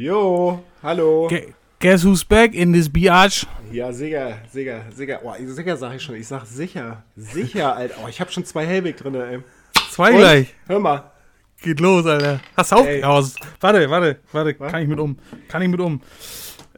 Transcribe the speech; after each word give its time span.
Jo, 0.00 0.60
hallo. 0.82 1.28
Gu- 1.28 1.52
Guess 1.78 2.04
who's 2.06 2.24
back 2.24 2.54
in 2.54 2.72
this 2.72 2.88
biatch? 2.88 3.46
Ja, 3.70 3.92
sicher, 3.92 4.38
sicher, 4.50 4.80
sicher. 4.94 5.20
Oh, 5.22 5.34
sicher 5.44 5.76
sag 5.76 5.94
ich 5.94 6.00
schon. 6.02 6.14
Ich 6.14 6.26
sag 6.26 6.46
sicher. 6.46 7.02
Sicher, 7.16 7.76
Alter. 7.76 7.96
Oh, 8.02 8.08
ich 8.08 8.18
hab 8.18 8.32
schon 8.32 8.46
zwei 8.46 8.64
Hellweg 8.64 8.96
drin, 8.96 9.14
ey. 9.14 9.40
Zwei 9.90 10.12
Und? 10.12 10.16
gleich. 10.16 10.54
Hör 10.68 10.78
mal. 10.78 11.10
Geht 11.60 11.80
los, 11.80 12.06
Alter. 12.06 12.40
Hast 12.56 12.72
du 12.72 12.76
Ey. 12.76 12.80
aufgehaust? 13.04 13.40
Warte, 13.60 13.90
warte, 13.90 14.20
warte. 14.32 14.54
Was? 14.58 14.72
Kann 14.72 14.82
ich 14.82 14.88
mit 14.88 14.98
um? 15.00 15.18
Kann 15.48 15.60
ich 15.60 15.68
mit 15.68 15.80
um? 15.80 16.00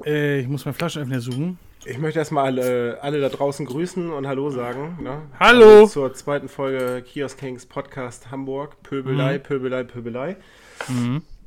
Äh, 0.04 0.40
ich 0.40 0.48
muss 0.48 0.64
meinen 0.64 0.74
Flaschenöffner 0.74 1.20
suchen. 1.20 1.60
Ich 1.84 1.98
möchte 1.98 2.18
erstmal 2.18 2.46
alle, 2.46 2.98
alle 3.02 3.20
da 3.20 3.28
draußen 3.28 3.66
grüßen 3.66 4.10
und 4.10 4.26
Hallo 4.26 4.50
sagen. 4.50 4.98
Ne? 5.00 5.22
Hallo. 5.38 5.82
Also 5.82 5.86
zur 5.86 6.14
zweiten 6.14 6.48
Folge 6.48 7.02
Kiosk 7.06 7.38
Kings 7.38 7.66
Podcast 7.66 8.32
Hamburg. 8.32 8.82
Pöbelei, 8.82 9.38
Pöbelei, 9.38 9.84
Pöbelei. 9.84 10.34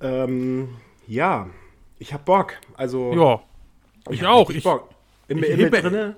Ähm, 0.01 0.69
ja, 1.07 1.47
ich 1.99 2.13
hab 2.13 2.25
Bock. 2.25 2.53
Also, 2.75 3.13
Ja. 3.13 3.41
Ich 4.13 4.21
hab 4.21 4.29
auch. 4.31 4.49
Ich, 4.49 4.63
Bock. 4.63 4.89
In, 5.27 5.39
ich 5.39 5.45
hebe- 5.49 5.81
drinne 5.81 6.15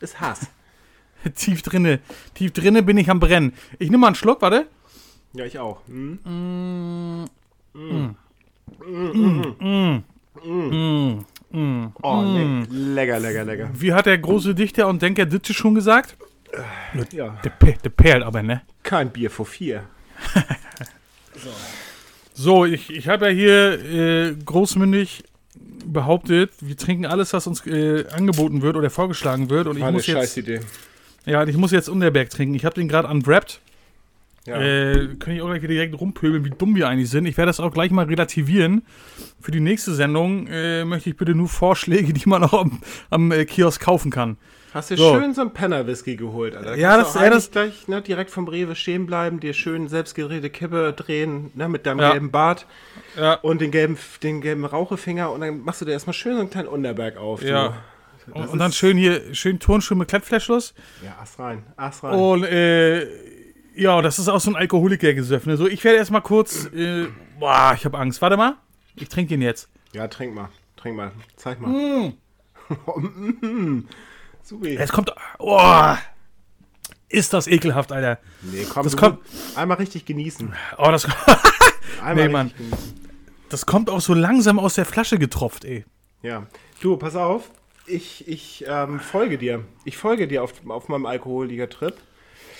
ist 0.00 0.20
Hass. 0.20 0.46
tief 1.34 1.62
drinne. 1.62 2.00
Tief 2.34 2.52
drinne 2.52 2.82
bin 2.82 2.98
ich 2.98 3.08
am 3.10 3.20
Brennen. 3.20 3.52
Ich 3.78 3.88
nehme 3.90 4.00
mal 4.02 4.08
einen 4.08 4.16
Schluck, 4.16 4.42
warte. 4.42 4.66
Ja, 5.32 5.44
ich 5.44 5.58
auch. 5.58 5.80
Hm? 5.86 6.18
Oh, 12.02 12.22
le 12.22 12.66
lecker, 12.70 13.18
lecker, 13.20 13.44
lecker. 13.44 13.70
Wie 13.74 13.92
hat 13.92 14.06
der 14.06 14.18
große 14.18 14.54
Dichter 14.54 14.86
und 14.88 15.02
Denker 15.02 15.26
Ditsche 15.26 15.54
schon 15.54 15.74
gesagt? 15.74 16.16
Ja, 17.12 17.38
Der, 17.44 17.50
pe 17.50 17.74
der 17.84 17.90
perlt 17.90 18.22
aber, 18.24 18.42
ne? 18.42 18.62
kein 18.82 19.10
Bier 19.10 19.30
vor 19.30 19.46
vier. 19.46 19.84
So, 22.32 22.64
ich, 22.64 22.88
ich 22.90 23.06
habe 23.08 23.26
ja 23.30 23.32
hier 23.32 24.30
äh, 24.30 24.34
großmündig 24.34 25.24
behauptet, 25.86 26.50
wir 26.60 26.76
trinken 26.76 27.06
alles, 27.06 27.32
was 27.32 27.46
uns 27.46 27.66
äh, 27.66 28.06
angeboten 28.10 28.62
wird 28.62 28.76
oder 28.76 28.90
vorgeschlagen 28.90 29.50
wird. 29.50 29.66
Und 29.66 29.76
ich 29.76 29.80
War 29.80 29.88
eine 29.88 29.96
muss 29.98 30.06
jetzt, 30.06 30.16
Scheißidee. 30.16 30.60
ja, 31.26 31.44
ich 31.44 31.56
muss 31.56 31.70
jetzt 31.70 31.88
Unterberg 31.88 32.30
trinken. 32.30 32.54
Ich 32.54 32.64
habe 32.64 32.74
den 32.74 32.88
gerade 32.88 33.08
unwrapped. 33.08 33.60
Ja. 34.46 34.60
Äh, 34.60 35.16
kann 35.18 35.34
ich 35.34 35.42
auch 35.42 35.48
gleich 35.48 35.62
wieder 35.62 35.74
direkt 35.74 36.00
rumpöbeln, 36.00 36.44
wie 36.44 36.50
dumm 36.50 36.74
wir 36.74 36.88
eigentlich 36.88 37.10
sind. 37.10 37.26
Ich 37.26 37.36
werde 37.36 37.50
das 37.50 37.60
auch 37.60 37.72
gleich 37.72 37.90
mal 37.90 38.06
relativieren. 38.06 38.82
Für 39.40 39.50
die 39.50 39.60
nächste 39.60 39.94
Sendung 39.94 40.46
äh, 40.46 40.84
möchte 40.84 41.10
ich 41.10 41.16
bitte 41.16 41.34
nur 41.34 41.48
Vorschläge, 41.48 42.12
die 42.12 42.28
man 42.28 42.44
auch 42.44 42.54
am, 42.54 42.80
am 43.10 43.32
äh, 43.32 43.44
Kiosk 43.44 43.82
kaufen 43.82 44.10
kann. 44.10 44.38
Hast 44.72 44.90
du 44.90 44.96
So. 44.96 45.14
schön 45.18 45.34
so 45.34 45.40
einen 45.40 45.52
Penner-Whisky 45.52 46.14
geholt, 46.16 46.54
Alter. 46.54 46.70
Da 46.70 46.76
Ja, 46.76 46.96
das- 46.96 47.12
du 47.14 47.18
ja, 47.18 47.30
das- 47.30 47.50
gleich 47.50 47.88
ne, 47.88 48.02
direkt 48.02 48.30
vom 48.30 48.46
Rewe 48.46 48.76
stehen 48.76 49.04
bleiben, 49.06 49.40
dir 49.40 49.52
schön 49.52 49.88
selbstgedrehte 49.88 50.48
Kippe 50.50 50.92
drehen, 50.92 51.50
ne, 51.54 51.68
mit 51.68 51.86
deinem 51.86 51.98
Ja. 52.00 52.10
gelben 52.12 52.30
Bart 52.30 52.66
Ja. 53.16 53.34
und 53.34 53.60
den 53.60 53.70
gelben, 53.72 53.98
den 54.22 54.40
gelben 54.40 54.64
Rauchefinger 54.64 55.32
und 55.32 55.40
dann 55.40 55.62
machst 55.64 55.80
du 55.80 55.84
dir 55.86 55.92
erstmal 55.92 56.14
schön 56.14 56.34
so 56.34 56.40
einen 56.40 56.50
kleinen 56.50 56.68
Unterberg 56.68 57.16
auf. 57.16 57.42
Ja. 57.42 57.78
Und, 58.32 58.46
und 58.48 58.58
dann 58.60 58.70
ist- 58.70 58.76
schön 58.76 58.96
hier, 58.96 59.34
schön 59.34 59.58
Turnschuh 59.58 59.96
mit 59.96 60.06
Klettfleischschluss. 60.08 60.72
Ja, 61.04 61.16
Ass 61.20 61.36
rein, 61.40 61.64
Ass 61.76 62.04
rein. 62.04 62.14
Und 62.14 62.44
äh, 62.44 63.06
ja, 63.74 64.00
das 64.02 64.20
ist 64.20 64.28
auch 64.28 64.38
so 64.38 64.50
ein 64.52 64.56
Alkoholiker-Gesöff. 64.56 65.46
Ne? 65.46 65.56
So, 65.56 65.66
ich 65.66 65.82
werde 65.82 65.98
erstmal 65.98 66.22
kurz. 66.22 66.66
Äh, 66.66 67.06
boah, 67.40 67.72
ich 67.74 67.84
habe 67.84 67.98
Angst. 67.98 68.22
Warte 68.22 68.36
mal. 68.36 68.54
Ich 68.94 69.08
trinke 69.08 69.34
ihn 69.34 69.42
jetzt. 69.42 69.68
Ja, 69.94 70.06
trink 70.06 70.32
mal, 70.34 70.48
trink 70.76 70.96
mal, 70.96 71.10
zeig 71.34 71.60
mal. 71.60 71.70
Mm. 71.70 72.14
Subi. 74.50 74.74
Es 74.76 74.90
kommt. 74.90 75.12
Oh, 75.38 75.94
ist 77.08 77.32
das 77.32 77.46
ekelhaft, 77.46 77.92
Alter. 77.92 78.18
Nee, 78.42 78.66
komm, 78.68 78.82
das 78.82 78.96
kommt- 78.96 79.20
einmal 79.54 79.76
richtig 79.78 80.04
genießen. 80.06 80.52
Oh, 80.76 80.90
das, 80.90 81.06
Einmal 82.02 82.26
Nee, 82.26 82.32
Mann. 82.32 82.50
genießen. 82.56 83.00
das 83.48 83.64
kommt 83.66 83.88
auch 83.90 84.00
so 84.00 84.12
langsam 84.12 84.58
aus 84.58 84.74
der 84.74 84.86
Flasche 84.86 85.18
getropft, 85.18 85.64
ey. 85.64 85.84
Ja. 86.22 86.46
Du, 86.80 86.96
pass 86.96 87.14
auf. 87.14 87.50
Ich, 87.86 88.26
ich 88.26 88.64
ähm, 88.66 88.98
folge 88.98 89.38
dir. 89.38 89.64
Ich 89.84 89.96
folge 89.96 90.26
dir 90.26 90.42
auf, 90.42 90.52
auf 90.68 90.88
meinem 90.88 91.06
Alkoholiker-Trip. 91.06 91.94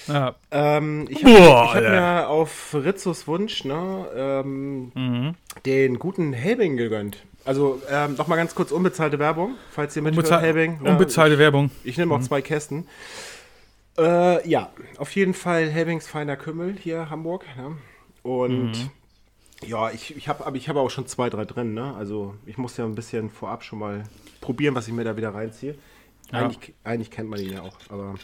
Ja. 0.07 0.35
Ähm, 0.51 1.07
ich 1.09 1.25
habe 1.25 1.75
hab 1.75 1.81
mir 1.83 2.29
auf 2.29 2.75
Rizzos 2.75 3.27
Wunsch 3.27 3.65
ne, 3.65 4.07
ähm, 4.17 4.93
Mhm. 4.95 5.35
den 5.67 5.99
guten 5.99 6.33
Helbing 6.33 6.77
gegönnt. 6.77 7.19
Also 7.45 7.81
ähm, 7.91 8.17
nochmal 8.17 8.37
ganz 8.39 8.55
kurz 8.55 8.71
unbezahlte 8.71 9.19
Werbung, 9.19 9.55
falls 9.71 9.97
ihr 9.97 10.03
mithört, 10.03 10.19
Unbezahl 10.25 10.43
Helbing. 10.43 10.83
ne? 10.83 10.91
unbezahlte 10.91 11.39
Werbung. 11.39 11.71
Ich, 11.85 11.91
ich 11.93 11.99
nehme 11.99 12.15
auch 12.15 12.21
zwei 12.21 12.43
Kästen. 12.43 12.87
Äh, 13.99 14.49
ja, 14.49 14.71
auf 14.99 15.11
jeden 15.15 15.35
Fall 15.35 15.69
Helbings 15.69 16.07
feiner 16.07 16.37
Kümmel 16.37 16.77
hier 16.79 17.11
Hamburg. 17.11 17.45
Ne? 17.57 17.77
Und 18.23 18.73
Mhm. 18.73 18.91
ja, 19.67 19.91
ich, 19.91 20.17
ich 20.17 20.29
habe 20.29 20.47
aber 20.47 20.57
ich 20.57 20.69
habe 20.69 20.81
auch 20.81 20.91
schon 20.91 21.07
zwei, 21.07 21.29
drei 21.31 21.45
drin. 21.45 21.75
Ne? 21.75 21.95
Also 21.99 22.35
ich 22.47 22.57
muss 22.59 22.77
ja 22.77 22.85
ein 22.85 22.95
bisschen 22.95 23.31
vorab 23.31 23.65
schon 23.65 23.79
mal 23.79 24.05
probieren, 24.41 24.75
was 24.75 24.87
ich 24.89 24.95
mir 24.95 25.05
da 25.05 25.17
wieder 25.17 25.35
reinziehe. 25.35 25.75
Ja. 26.33 26.39
Eigentlich, 26.41 26.75
eigentlich 26.85 27.11
kennt 27.11 27.29
man 27.29 27.41
ihn 27.41 27.53
ja 27.53 27.63
auch, 27.63 27.77
aber 27.89 28.15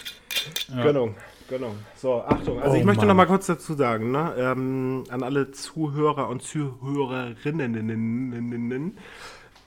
Gönnung, 0.82 1.16
Gönnung. 1.48 1.76
So, 1.96 2.22
Achtung. 2.22 2.60
Also 2.60 2.74
Oh, 2.74 2.78
ich 2.78 2.84
möchte 2.84 3.00
Mann. 3.00 3.08
noch 3.08 3.14
mal 3.14 3.26
kurz 3.26 3.46
dazu 3.46 3.74
sagen, 3.74 4.10
ne, 4.10 4.34
ähm, 4.38 5.04
an 5.10 5.22
alle 5.22 5.52
Zuhörer 5.52 6.28
und 6.28 6.42
Zuhörerinnen, 6.42 8.94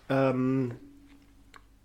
ähm, 0.09 0.71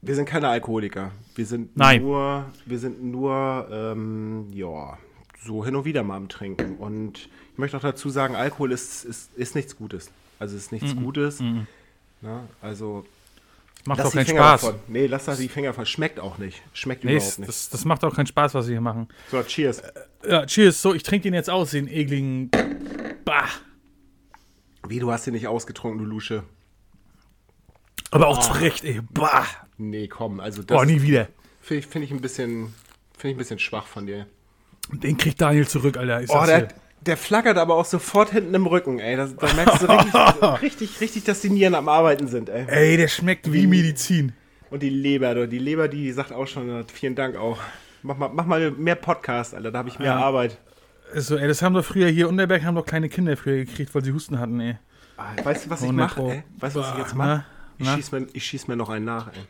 wir 0.03 0.15
sind 0.15 0.27
keine 0.27 0.49
Alkoholiker. 0.49 1.12
Wir 1.34 1.47
sind 1.47 1.77
Nein. 1.77 2.03
nur, 2.03 2.47
wir 2.66 2.78
sind 2.78 3.03
nur, 3.03 3.69
ähm, 3.71 4.47
ja, 4.53 4.99
so 5.43 5.65
hin 5.65 5.77
und 5.77 5.84
wieder 5.84 6.03
mal 6.03 6.16
am 6.16 6.28
Trinken. 6.28 6.77
Und 6.77 7.28
ich 7.53 7.59
möchte 7.59 7.77
auch 7.77 7.83
dazu 7.83 8.10
sagen, 8.10 8.34
Alkohol 8.34 8.72
ist, 8.72 9.04
ist, 9.04 9.34
ist 9.37 9.54
nichts 9.54 9.77
Gutes. 9.77 10.10
Also 10.38 10.56
ist 10.56 10.72
nichts 10.72 10.94
Gutes. 10.97 11.41
Ne? 11.41 11.66
Also 12.60 13.04
Macht 13.87 13.99
lass 13.99 14.06
auch 14.06 14.11
die 14.12 14.17
keinen 14.19 14.27
Finger 14.27 14.41
Spaß. 14.43 14.61
davon. 14.62 14.81
Nee, 14.89 15.06
lass 15.06 15.25
da 15.27 15.34
die 15.34 15.49
Finger 15.49 15.75
von. 15.75 15.84
Schmeckt 15.87 16.19
auch 16.19 16.39
nicht. 16.39 16.62
Schmeckt 16.72 17.05
Nee, 17.05 17.17
überhaupt 17.17 17.39
nicht. 17.39 17.49
das, 17.49 17.69
das 17.69 17.84
macht 17.84 18.03
auch 18.05 18.15
keinen 18.15 18.27
Spaß, 18.27 18.55
was 18.55 18.67
wir 18.67 18.72
hier 18.72 18.81
machen. 18.81 19.09
So, 19.31 19.43
cheers. 19.43 19.83
Ja, 20.27 20.47
cheers. 20.47 20.81
So, 20.81 20.95
ich 20.95 21.03
trinke 21.03 21.25
den 21.25 21.34
jetzt 21.34 21.50
aus, 21.50 21.72
den 21.72 21.87
ekligen. 21.89 22.50
Bah. 23.25 23.45
Wie, 24.89 24.99
du 24.99 25.11
hast 25.12 25.27
den 25.27 25.34
nicht 25.34 25.47
ausgetrunken, 25.49 25.99
du 25.99 26.05
Lusche. 26.06 26.45
Aber 28.11 28.28
auch 28.28 28.39
zu 28.41 28.53
Recht, 28.53 28.84
ey. 28.84 29.00
Bah. 29.11 29.45
Nee, 29.77 30.09
komm, 30.09 30.41
also 30.41 30.62
das 30.62 30.77
Boah, 30.77 30.87
nie 30.87 31.03
wieder. 31.03 31.28
finde 31.61 31.81
ich, 31.81 31.87
find 31.87 32.05
ich 32.05 32.11
ein 32.12 32.21
bisschen 32.21 32.72
finde 33.16 33.31
ich 33.31 33.34
ein 33.34 33.39
bisschen 33.39 33.59
schwach 33.59 33.87
von 33.87 34.06
dir. 34.06 34.27
Den 34.93 35.16
kriegt 35.16 35.41
Daniel 35.41 35.66
zurück, 35.66 35.97
Alter. 35.97 36.22
Ich 36.22 36.31
Oh, 36.31 36.45
der. 36.47 36.69
Der 37.06 37.16
flackert 37.16 37.59
aber 37.59 37.75
auch 37.75 37.84
sofort 37.84 38.31
hinten 38.31 38.54
im 38.54 38.66
Rücken, 38.66 38.98
ey. 38.98 39.16
Das, 39.16 39.34
da 39.37 39.53
merkst 39.54 39.82
du 39.82 39.87
richtig, 39.87 40.15
richtig, 40.62 41.00
richtig, 41.00 41.25
dass 41.25 41.41
die 41.41 41.50
Nieren 41.50 41.75
am 41.75 41.88
Arbeiten 41.88 42.28
sind, 42.28 42.48
ey. 42.48 42.65
Ey, 42.69 42.97
der 42.97 43.09
schmeckt 43.09 43.53
wie 43.53 43.66
Medizin. 43.66 44.32
Und 44.70 44.82
die 44.82 44.91
Leber, 44.91 45.34
du, 45.34 45.47
die 45.48 45.59
Leber, 45.59 45.88
die 45.88 46.10
sagt 46.12 46.32
auch 46.32 46.47
schon, 46.47 46.69
äh, 46.69 46.84
vielen 46.92 47.15
Dank 47.15 47.37
auch. 47.37 47.59
Mach 48.03 48.16
mal, 48.16 48.28
mach 48.32 48.47
mal 48.47 48.70
mehr 48.72 48.97
Podcast, 48.97 49.54
Alter, 49.54 49.70
da 49.70 49.78
habe 49.78 49.88
ich 49.88 49.98
mehr 49.98 50.09
Ja. 50.09 50.16
Arbeit. 50.19 50.59
Ist 51.12 51.28
So, 51.28 51.37
ey, 51.37 51.47
das 51.47 51.62
haben 51.62 51.75
doch 51.75 51.84
früher 51.84 52.09
hier 52.09 52.28
Unterberg 52.28 52.65
haben 52.65 52.75
doch 52.75 52.87
kleine 52.87 53.09
Kinder 53.09 53.36
früher 53.36 53.65
gekriegt, 53.65 53.94
weil 53.94 54.03
sie 54.04 54.12
Husten 54.12 54.38
hatten, 54.38 54.59
ey. 54.60 54.76
Ah, 55.16 55.32
Weißt 55.44 55.66
du, 55.66 55.71
was 55.71 55.81
ich 55.81 55.86
100 55.91 56.16
mache, 56.16 56.31
ey? 56.32 56.44
Weißt 56.59 56.76
du, 56.76 56.81
was 56.81 56.91
ich 56.92 56.98
jetzt 56.98 57.15
mache? 57.15 57.44
Ich 57.78 57.86
na? 57.86 57.94
schieß, 57.97 58.12
mir, 58.12 58.26
ich 58.32 58.44
schieß 58.44 58.69
mir 58.69 58.76
noch 58.76 58.88
einen 58.88 59.04
nach, 59.04 59.28
ey. 59.28 59.41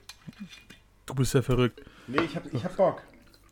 Du 1.07 1.15
bist 1.15 1.35
ja 1.35 1.43
verrückt. 1.43 1.81
Nee, 2.07 2.19
ich 2.25 2.37
hab, 2.37 2.43
ich 2.53 2.65
hab 2.65 2.77
Bock. 2.77 3.03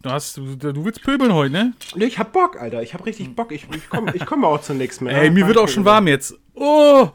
Du 0.03 0.11
hast, 0.11 0.37
du, 0.37 0.57
du 0.57 0.85
willst 0.85 1.03
pöbeln 1.03 1.33
heute, 1.33 1.53
ne? 1.53 1.73
Nee, 1.95 2.07
ich 2.07 2.19
hab 2.19 2.33
Bock, 2.33 2.61
Alter. 2.61 2.83
Ich 2.83 2.93
hab 2.93 3.07
richtig 3.07 3.35
Bock. 3.37 3.53
Ich, 3.53 3.67
ich 3.75 3.89
komme 3.89 4.13
ich 4.15 4.27
komm 4.27 4.45
auch 4.45 4.61
zu 4.61 4.75
nichts 4.75 5.01
mehr. 5.01 5.17
Ey, 5.17 5.31
mir 5.31 5.47
wird 5.47 5.59
auch 5.59 5.69
schon 5.69 5.85
warm 5.85 6.09
jetzt. 6.09 6.35
Oh! 6.55 7.09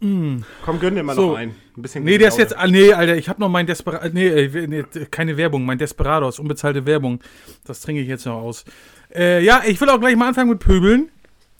Komm, 0.00 0.44
gönn 0.80 0.94
dir 0.94 1.02
mal 1.02 1.16
So. 1.16 1.30
noch 1.30 1.36
einen. 1.38 1.56
Ein 1.76 1.82
bisschen 1.82 2.04
Nee, 2.04 2.18
der 2.18 2.28
ist 2.28 2.38
jetzt. 2.38 2.56
Ah, 2.56 2.66
nee, 2.68 2.92
Alter, 2.92 3.16
ich 3.16 3.28
hab 3.28 3.38
noch 3.38 3.48
mein 3.48 3.66
Desperados. 3.66 4.12
Nee, 4.12 4.26
äh, 4.28 4.66
nee, 4.66 4.84
keine 5.10 5.36
Werbung, 5.36 5.64
mein 5.64 5.78
Desperados, 5.78 6.38
unbezahlte 6.38 6.86
Werbung. 6.86 7.20
Das 7.64 7.80
trinke 7.80 8.02
ich 8.02 8.08
jetzt 8.08 8.26
noch 8.26 8.36
aus. 8.40 8.64
Äh, 9.12 9.42
ja, 9.42 9.62
ich 9.66 9.80
will 9.80 9.88
auch 9.88 9.98
gleich 9.98 10.14
mal 10.14 10.28
anfangen 10.28 10.50
mit 10.50 10.60
Pöbeln. 10.60 11.08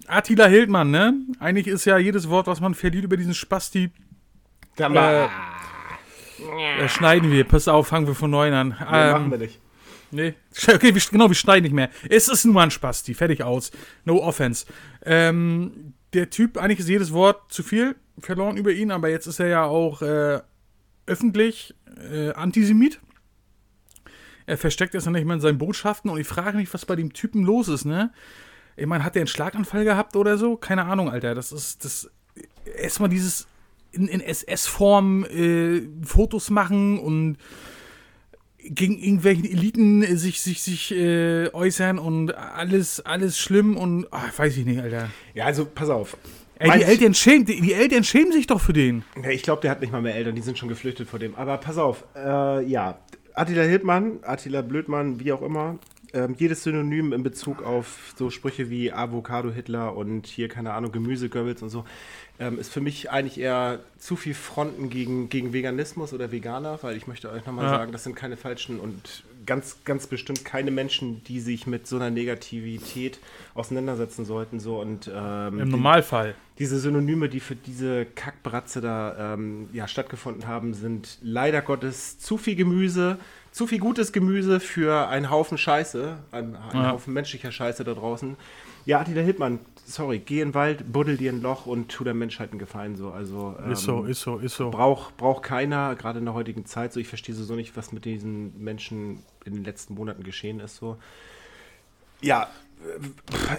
Attila 0.06 0.46
Hildmann, 0.46 0.90
ne? 0.90 1.14
Eigentlich 1.40 1.66
ist 1.66 1.84
ja 1.84 1.98
jedes 1.98 2.28
Wort, 2.28 2.46
was 2.46 2.60
man 2.60 2.74
verliert 2.74 3.04
über 3.04 3.16
diesen 3.16 3.34
Spasti, 3.34 3.90
Da 4.76 4.88
mal, 4.88 5.28
äh, 6.80 6.88
schneiden 6.88 7.32
wir. 7.32 7.44
Pass 7.44 7.66
auf, 7.66 7.88
fangen 7.88 8.06
wir 8.06 8.14
von 8.14 8.30
neu 8.30 8.52
an. 8.54 8.68
nee, 8.68 8.74
Ähm, 8.92 9.12
machen 9.12 9.30
wir 9.32 9.38
nicht. 9.38 9.58
Nee, 10.10 10.34
okay, 10.68 10.94
wir, 10.94 11.02
genau, 11.10 11.28
wir 11.28 11.34
schneiden 11.34 11.64
nicht 11.64 11.74
mehr. 11.74 11.90
Es 12.08 12.28
ist 12.28 12.44
nur 12.44 12.62
ein 12.62 12.70
Spasti, 12.70 13.14
fertig 13.14 13.42
aus. 13.42 13.70
No 14.04 14.22
offense. 14.22 14.66
Ähm, 15.04 15.94
der 16.12 16.30
Typ, 16.30 16.56
eigentlich 16.56 16.78
ist 16.78 16.88
jedes 16.88 17.12
Wort 17.12 17.52
zu 17.52 17.62
viel 17.62 17.96
verloren 18.18 18.56
über 18.56 18.72
ihn, 18.72 18.90
aber 18.90 19.10
jetzt 19.10 19.26
ist 19.26 19.40
er 19.40 19.48
ja 19.48 19.64
auch 19.64 20.02
äh, 20.02 20.40
öffentlich 21.06 21.74
äh, 22.10 22.30
Antisemit. 22.32 23.00
Er 24.46 24.56
versteckt 24.56 24.94
es 24.94 25.04
ja 25.04 25.10
nicht 25.10 25.26
mehr 25.26 25.34
in 25.34 25.40
seinen 25.40 25.58
Botschaften 25.58 26.10
und 26.10 26.18
ich 26.18 26.26
frage 26.26 26.56
mich, 26.56 26.72
was 26.72 26.86
bei 26.86 26.96
dem 26.96 27.12
Typen 27.12 27.44
los 27.44 27.68
ist, 27.68 27.84
ne? 27.84 28.12
Ich 28.76 28.86
meine, 28.86 29.04
hat 29.04 29.14
der 29.14 29.22
einen 29.22 29.26
Schlaganfall 29.26 29.84
gehabt 29.84 30.14
oder 30.14 30.38
so? 30.38 30.56
Keine 30.56 30.84
Ahnung, 30.84 31.10
Alter. 31.10 31.34
Das 31.34 31.52
ist 31.52 31.84
das 31.84 32.10
erstmal 32.64 33.08
dieses 33.08 33.48
in, 33.90 34.06
in 34.06 34.20
SS-Form 34.20 35.24
äh, 35.24 35.82
Fotos 36.04 36.50
machen 36.50 36.98
und 36.98 37.38
gegen 38.74 38.98
irgendwelchen 38.98 39.44
Eliten 39.44 40.02
äh, 40.02 40.16
sich, 40.16 40.40
sich, 40.40 40.62
sich 40.62 40.92
äh, 40.94 41.48
äußern 41.52 41.98
und 41.98 42.34
alles, 42.34 43.00
alles 43.00 43.38
schlimm 43.38 43.76
und 43.76 44.06
ach, 44.10 44.38
weiß 44.38 44.56
ich 44.56 44.64
nicht, 44.64 44.80
Alter. 44.80 45.10
Ja, 45.34 45.46
also 45.46 45.64
pass 45.64 45.88
auf. 45.88 46.16
Ey, 46.60 46.78
die 46.78 46.84
Eltern, 46.84 47.14
schämen, 47.14 47.44
die, 47.44 47.60
die, 47.60 47.72
Eltern 47.72 48.02
schämen 48.02 48.32
sich 48.32 48.48
doch 48.48 48.60
für 48.60 48.72
den. 48.72 49.04
Ja, 49.22 49.30
ich 49.30 49.42
glaube, 49.42 49.62
der 49.62 49.70
hat 49.70 49.80
nicht 49.80 49.92
mal 49.92 50.02
mehr 50.02 50.16
Eltern, 50.16 50.34
die 50.34 50.42
sind 50.42 50.58
schon 50.58 50.68
geflüchtet 50.68 51.08
vor 51.08 51.20
dem. 51.20 51.36
Aber 51.36 51.56
pass 51.58 51.78
auf, 51.78 52.04
äh, 52.16 52.64
ja, 52.64 52.98
Attila 53.34 53.62
Hildmann, 53.62 54.18
Attila 54.22 54.62
Blödmann, 54.62 55.20
wie 55.20 55.32
auch 55.32 55.42
immer, 55.42 55.78
ähm, 56.12 56.34
jedes 56.38 56.62
Synonym 56.62 57.12
in 57.12 57.22
Bezug 57.22 57.62
auf 57.62 58.14
so 58.16 58.30
Sprüche 58.30 58.70
wie 58.70 58.92
Avocado 58.92 59.50
Hitler 59.50 59.96
und 59.96 60.26
hier, 60.26 60.48
keine 60.48 60.72
Ahnung, 60.72 60.92
Gemüsegöbbels 60.92 61.62
und 61.62 61.68
so, 61.68 61.84
ähm, 62.40 62.58
ist 62.58 62.72
für 62.72 62.80
mich 62.80 63.10
eigentlich 63.10 63.38
eher 63.38 63.80
zu 63.98 64.16
viel 64.16 64.34
Fronten 64.34 64.90
gegen, 64.90 65.28
gegen 65.28 65.52
Veganismus 65.52 66.12
oder 66.12 66.30
Veganer, 66.30 66.78
weil 66.82 66.96
ich 66.96 67.06
möchte 67.06 67.30
euch 67.30 67.44
nochmal 67.44 67.64
ja. 67.64 67.70
sagen, 67.70 67.92
das 67.92 68.04
sind 68.04 68.14
keine 68.14 68.36
falschen 68.36 68.80
und 68.80 69.24
ganz, 69.48 69.78
ganz 69.84 70.06
bestimmt 70.06 70.44
keine 70.44 70.70
Menschen, 70.70 71.24
die 71.24 71.40
sich 71.40 71.66
mit 71.66 71.86
so 71.86 71.96
einer 71.96 72.10
Negativität 72.10 73.18
auseinandersetzen 73.54 74.24
sollten. 74.24 74.60
So 74.60 74.80
und 74.80 75.10
ähm, 75.12 75.60
im 75.60 75.68
Normalfall. 75.70 76.34
Die, 76.58 76.58
diese 76.64 76.78
Synonyme, 76.78 77.28
die 77.28 77.40
für 77.40 77.56
diese 77.56 78.04
Kackbratze 78.04 78.80
da 78.80 79.34
ähm, 79.34 79.68
ja, 79.72 79.88
stattgefunden 79.88 80.46
haben, 80.46 80.74
sind 80.74 81.18
leider 81.22 81.62
Gottes 81.62 82.18
zu 82.18 82.36
viel 82.36 82.56
Gemüse, 82.56 83.18
zu 83.52 83.66
viel 83.66 83.78
gutes 83.78 84.12
Gemüse 84.12 84.60
für 84.60 85.08
einen 85.08 85.30
Haufen 85.30 85.58
Scheiße, 85.58 86.18
einen, 86.32 86.56
einen 86.56 86.82
ja. 86.82 86.92
Haufen 86.92 87.12
menschlicher 87.14 87.52
Scheiße 87.52 87.84
da 87.84 87.94
draußen. 87.94 88.36
Ja, 88.84 89.00
Attila 89.00 89.20
Hildmann, 89.20 89.58
sorry, 89.84 90.18
geh 90.18 90.40
in 90.40 90.48
den 90.48 90.54
Wald, 90.54 90.92
buddel 90.92 91.16
dir 91.16 91.32
ein 91.32 91.42
Loch 91.42 91.66
und 91.66 91.88
tu 91.88 92.04
der 92.04 92.14
Menschheit 92.14 92.50
einen 92.50 92.58
Gefallen 92.58 92.96
so. 92.96 93.10
Also, 93.10 93.56
ähm, 93.62 93.72
ist 93.72 93.82
so, 93.82 94.04
ist 94.04 94.20
so, 94.20 94.38
ist 94.38 94.56
so. 94.56 94.70
Braucht 94.70 95.16
brauch 95.16 95.42
keiner, 95.42 95.94
gerade 95.96 96.18
in 96.18 96.24
der 96.24 96.34
heutigen 96.34 96.64
Zeit 96.66 96.92
so. 96.92 97.00
Ich 97.00 97.08
verstehe 97.08 97.34
so 97.34 97.54
nicht, 97.54 97.76
was 97.76 97.92
mit 97.92 98.04
diesen 98.04 98.62
Menschen 98.62 99.22
in 99.44 99.54
den 99.54 99.64
letzten 99.64 99.94
Monaten 99.94 100.22
geschehen 100.22 100.60
ist 100.60 100.76
so. 100.76 100.96
Ja, 102.20 102.48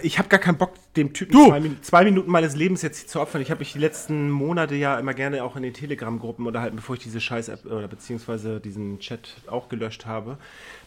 ich 0.02 0.18
habe 0.18 0.28
gar 0.28 0.40
keinen 0.40 0.56
Bock, 0.56 0.72
dem 0.96 1.12
Typen 1.12 1.32
zwei, 1.32 1.70
zwei, 1.82 2.04
Minuten 2.04 2.30
meines 2.30 2.56
Lebens 2.56 2.82
jetzt 2.82 3.08
zu 3.08 3.20
opfern. 3.20 3.42
Ich 3.42 3.50
habe 3.50 3.60
mich 3.60 3.72
die 3.72 3.78
letzten 3.78 4.30
Monate 4.30 4.74
ja 4.74 4.98
immer 4.98 5.14
gerne 5.14 5.44
auch 5.44 5.56
in 5.56 5.62
den 5.62 5.74
Telegram-Gruppen 5.74 6.46
unterhalten, 6.46 6.76
bevor 6.76 6.96
ich 6.96 7.02
diese 7.02 7.20
Scheiß-App 7.20 7.66
oder 7.66 7.88
beziehungsweise 7.88 8.60
diesen 8.60 8.98
Chat 8.98 9.36
auch 9.46 9.68
gelöscht 9.68 10.06
habe. 10.06 10.38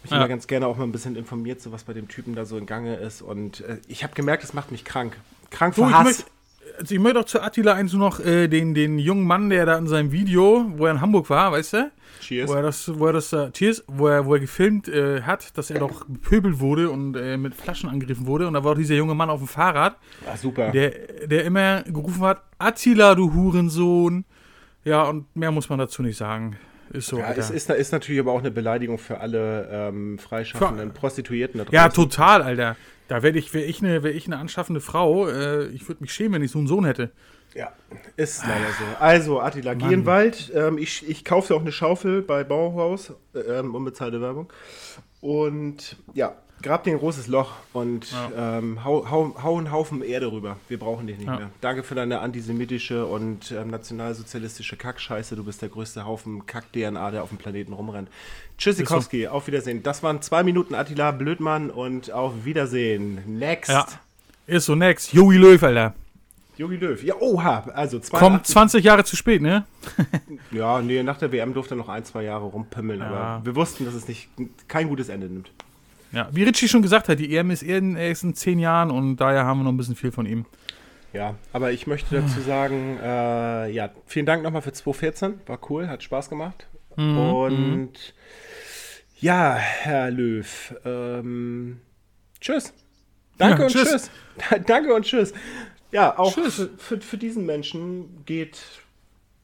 Mich 0.01 0.11
ja. 0.11 0.17
immer 0.17 0.27
ganz 0.27 0.47
gerne 0.47 0.67
auch 0.67 0.77
mal 0.77 0.83
ein 0.83 0.91
bisschen 0.91 1.15
informiert, 1.15 1.61
so 1.61 1.71
was 1.71 1.83
bei 1.83 1.93
dem 1.93 2.07
Typen 2.07 2.35
da 2.35 2.45
so 2.45 2.57
in 2.57 2.65
Gange 2.65 2.95
ist. 2.95 3.21
Und 3.21 3.61
äh, 3.61 3.77
ich 3.87 4.03
habe 4.03 4.13
gemerkt, 4.13 4.43
es 4.43 4.53
macht 4.53 4.71
mich 4.71 4.83
krank. 4.83 5.17
Krank 5.49 5.75
vor 5.75 5.91
Hass 5.91 6.25
also 6.79 6.95
ich 6.95 7.01
möchte 7.01 7.19
auch 7.19 7.25
zu 7.25 7.41
Attila 7.41 7.73
eins 7.73 7.93
noch 7.93 8.19
äh, 8.19 8.47
den, 8.47 8.73
den 8.73 8.99
jungen 8.99 9.25
Mann, 9.25 9.49
der 9.49 9.65
da 9.65 9.77
in 9.77 9.87
seinem 9.87 10.11
Video, 10.11 10.65
wo 10.75 10.85
er 10.85 10.91
in 10.91 11.01
Hamburg 11.01 11.29
war, 11.29 11.51
weißt 11.51 11.73
du? 11.73 11.91
Cheers. 12.21 12.49
Wo 12.49 12.53
er 12.53 12.61
das, 12.61 12.99
wo 12.99 13.07
er 13.07 13.13
das, 13.13 13.33
uh, 13.33 13.49
cheers, 13.51 13.83
wo 13.87 14.07
er, 14.07 14.25
wo 14.25 14.33
er 14.33 14.39
gefilmt 14.39 14.87
äh, 14.87 15.21
hat, 15.21 15.57
dass 15.57 15.69
er 15.69 15.79
doch 15.79 16.05
bepöbelt 16.05 16.59
wurde 16.59 16.89
und 16.89 17.15
äh, 17.15 17.37
mit 17.37 17.53
Flaschen 17.53 17.89
angegriffen 17.89 18.25
wurde. 18.25 18.47
Und 18.47 18.53
da 18.53 18.63
war 18.63 18.73
auch 18.73 18.77
dieser 18.77 18.95
junge 18.95 19.13
Mann 19.13 19.29
auf 19.29 19.39
dem 19.39 19.47
Fahrrad. 19.47 19.97
Ja, 20.25 20.37
super. 20.37 20.71
Der, 20.71 20.91
der 21.25 21.43
immer 21.43 21.83
gerufen 21.83 22.21
hat, 22.21 22.43
Attila, 22.57 23.15
du 23.15 23.33
Hurensohn. 23.33 24.25
Ja, 24.85 25.03
und 25.03 25.33
mehr 25.35 25.51
muss 25.51 25.69
man 25.69 25.79
dazu 25.79 26.01
nicht 26.01 26.17
sagen. 26.17 26.57
Ist 26.91 27.07
so. 27.07 27.17
Ja, 27.17 27.31
es 27.31 27.49
ist, 27.49 27.69
ist, 27.69 27.91
natürlich 27.91 28.19
aber 28.19 28.33
auch 28.33 28.39
eine 28.39 28.51
Beleidigung 28.51 28.97
für 28.97 29.19
alle 29.19 29.67
ähm, 29.71 30.19
freischaffenden 30.19 30.89
für, 30.89 30.99
Prostituierten 30.99 31.57
da 31.57 31.63
draußen. 31.63 31.75
Ja, 31.75 31.89
total, 31.89 32.41
Alter. 32.41 32.75
Da 33.07 33.21
wäre 33.21 33.37
ich, 33.37 33.53
wär 33.53 33.67
ich, 33.67 33.81
eine, 33.81 34.03
wär 34.03 34.15
ich 34.15 34.27
eine 34.27 34.37
anschaffende 34.37 34.81
Frau. 34.81 35.27
Äh, 35.27 35.67
ich 35.67 35.87
würde 35.87 36.01
mich 36.01 36.13
schämen, 36.13 36.33
wenn 36.33 36.43
ich 36.43 36.51
so 36.51 36.59
einen 36.59 36.67
Sohn 36.67 36.85
hätte. 36.85 37.11
Ja, 37.53 37.71
ist 38.17 38.43
leider 38.47 38.67
so. 38.67 38.97
Also, 38.99 39.39
Attila, 39.39 39.75
Mann. 39.75 40.05
Wald. 40.05 40.51
Ähm, 40.55 40.77
ich, 40.77 41.07
ich 41.07 41.23
kaufe 41.23 41.53
auch 41.55 41.61
eine 41.61 41.71
Schaufel 41.71 42.21
bei 42.21 42.43
Bauhaus, 42.43 43.13
ähm, 43.47 43.75
unbezahlte 43.75 44.21
Werbung. 44.21 44.51
Und 45.21 45.97
ja, 46.13 46.35
grab 46.63 46.83
dir 46.83 46.91
ein 46.91 46.97
großes 46.97 47.27
Loch 47.27 47.51
und 47.73 48.11
ja. 48.11 48.57
ähm, 48.57 48.83
hau, 48.83 49.09
hau, 49.09 49.35
hau, 49.43 49.57
einen 49.57 49.71
Haufen 49.71 50.01
Erde 50.01 50.31
rüber. 50.31 50.57
Wir 50.69 50.79
brauchen 50.79 51.05
dich 51.05 51.17
nicht 51.17 51.27
ja. 51.27 51.35
mehr. 51.35 51.49
Danke 51.61 51.83
für 51.83 51.93
deine 51.93 52.21
antisemitische 52.21 53.05
und 53.05 53.51
ähm, 53.51 53.69
nationalsozialistische 53.69 54.77
Kackscheiße. 54.77 55.35
Du 55.35 55.43
bist 55.43 55.61
der 55.61 55.69
größte 55.69 56.05
Haufen 56.05 56.45
Kack-DNA, 56.45 57.11
der 57.11 57.23
auf 57.23 57.29
dem 57.29 57.37
Planeten 57.37 57.73
rumrennt. 57.73 58.09
Tschüssikowski, 58.57 59.25
so. 59.25 59.29
auf 59.29 59.47
Wiedersehen. 59.47 59.83
Das 59.83 60.01
waren 60.01 60.21
zwei 60.21 60.43
Minuten 60.43 60.73
Attila 60.73 61.11
Blödmann 61.11 61.69
und 61.69 62.11
auf 62.11 62.45
Wiedersehen. 62.45 63.21
Next. 63.27 63.69
Ja. 63.69 63.85
Ist 64.47 64.65
so, 64.65 64.75
next. 64.75 65.13
Jogi 65.13 65.37
Löw, 65.37 65.61
Alter. 65.61 65.93
Jogi 66.57 66.77
Löw. 66.77 67.03
Ja, 67.03 67.15
oha. 67.19 67.65
Also 67.73 67.99
82. 67.99 68.11
Kommt 68.11 68.47
20 68.47 68.83
Jahre 68.85 69.03
zu 69.03 69.15
spät, 69.15 69.41
ne? 69.41 69.65
ja, 70.51 70.81
nee, 70.81 71.03
nach 71.03 71.17
der 71.17 71.31
WM 71.31 71.53
durfte 71.53 71.73
er 71.73 71.77
noch 71.77 71.89
ein, 71.89 72.05
zwei 72.05 72.23
Jahre 72.23 72.45
rumpimmeln, 72.45 72.99
ja. 72.99 73.07
aber 73.07 73.45
wir 73.45 73.55
wussten, 73.55 73.85
dass 73.85 73.95
es 73.95 74.07
nicht 74.07 74.29
kein 74.67 74.87
gutes 74.87 75.09
Ende 75.09 75.27
nimmt. 75.27 75.51
Ja, 76.13 76.29
wie 76.31 76.43
Richie 76.43 76.67
schon 76.67 76.83
gesagt 76.83 77.09
hat, 77.09 77.19
die 77.19 77.35
EM 77.35 77.49
ist 77.49 77.63
in 77.63 78.35
zehn 78.35 78.59
Jahren 78.59 78.91
und 78.91 79.17
daher 79.17 79.45
haben 79.45 79.59
wir 79.59 79.63
noch 79.63 79.71
ein 79.71 79.77
bisschen 79.77 79.95
viel 79.95 80.11
von 80.11 80.27
ihm. 80.27 80.45
Ja, 81.11 81.35
aber 81.51 81.71
ich 81.71 81.85
möchte 81.87 82.21
dazu 82.21 82.39
sagen, 82.41 82.97
äh, 83.01 83.69
ja, 83.69 83.89
vielen 84.05 84.25
Dank 84.25 84.43
nochmal 84.43 84.61
für 84.61 84.71
2014. 84.71 85.41
War 85.47 85.59
cool, 85.69 85.87
hat 85.87 86.01
Spaß 86.03 86.29
gemacht. 86.29 86.67
Mhm, 86.95 87.17
und 87.17 88.13
ja, 89.19 89.53
Herr 89.55 90.11
Löw, 90.11 90.75
ähm, 90.85 91.79
tschüss. 92.39 92.73
Danke 93.37 93.59
ja, 93.59 93.65
und 93.65 93.71
tschüss. 93.71 93.89
tschüss. 93.89 94.11
Danke 94.67 94.93
und 94.93 95.05
tschüss. 95.05 95.33
Ja, 95.91 96.17
auch 96.17 96.33
tschüss. 96.33 96.55
Für, 96.55 96.69
für, 96.77 97.01
für, 97.01 97.17
diesen 97.17 97.45
Menschen 97.45 98.23
geht, 98.25 98.59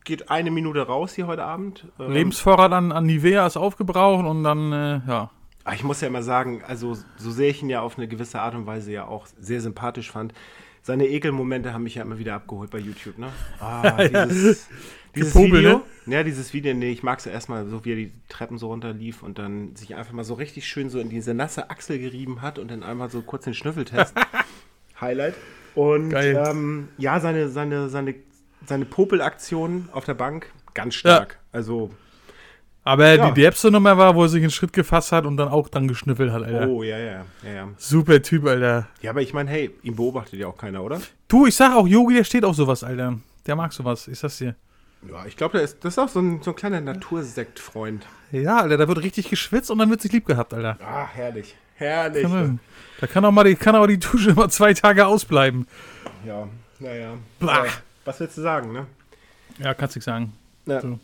geht 0.04 0.30
eine 0.30 0.52
Minute 0.52 0.82
raus 0.82 1.14
hier 1.14 1.28
heute 1.28 1.44
Abend. 1.44 1.86
Ähm, 2.00 2.12
Lebensvorrat 2.12 2.72
an, 2.72 2.92
an 2.92 3.06
Nivea 3.06 3.46
ist 3.46 3.58
aufgebraucht 3.58 4.26
und 4.26 4.44
dann, 4.44 4.72
äh, 4.72 5.02
ja. 5.08 5.32
Ich 5.74 5.84
muss 5.84 6.02
ja 6.02 6.08
immer 6.08 6.24
sagen, 6.24 6.64
also 6.66 6.98
so 7.18 7.32
sehr 7.32 7.50
ich 7.50 7.62
ihn 7.62 7.70
ja 7.70 7.82
auf 7.82 7.98
eine 7.98 8.08
gewisse 8.08 8.40
Art 8.40 8.56
und 8.56 8.66
Weise 8.66 8.92
ja 8.92 9.06
auch 9.06 9.28
sehr 9.40 9.62
sympathisch 9.62 10.12
fand, 10.12 10.34
seine 10.82 11.08
Ekelmomente 11.08 11.74
haben 11.74 11.84
mich 11.84 11.96
ja 11.96 12.02
immer 12.04 12.18
wieder 12.18 12.36
abgeholt 12.36 12.72
bei 12.72 12.80
YouTube, 12.80 13.18
ne? 13.18 13.32
Ah, 13.60 13.98
dieses, 14.26 14.68
dieses 15.16 15.36
Video, 15.36 15.84
ne? 16.06 16.16
Ja, 16.16 16.24
dieses 16.24 16.54
Video, 16.54 16.74
nee, 16.74 16.92
ich 16.92 17.04
mag 17.04 17.20
es 17.20 17.26
ja 17.26 17.32
erstmal 17.32 17.68
so, 17.68 17.86
wie 17.86 17.92
er 17.92 17.96
die 17.96 18.12
Treppen 18.30 18.58
so 18.58 18.68
runterlief 18.68 19.22
und 19.22 19.38
dann 19.38 19.76
sich 19.76 19.96
einfach 19.96 20.14
mal 20.14 20.24
so 20.24 20.34
richtig 20.34 20.68
schön 20.68 20.90
so 20.90 21.00
in 21.00 21.10
diese 21.10 21.34
nasse 21.34 21.70
Achsel 21.70 22.00
gerieben 22.00 22.42
hat 22.42 22.58
und 22.58 22.72
dann 22.72 22.84
einmal 22.84 23.10
so 23.10 23.22
kurz 23.22 23.44
den 23.44 23.54
Schnüffeltest. 23.54 24.16
Highlight. 25.02 25.36
Und 25.76 26.14
ähm, 26.14 26.90
ja, 26.98 27.20
seine, 27.20 27.50
seine, 27.50 27.90
seine, 27.90 28.16
seine 28.66 28.86
Popelaktion 28.86 29.90
auf 29.92 30.06
der 30.06 30.16
Bank, 30.16 30.52
ganz 30.74 30.96
stark. 30.96 31.34
Ja. 31.34 31.40
Also 31.52 31.92
aber 32.84 33.16
ja. 33.16 33.30
die 33.30 33.42
derbste 33.42 33.72
Nummer 33.72 33.98
war, 33.98 34.16
wo 34.16 34.24
er 34.24 34.30
sich 34.30 34.42
einen 34.42 34.52
Schritt 34.52 34.74
gefasst 34.74 35.12
hat 35.12 35.26
und 35.26 35.38
dann 35.38 35.50
auch 35.50 35.70
dann 35.70 35.88
geschnüffelt 35.88 36.32
hat, 36.32 36.44
Alter. 36.44 36.68
Oh, 36.68 36.84
ja, 36.84 36.98
ja, 36.98 37.26
ja, 37.44 37.52
ja. 37.52 37.70
Super 37.78 38.22
Typ, 38.22 38.46
Alter. 38.46 38.88
Ja, 39.02 39.12
aber 39.12 39.22
ich 39.22 39.34
meine, 39.34 39.50
hey, 39.50 39.72
ihn 39.84 39.96
beobachtet 39.96 40.40
ja 40.40 40.48
auch 40.48 40.58
keiner, 40.58 40.84
oder? 40.84 41.02
Du, 41.28 41.46
ich 41.46 41.56
sag 41.56 41.76
auch, 41.76 41.88
Yogi, 41.88 42.16
der 42.16 42.24
steht 42.24 42.46
auch 42.46 42.54
sowas, 42.54 42.84
Alter. 42.84 43.20
Der 43.46 43.56
mag 43.56 43.74
sowas, 43.74 44.08
ich 44.08 44.20
sag's 44.20 44.38
dir. 44.38 44.56
Ja, 45.10 45.26
ich 45.26 45.38
glaube, 45.38 45.60
das 45.60 45.74
ist 45.74 46.00
auch 46.00 46.10
so 46.10 46.20
ein, 46.20 46.42
so 46.42 46.52
ein 46.52 46.56
kleiner 46.56 46.82
Natursektfreund. 46.82 48.06
Ja, 48.32 48.58
Alter, 48.58 48.78
da 48.78 48.88
wird 48.88 49.02
richtig 49.04 49.30
geschwitzt 49.30 49.72
und 49.72 49.78
dann 49.78 49.90
wird 49.90 50.02
sich 50.02 50.12
lieb 50.12 50.26
gehabt, 50.26 50.54
Alter. 50.54 50.78
Ah, 50.84 51.08
herrlich. 51.08 51.56
Herrlich. 51.76 52.24
Kann 52.24 52.60
da 53.00 53.08
kann 53.08 53.24
auch 53.24 53.32
mal 53.32 53.46
die, 53.46 53.56
kann 53.56 53.76
auch 53.76 53.88
die 53.88 54.00
Dusche 54.00 54.32
immer 54.32 54.50
zwei 54.50 54.74
Tage 54.74 55.08
ausbleiben. 55.08 55.68
Ja, 56.26 56.48
naja. 56.80 57.14
Ja, 57.40 57.66
was 58.04 58.20
willst 58.20 58.38
du 58.38 58.42
sagen, 58.42 58.74
ne? 58.74 58.88
Ja, 59.58 59.74
kannst 59.74 59.96
du 59.96 60.02
sagen. 60.02 60.34
Ja. 60.66 60.82
So. 60.82 61.00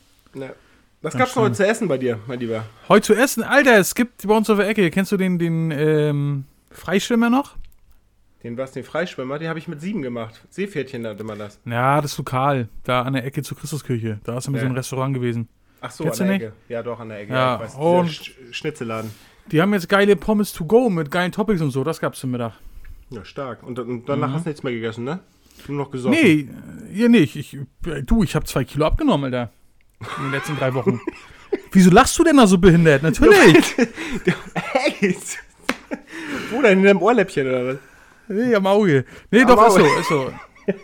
Was 1.06 1.16
gab's 1.16 1.36
noch 1.36 1.44
heute 1.44 1.54
zu 1.54 1.68
essen 1.68 1.88
bei 1.88 2.00
dir, 2.00 2.18
mein 2.26 2.40
Lieber? 2.40 2.66
Heute 2.90 3.06
zu 3.06 3.14
essen? 3.14 3.44
Alter, 3.44 3.78
es 3.78 3.94
gibt 3.94 4.26
bei 4.28 4.36
uns 4.36 4.50
auf 4.50 4.58
der 4.58 4.68
Ecke, 4.68 4.90
kennst 4.90 5.12
du 5.12 5.18
den, 5.18 5.38
den 5.38 5.70
ähm, 5.70 6.46
Freischwimmer 6.72 7.30
noch? 7.30 7.58
Den 8.42 8.58
was, 8.58 8.72
den 8.72 8.84
Freischwimmer? 8.84 9.38
Den 9.38 9.48
habe 9.48 9.60
ich 9.60 9.68
mit 9.68 9.80
sieben 9.82 10.02
gemacht. 10.02 10.42
Seepferdchen 10.50 11.04
nannte 11.04 11.24
man 11.24 11.38
das. 11.38 11.60
Ja, 11.64 12.02
das 12.02 12.14
ist 12.14 12.18
lokal. 12.18 12.70
Da 12.86 13.04
an 13.04 13.14
der 13.14 13.24
Ecke 13.24 13.44
zur 13.44 13.56
Christuskirche. 13.56 14.20
Da 14.24 14.40
ist 14.40 14.48
immer 14.48 14.58
ja. 14.58 14.64
so 14.64 14.70
ein 14.70 14.76
Restaurant 14.76 15.14
gewesen. 15.14 15.48
Ach 15.80 15.92
so, 15.92 16.06
Kennst 16.06 16.22
an 16.22 16.28
der 16.28 16.36
Ecke. 16.38 16.54
Ja, 16.70 16.82
doch, 16.82 17.00
an 17.00 17.10
der 17.10 17.20
Ecke. 17.20 17.34
Ja, 17.34 17.62
ja 17.64 17.78
und 17.78 18.10
Sch 18.10 18.32
Schnitzelladen. 18.50 19.12
Die 19.52 19.62
haben 19.62 19.74
jetzt 19.74 19.88
geile 19.88 20.16
Pommes 20.16 20.54
to 20.54 20.66
go 20.66 20.90
mit 20.90 21.12
geilen 21.12 21.32
Toppings 21.32 21.62
und 21.62 21.70
so. 21.70 21.84
Das 21.84 22.00
gab's 22.00 22.20
zum 22.20 22.32
Mittag. 22.32 22.54
Ja, 23.12 23.24
stark. 23.24 23.62
Und, 23.62 23.78
und 23.78 24.10
danach 24.10 24.30
mhm. 24.30 24.34
hast 24.34 24.46
du 24.46 24.50
nichts 24.50 24.64
mehr 24.64 24.74
gegessen, 24.74 25.04
ne? 25.04 25.20
Nur 25.68 25.78
noch 25.78 25.92
gesoffen. 25.92 26.18
Nee, 26.20 26.50
hier 26.92 27.10
nicht. 27.10 27.36
Ich, 27.36 27.60
du, 28.08 28.24
ich 28.24 28.34
habe 28.34 28.46
zwei 28.46 28.64
Kilo 28.64 28.88
abgenommen, 28.88 29.26
Alter. 29.26 29.52
In 30.18 30.24
den 30.24 30.32
letzten 30.32 30.58
drei 30.58 30.74
Wochen. 30.74 31.00
Wieso 31.72 31.92
lachst 31.92 32.18
du 32.18 32.24
denn 32.24 32.38
da 32.38 32.48
so 32.48 32.58
behindert? 32.58 33.04
Natürlich. 33.04 33.76
hey, 34.54 35.18
Wo 36.52 36.62
denn? 36.62 36.80
In 36.80 36.86
deinem 36.86 37.02
Ohrläppchen 37.02 37.48
oder 37.48 37.66
was? 37.68 37.78
Nee, 38.28 38.56
am 38.56 38.66
Auge. 38.66 39.06
Nee, 39.32 39.42
am 39.42 39.48
doch, 39.48 39.58
Auge. 39.58 39.84
ist 39.84 39.88
so, 39.88 40.00
ist 40.00 40.10
so. 40.10 40.34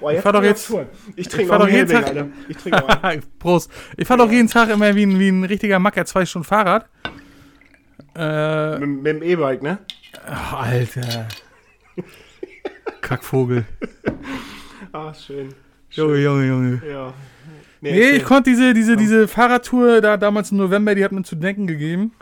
Oh, 0.00 0.10
ich 0.10 0.20
fahr 0.20 0.32
doch 0.32 0.42
jetzt. 0.42 0.72
Ich 1.14 1.28
trinke 1.28 1.56
auch 1.56 1.68
jeden 1.68 1.88
Tag. 1.88 2.06
Alter. 2.06 2.28
Ich 2.48 2.56
trinke 2.56 2.84
auch. 2.84 3.14
Prost. 3.38 3.70
Ich 3.96 4.06
fahr 4.06 4.16
doch 4.16 4.30
jeden 4.30 4.48
Tag 4.48 4.70
immer 4.70 4.94
wie 4.94 5.04
ein, 5.04 5.18
wie 5.18 5.28
ein 5.28 5.44
richtiger 5.44 5.78
Macker 5.78 6.04
zwei 6.04 6.24
Stunden 6.24 6.46
Fahrrad. 6.46 6.88
Äh, 8.16 8.78
mit, 8.78 8.88
mit 8.88 9.06
dem 9.06 9.22
E-Bike, 9.22 9.62
ne? 9.62 9.78
Ach, 10.26 10.64
Alter. 10.64 11.28
Kackvogel. 13.00 13.64
Ach, 14.92 15.14
schön. 15.14 15.54
Junge, 15.90 16.18
Junge, 16.18 16.46
Junge. 16.46 16.82
Ja. 16.88 17.14
Nee, 17.80 17.92
nee 17.92 18.10
ich 18.10 18.24
konnte 18.24 18.50
diese, 18.50 18.74
diese, 18.74 18.96
diese 18.96 19.28
Fahrradtour 19.28 20.00
da 20.00 20.16
damals 20.16 20.50
im 20.50 20.58
November, 20.58 20.94
die 20.94 21.04
hat 21.04 21.12
mir 21.12 21.22
zu 21.22 21.36
denken 21.36 21.66
gegeben. 21.66 22.12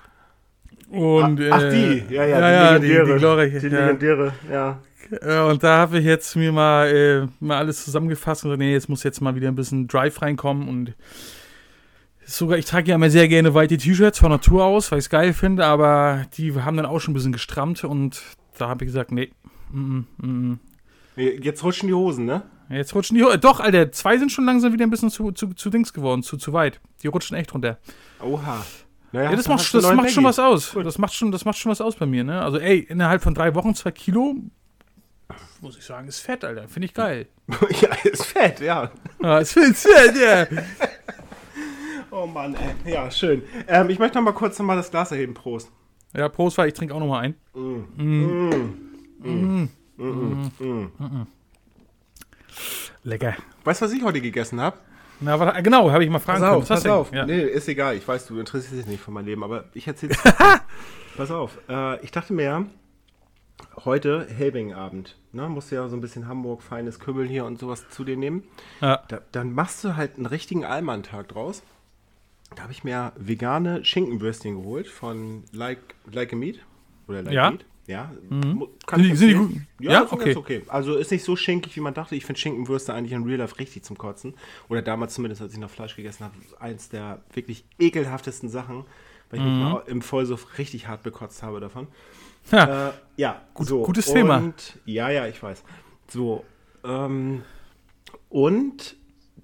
Und, 0.90 1.40
ach, 1.50 1.62
ach, 1.62 1.70
die, 1.70 2.04
ja, 2.10 2.24
ja, 2.24 2.50
ja, 2.50 2.78
die, 2.78 2.88
ja, 2.88 3.04
die, 3.04 3.12
die, 3.12 3.18
glorreiche. 3.18 3.58
Die 3.58 3.68
legendäre, 3.68 4.32
ja. 4.50 4.78
Äh, 5.20 5.40
Und 5.40 5.62
da 5.62 5.78
habe 5.78 5.98
ich 5.98 6.04
jetzt 6.04 6.36
mir 6.36 6.52
mal, 6.52 6.88
äh, 6.88 7.26
mal 7.44 7.58
alles 7.58 7.84
zusammengefasst 7.84 8.44
und 8.44 8.50
gesagt, 8.50 8.60
nee, 8.60 8.72
jetzt 8.72 8.88
muss 8.88 9.02
jetzt 9.02 9.20
mal 9.20 9.34
wieder 9.34 9.48
ein 9.48 9.54
bisschen 9.54 9.88
Drive 9.88 10.22
reinkommen 10.22 10.68
und 10.68 10.94
sogar, 12.24 12.58
ich 12.58 12.66
trage 12.66 12.90
ja 12.90 12.96
immer 12.96 13.10
sehr 13.10 13.28
gerne 13.28 13.54
weite 13.54 13.76
T-Shirts 13.76 14.18
von 14.18 14.30
Natur 14.30 14.64
aus, 14.64 14.90
weil 14.90 14.98
ich 14.98 15.06
es 15.06 15.10
geil 15.10 15.32
finde, 15.32 15.64
aber 15.64 16.26
die 16.36 16.54
haben 16.54 16.76
dann 16.76 16.86
auch 16.86 17.00
schon 17.00 17.12
ein 17.12 17.14
bisschen 17.14 17.32
gestrammt 17.32 17.84
und 17.84 18.22
da 18.58 18.68
habe 18.68 18.84
ich 18.84 18.88
gesagt, 18.88 19.12
nee, 19.12 19.30
mm, 19.72 20.00
mm, 20.18 20.26
mm. 20.26 20.58
Nee, 21.16 21.40
Jetzt 21.42 21.64
rutschen 21.64 21.88
die 21.88 21.94
Hosen, 21.94 22.26
ne? 22.26 22.42
Jetzt 22.70 22.94
rutschen 22.94 23.16
die, 23.16 23.22
Ho- 23.24 23.36
doch, 23.36 23.60
Alter, 23.60 23.92
zwei 23.92 24.18
sind 24.18 24.30
schon 24.32 24.44
langsam 24.44 24.72
wieder 24.72 24.84
ein 24.86 24.90
bisschen 24.90 25.10
zu, 25.10 25.32
zu, 25.32 25.54
zu 25.54 25.70
Dings 25.70 25.92
geworden, 25.92 26.22
zu, 26.22 26.36
zu 26.36 26.52
weit. 26.52 26.80
Die 27.02 27.06
rutschen 27.08 27.36
echt 27.36 27.52
runter. 27.54 27.78
Oha. 28.22 28.64
Naja, 29.12 29.30
Ja, 29.30 29.36
das 29.36 29.46
macht, 29.48 29.72
das 29.72 29.92
macht 29.94 30.10
schon 30.10 30.24
was 30.24 30.38
aus. 30.38 30.72
Gut. 30.72 30.84
Das 30.84 30.98
macht, 30.98 31.14
schon, 31.14 31.30
das 31.32 31.44
macht 31.44 31.56
schon 31.58 31.70
was 31.70 31.80
aus 31.80 31.94
bei 31.96 32.06
mir, 32.06 32.24
ne? 32.24 32.42
Also, 32.42 32.58
ey, 32.58 32.78
innerhalb 32.80 33.22
von 33.22 33.34
drei 33.34 33.54
Wochen 33.54 33.74
zwei 33.74 33.92
Kilo, 33.92 34.34
muss 35.60 35.78
ich 35.78 35.84
sagen, 35.84 36.08
ist 36.08 36.20
fett, 36.20 36.44
Alter. 36.44 36.68
Finde 36.68 36.86
ich 36.86 36.94
geil. 36.94 37.26
ja, 37.80 37.88
ist 38.04 38.24
fett, 38.26 38.60
ja. 38.60 38.90
Ja, 39.22 39.38
ist 39.38 39.52
fett, 39.52 40.14
ja. 40.16 40.46
Oh 42.10 42.26
Mann, 42.26 42.54
ey. 42.84 42.92
Ja, 42.92 43.10
schön. 43.10 43.42
Ähm, 43.68 43.90
ich 43.90 43.98
möchte 43.98 44.16
noch 44.18 44.24
mal 44.24 44.32
kurz 44.32 44.58
noch 44.58 44.66
mal 44.66 44.76
das 44.76 44.90
Glas 44.90 45.12
erheben. 45.12 45.34
Prost. 45.34 45.70
Ja, 46.14 46.28
Prost, 46.28 46.56
weil 46.58 46.68
ich 46.68 46.74
trinke 46.74 46.94
auch 46.94 47.00
noch 47.00 47.08
mal 47.08 47.20
ein. 47.20 47.34
Lecker. 53.06 53.36
Weißt 53.64 53.80
du, 53.80 53.86
was 53.86 53.92
ich 53.92 54.02
heute 54.02 54.20
gegessen 54.20 54.60
habe? 54.60 54.78
Na, 55.20 55.38
warte, 55.38 55.62
genau, 55.62 55.90
habe 55.90 56.04
ich 56.04 56.10
mal 56.10 56.18
fragen 56.18 56.42
können. 56.42 56.60
Was 56.60 56.70
hast 56.70 56.84
du 56.84 57.04
denn? 57.10 57.18
Ja. 57.18 57.24
Nee, 57.24 57.40
ist 57.42 57.68
egal. 57.68 57.96
Ich 57.96 58.06
weiß, 58.06 58.26
du 58.26 58.38
interessierst 58.38 58.74
dich 58.74 58.86
nicht 58.86 59.00
für 59.02 59.12
mein 59.12 59.24
Leben, 59.24 59.44
aber 59.44 59.64
ich 59.72 59.86
erzähl's. 59.86 60.18
Pass 61.16 61.30
auf. 61.30 61.56
Äh, 61.68 62.04
ich 62.04 62.10
dachte 62.10 62.34
mir, 62.34 62.66
heute 63.84 64.26
Helbing-Abend. 64.28 65.16
Ne? 65.32 65.48
Musst 65.48 65.70
du 65.70 65.76
ja 65.76 65.88
so 65.88 65.96
ein 65.96 66.00
bisschen 66.00 66.28
Hamburg, 66.28 66.62
feines 66.62 66.98
Kümmel 67.00 67.26
hier 67.28 67.44
und 67.46 67.58
sowas 67.58 67.88
zu 67.88 68.04
dir 68.04 68.16
nehmen. 68.16 68.42
Ja. 68.80 69.02
Da, 69.08 69.20
dann 69.32 69.52
machst 69.52 69.84
du 69.84 69.96
halt 69.96 70.16
einen 70.16 70.26
richtigen 70.26 70.64
Allmann-Tag 70.64 71.28
draus. 71.28 71.62
Da 72.54 72.64
habe 72.64 72.72
ich 72.72 72.84
mir 72.84 73.12
vegane 73.16 73.84
Schinkenwürstchen 73.84 74.56
geholt 74.56 74.88
von 74.88 75.44
Like, 75.52 75.94
like 76.10 76.32
a 76.32 76.36
Meat. 76.36 76.58
Oder 77.08 77.22
Like 77.22 77.34
Ja. 77.34 77.50
Meat. 77.52 77.64
Ja. 77.86 78.10
Mu- 78.28 78.68
Kann 78.86 79.02
Sind 79.02 79.16
sind 79.16 79.28
die 79.28 79.34
gut? 79.34 79.50
Ja, 79.80 79.92
Ja? 79.92 80.08
Okay. 80.10 80.34
okay. 80.34 80.62
Also 80.68 80.96
ist 80.96 81.10
nicht 81.12 81.22
so 81.24 81.36
schinkig, 81.36 81.76
wie 81.76 81.80
man 81.80 81.94
dachte. 81.94 82.16
Ich 82.16 82.24
finde 82.24 82.40
Schinkenwürste 82.40 82.92
eigentlich 82.92 83.12
in 83.12 83.22
Real 83.24 83.38
Life 83.38 83.58
richtig 83.58 83.84
zum 83.84 83.96
Kotzen. 83.96 84.34
Oder 84.68 84.82
damals 84.82 85.14
zumindest, 85.14 85.40
als 85.42 85.52
ich 85.52 85.58
noch 85.58 85.70
Fleisch 85.70 85.94
gegessen 85.94 86.24
habe, 86.24 86.34
eins 86.58 86.88
der 86.88 87.22
wirklich 87.32 87.64
ekelhaftesten 87.78 88.48
Sachen, 88.48 88.84
weil 89.30 89.38
ich 89.40 89.44
mich 89.46 89.54
mal 89.54 89.82
im 89.86 90.02
Vollsuff 90.02 90.58
richtig 90.58 90.88
hart 90.88 91.02
bekotzt 91.02 91.42
habe 91.42 91.60
davon. 91.60 91.86
Ja. 92.50 92.88
Äh, 92.88 92.92
ja, 93.16 93.42
so. 93.58 93.82
gutes 93.82 94.06
Thema. 94.12 94.38
Und, 94.38 94.78
ja, 94.84 95.10
ja, 95.10 95.26
ich 95.26 95.42
weiß. 95.42 95.62
So, 96.08 96.44
ähm, 96.84 97.42
und 98.28 98.96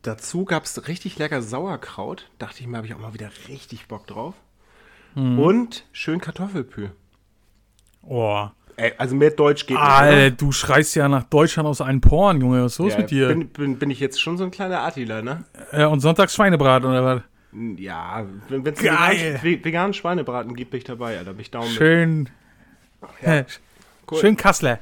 dazu 0.03 0.45
gab 0.45 0.65
es 0.65 0.89
richtig 0.89 1.19
lecker 1.19 1.43
Sauerkraut. 1.43 2.29
Dachte 2.39 2.61
ich 2.61 2.67
mir, 2.67 2.77
habe 2.77 2.87
ich 2.87 2.95
auch 2.95 2.99
mal 3.01 3.15
wieder 3.15 3.31
richtig 3.49 3.87
Bock 3.89 4.07
drauf. 4.07 4.35
Mhm. 5.15 5.39
Und 5.39 5.85
schön 5.93 6.21
Kartoffelpü. 6.21 6.91
Oh. 8.03 8.47
Ey, 8.77 8.93
also 8.97 9.15
mehr 9.15 9.31
Deutsch 9.31 9.67
geht 9.67 9.77
Alter, 9.77 10.31
du 10.31 10.51
schreist 10.51 10.95
ja 10.97 11.07
nach 11.09 11.25
Deutschland 11.25 11.69
aus 11.69 11.81
einem 11.81 12.01
Porn, 12.01 12.41
Junge. 12.41 12.65
Was 12.65 12.73
ist 12.73 12.79
los 12.79 12.93
Ja, 12.93 12.99
mit 13.01 13.11
dir? 13.11 13.29
Bin, 13.29 13.49
bin, 13.49 13.79
bin 13.79 13.91
ich 13.91 14.01
jetzt 14.01 14.21
schon 14.21 14.39
so 14.39 14.45
ein 14.45 14.51
kleiner 14.51 14.81
Attila, 14.83 15.21
ne? 15.23 15.45
äh, 15.73 15.85
und 15.85 16.01
sonntags 16.01 16.35
Schweinebraten 16.35 16.89
oder 16.89 17.05
was? 17.05 17.23
Ja, 17.79 18.25
wenn 18.49 18.65
es 18.67 18.83
veganen, 18.83 19.43
veganen 19.43 19.93
Schweinebraten 19.93 20.55
gibt, 20.57 20.71
bin 20.71 20.79
ich 20.79 20.85
dabei, 20.85 21.19
Alter. 21.19 21.33
Bin 21.33 21.41
ich 21.43 21.51
Daumen. 21.51 21.69
Schön. 21.69 22.29
Äh, 23.21 23.45
Cool. 24.11 24.19
Schön 24.19 24.37
Kassler. 24.37 24.79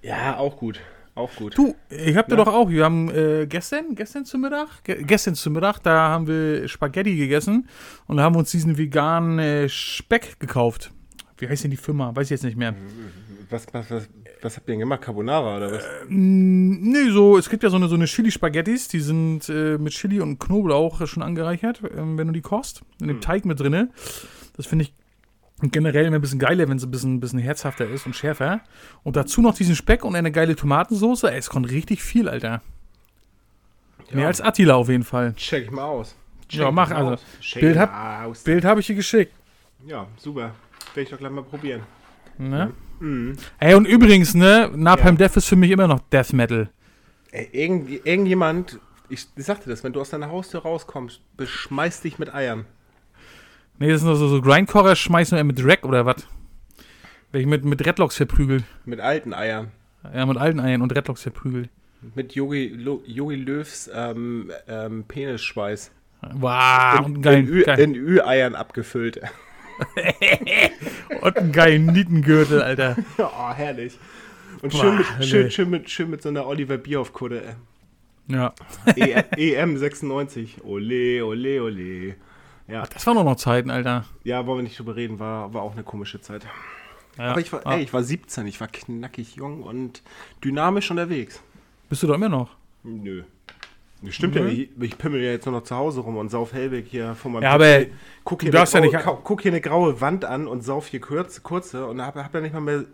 Ja, 0.00 0.36
auch 0.36 0.56
gut. 0.56 0.80
Auch 1.16 1.34
gut. 1.34 1.56
Du, 1.58 1.74
ich 1.90 2.16
hab 2.16 2.28
dir 2.28 2.36
Ja. 2.36 2.44
doch 2.44 2.52
auch, 2.52 2.68
wir 2.70 2.84
haben 2.84 3.10
äh, 3.10 3.46
gestern, 3.46 3.94
gestern 3.94 4.24
zum 4.24 4.40
Mittag, 4.42 4.68
ge 4.84 5.02
gestern 5.02 5.34
zum 5.34 5.52
Mittag, 5.54 5.80
da 5.80 6.08
haben 6.08 6.26
wir 6.26 6.66
Spaghetti 6.68 7.16
gegessen 7.16 7.68
und 8.06 8.16
da 8.16 8.22
haben 8.22 8.34
wir 8.34 8.38
uns 8.40 8.50
diesen 8.52 8.78
veganen 8.78 9.38
äh, 9.38 9.68
Speck 9.68 10.38
gekauft. 10.40 10.92
Wie 11.38 11.48
heißt 11.48 11.64
denn 11.64 11.70
die 11.70 11.76
Firma? 11.76 12.14
Weiß 12.14 12.26
ich 12.26 12.30
jetzt 12.30 12.44
nicht 12.44 12.56
mehr. 12.56 12.74
Was, 13.50 13.66
was, 13.72 13.90
was, 13.90 14.08
was 14.40 14.56
habt 14.56 14.68
ihr 14.68 14.72
denn 14.72 14.78
gemacht? 14.80 15.02
Carbonara 15.02 15.56
oder 15.56 15.72
was? 15.72 15.84
Mm, 16.08 16.90
Nee, 16.92 17.10
so, 17.10 17.36
es 17.36 17.48
gibt 17.50 17.62
ja 17.62 17.70
so 17.70 17.76
eine, 17.76 17.88
so 17.88 17.94
eine 17.96 18.04
Chili-Spaghettis, 18.06 18.88
die 18.88 19.00
sind 19.00 19.48
äh, 19.48 19.76
mit 19.78 19.92
Chili 19.92 20.20
und 20.20 20.38
Knoblauch 20.38 21.06
schon 21.06 21.22
angereichert, 21.22 21.80
ähm, 21.96 22.16
wenn 22.18 22.28
du 22.28 22.32
die 22.32 22.40
kochst. 22.40 22.82
In 23.00 23.08
dem 23.08 23.20
Teig 23.20 23.44
mit 23.44 23.58
drinne. 23.60 23.90
Das 24.56 24.66
finde 24.66 24.84
ich 24.84 24.92
generell 25.72 26.06
immer 26.06 26.16
ein 26.16 26.20
bisschen 26.20 26.38
geiler, 26.38 26.68
wenn 26.68 26.76
es 26.76 26.84
ein 26.84 26.90
bisschen, 26.90 27.20
bisschen 27.20 27.38
herzhafter 27.38 27.88
ist 27.88 28.06
und 28.06 28.14
schärfer. 28.14 28.60
Und 29.02 29.16
dazu 29.16 29.40
noch 29.40 29.54
diesen 29.54 29.74
Speck 29.76 30.04
und 30.04 30.14
eine 30.16 30.30
geile 30.32 30.56
Tomatensauce. 30.56 31.24
Ey, 31.24 31.36
es 31.38 31.50
kommt 31.50 31.70
richtig 31.70 32.02
viel, 32.02 32.28
Alter. 32.28 32.62
Mehr 34.12 34.26
als 34.28 34.40
Attila 34.40 34.74
auf 34.74 34.88
jeden 34.88 35.04
Fall. 35.04 35.34
Check 35.34 35.64
ich 35.64 35.70
mal 35.70 35.84
aus. 35.84 36.14
Check 36.48 36.60
Ja, 36.60 36.70
mach 36.70 36.90
also. 36.90 37.16
Bild 37.58 37.74
ich 37.74 37.80
hab- 37.80 37.92
habe 37.92 38.80
ich 38.80 38.86
dir 38.86 38.94
geschickt. 38.94 39.32
Ja, 39.86 40.06
super. 40.16 40.54
Werde 40.94 41.02
ich 41.02 41.10
doch 41.10 41.18
gleich 41.18 41.32
mal 41.32 41.42
probieren. 41.42 41.82
Ne? 42.38 42.72
Ey, 43.58 43.74
und 43.74 43.86
übrigens, 43.86 44.34
ne, 44.34 44.70
Napalm 44.74 45.16
Death 45.16 45.36
ist 45.36 45.46
für 45.46 45.56
mich 45.56 45.70
immer 45.70 45.86
noch 45.86 46.00
Death 46.12 46.32
Metal. 46.32 46.70
Ey, 47.32 47.48
irgend, 47.52 48.06
irgendjemand, 48.06 48.78
ich, 49.08 49.26
ich 49.36 49.44
sagte 49.44 49.68
das, 49.68 49.84
wenn 49.84 49.92
du 49.92 50.00
aus 50.00 50.10
deiner 50.10 50.30
Haustür 50.30 50.62
rauskommst, 50.62 51.20
beschmeißt 51.36 52.04
dich 52.04 52.18
mit 52.18 52.34
Eiern. 52.34 52.64
Nee, 53.78 53.90
das 53.90 54.02
sind 54.02 54.14
so, 54.14 54.28
so 54.28 54.40
Grindcorer, 54.40 54.94
schmeißen 54.94 55.36
wir 55.36 55.44
mit 55.44 55.64
Rack 55.64 55.84
oder 55.84 56.06
was? 56.06 56.26
Wenn 57.32 57.40
ich 57.40 57.46
mit, 57.46 57.64
mit 57.64 57.84
Redlocks 57.84 58.16
verprügelt. 58.16 58.64
Mit 58.84 59.00
alten 59.00 59.34
Eiern. 59.34 59.72
Ja, 60.14 60.24
mit 60.26 60.36
alten 60.36 60.60
Eiern 60.60 60.82
und 60.82 60.94
Redlocks 60.94 61.22
verprügelt. 61.22 61.68
Mit 62.14 62.34
Yogi, 62.34 62.68
Lo, 62.68 63.02
Yogi 63.06 63.36
Löws 63.36 63.90
ähm, 63.92 64.52
ähm, 64.68 65.04
Penisschweiß. 65.08 65.90
Wow, 66.34 67.06
in, 67.06 67.16
Ü, 67.48 67.62
geil, 67.64 67.80
in 67.80 67.94
Ü-Eiern 67.94 68.54
abgefüllt. 68.54 69.20
und 71.20 71.36
einen 71.36 71.52
geilen 71.52 71.86
Nietengürtel, 71.86 72.62
Alter. 72.62 72.96
oh, 73.18 73.50
herrlich. 73.54 73.98
Und 74.62 74.72
Boah, 74.72 74.80
schön, 74.80 74.96
mit, 74.98 75.10
Hölle. 75.18 75.26
schön, 75.26 75.50
schön, 75.50 75.70
mit, 75.70 75.90
schön 75.90 76.10
mit 76.10 76.22
so 76.22 76.28
einer 76.28 76.46
Oliver 76.46 76.78
Bierhoff-Kutte. 76.78 77.56
Ja. 78.28 78.54
E- 78.96 79.52
EM 79.54 79.76
96. 79.76 80.64
Ole, 80.64 81.24
ole, 81.24 81.62
ole. 81.62 82.14
Ja, 82.66 82.84
Das 82.86 83.06
waren 83.06 83.18
auch 83.18 83.24
noch 83.24 83.36
Zeiten, 83.36 83.70
Alter. 83.70 84.06
ja, 84.22 84.46
wollen 84.46 84.60
wir 84.60 84.62
nicht 84.62 84.78
drüber 84.78 84.96
reden, 84.96 85.18
war, 85.18 85.52
war 85.52 85.60
auch 85.62 85.72
eine 85.74 85.82
komische 85.82 86.20
Zeit. 86.22 86.46
Ja. 87.18 87.30
Aber 87.32 87.40
ich 87.40 87.52
war, 87.52 87.60
Ah, 87.66 87.74
ey, 87.76 87.82
ich 87.82 87.92
war 87.92 88.02
17, 88.02 88.46
ich 88.46 88.58
war 88.60 88.68
knackig 88.68 89.36
jung 89.36 89.62
und 89.62 90.02
dynamisch 90.42 90.90
unterwegs. 90.90 91.42
Bist 91.90 92.02
du 92.02 92.06
doch 92.06 92.14
immer 92.14 92.30
noch? 92.30 92.56
Nö. 92.82 93.24
Stimmt 94.10 94.34
ja 94.36 94.42
Nö. 94.42 94.48
nicht. 94.48 94.70
Ich 94.80 94.98
pimmel 94.98 95.20
ja 95.22 95.30
jetzt 95.30 95.46
nur 95.46 95.54
noch 95.54 95.62
zu 95.64 95.74
Hause 95.76 96.00
rum 96.00 96.16
und 96.16 96.30
sauf 96.30 96.52
Hellweg 96.52 96.86
hier 96.88 97.14
vor 97.14 97.30
meinem 97.30 97.42
Ja, 97.44 97.50
aber 97.52 97.84
guck 98.24 98.40
du 98.40 98.44
hier, 98.46 98.52
darfst 98.52 98.74
ja 98.74 98.78
eine 98.80 98.88
graue, 98.88 98.96
nicht- 98.98 99.04
kau- 99.06 99.20
guck 99.22 99.42
hier 99.42 99.52
eine 99.52 99.60
graue 99.60 100.00
Wand 100.00 100.24
an 100.24 100.46
und 100.46 100.62
sauf 100.62 100.86
hier 100.86 101.00
kurz, 101.00 101.42
kurze 101.42 101.86
und 101.86 102.00
hab, 102.02 102.14
hab 102.16 102.34
ja 102.34 102.40
nicht 102.40 102.52
mal 102.54 102.60
mehr 102.60 102.84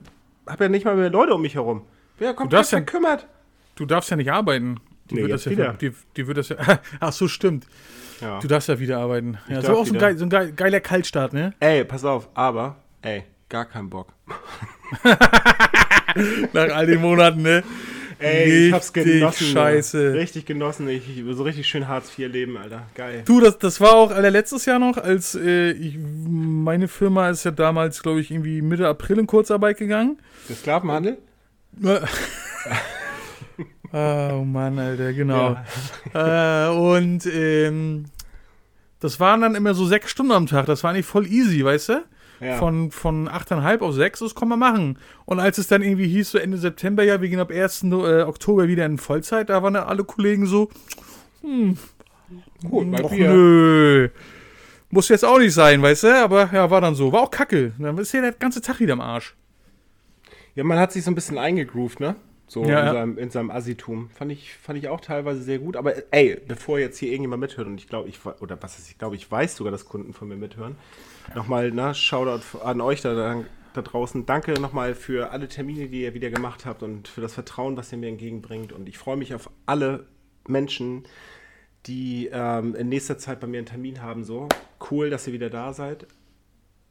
hab 0.47 0.61
ja 0.61 0.69
nicht 0.69 0.85
mal 0.85 0.97
mehr 0.97 1.11
Leute 1.11 1.35
um 1.35 1.43
mich 1.43 1.55
herum. 1.55 1.83
Wer 2.19 2.35
kommt 2.35 2.53
Du 2.53 2.57
darfst 2.57 2.73
der 2.73 2.81
ja- 2.81 2.85
verkümmert? 2.85 3.27
Du 3.77 3.87
darfst 3.87 4.11
ja 4.11 4.17
nicht 4.17 4.31
arbeiten. 4.33 4.79
Die 5.11 5.15
Nee, 5.17 5.23
wird 5.23 5.33
das 5.33 5.45
ja, 5.45 5.51
wieder. 5.51 5.73
Die, 5.75 5.93
die 6.17 6.27
wird 6.27 6.37
das 6.39 6.49
ja. 6.51 6.57
Ach 7.01 7.13
so, 7.13 7.27
stimmt. 7.29 7.67
Ja. 8.21 8.39
Du 8.39 8.47
darfst 8.49 8.69
ja 8.69 8.79
wieder 8.79 8.99
arbeiten. 8.99 9.39
Ja, 9.49 9.57
darf 9.57 9.65
so 9.67 9.77
auch 9.79 9.87
so 9.87 9.95
ein, 9.95 9.99
geil, 9.99 10.19
so 10.19 10.25
ein 10.27 10.31
geil, 10.31 10.53
geiler 10.55 10.81
Kaltstart, 10.81 11.33
ne? 11.33 11.55
Ey, 11.59 11.85
pass 11.85 12.05
auf, 12.05 12.29
aber, 12.35 12.77
ey, 13.03 13.25
gar 13.49 13.65
keinen 13.65 13.89
Bock. 13.91 14.09
Nach 16.53 16.69
all 16.75 16.87
den 16.87 17.01
Monaten, 17.01 17.43
ne? 17.43 17.63
Ey, 18.21 18.69
ich 18.69 18.73
hab's 18.73 18.95
Richtig 18.95 19.15
genossen. 19.15 19.47
Scheiße. 19.47 20.13
Richtig 20.13 20.47
genossen. 20.47 20.89
Ich, 20.89 21.09
ich, 21.09 21.25
so 21.35 21.43
richtig 21.43 21.67
schön 21.67 21.89
Hartz 21.89 22.17
IV 22.19 22.31
leben, 22.31 22.57
Alter. 22.57 22.87
Geil. 22.95 23.23
Du, 23.25 23.41
das, 23.41 23.59
das 23.59 23.81
war 23.81 23.95
auch 23.95 24.11
Alter, 24.11 24.31
letztes 24.31 24.67
Jahr 24.67 24.79
noch, 24.79 24.99
als 24.99 25.35
äh, 25.35 25.71
ich, 25.73 25.97
meine 25.99 26.89
Firma 26.89 27.31
ist 27.31 27.45
ja 27.45 27.51
damals, 27.51 28.03
glaube 28.03 28.21
ich, 28.21 28.31
irgendwie 28.31 28.61
Mitte 28.63 28.87
April 28.87 29.21
in 29.21 29.27
Kurzarbeit 29.27 29.79
gegangen. 29.79 30.19
Der 30.49 30.57
Sklavenhandel? 30.57 31.19
oh 33.93 34.45
Mann, 34.45 34.79
Alter, 34.79 35.13
genau. 35.15 35.57
Äh, 36.13 36.69
und 36.69 37.25
ähm, 37.27 38.05
das 39.01 39.19
waren 39.19 39.41
dann 39.41 39.55
immer 39.55 39.73
so 39.73 39.87
sechs 39.87 40.11
Stunden 40.11 40.33
am 40.33 40.47
Tag. 40.47 40.67
Das 40.67 40.85
war 40.85 40.91
eigentlich 40.91 41.07
voll 41.07 41.27
easy, 41.27 41.65
weißt 41.65 41.89
du? 41.89 42.05
Ja. 42.41 42.57
Von, 42.57 42.91
von 42.91 43.29
8,5 43.29 43.81
auf 43.81 43.95
6, 43.95 44.21
das 44.21 44.35
kann 44.35 44.49
man 44.49 44.59
machen. 44.59 44.99
Und 45.27 45.41
als 45.41 45.59
es 45.59 45.67
dann 45.69 45.83
irgendwie 45.83 46.09
hieß, 46.09 46.31
so 46.31 46.39
Ende 46.39 46.57
September, 46.57 47.03
ja, 47.03 47.21
wir 47.21 47.29
gehen 47.29 47.39
ab 47.41 47.51
1. 47.51 47.83
äh, 47.85 48.23
Oktober 48.23 48.67
wieder 48.67 48.87
in 48.87 48.97
Vollzeit, 48.99 49.51
da 49.51 49.63
waren 49.63 49.75
dann 49.75 49.85
alle 49.85 50.05
Kollegen 50.05 50.47
so, 50.47 50.71
Gut, 51.43 52.87
mal 52.87 53.05
Och, 53.05 53.11
Bier. 53.11 53.31
nö. 53.33 54.09
Muss 54.91 55.09
jetzt 55.09 55.25
auch 55.25 55.39
nicht 55.39 55.55
sein, 55.55 55.81
weißt 55.83 56.03
du? 56.05 56.15
Aber 56.25 56.51
ja, 56.53 56.71
war 56.71 56.81
dann 56.81 56.95
so. 56.95 57.13
War 57.13 57.21
auch 57.23 57.31
kacke. 57.31 57.73
Dann 57.79 57.97
ist 57.99 58.13
ja 58.13 58.21
der 58.23 58.33
ganze 58.33 58.61
Tag 58.61 58.81
wieder 58.81 58.93
am 58.95 59.01
Arsch. 59.01 59.35
Ja, 60.55 60.65
man 60.65 60.79
hat 60.79 60.93
sich 60.93 61.05
so 61.05 61.11
ein 61.11 61.15
bisschen 61.15 61.39
eingegroovt, 61.39 62.01
ne? 62.01 62.17
So 62.49 62.65
Ja, 62.65 62.81
in, 62.81 62.87
ja. 62.87 62.93
Seinem, 62.93 63.19
in 63.19 63.31
seinem 63.31 63.51
Assitum. 63.51 64.11
Fand 64.11 64.33
ich, 64.33 64.55
fand 64.57 64.79
ich 64.79 64.89
auch 64.89 65.01
teilweise 65.01 65.43
sehr 65.43 65.59
gut. 65.61 65.77
Aber 65.77 65.95
ey, 66.13 66.41
bevor 66.47 66.81
jetzt 66.81 66.99
hier 66.99 67.11
irgendjemand 67.11 67.41
mithört, 67.41 67.69
und 67.69 67.79
ich 67.79 67.89
glaube, 67.89 68.09
ich 68.09 68.19
oder 68.41 68.61
was 68.61 68.79
ist, 68.79 68.91
ich 68.91 68.99
glaube, 68.99 69.15
ich 69.15 69.31
weiß 69.31 69.55
sogar, 69.57 69.71
dass 69.71 69.85
Kunden 69.85 70.13
von 70.13 70.27
mir 70.29 70.37
mithören. 70.37 70.75
Nochmal, 71.35 71.71
ne, 71.71 71.95
Shoutout 71.95 72.59
an 72.65 72.81
euch 72.81 73.01
da, 73.03 73.15
da 73.15 73.45
da 73.73 73.83
draußen. 73.83 74.27
Danke 74.27 74.55
nochmal 74.55 74.95
für 74.95 75.31
alle 75.31 75.49
Termine, 75.49 75.89
die 75.89 76.03
ihr 76.03 76.15
wieder 76.15 76.31
gemacht 76.31 76.67
habt 76.67 76.83
und 76.83 77.09
für 77.09 77.21
das 77.21 77.35
Vertrauen, 77.35 77.77
was 77.77 77.93
ihr 77.93 77.99
mir 77.99 78.09
entgegenbringt. 78.09 78.73
Und 78.73 78.89
ich 78.89 78.99
freue 78.99 79.17
mich 79.17 79.35
auf 79.35 79.51
alle 79.67 80.07
Menschen, 80.49 81.05
die 81.87 82.29
ähm, 82.33 82.75
in 82.75 82.89
nächster 82.89 83.19
Zeit 83.19 83.41
bei 83.41 83.47
mir 83.47 83.59
einen 83.59 83.67
Termin 83.67 84.03
haben. 84.03 84.25
So 84.25 84.49
cool, 84.91 85.11
dass 85.11 85.27
ihr 85.27 85.33
wieder 85.33 85.51
da 85.51 85.73
seid. 85.73 86.07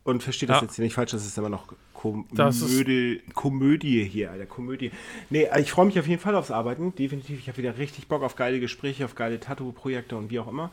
Und 0.03 0.24
versteht 0.24 0.50
das 0.50 0.57
Ja. 0.57 0.63
jetzt 0.63 0.75
hier 0.77 0.86
nicht 0.86 0.93
falsch, 0.93 1.12
das 1.12 1.25
ist 1.25 1.38
immer 1.38 1.50
noch 1.50 1.67
Komödie, 1.93 3.21
Komödie 3.33 4.05
hier, 4.05 4.31
Alter, 4.31 4.45
Komödie. 4.45 4.91
Nee, 5.29 5.48
ich 5.59 5.71
freue 5.71 5.86
mich 5.86 6.00
auf 6.00 6.07
jeden 6.07 6.21
Fall 6.21 6.36
aufs 6.36 6.50
Arbeiten, 6.50 6.95
definitiv. 6.95 7.39
Ich 7.39 7.50
habe 7.50 7.57
wieder 7.57 7.77
richtig 7.77 8.07
Bock 8.07 8.24
auf 8.24 8.38
geile 8.38 8.62
Gespräche, 8.62 9.03
auf 9.03 9.15
geile 9.15 9.41
Tattoo-Projekte 9.41 10.15
und 10.15 10.31
wie 10.31 10.39
auch 10.39 10.48
immer. 10.48 10.71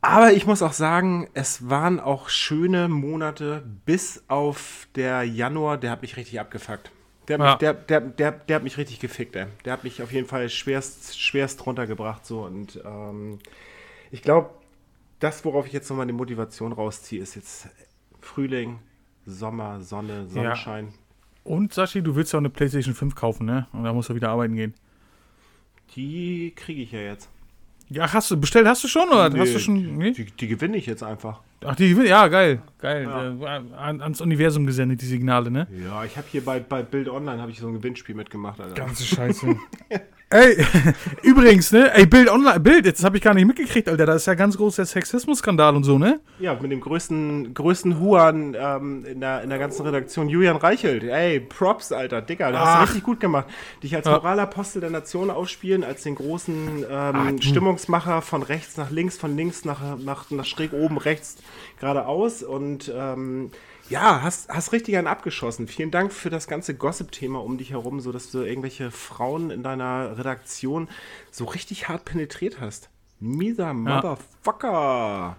Aber 0.00 0.32
ich 0.32 0.46
muss 0.46 0.62
auch 0.62 0.72
sagen, 0.72 1.28
es 1.34 1.68
waren 1.68 1.98
auch 1.98 2.28
schöne 2.28 2.88
Monate, 2.88 3.64
bis 3.84 4.22
auf 4.28 4.86
der 4.94 5.24
Januar, 5.24 5.76
der 5.76 5.90
hat 5.90 6.02
mich 6.02 6.16
richtig 6.16 6.38
abgefuckt. 6.38 6.90
Der 7.26 7.38
hat, 7.38 7.40
Ja. 7.44 7.50
mich, 7.50 7.58
der, 7.58 7.74
der, 7.74 8.00
der, 8.00 8.32
der 8.32 8.56
hat 8.56 8.62
mich 8.62 8.78
richtig 8.78 9.00
gefickt, 9.00 9.34
ey. 9.36 9.46
Der 9.64 9.72
hat 9.72 9.84
mich 9.84 10.02
auf 10.02 10.12
jeden 10.12 10.26
Fall 10.28 10.48
schwerst, 10.48 11.20
schwerst 11.20 11.66
runtergebracht. 11.66 12.24
So. 12.24 12.42
Und 12.44 12.80
ähm, 12.84 13.38
ich 14.10 14.22
glaube, 14.22 14.50
das, 15.18 15.44
worauf 15.44 15.66
ich 15.66 15.72
jetzt 15.72 15.90
nochmal 15.90 16.06
die 16.06 16.12
Motivation 16.12 16.72
rausziehe, 16.72 17.20
ist 17.20 17.34
jetzt 17.34 17.68
Frühling, 18.20 18.78
Sommer, 19.26 19.80
Sonne, 19.80 20.26
Sonnenschein. 20.28 20.94
Und 21.44 21.74
Sashi, 21.74 22.02
du 22.02 22.14
willst 22.14 22.32
ja 22.32 22.38
auch 22.38 22.42
eine 22.42 22.50
PlayStation 22.50 22.94
5 22.94 23.14
kaufen, 23.14 23.46
ne? 23.46 23.66
Und 23.72 23.82
da 23.84 23.92
musst 23.92 24.08
du 24.10 24.14
wieder 24.14 24.30
arbeiten 24.30 24.54
gehen. 24.54 24.74
Die 25.96 26.52
kriege 26.54 26.82
ich 26.82 26.92
ja 26.92 27.00
jetzt. 27.00 27.28
Ja, 27.90 28.12
hast 28.12 28.30
du, 28.30 28.38
bestellt 28.38 28.66
hast 28.66 28.84
du 28.84 28.88
schon, 28.88 29.08
oder? 29.08 29.24
hast 29.24 29.32
Nee, 29.34 29.52
du 29.52 29.58
schon, 29.58 29.96
nee? 29.96 30.10
Die, 30.12 30.24
die 30.26 30.48
gewinne 30.48 30.76
ich 30.76 30.86
jetzt 30.86 31.02
einfach. 31.02 31.40
Ach, 31.64 31.74
die, 31.74 31.92
ja, 31.92 32.28
geil, 32.28 32.62
geil. 32.78 33.04
Ja. 33.04 33.56
Äh, 33.56 33.60
an, 33.76 34.00
ans 34.02 34.20
Universum 34.20 34.66
gesendet, 34.66 35.00
die 35.00 35.06
Signale, 35.06 35.50
ne? 35.50 35.66
Ja, 35.84 36.04
ich 36.04 36.16
habe 36.16 36.26
hier 36.30 36.44
bei, 36.44 36.60
bei 36.60 36.82
Bild 36.82 37.08
Online 37.08 37.40
habe 37.40 37.50
ich 37.50 37.58
so 37.58 37.66
ein 37.66 37.74
Gewinnspiel 37.74 38.14
mitgemacht, 38.14 38.60
Alter. 38.60 38.74
Ganze 38.74 39.04
Scheiße. 39.04 39.56
Ey, 40.30 40.62
übrigens, 41.22 41.72
ne? 41.72 41.90
Ey, 41.94 42.04
Bild 42.04 42.28
online, 42.28 42.60
Bild, 42.60 42.84
jetzt 42.84 43.02
habe 43.02 43.16
ich 43.16 43.22
gar 43.22 43.32
nicht 43.32 43.46
mitgekriegt, 43.46 43.88
Alter. 43.88 44.04
Da 44.04 44.14
ist 44.14 44.26
ja 44.26 44.34
ganz 44.34 44.58
groß 44.58 44.76
der 44.76 44.84
Sexismus-Skandal 44.84 45.74
und 45.74 45.84
so, 45.84 45.96
ne? 45.98 46.20
Ja, 46.38 46.54
mit 46.60 46.70
dem 46.70 46.82
größten, 46.82 47.54
größten 47.54 47.98
Huan 47.98 48.54
ähm, 48.58 49.06
in, 49.06 49.20
der, 49.20 49.42
in 49.42 49.48
der 49.48 49.58
ganzen 49.58 49.86
Redaktion, 49.86 50.28
Julian 50.28 50.56
Reichelt. 50.56 51.02
Ey, 51.02 51.40
Props, 51.40 51.92
Alter, 51.92 52.20
Digga, 52.20 52.52
da 52.52 52.60
hast 52.60 52.76
du 52.76 52.82
richtig 52.82 53.04
gut 53.04 53.20
gemacht. 53.20 53.46
Dich 53.82 53.96
als. 53.96 54.04
Moralapostel 54.04 54.80
der 54.80 54.90
Nation 54.90 55.30
aufspielen, 55.30 55.82
als 55.82 56.02
den 56.02 56.16
großen 56.16 56.84
ähm, 56.90 57.36
du. 57.36 57.42
Stimmungsmacher 57.42 58.20
von 58.20 58.42
rechts 58.42 58.76
nach 58.76 58.90
links, 58.90 59.16
von 59.16 59.34
links 59.34 59.64
nach, 59.64 59.96
nach, 59.96 60.30
nach 60.30 60.44
schräg 60.44 60.74
oben, 60.74 60.98
rechts 60.98 61.36
geradeaus. 61.80 62.42
Und 62.42 62.92
ähm, 62.94 63.50
ja, 63.88 64.22
hast, 64.22 64.48
hast 64.48 64.72
richtig 64.72 64.96
einen 64.96 65.06
abgeschossen. 65.06 65.66
Vielen 65.66 65.90
Dank 65.90 66.12
für 66.12 66.30
das 66.30 66.46
ganze 66.46 66.74
Gossip-Thema 66.74 67.42
um 67.42 67.58
dich 67.58 67.70
herum, 67.70 68.00
so 68.00 68.12
dass 68.12 68.30
du 68.30 68.42
irgendwelche 68.42 68.90
Frauen 68.90 69.50
in 69.50 69.62
deiner 69.62 70.18
Redaktion 70.18 70.88
so 71.30 71.44
richtig 71.44 71.88
hart 71.88 72.04
penetriert 72.04 72.60
hast. 72.60 72.90
Mieser 73.20 73.74
Motherfucker. 73.74 75.36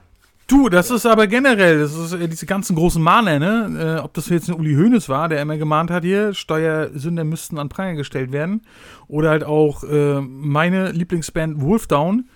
Du, 0.48 0.68
das 0.68 0.89
ist 0.89 1.06
aber 1.06 1.27
generell, 1.27 1.79
das 1.79 1.96
ist 1.96 2.13
äh, 2.13 2.27
diese 2.27 2.48
ganzen 2.48 2.75
großen 2.75 3.01
Mahner, 3.01 3.38
ne? 3.38 3.98
Äh, 4.00 4.03
ob 4.03 4.15
das 4.15 4.29
jetzt 4.29 4.50
ein 4.50 4.56
Uli 4.56 4.74
Hoeneß 4.74 5.08
war, 5.08 5.29
der 5.29 5.44
immer 5.44 5.58
gemahnt 5.58 5.91
hat 5.91 6.03
hier, 6.03 6.34
Steuersünder 6.34 7.24
müssten 7.24 7.60
an 7.60 7.70
Pranger 7.70 7.94
gestellt 7.94 8.32
werden. 8.32 8.63
Oder 9.08 9.29
halt 9.29 9.44
auch 9.44 9.84
äh, 9.84 10.20
meine 10.22 10.91
Lieblingsband 10.91 11.62
Wolfdown, 11.62 12.29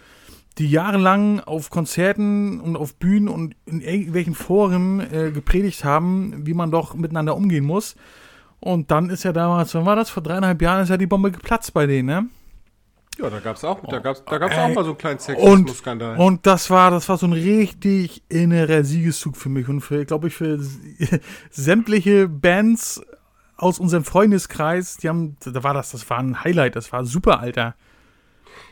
die 0.57 0.69
jahrelang 0.69 1.39
auf 1.39 1.69
Konzerten 1.69 2.59
und 2.59 2.75
auf 2.75 2.95
Bühnen 2.95 3.27
und 3.27 3.55
in 3.65 3.81
irgendwelchen 3.81 4.35
Foren 4.35 4.99
äh, 4.99 5.31
gepredigt 5.31 5.83
haben, 5.83 6.45
wie 6.45 6.53
man 6.53 6.69
doch 6.71 6.93
miteinander 6.93 7.35
umgehen 7.35 7.65
muss. 7.65 7.95
Und 8.59 8.91
dann 8.91 9.09
ist 9.09 9.23
ja 9.23 9.33
damals, 9.33 9.73
wann 9.73 9.85
war 9.85 9.95
das? 9.95 10.09
Vor 10.09 10.23
dreieinhalb 10.23 10.61
Jahren 10.61 10.83
ist 10.83 10.89
ja 10.89 10.97
die 10.97 11.07
Bombe 11.07 11.31
geplatzt 11.31 11.73
bei 11.73 11.85
denen, 11.85 12.07
ne? 12.07 12.27
Ja, 13.19 13.29
da 13.29 13.39
gab's 13.39 13.63
auch, 13.63 13.79
da 13.87 13.99
gab's, 13.99 14.23
da 14.25 14.37
gab's 14.39 14.55
Ey. 14.55 14.61
auch 14.61 14.73
mal 14.73 14.83
so 14.83 14.91
einen 14.91 14.97
kleinen 14.97 15.17
Und, 15.17 15.21
Sexismus-Skandal. 15.21 16.17
und 16.17 16.47
das 16.47 16.69
war, 16.71 16.89
das 16.89 17.09
war 17.09 17.17
so 17.17 17.27
ein 17.27 17.33
richtig 17.33 18.23
innerer 18.27 18.83
Siegeszug 18.83 19.37
für 19.37 19.49
mich 19.49 19.69
und 19.69 19.81
für, 19.81 20.03
glaube 20.05 20.29
ich, 20.29 20.33
für 20.33 20.59
sämtliche 21.51 22.27
Bands 22.27 23.03
aus 23.55 23.79
unserem 23.79 24.03
Freundeskreis, 24.03 24.97
die 24.97 25.09
haben, 25.09 25.37
da 25.45 25.63
war 25.63 25.75
das, 25.75 25.91
das 25.91 26.09
war 26.09 26.17
ein 26.17 26.43
Highlight, 26.43 26.75
das 26.75 26.91
war 26.91 27.05
super, 27.05 27.39
Alter. 27.39 27.75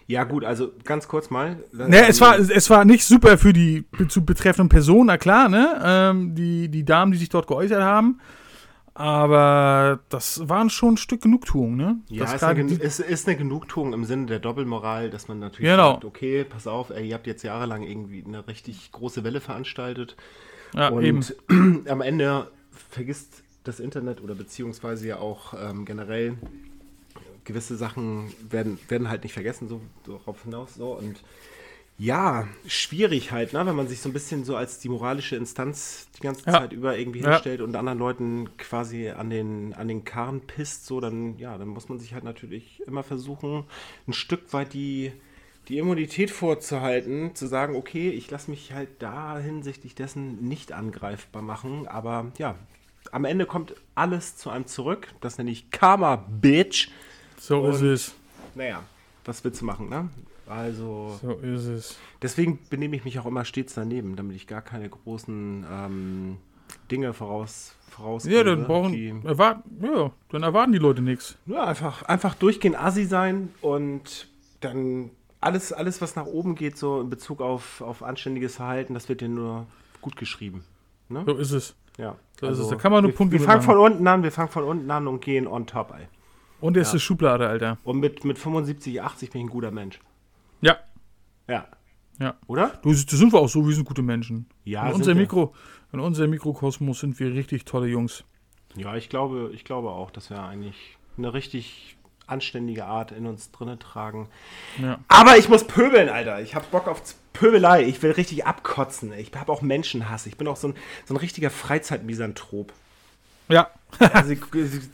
Ja, 0.07 0.23
gut, 0.23 0.43
also 0.43 0.71
ganz 0.83 1.07
kurz 1.07 1.29
mal. 1.29 1.57
Ne, 1.71 2.07
es 2.07 2.19
war, 2.19 2.37
es 2.37 2.69
war 2.69 2.85
nicht 2.85 3.05
super 3.05 3.37
für 3.37 3.53
die 3.53 3.85
zu 4.09 4.25
betreffenden 4.25 4.69
Personen, 4.69 5.07
na 5.07 5.17
klar, 5.17 5.47
ne, 5.47 5.79
ähm, 5.83 6.35
die, 6.35 6.69
die 6.69 6.83
Damen, 6.83 7.11
die 7.11 7.17
sich 7.17 7.29
dort 7.29 7.47
geäußert 7.47 7.81
haben, 7.81 8.19
aber 8.93 9.99
das 10.09 10.47
waren 10.49 10.69
schon 10.69 10.95
ein 10.95 10.97
Stück 10.97 11.21
Genugtuung, 11.21 11.77
ne? 11.77 11.99
Ja, 12.09 12.25
das 12.25 12.35
ist 12.35 12.43
eine, 12.43 12.61
ist 12.63 13.27
eine 13.27 13.37
Genugtuung 13.37 13.93
im 13.93 14.03
Sinne 14.03 14.25
der 14.25 14.39
Doppelmoral, 14.39 15.09
dass 15.09 15.27
man 15.29 15.39
natürlich 15.39 15.71
Genau. 15.71 15.93
sagt, 15.93 16.05
okay, 16.05 16.43
pass 16.43 16.67
auf, 16.67 16.89
ey, 16.89 17.07
ihr 17.07 17.15
habt 17.15 17.27
jetzt 17.27 17.43
jahrelang 17.43 17.83
irgendwie 17.83 18.23
eine 18.25 18.47
richtig 18.47 18.91
große 18.91 19.23
Welle 19.23 19.39
veranstaltet 19.39 20.17
ja, 20.75 20.89
und 20.89 21.03
eben. 21.03 21.25
am 21.87 22.01
Ende 22.01 22.47
vergisst 22.89 23.43
das 23.63 23.79
Internet 23.79 24.21
oder 24.21 24.35
beziehungsweise 24.35 25.07
ja 25.07 25.17
auch 25.19 25.53
ähm, 25.53 25.85
generell 25.85 26.33
gewisse 27.45 27.75
Sachen 27.75 28.31
werden, 28.49 28.79
werden 28.87 29.09
halt 29.09 29.23
nicht 29.23 29.33
vergessen, 29.33 29.67
so 29.67 29.81
darauf 30.05 30.43
hinaus. 30.43 30.75
So. 30.75 30.91
Und 30.97 31.21
ja, 31.97 32.47
schwierig 32.65 33.31
halt, 33.31 33.53
ne? 33.53 33.63
wenn 33.65 33.75
man 33.75 33.87
sich 33.87 34.01
so 34.01 34.09
ein 34.09 34.13
bisschen 34.13 34.43
so 34.43 34.55
als 34.55 34.79
die 34.79 34.89
moralische 34.89 35.35
Instanz 35.35 36.07
die 36.17 36.21
ganze 36.21 36.45
Ja. 36.47 36.53
Zeit 36.53 36.73
über 36.73 36.97
irgendwie 36.97 37.19
Ja. 37.19 37.33
hinstellt 37.33 37.61
und 37.61 37.75
anderen 37.75 37.99
Leuten 37.99 38.49
quasi 38.57 39.09
an 39.09 39.29
den, 39.29 39.73
an 39.75 39.87
den 39.87 40.03
Karren 40.03 40.41
pisst, 40.41 40.87
so, 40.87 40.99
dann, 40.99 41.37
ja, 41.37 41.57
dann 41.57 41.67
muss 41.67 41.89
man 41.89 41.99
sich 41.99 42.13
halt 42.13 42.23
natürlich 42.23 42.81
immer 42.87 43.03
versuchen, 43.03 43.65
ein 44.07 44.13
Stück 44.13 44.51
weit 44.51 44.73
die, 44.73 45.11
die 45.67 45.77
Immunität 45.77 46.31
vorzuhalten, 46.31 47.35
zu 47.35 47.45
sagen, 47.45 47.75
okay, 47.75 48.09
ich 48.09 48.31
lasse 48.31 48.49
mich 48.49 48.73
halt 48.73 48.89
da 48.99 49.37
hinsichtlich 49.37 49.93
dessen 49.93 50.47
nicht 50.47 50.71
angreifbar 50.71 51.43
machen, 51.43 51.87
aber 51.87 52.31
ja, 52.39 52.55
am 53.11 53.25
Ende 53.25 53.45
kommt 53.45 53.75
alles 53.93 54.37
zu 54.37 54.49
einem 54.49 54.65
zurück. 54.65 55.07
Das 55.21 55.37
nenne 55.37 55.51
ich 55.51 55.69
Karma, 55.69 56.15
Bitch. 56.15 56.89
So 57.43 57.67
ist 57.69 57.81
und- 57.81 57.87
es. 57.87 58.15
Naja, 58.53 58.83
was 59.25 59.43
willst 59.43 59.61
du 59.61 59.65
machen, 59.65 59.89
ne? 59.89 60.09
Also, 60.47 61.17
So 61.21 61.31
ist 61.41 61.65
es. 61.65 61.97
deswegen 62.21 62.59
benehme 62.69 62.95
ich 62.97 63.05
mich 63.05 63.17
auch 63.19 63.25
immer 63.25 63.45
stets 63.45 63.73
daneben, 63.73 64.15
damit 64.15 64.35
ich 64.35 64.45
gar 64.47 64.61
keine 64.61 64.89
großen 64.89 65.65
ähm, 65.71 66.37
Dinge 66.91 67.13
voraus, 67.13 67.73
voraus 67.89 68.25
Ja, 68.25 68.43
dann 68.43 68.59
die, 68.59 68.65
brauchen, 68.65 69.25
erwarten, 69.25 69.63
ja, 69.81 70.11
dann 70.29 70.43
erwarten 70.43 70.73
die 70.73 70.77
Leute 70.77 71.01
nichts. 71.01 71.37
ja, 71.45 71.63
einfach, 71.63 72.03
einfach 72.03 72.35
durchgehend 72.35 72.77
Assi 72.77 73.05
sein 73.05 73.53
und 73.61 74.27
dann 74.59 75.09
alles, 75.39 75.71
alles, 75.73 76.01
was 76.01 76.15
nach 76.15 76.25
oben 76.27 76.55
geht, 76.55 76.77
so 76.77 77.01
in 77.01 77.09
Bezug 77.09 77.41
auf, 77.41 77.81
auf 77.81 78.03
anständiges 78.03 78.55
Verhalten, 78.57 78.93
das 78.93 79.07
wird 79.09 79.21
dir 79.21 79.29
nur 79.29 79.65
gut 80.01 80.15
geschrieben. 80.17 80.63
Ne? 81.09 81.23
So 81.25 81.37
ist 81.37 81.51
es. 81.51 81.75
Ja. 81.97 82.15
So 82.39 82.47
ist 82.47 82.59
es. 82.59 82.67
Da 82.67 82.75
kann 82.75 82.91
man 82.91 83.03
nur 83.03 83.11
wir, 83.11 83.15
Punkte 83.17 83.39
Wir 83.39 83.45
fangen 83.45 83.59
mitmachen. 83.59 83.79
von 83.79 83.91
unten 83.93 84.07
an, 84.07 84.23
wir 84.23 84.31
fangen 84.31 84.49
von 84.49 84.63
unten 84.63 84.91
an 84.91 85.07
und 85.07 85.21
gehen 85.21 85.47
on 85.47 85.65
top, 85.65 85.93
ey. 85.97 86.07
Und 86.61 86.77
er 86.77 86.83
ist 86.83 86.91
eine 86.91 86.99
Schublade, 86.99 87.47
Alter. 87.47 87.77
Und 87.83 87.99
mit, 87.99 88.23
mit 88.23 88.37
75, 88.37 89.01
80 89.01 89.31
bin 89.31 89.41
ich 89.41 89.47
ein 89.47 89.49
guter 89.49 89.71
Mensch. 89.71 89.99
Ja. 90.61 90.77
Ja. 91.47 91.65
Ja. 92.19 92.35
Oder? 92.47 92.79
Du, 92.83 92.91
das 92.91 93.05
sind 93.07 93.33
wir 93.33 93.39
auch 93.39 93.49
so, 93.49 93.67
wir 93.67 93.73
sind 93.73 93.85
gute 93.85 94.03
Menschen. 94.03 94.45
Ja, 94.63 94.83
in, 94.83 94.89
sind 94.89 94.95
unser 95.01 95.15
wir. 95.15 95.21
Mikro, 95.21 95.55
in 95.91 95.99
unserem 95.99 96.29
Mikrokosmos 96.29 96.99
sind 96.99 97.19
wir 97.19 97.33
richtig 97.33 97.65
tolle 97.65 97.87
Jungs. 97.87 98.23
Ja, 98.75 98.95
ich 98.95 99.09
glaube, 99.09 99.51
ich 99.53 99.65
glaube 99.65 99.89
auch, 99.89 100.11
dass 100.11 100.29
wir 100.29 100.41
eigentlich 100.41 100.97
eine 101.17 101.33
richtig 101.33 101.97
anständige 102.27 102.85
Art 102.85 103.11
in 103.11 103.25
uns 103.25 103.51
drinne 103.51 103.77
tragen. 103.77 104.29
Ja. 104.81 104.99
Aber 105.07 105.37
ich 105.37 105.49
muss 105.49 105.65
pöbeln, 105.65 106.09
Alter. 106.09 106.41
Ich 106.41 106.55
hab 106.55 106.71
Bock 106.71 106.87
auf 106.87 107.01
Pöbelei. 107.33 107.83
Ich 107.83 108.01
will 108.01 108.11
richtig 108.11 108.45
abkotzen. 108.45 109.11
Ich 109.13 109.31
habe 109.35 109.51
auch 109.51 109.61
Menschenhass. 109.61 110.25
Ich 110.27 110.37
bin 110.37 110.47
auch 110.47 110.55
so 110.55 110.69
ein, 110.69 110.75
so 111.05 111.13
ein 111.13 111.17
richtiger 111.17 111.49
Freizeitmisanthrop. 111.49 112.71
Ja. 113.49 113.69
Also 113.99 114.33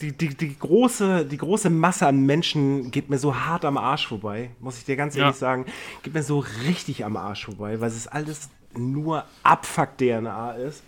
die, 0.02 0.12
die, 0.12 0.28
die, 0.36 0.58
große, 0.60 1.26
die 1.26 1.38
große 1.38 1.70
Masse 1.70 2.08
an 2.08 2.26
Menschen 2.26 2.92
geht 2.92 3.10
mir 3.10 3.18
so 3.18 3.36
hart 3.36 3.64
am 3.64 3.78
Arsch 3.78 4.08
vorbei, 4.08 4.50
muss 4.60 4.78
ich 4.78 4.86
dir 4.86 4.96
ganz 4.96 5.16
ehrlich 5.16 5.36
Ja. 5.36 5.40
sagen. 5.40 5.66
Geht 6.04 6.14
mir 6.14 6.24
so 6.24 6.40
richtig 6.66 7.06
am 7.06 7.16
Arsch 7.16 7.46
vorbei, 7.46 7.80
weil 7.80 7.88
es 7.90 8.08
alles 8.08 8.50
nur 8.76 9.24
Abfuck-DNA 9.44 10.52
ist. 10.54 10.84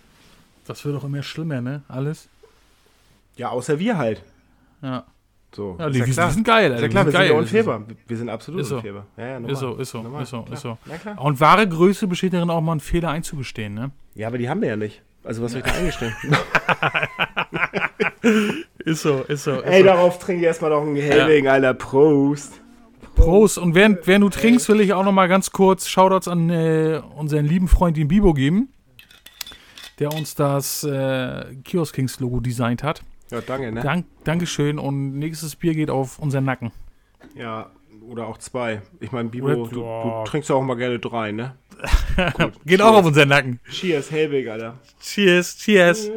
Das 0.66 0.84
wird 0.86 0.96
doch 0.96 1.04
immer 1.04 1.24
schlimmer, 1.24 1.62
ne? 1.62 1.84
Alles. 1.88 2.28
Ja, 3.38 3.50
außer 3.50 3.80
wir 3.80 3.98
halt. 3.98 4.22
Ja. 4.82 5.06
So, 5.56 5.78
Ja, 5.80 5.88
ist 5.88 5.96
die- 5.96 6.04
die 6.04 6.12
sind 6.14 6.44
geil, 6.44 6.72
Ist 6.72 6.74
Alter, 6.74 6.82
ja 6.82 6.88
die 6.88 6.90
klar, 6.92 7.06
wir 7.06 7.12
sind 7.12 7.12
sind 7.12 7.14
ja 7.14 7.34
geil. 7.34 7.40
unfehlbar. 7.40 7.84
Wir 8.08 8.18
sind 8.18 8.30
absolut 8.30 8.62
Ist 8.62 8.68
so. 8.70 8.76
unfehlbar. 8.76 9.06
Ja, 9.18 9.26
ja, 9.26 9.34
normal. 9.40 9.52
Ist 9.52 9.60
so, 9.60 9.76
ist 9.78 9.90
so, 9.90 10.02
Normal, 10.04 10.24
ist 10.24 10.30
so, 10.30 10.42
klar. 10.44 10.54
ist 10.54 10.62
so. 10.62 10.78
Ja, 10.86 10.98
klar. 10.98 11.22
Und 11.22 11.40
wahre 11.40 11.68
Größe 11.68 12.06
besteht 12.08 12.34
darin, 12.34 12.50
auch 12.52 12.62
mal 12.62 12.74
einen 12.74 12.82
Fehler 12.82 13.10
einzugestehen, 13.10 13.74
ne? 13.74 13.92
Ja, 14.14 14.28
aber 14.28 14.38
die 14.38 14.48
haben 14.50 14.62
wir 14.62 14.68
ja 14.70 14.76
nicht. 14.76 15.02
Also 15.24 15.42
was 15.42 15.52
soll 15.54 15.62
ich 15.62 15.68
da 15.68 15.74
eingestehen? 15.78 16.14
Ist 18.86 19.02
so, 19.02 19.24
ist 19.28 19.44
so. 19.44 19.60
Ist 19.60 19.66
Ey, 19.66 19.80
so. 19.82 19.86
darauf 19.88 20.20
trinke 20.20 20.42
ich 20.42 20.46
erstmal 20.48 20.72
noch 20.72 20.82
einen 20.82 20.96
Helwing, 20.96 21.48
Alter. 21.48 21.74
Prost. 21.74 22.62
Prost. 23.16 23.58
Und 23.58 23.76
während, 23.76 24.08
während 24.08 24.24
du 24.24 24.30
trinkst, 24.30 24.70
will 24.70 24.80
ich 24.82 24.94
auch 24.94 25.04
noch 25.04 25.12
mal 25.12 25.28
ganz 25.28 25.52
kurz 25.52 25.88
Shoutouts 25.88 26.28
an 26.28 26.50
äh, 26.50 27.02
unseren 27.16 27.46
lieben 27.46 27.68
Freund 27.68 27.98
den 27.98 28.08
Bibo 28.08 28.34
geben. 28.34 28.70
der 30.00 30.14
uns 30.14 30.36
das 30.36 30.84
äh, 30.84 31.56
Kiosk 31.66 31.94
Kings 31.96 32.20
Logo 32.20 32.40
designt 32.40 32.84
hat. 32.84 33.02
Ja, 33.32 33.42
danke, 33.42 33.72
ne? 33.72 33.82
Dank, 33.82 34.06
Dankeschön 34.24 34.80
und 34.80 35.20
nächstes 35.20 35.56
Bier 35.56 35.76
geht 35.76 35.90
auf 35.90 36.18
unseren 36.20 36.46
Nacken. 36.46 36.72
Ja, 37.36 37.70
oder 38.10 38.28
auch 38.28 38.38
zwei. 38.38 38.82
Ich 39.02 39.12
meine, 39.12 39.30
Bibo, 39.30 39.68
du, 39.68 39.82
du 39.82 40.24
trinkst 40.26 40.50
ja 40.50 40.56
auch 40.56 40.64
mal 40.64 40.76
gerne 40.78 41.00
drei, 41.00 41.32
ne? 41.32 41.56
Geht 42.66 42.82
auch 42.82 42.96
auf 42.96 43.06
unseren 43.06 43.30
Nacken. 43.30 43.60
Cheers, 43.70 44.10
Helbig, 44.12 44.50
Alter. 44.50 44.80
Cheers, 45.00 45.58
cheers. 45.58 46.10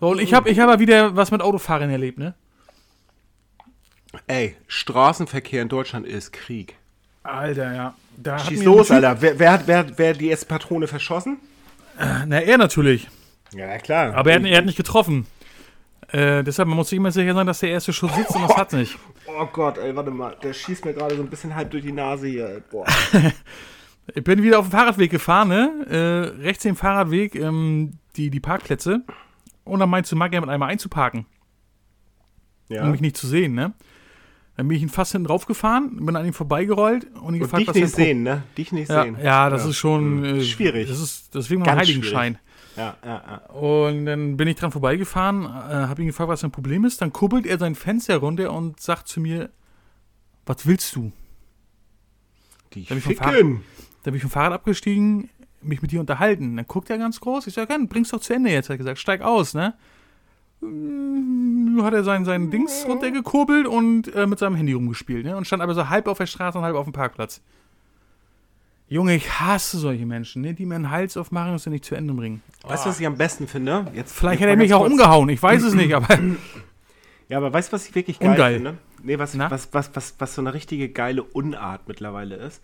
So, 0.00 0.08
und 0.10 0.20
ich 0.20 0.34
habe 0.34 0.48
ich 0.50 0.58
hab 0.58 0.78
wieder 0.80 1.16
was 1.16 1.30
mit 1.30 1.40
Autofahrern 1.42 1.90
erlebt, 1.90 2.18
ne? 2.18 2.34
Ey, 4.26 4.56
Straßenverkehr 4.66 5.62
in 5.62 5.68
Deutschland 5.68 6.06
ist 6.06 6.32
Krieg. 6.32 6.76
Alter, 7.22 7.74
ja. 7.74 7.94
Da 8.16 8.38
Schieß 8.38 8.62
los, 8.64 8.90
Alter. 8.90 9.20
Wer, 9.22 9.38
wer, 9.38 9.52
hat, 9.52 9.66
wer, 9.66 9.78
hat- 9.78 9.92
wer 9.96 10.10
hat 10.10 10.20
die 10.20 10.28
erste 10.28 10.46
Patrone 10.46 10.86
verschossen? 10.86 11.38
Na, 11.98 12.40
er 12.40 12.58
natürlich. 12.58 13.08
Ja, 13.54 13.78
klar. 13.78 14.14
Aber 14.14 14.30
er 14.30 14.36
hat, 14.40 14.46
er 14.46 14.58
hat 14.58 14.64
nicht 14.66 14.76
getroffen. 14.76 15.26
Äh, 16.10 16.42
deshalb, 16.44 16.68
man 16.68 16.76
muss 16.76 16.88
sich 16.90 16.98
immer 16.98 17.10
sicher 17.10 17.32
sein, 17.34 17.46
dass 17.46 17.60
der 17.60 17.70
erste 17.70 17.92
Schuss 17.92 18.14
sitzt 18.14 18.34
und 18.34 18.42
das 18.42 18.56
hat 18.56 18.72
nicht. 18.72 18.98
Oh 19.34 19.46
Gott, 19.46 19.78
ey, 19.78 19.94
warte 19.96 20.10
mal. 20.10 20.36
Der 20.42 20.52
schießt 20.52 20.84
mir 20.84 20.92
gerade 20.92 21.14
so 21.16 21.22
ein 21.22 21.30
bisschen 21.30 21.54
halb 21.54 21.70
durch 21.70 21.84
die 21.84 21.92
Nase 21.92 22.26
hier. 22.26 22.62
Boah. 22.70 22.84
Ich 24.14 24.24
bin 24.24 24.42
wieder 24.42 24.58
auf 24.58 24.66
dem 24.68 24.72
Fahrradweg 24.72 25.12
gefahren, 25.12 25.48
ne? 25.48 25.86
Äh, 25.88 26.42
rechts 26.42 26.64
den 26.64 26.74
Fahrradweg, 26.74 27.36
ähm, 27.36 27.92
die, 28.16 28.30
die 28.30 28.40
Parkplätze. 28.40 29.02
Und 29.64 29.80
dann 29.80 29.90
meinte 29.90 30.14
Magja 30.16 30.40
mit 30.40 30.50
einmal 30.50 30.70
einzuparken, 30.70 31.26
Ja. 32.68 32.84
um 32.84 32.90
mich 32.90 33.00
nicht 33.00 33.16
zu 33.16 33.26
sehen, 33.26 33.54
ne? 33.54 33.72
Dann 34.56 34.68
bin 34.68 34.76
ich 34.76 34.82
ihn 34.82 34.90
fast 34.90 35.12
hinten 35.12 35.28
drauf 35.28 35.46
gefahren, 35.46 36.04
bin 36.04 36.14
an 36.14 36.26
ihm 36.26 36.34
vorbeigerollt 36.34 37.04
und 37.14 37.14
ihn 37.14 37.22
Und 37.24 37.38
gefragt, 37.40 37.60
dich 37.62 37.68
was 37.68 37.76
nicht 37.76 37.94
sehen, 37.94 38.22
ne? 38.22 38.42
Dich 38.58 38.70
nicht 38.72 38.90
Ja, 38.90 39.04
sehen. 39.04 39.16
ja, 39.22 39.48
das 39.48 39.64
ist 39.64 39.76
schon 39.76 40.24
äh, 40.24 40.42
Schwierig. 40.42 40.88
Das 40.88 41.00
ist 41.00 41.34
deswegen 41.34 41.60
mal 41.60 41.66
Ganz 41.66 41.76
ein 41.76 41.80
Heiligenschein. 41.86 42.38
Ja, 42.76 42.96
ja, 43.04 43.22
ja. 43.50 43.50
Und 43.54 44.06
dann 44.06 44.36
bin 44.36 44.48
ich 44.48 44.56
dran 44.56 44.70
vorbeigefahren, 44.72 45.44
äh, 45.44 45.48
habe 45.48 46.02
ihn 46.02 46.08
gefragt, 46.08 46.28
was 46.28 46.40
sein 46.40 46.50
Problem 46.50 46.84
ist. 46.84 47.00
Dann 47.00 47.12
kuppelt 47.12 47.46
er 47.46 47.58
sein 47.58 47.74
Fenster 47.74 48.16
runter 48.18 48.52
und 48.52 48.80
sagt 48.80 49.08
zu 49.08 49.20
mir, 49.20 49.50
was 50.46 50.66
willst 50.66 50.96
du? 50.96 51.12
Die 52.74 52.80
ich 52.80 52.88
vom 52.88 53.00
Ficken. 53.00 53.60
Da 54.02 54.10
bin 54.10 54.16
ich 54.16 54.22
vom 54.22 54.30
Fahrrad 54.30 54.52
abgestiegen, 54.52 55.28
mich 55.64 55.82
mit 55.82 55.92
dir 55.92 56.00
unterhalten. 56.00 56.56
Dann 56.56 56.66
guckt 56.66 56.90
er 56.90 56.98
ganz 56.98 57.20
groß. 57.20 57.46
Ich 57.46 57.54
sage, 57.54 57.72
ja, 57.72 57.78
bring's 57.88 58.10
doch 58.10 58.20
zu 58.20 58.32
Ende 58.34 58.50
jetzt. 58.50 58.66
Hat 58.66 58.74
er 58.74 58.78
gesagt, 58.78 58.98
steig 58.98 59.20
aus, 59.22 59.54
ne? 59.54 59.74
Mm, 60.60 61.82
Hat 61.82 61.92
er 61.94 62.04
sein, 62.04 62.24
sein 62.24 62.50
Dings 62.50 62.84
runtergekurbelt 62.86 63.66
und 63.66 64.14
äh, 64.14 64.26
mit 64.26 64.38
seinem 64.38 64.54
Handy 64.56 64.72
rumgespielt, 64.72 65.24
ne? 65.24 65.36
Und 65.36 65.46
stand 65.46 65.62
aber 65.62 65.74
so 65.74 65.88
halb 65.88 66.06
auf 66.06 66.18
der 66.18 66.26
Straße 66.26 66.58
und 66.58 66.64
halb 66.64 66.76
auf 66.76 66.84
dem 66.84 66.92
Parkplatz. 66.92 67.40
Junge, 68.88 69.14
ich 69.14 69.40
hasse 69.40 69.78
solche 69.78 70.04
Menschen, 70.06 70.42
ne? 70.42 70.54
Die 70.54 70.66
mir 70.66 70.74
einen 70.76 70.90
Hals 70.90 71.16
aufmachen 71.16 71.52
und 71.52 71.58
sie 71.58 71.70
nicht 71.70 71.84
zu 71.84 71.94
Ende 71.94 72.12
bringen. 72.14 72.42
Weißt 72.62 72.84
du, 72.84 72.90
was 72.90 73.00
ich 73.00 73.06
am 73.06 73.16
besten 73.16 73.48
finde? 73.48 73.86
Jetzt, 73.94 74.12
Vielleicht 74.12 74.40
hat 74.42 74.48
er 74.48 74.56
mich 74.56 74.74
auch 74.74 74.80
kurz. 74.80 74.92
umgehauen, 74.92 75.28
ich 75.30 75.42
weiß 75.42 75.62
es 75.62 75.74
nicht, 75.74 75.94
aber. 75.96 76.18
Ja, 77.28 77.38
aber 77.38 77.52
weißt 77.52 77.70
du, 77.70 77.74
was 77.74 77.88
ich 77.88 77.94
wirklich 77.94 78.18
geil 78.18 78.30
Ungeil. 78.30 78.54
finde? 78.56 78.78
Nee, 79.02 79.18
was, 79.18 79.34
Na? 79.34 79.50
was, 79.50 79.68
was, 79.72 79.90
was, 79.96 80.14
was 80.18 80.34
so 80.34 80.42
eine 80.42 80.52
richtige 80.54 80.88
geile 80.90 81.22
Unart 81.24 81.88
mittlerweile 81.88 82.36
ist? 82.36 82.62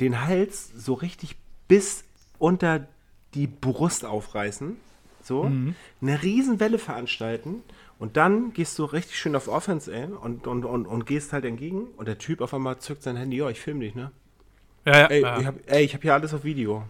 Den 0.00 0.24
Hals 0.24 0.70
so 0.76 0.94
richtig 0.94 1.36
bis 1.68 2.04
unter 2.44 2.86
die 3.32 3.46
Brust 3.46 4.04
aufreißen. 4.04 4.76
So. 5.22 5.44
Mhm. 5.44 5.74
Eine 6.02 6.22
Riesenwelle 6.22 6.78
veranstalten. 6.78 7.62
Und 7.98 8.18
dann 8.18 8.52
gehst 8.52 8.78
du 8.78 8.84
richtig 8.84 9.18
schön 9.18 9.34
auf 9.34 9.48
Offense, 9.48 9.90
ey, 9.90 10.06
und, 10.06 10.46
und, 10.46 10.64
und, 10.64 10.86
und 10.86 11.06
gehst 11.06 11.32
halt 11.32 11.46
entgegen. 11.46 11.86
Und 11.96 12.06
der 12.06 12.18
Typ 12.18 12.42
auf 12.42 12.52
einmal 12.52 12.78
zückt 12.78 13.02
sein 13.02 13.16
Handy. 13.16 13.38
Ja, 13.38 13.48
ich 13.48 13.60
film 13.60 13.80
dich, 13.80 13.94
ne? 13.94 14.10
Ja, 14.84 14.98
ja. 14.98 15.06
Ey, 15.06 15.22
ja. 15.22 15.40
ich 15.40 15.46
hab, 15.46 15.54
ey, 15.66 15.84
ich 15.84 15.94
hab 15.94 16.02
hier 16.02 16.12
alles 16.12 16.34
auf 16.34 16.44
Video. 16.44 16.84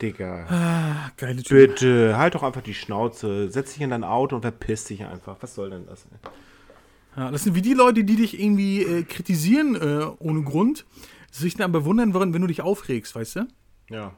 Digga. 0.00 0.46
Ah, 0.48 1.10
geile 1.18 1.42
Typ. 1.42 1.50
Bitte, 1.50 2.16
halt 2.16 2.34
doch 2.34 2.42
einfach 2.42 2.62
die 2.62 2.72
Schnauze. 2.72 3.50
Setz 3.50 3.74
dich 3.74 3.82
in 3.82 3.90
dein 3.90 4.04
Auto 4.04 4.36
und 4.36 4.42
verpiss 4.42 4.84
dich 4.84 5.04
einfach. 5.04 5.36
Was 5.40 5.54
soll 5.54 5.68
denn 5.68 5.86
das, 5.86 6.06
ey? 6.06 6.30
Ja, 7.16 7.30
das 7.30 7.44
sind 7.44 7.54
wie 7.54 7.60
die 7.60 7.74
Leute, 7.74 8.04
die 8.04 8.16
dich 8.16 8.40
irgendwie 8.40 8.82
äh, 8.82 9.02
kritisieren 9.02 9.74
äh, 9.74 10.06
ohne 10.20 10.42
Grund, 10.42 10.86
sich 11.30 11.54
dann 11.54 11.72
bewundern 11.72 12.14
würden, 12.14 12.32
wenn 12.32 12.40
du 12.40 12.46
dich 12.46 12.62
aufregst, 12.62 13.14
weißt 13.14 13.36
du? 13.36 13.48
Ja. 13.90 14.14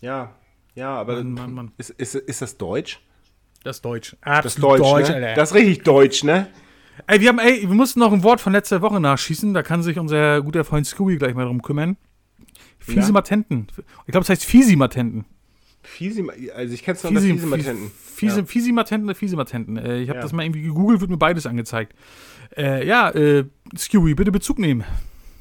Ja. 0.00 0.34
Ja, 0.74 0.94
aber 0.94 1.16
Mann, 1.16 1.32
Mann, 1.32 1.52
Mann. 1.54 1.72
Ist, 1.78 1.90
ist, 1.90 2.14
ist 2.14 2.42
das 2.42 2.56
Deutsch? 2.58 3.00
Das 3.64 3.76
ist 3.76 3.84
Deutsch. 3.84 4.16
Das 4.22 4.44
Absolut 4.56 4.74
ist 4.76 4.82
Deutsch, 4.84 5.08
ne? 5.08 5.14
Alter. 5.14 5.34
Das 5.34 5.50
ist 5.50 5.54
richtig 5.56 5.82
Deutsch, 5.84 6.22
ne? 6.24 6.48
ey, 7.06 7.20
wir 7.20 7.28
haben, 7.28 7.38
ey, 7.38 7.62
wir 7.62 7.74
mussten 7.74 8.00
noch 8.00 8.12
ein 8.12 8.22
Wort 8.22 8.40
von 8.40 8.52
letzter 8.52 8.80
Woche 8.82 9.00
nachschießen, 9.00 9.52
da 9.54 9.62
kann 9.62 9.82
sich 9.82 9.98
unser 9.98 10.40
guter 10.42 10.64
Freund 10.64 10.86
Scooby 10.86 11.16
gleich 11.16 11.34
mal 11.34 11.44
drum 11.44 11.62
kümmern. 11.62 11.96
Fisimatenten. 12.78 13.66
Ich 14.06 14.12
glaube, 14.12 14.22
es 14.22 14.28
heißt 14.30 14.44
Fisimatenten. 14.44 15.24
Fiesi, 15.82 16.26
also 16.54 16.74
ich 16.74 16.82
kenn's 16.82 17.02
noch 17.04 17.10
unter 17.10 17.20
Fisi, 17.22 17.34
Fiesimatenten. 17.34 17.90
Fiese, 17.90 18.40
Ja. 18.40 18.46
Fisimatenten 18.46 19.08
oder 19.08 19.14
Fisimatenten. 19.14 19.76
Äh, 19.76 19.98
ich 20.00 20.08
habe 20.08 20.18
Ja. 20.18 20.22
das 20.22 20.32
mal 20.32 20.44
irgendwie 20.44 20.62
gegoogelt, 20.62 21.00
wird 21.00 21.10
mir 21.10 21.16
beides 21.16 21.46
angezeigt. 21.46 21.94
Äh, 22.56 22.86
ja, 22.86 23.10
äh, 23.10 23.44
Scooby, 23.76 24.14
bitte 24.14 24.32
Bezug 24.32 24.58
nehmen. 24.58 24.84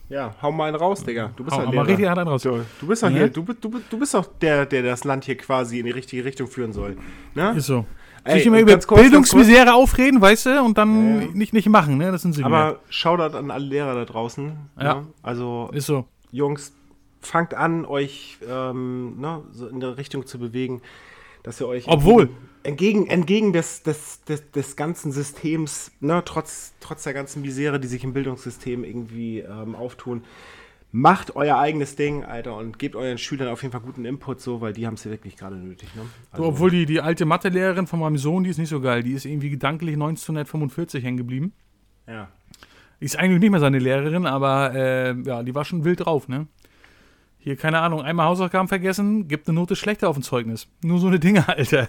Ja, 0.10 0.36
hau 0.42 0.52
mal 0.52 0.68
einen 0.68 0.76
raus, 0.78 1.04
Digga. 1.04 1.32
Du 1.36 1.44
bist 1.44 1.58
Hau 1.58 1.64
doch 1.66 1.74
mal 1.74 1.82
richtig 1.86 2.08
einen 2.08 2.28
raus. 2.28 2.44
Du 2.44 2.88
bist 2.88 3.02
doch 3.04 3.10
Ne? 3.10 3.18
hier, 3.18 3.30
du, 3.30 3.44
bist- 3.44 3.64
du, 3.64 3.70
bist- 3.70 3.86
du 3.90 3.98
bist 4.00 4.14
doch 4.14 4.26
der, 4.40 4.66
der 4.66 4.84
das 4.84 5.04
Land 5.04 5.26
hier 5.26 5.36
quasi 5.38 5.80
in 5.80 5.86
die 5.86 5.92
richtige 5.92 6.24
Richtung 6.24 6.48
führen 6.48 6.74
soll. 6.74 6.96
Ne? 7.34 7.54
Ist 7.58 7.66
so. 7.68 7.86
Ey, 8.24 8.38
Sich 8.38 8.48
immer 8.48 8.60
über 8.60 8.74
kurz, 8.80 8.88
Bildungsmisere 9.02 9.74
aufreden, 9.74 10.20
weißt 10.20 10.48
du, 10.48 10.62
und 10.64 10.78
dann 10.78 11.22
Ja. 11.22 11.28
nicht, 11.34 11.54
nicht 11.54 11.70
machen, 11.70 11.98
ne? 11.98 12.12
Das 12.12 12.24
sind 12.24 12.34
sie. 12.34 12.44
Aber 12.44 12.80
Shoutout 12.90 13.38
an 13.38 13.52
alle 13.52 13.66
Lehrer 13.66 13.94
da 13.94 14.06
draußen. 14.06 14.52
Ja. 14.80 14.96
Ne? 14.96 15.08
Also, 15.22 15.70
Ist 15.74 15.86
so. 15.86 16.06
Jungs, 16.32 16.74
fangt 17.22 17.54
an, 17.54 17.86
euch 17.86 18.38
ähm, 18.50 19.20
ne, 19.20 19.42
so 19.52 19.68
in 19.68 19.80
der 19.80 19.98
Richtung 19.98 20.26
zu 20.26 20.40
bewegen, 20.40 20.82
dass 21.46 21.62
ihr 21.62 21.68
euch 21.68 21.88
Obwohl. 21.88 22.30
entgegen, 22.64 23.08
entgegen 23.08 23.54
des, 23.54 23.84
des, 23.84 24.24
des, 24.24 24.52
des 24.52 24.76
ganzen 24.76 25.12
Systems, 25.12 25.92
ne, 26.00 26.24
trotz, 26.26 26.74
trotz 26.80 27.04
der 27.04 27.14
ganzen 27.14 27.44
Misere, 27.44 27.80
die 27.80 27.88
sich 27.88 28.04
im 28.04 28.14
Bildungssystem 28.14 28.84
irgendwie 28.84 29.40
ähm, 29.40 29.76
auftun, 29.76 30.24
macht 30.92 31.36
euer 31.36 31.58
eigenes 31.58 31.96
Ding, 31.96 32.24
Alter, 32.24 32.58
und 32.58 32.80
gebt 32.80 32.96
euren 32.96 33.18
Schülern 33.18 33.50
auf 33.50 33.62
jeden 33.62 33.74
Fall 33.74 33.82
guten 33.82 34.06
Input, 34.06 34.42
so, 34.42 34.62
weil 34.62 34.74
die 34.74 34.88
haben 34.88 34.96
es 34.96 35.04
ja 35.04 35.12
wirklich 35.12 35.36
gerade 35.38 35.56
nötig. 35.56 35.94
Ne? 35.94 36.02
So, 36.36 36.46
obwohl 36.46 36.72
die, 36.72 36.86
die 36.86 37.02
alte 37.02 37.26
Mathelehrerin 37.26 37.86
von 37.86 38.00
meinem 38.00 38.18
Sohn, 38.18 38.44
die 38.44 38.50
ist 38.50 38.58
nicht 38.58 38.70
so 38.70 38.82
geil. 38.82 39.04
Die 39.04 39.12
ist 39.12 39.26
irgendwie 39.26 39.50
gedanklich 39.50 39.94
1945 39.94 41.04
hängen 41.04 41.18
geblieben. 41.18 41.54
ja. 42.08 42.30
Die 43.02 43.06
ist 43.06 43.20
eigentlich 43.20 43.42
nicht 43.42 43.52
mehr 43.52 43.60
seine 43.60 43.78
Lehrerin, 43.78 44.26
aber 44.26 44.74
äh, 44.74 45.14
ja, 45.24 45.44
die 45.44 45.54
war 45.54 45.66
schon 45.66 45.84
wild 45.84 46.06
drauf, 46.06 46.30
ne? 46.30 46.48
Hier, 47.46 47.56
keine 47.56 47.80
Ahnung, 47.80 48.02
einmal 48.02 48.26
Hausaufgaben 48.26 48.68
vergessen, 48.68 49.28
gibt 49.28 49.48
eine 49.48 49.54
Note 49.56 49.76
schlechter 49.76 50.10
auf 50.10 50.16
dem 50.18 50.24
Zeugnis. 50.24 50.68
Nur 50.84 51.00
so 51.00 51.06
eine 51.08 51.20
Dinge, 51.20 51.48
Alter. 51.48 51.88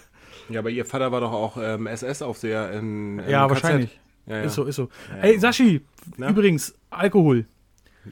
ja, 0.51 0.61
aber 0.61 0.69
ihr 0.69 0.85
Vater 0.85 1.11
war 1.13 1.21
doch 1.23 1.33
auch 1.33 1.57
ähm, 1.61 1.87
SS-Aufseher 1.87 2.73
in, 2.73 3.19
in 3.21 3.31
Ja, 3.31 3.49
wahrscheinlich. 3.49 3.99
Ja, 4.27 4.37
ja. 4.37 4.43
Ist 4.43 4.55
so, 4.55 4.65
ist 4.65 4.77
so. 4.77 4.91
Ey, 5.23 5.39
Sashi, 5.41 5.81
Na? 6.19 6.29
übrigens, 6.29 6.75
Alkohol. 6.91 7.47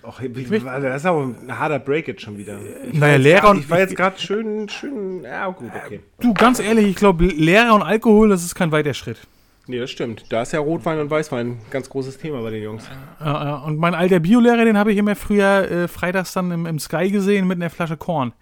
Och, 0.02 0.20
wie, 0.22 0.42
das 0.58 0.96
ist 1.02 1.06
aber 1.06 1.22
ein 1.22 1.58
harter 1.58 1.78
Break 1.78 2.08
jetzt 2.08 2.22
schon 2.22 2.38
wieder. 2.38 2.58
Ich 2.90 2.98
Naja, 2.98 3.16
Lehrer 3.16 3.50
und- 3.50 3.58
Ich 3.58 3.70
war 3.70 3.78
jetzt 3.78 3.94
gerade 3.94 4.18
schön, 4.18 4.68
schön. 4.70 5.22
Ja, 5.22 5.48
gut, 5.50 5.70
okay. 5.84 6.00
Du, 6.20 6.32
ganz 6.34 6.58
ehrlich, 6.60 6.86
ich 6.86 6.96
glaube, 6.96 7.26
Lehrer 7.26 7.74
und 7.74 7.82
Alkohol, 7.82 8.30
das 8.30 8.42
ist 8.42 8.54
kein 8.54 8.72
weiter 8.72 8.94
Schritt. 8.94 9.18
Nee, 9.66 9.78
das 9.78 9.90
stimmt. 9.90 10.24
Da 10.30 10.42
ist 10.42 10.52
ja 10.52 10.60
Rotwein 10.60 10.98
und 10.98 11.10
Weißwein 11.10 11.46
ein 11.52 11.60
ganz 11.70 11.88
großes 11.88 12.18
Thema 12.18 12.42
bei 12.42 12.50
den 12.50 12.62
Jungs. 12.62 12.84
Äh, 13.20 13.24
äh, 13.28 13.64
und 13.66 13.78
mein 13.78 13.94
alter 13.94 14.20
Biolehrer, 14.20 14.64
den 14.64 14.76
habe 14.76 14.92
ich 14.92 14.98
immer 14.98 15.16
früher 15.16 15.70
äh, 15.70 15.88
freitags 15.88 16.34
dann 16.34 16.50
im, 16.50 16.66
im 16.66 16.78
Sky 16.78 17.10
gesehen 17.10 17.46
mit 17.46 17.56
einer 17.56 17.70
Flasche 17.70 17.96
Korn. 17.96 18.34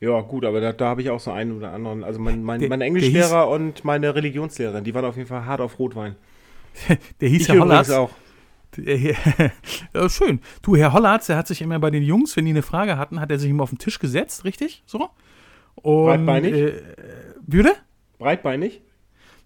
Ja, 0.00 0.20
gut, 0.22 0.44
aber 0.44 0.60
da, 0.60 0.72
da 0.72 0.86
habe 0.88 1.02
ich 1.02 1.10
auch 1.10 1.20
so 1.20 1.30
einen 1.30 1.56
oder 1.58 1.72
anderen. 1.72 2.04
Also 2.04 2.20
mein, 2.20 2.42
mein, 2.42 2.60
Der- 2.60 2.68
mein 2.70 2.80
Englischlehrer 2.80 3.48
und 3.48 3.84
meine 3.84 4.14
Religionslehrerin, 4.14 4.84
die 4.84 4.94
waren 4.94 5.04
auf 5.04 5.16
jeden 5.16 5.28
Fall 5.28 5.44
hart 5.44 5.60
auf 5.60 5.78
Rotwein. 5.78 6.16
Der 7.20 7.28
hieß 7.28 7.42
Ich 7.42 7.48
übrigens 7.48 7.64
Hollatz. 7.88 7.90
auch. 7.90 8.10
Ja, 9.94 10.08
schön. 10.10 10.40
Du, 10.62 10.76
Herr 10.76 10.92
Hollatz, 10.92 11.26
der 11.28 11.36
hat 11.38 11.46
sich 11.46 11.62
immer 11.62 11.78
bei 11.78 11.90
den 11.90 12.02
Jungs, 12.02 12.36
wenn 12.36 12.44
die 12.44 12.50
eine 12.50 12.60
Frage 12.62 12.98
hatten, 12.98 13.20
hat 13.20 13.30
er 13.30 13.38
sich 13.38 13.48
immer 13.50 13.62
auf 13.62 13.70
den 13.70 13.78
Tisch 13.78 13.98
gesetzt, 13.98 14.44
richtig? 14.44 14.82
So. 14.84 15.08
Und, 15.76 16.04
Breitbeinig? 16.26 16.52
Äh, 16.54 16.72
bitte? 17.46 17.70
Breitbeinig? 18.18 18.82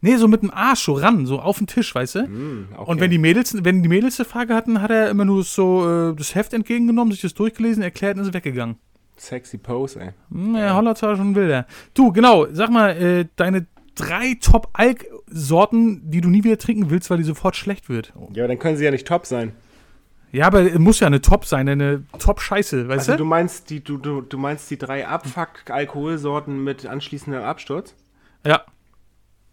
Nee, 0.03 0.17
so 0.17 0.29
mit 0.29 0.43
dem 0.43 0.51
Arsch 0.51 0.85
so 0.85 0.95
ran, 0.95 1.27
so 1.27 1.41
auf 1.41 1.59
den 1.59 1.67
Tisch, 1.67 1.95
weißt 1.95 2.15
du? 2.15 2.21
Hm, 2.27 2.69
okay. 2.75 2.91
Und 2.91 3.01
wenn 3.01 3.11
die 3.11 3.19
Mädels, 3.19 3.55
wenn 3.65 3.83
die 3.83 3.89
Mädels 3.89 4.19
eine 4.19 4.29
Frage 4.29 4.55
hatten, 4.55 4.81
hat 4.81 4.91
er 4.91 5.11
immer 5.11 5.25
nur 5.27 5.45
so 5.45 6.11
äh, 6.11 6.15
das 6.17 6.35
Heft 6.35 6.55
entgegengenommen, 6.55 7.13
sich 7.13 7.21
das 7.21 7.35
durchgelesen, 7.35 7.83
erklärt 7.83 8.17
und 8.17 8.23
ist 8.25 8.33
weggegangen. 8.35 8.77
Sexy 9.19 9.59
Pose, 9.59 10.01
ey. 10.01 10.11
Hm, 10.31 10.57
Ja, 10.57 10.75
Hollatz 10.75 11.03
war 11.03 11.17
schon 11.17 11.35
wilder. 11.35 11.67
Du, 11.93 12.13
genau, 12.13 12.47
sag 12.53 12.71
mal, 12.71 12.91
äh, 12.91 13.27
deine 13.37 13.67
drei 13.95 14.39
Top-Alk-Sorten, 14.41 16.11
die 16.11 16.21
du 16.21 16.29
nie 16.31 16.45
wieder 16.45 16.57
trinken 16.59 16.89
willst, 16.91 17.11
weil 17.11 17.19
die 17.19 17.25
sofort 17.25 17.57
schlecht 17.57 17.89
wird. 17.89 18.13
Ja, 18.33 18.45
aber 18.45 18.49
dann 18.49 18.59
können 18.59 18.77
sie 18.77 18.85
ja 18.85 18.91
nicht 18.91 19.07
top 19.07 19.27
sein. 19.27 19.53
Ja, 20.33 20.47
aber 20.47 20.63
es 20.63 20.79
muss 20.79 21.01
ja 21.01 21.09
eine 21.09 21.21
Top 21.21 21.45
sein, 21.45 21.69
eine 21.69 22.05
Top-Scheiße, 22.19 22.89
weißt 22.89 23.01
Also 23.01 23.13
du? 23.13 23.19
du 23.19 23.25
meinst 23.25 23.69
die, 23.69 23.83
du, 23.83 23.97
du, 23.99 24.21
du 24.21 24.39
meinst 24.39 24.71
die 24.71 24.79
drei 24.79 25.07
Abfuck-Alkoholsorten 25.09 26.63
mit 26.63 26.87
anschließendem 26.87 27.43
Absturz? 27.43 27.95
Ja. 28.47 28.63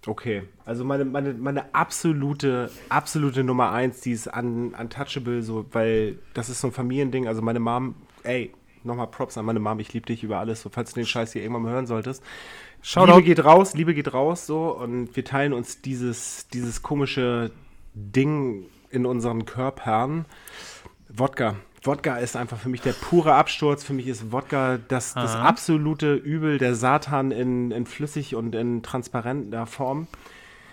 Okay, 0.07 0.43
also 0.65 0.85
meine, 0.85 1.03
meine, 1.03 1.33
meine 1.33 1.75
absolute, 1.75 2.71
absolute 2.87 3.43
Nummer 3.43 3.71
eins, 3.73 3.99
die 3.99 4.13
ist 4.13 4.27
un, 4.27 4.73
untouchable, 4.73 5.41
so, 5.41 5.65
weil 5.73 6.17
das 6.33 6.47
ist 6.47 6.61
so 6.61 6.67
ein 6.67 6.71
Familiending. 6.71 7.27
Also 7.27 7.41
meine 7.41 7.59
Mom, 7.59 7.95
ey, 8.23 8.53
nochmal 8.83 9.07
Props 9.07 9.37
an 9.37 9.43
meine 9.43 9.59
Mom, 9.59 9.79
ich 9.81 9.91
liebe 9.93 10.05
dich 10.05 10.23
über 10.23 10.39
alles, 10.39 10.61
so 10.61 10.69
falls 10.69 10.93
du 10.93 11.01
den 11.01 11.05
Scheiß 11.05 11.33
hier 11.33 11.41
irgendwann 11.41 11.63
mal 11.63 11.73
hören 11.73 11.87
solltest. 11.87 12.23
Shoutout. 12.81 13.17
Liebe 13.17 13.23
geht 13.23 13.43
raus, 13.43 13.73
Liebe 13.73 13.93
geht 13.93 14.13
raus, 14.13 14.45
so 14.47 14.77
und 14.77 15.13
wir 15.15 15.25
teilen 15.25 15.51
uns 15.51 15.81
dieses, 15.81 16.47
dieses 16.47 16.81
komische 16.81 17.51
Ding 17.93 18.65
in 18.89 19.05
unseren 19.05 19.43
Körpern. 19.43 20.25
Wodka. 21.09 21.55
Wodka 21.87 22.17
ist 22.17 22.35
einfach 22.35 22.57
für 22.59 22.69
mich 22.69 22.81
der 22.81 22.93
pure 22.93 23.33
Absturz. 23.33 23.83
Für 23.83 23.93
mich 23.93 24.07
ist 24.07 24.31
Wodka 24.31 24.77
das, 24.87 25.13
das 25.13 25.35
absolute 25.35 26.13
Übel, 26.13 26.57
der 26.57 26.75
Satan 26.75 27.31
in, 27.31 27.71
in 27.71 27.85
flüssig 27.85 28.35
und 28.35 28.53
in 28.53 28.83
transparenter 28.83 29.65
Form. 29.65 30.07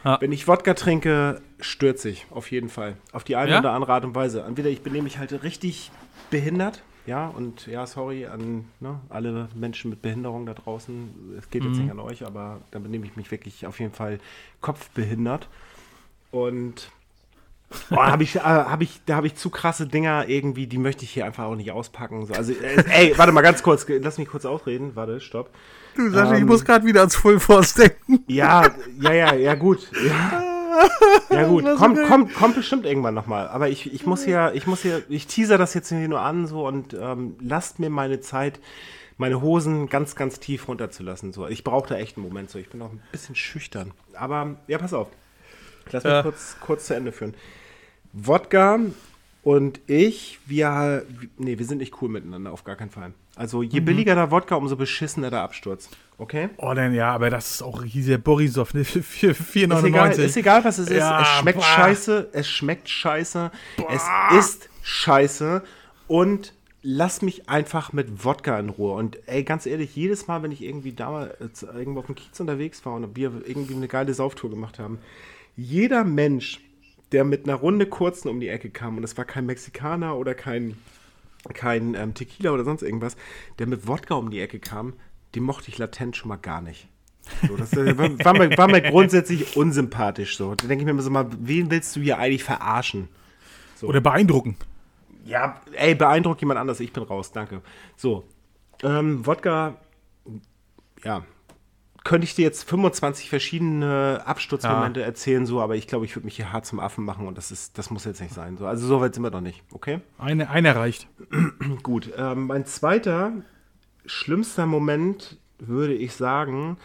Ja. 0.05 0.21
Wenn 0.21 0.33
ich 0.33 0.47
Wodka 0.47 0.75
trinke, 0.75 1.41
stürze 1.61 2.11
ich, 2.11 2.27
auf 2.31 2.51
jeden 2.51 2.69
Fall. 2.69 2.97
Auf 3.13 3.25
die 3.25 3.37
eine 3.37 3.53
Ja? 3.53 3.59
oder 3.61 3.73
andere 3.73 3.95
Art 3.95 4.05
und 4.05 4.15
Weise. 4.15 4.43
Entweder 4.43 4.69
ich 4.69 4.83
benehme 4.83 5.05
mich 5.05 5.19
halt 5.19 5.43
richtig 5.43 5.91
behindert, 6.31 6.83
ja, 7.07 7.29
und 7.29 7.67
ja, 7.67 7.87
sorry 7.87 8.27
an 8.27 8.65
ne, 8.81 8.99
alle 9.11 9.49
Menschen 9.55 9.91
mit 9.91 10.01
Behinderung 10.03 10.47
da 10.47 10.55
draußen. 10.55 11.37
Es 11.39 11.51
geht 11.51 11.63
jetzt 11.63 11.79
nicht 11.79 11.91
an 11.91 12.01
euch, 12.01 12.27
aber 12.27 12.61
dann 12.71 12.83
benehme 12.83 13.07
ich 13.07 13.17
mich 13.17 13.31
wirklich 13.31 13.67
auf 13.67 13.79
jeden 13.79 13.93
Fall 13.93 14.21
kopfbehindert. 14.63 15.49
Und 16.31 16.91
oh, 17.91 17.97
hab 17.97 18.21
ich, 18.21 18.37
äh, 18.37 18.41
hab 18.41 18.81
ich, 18.83 19.01
da 19.07 19.17
habe 19.17 19.27
ich 19.27 19.35
zu 19.35 19.51
krasse 19.51 19.87
Dinger 19.87 20.29
irgendwie, 20.29 20.67
die 20.67 20.79
möchte 20.79 21.05
ich 21.05 21.11
hier 21.11 21.25
einfach 21.27 21.45
auch 21.45 21.57
nicht 21.57 21.71
auspacken. 21.73 22.27
So. 22.27 22.35
Also, 22.35 22.53
äh, 22.53 22.85
ey, 22.91 23.19
warte 23.19 23.33
mal 23.33 23.43
ganz 23.43 23.63
kurz, 23.63 23.87
lass 23.89 24.19
mich 24.19 24.29
kurz 24.29 24.45
ausreden. 24.45 24.93
Warte, 24.95 25.21
stopp. 25.21 25.51
Du 25.97 26.11
Sascha, 26.11 26.35
ich 26.35 26.41
Ähm, 26.41 26.47
muss 26.47 26.65
gerade 26.65 26.85
wieder 26.87 27.01
ans 27.01 27.15
Full 27.17 27.39
Force 27.41 27.75
denken. 27.75 28.25
Ja, 28.27 28.69
ja, 29.01 29.13
ja, 29.13 29.35
ja, 29.35 29.55
gut. 29.55 29.89
Ja, 30.07 30.43
ja 31.31 31.47
gut, 31.47 31.65
kommt, 31.77 32.03
kommt, 32.09 32.35
kommt 32.35 32.55
bestimmt 32.57 32.85
irgendwann 32.85 33.15
nochmal. 33.15 33.47
Aber 33.49 33.69
ich, 33.69 33.93
ich 33.93 34.05
muss 34.07 34.25
hier, 34.25 34.53
ich 34.55 34.67
muss 34.67 34.83
hier, 34.83 35.03
ich 35.09 35.27
teaser 35.29 35.57
das 35.57 35.73
jetzt 35.75 35.89
hier 35.91 36.09
nur 36.09 36.21
an 36.21 36.47
so 36.49 36.67
und 36.67 36.95
ähm, 36.95 37.37
lasst 37.41 37.79
mir 37.79 37.91
meine 37.91 38.21
Zeit, 38.21 38.59
meine 39.19 39.41
Hosen 39.41 39.89
ganz, 39.89 40.17
ganz 40.17 40.41
tief 40.41 40.67
runterzulassen. 40.67 41.33
So. 41.33 41.47
Ich 41.47 41.63
brauche 41.63 41.89
da 41.89 41.95
echt 41.95 42.17
einen 42.17 42.27
Moment 42.27 42.51
so. 42.51 42.59
Ich 42.59 42.69
bin 42.71 42.83
auch 42.83 42.91
ein 42.91 43.01
bisschen 43.13 43.37
schüchtern. 43.37 43.93
Aber 44.15 44.57
ja, 44.67 44.79
pass 44.79 44.93
auf. 44.93 45.07
Lass 45.93 46.03
mich 46.03 46.13
Ja. 46.13 46.23
kurz, 46.23 46.57
kurz 46.61 46.87
zu 46.87 46.97
Ende 46.97 47.13
führen. 47.13 47.35
Wodka 48.15 48.79
und 49.43 49.81
ich, 49.87 50.39
wir, 50.47 51.05
nee, 51.37 51.59
wir 51.59 51.67
sind 51.67 51.79
nicht 51.79 52.01
cool 52.01 52.09
miteinander, 52.09 52.53
auf 52.53 52.65
gar 52.65 52.77
keinen 52.77 52.91
Fall. 52.91 53.13
Also 53.37 53.63
je 53.63 53.81
Mhm. 53.81 53.85
billiger 53.85 54.15
der 54.15 54.31
Wodka, 54.31 54.55
umso 54.55 54.77
beschissener 54.77 55.29
der 55.31 55.41
Absturz. 55.43 55.89
Okay? 56.17 56.49
Oh, 56.59 56.73
denn 56.73 56.95
ja, 56.95 57.13
aber 57.13 57.29
das 57.29 57.51
ist 57.57 57.63
auch 57.63 57.83
dieser 57.83 58.19
Borisov, 58.19 58.73
ne? 58.75 58.85
Für 58.85 59.03
für 59.03 59.31
Ist 59.31 59.57
egal, 59.57 60.11
4,99. 60.13 60.19
ist 60.25 60.37
egal, 60.37 60.65
was 60.65 60.79
es 60.79 60.89
ist. 60.89 60.97
Ja, 60.99 61.21
es 61.21 61.29
schmeckt 61.41 61.59
boah. 61.59 61.65
scheiße, 61.65 62.29
es 62.33 62.49
schmeckt 62.49 62.89
scheiße, 62.89 63.51
es 63.91 64.03
ist 64.39 64.69
scheiße 64.83 65.63
und 66.07 66.55
lass 66.83 67.23
mich 67.23 67.49
einfach 67.49 67.93
mit 67.93 68.25
Wodka 68.25 68.59
in 68.61 68.69
Ruhe. 68.69 68.93
Und 68.95 69.19
ey, 69.27 69.43
ganz 69.43 69.67
ehrlich, 69.67 69.97
jedes 69.97 70.29
Mal, 70.29 70.43
wenn 70.45 70.53
ich 70.53 70.63
irgendwie 70.63 70.93
da 70.93 71.11
mal 71.11 71.37
äh, 71.41 71.77
irgendwo 71.79 72.01
auf 72.01 72.07
dem 72.07 72.15
Kiez 72.15 72.39
unterwegs 72.39 72.87
war 72.87 72.95
und 72.95 73.17
wir 73.17 73.33
irgendwie 73.45 73.75
eine 73.75 73.89
geile 73.89 74.15
Sauftour 74.15 74.51
gemacht 74.51 74.79
haben, 74.79 74.99
jeder 75.57 76.05
Mensch, 76.05 76.61
der 77.13 77.25
mit 77.25 77.45
einer 77.45 77.57
Runde 77.57 77.87
kurzen 77.87 78.29
um 78.29 78.41
die 78.41 78.49
Ecke 78.49 78.71
kam, 78.71 78.97
und 78.97 79.05
es 79.05 79.17
war 79.17 79.25
kein 79.25 79.47
Mexikaner 79.47 80.17
oder 80.17 80.35
kein, 80.35 80.77
kein 81.53 81.95
ähm, 81.95 82.15
Tequila 82.15 82.53
oder 82.53 82.65
sonst 82.65 82.83
irgendwas, 82.83 83.17
der 83.59 83.67
mit 83.67 83.87
Wodka 83.87 84.15
um 84.15 84.31
die 84.31 84.41
Ecke 84.41 84.59
kam, 84.59 84.95
den 85.35 85.43
mochte 85.43 85.69
ich 85.69 85.79
latent 85.79 86.17
schon 86.17 86.29
mal 86.29 86.37
gar 86.37 86.61
nicht. 86.61 86.89
So, 87.49 87.57
das 87.57 87.73
äh, 87.73 87.97
war, 87.97 88.35
mir, 88.35 88.57
war 88.57 88.69
mir 88.69 88.83
grundsätzlich 88.83 89.57
unsympathisch 89.57 90.37
so. 90.37 90.55
Da 90.55 90.67
denke 90.67 90.83
ich 90.83 90.85
mir 90.85 90.91
immer 90.91 91.03
so 91.03 91.11
mal, 91.11 91.29
wen 91.39 91.71
willst 91.71 91.97
du 91.97 92.01
hier 92.01 92.19
eigentlich 92.19 92.45
verarschen? 92.45 93.09
Oder 93.83 94.01
beeindrucken. 94.01 94.57
Ja, 95.27 95.61
ey, 95.73 95.95
beeindruckt 95.95 96.41
jemand 96.41 96.59
anders, 96.59 96.81
ich 96.81 96.93
bin 96.93 97.03
raus, 97.03 97.33
danke. 97.33 97.61
So, 97.97 98.25
ähm, 98.83 99.27
Wodka, 99.27 99.77
ja, 101.03 101.25
könnte 102.05 102.27
ich 102.27 102.35
dir 102.35 102.43
jetzt 102.43 102.69
25 102.69 103.31
verschiedene 103.31 104.23
Absturzmomente 104.27 105.03
erzählen, 105.03 105.47
so, 105.47 105.61
aber 105.61 105.75
ich 105.75 105.87
glaube, 105.87 106.05
ich 106.05 106.15
würde 106.15 106.27
mich 106.27 106.37
hier 106.37 106.53
hart 106.53 106.67
zum 106.67 106.79
Affen 106.79 107.05
machen 107.05 107.27
und 107.27 107.39
das 107.39 107.51
ist, 107.51 107.79
das 107.79 107.91
muss 107.91 108.05
jetzt 108.05 108.21
nicht 108.21 108.35
sein. 108.35 108.59
So, 108.59 108.67
also 108.67 108.87
so 108.87 109.01
weit 109.01 109.15
sind 109.15 109.23
wir 109.23 109.31
doch 109.31 109.41
nicht, 109.41 109.63
okay? 109.73 110.01
Eine, 110.19 110.51
einer 110.51 110.77
reicht. 110.77 111.09
Gut, 111.83 112.13
ähm, 112.17 112.47
mein 112.47 112.67
zweiter 112.67 113.33
schlimmster 114.05 114.67
Moment 114.67 115.39
würde 115.59 115.95
ich 115.95 116.13
sagen, 116.13 116.77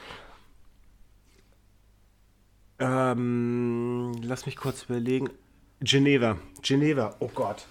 ähm, 2.79 4.13
lass 4.23 4.45
mich 4.45 4.55
kurz 4.55 4.83
überlegen. 4.83 5.29
Geneva, 5.81 6.37
Geneva, 6.61 7.15
oh 7.19 7.29
Gott. 7.33 7.65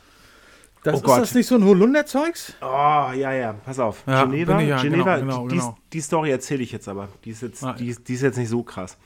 Das, 0.85 0.95
Oh 0.95 0.97
ist 0.99 1.03
Gott. 1.05 1.21
das 1.23 1.35
nicht 1.35 1.47
so 1.47 1.57
ein 1.57 1.65
Holunderzeugs? 1.65 2.55
Oh, 2.63 2.67
ja, 2.67 3.33
ja, 3.33 3.53
pass 3.53 3.79
auf. 3.79 4.03
Ja, 4.07 4.25
Geneva, 4.25 4.61
ja, 4.61 4.81
Geneva, 4.81 5.17
genau, 5.19 5.43
genau, 5.43 5.49
die, 5.49 5.57
genau. 5.57 5.77
Die, 5.87 5.91
die 5.97 6.01
Story 6.01 6.31
erzähle 6.31 6.63
ich 6.63 6.73
jetzt 6.73 6.89
aber. 6.89 7.09
Die 7.25 7.31
ist 7.31 7.43
jetzt, 7.43 7.65
Ah. 7.65 7.73
die, 7.73 7.89
ist- 7.89 8.09
die 8.09 8.15
ist 8.15 8.23
jetzt 8.23 8.39
nicht 8.39 8.49
so 8.49 8.63
krass. 8.63 8.97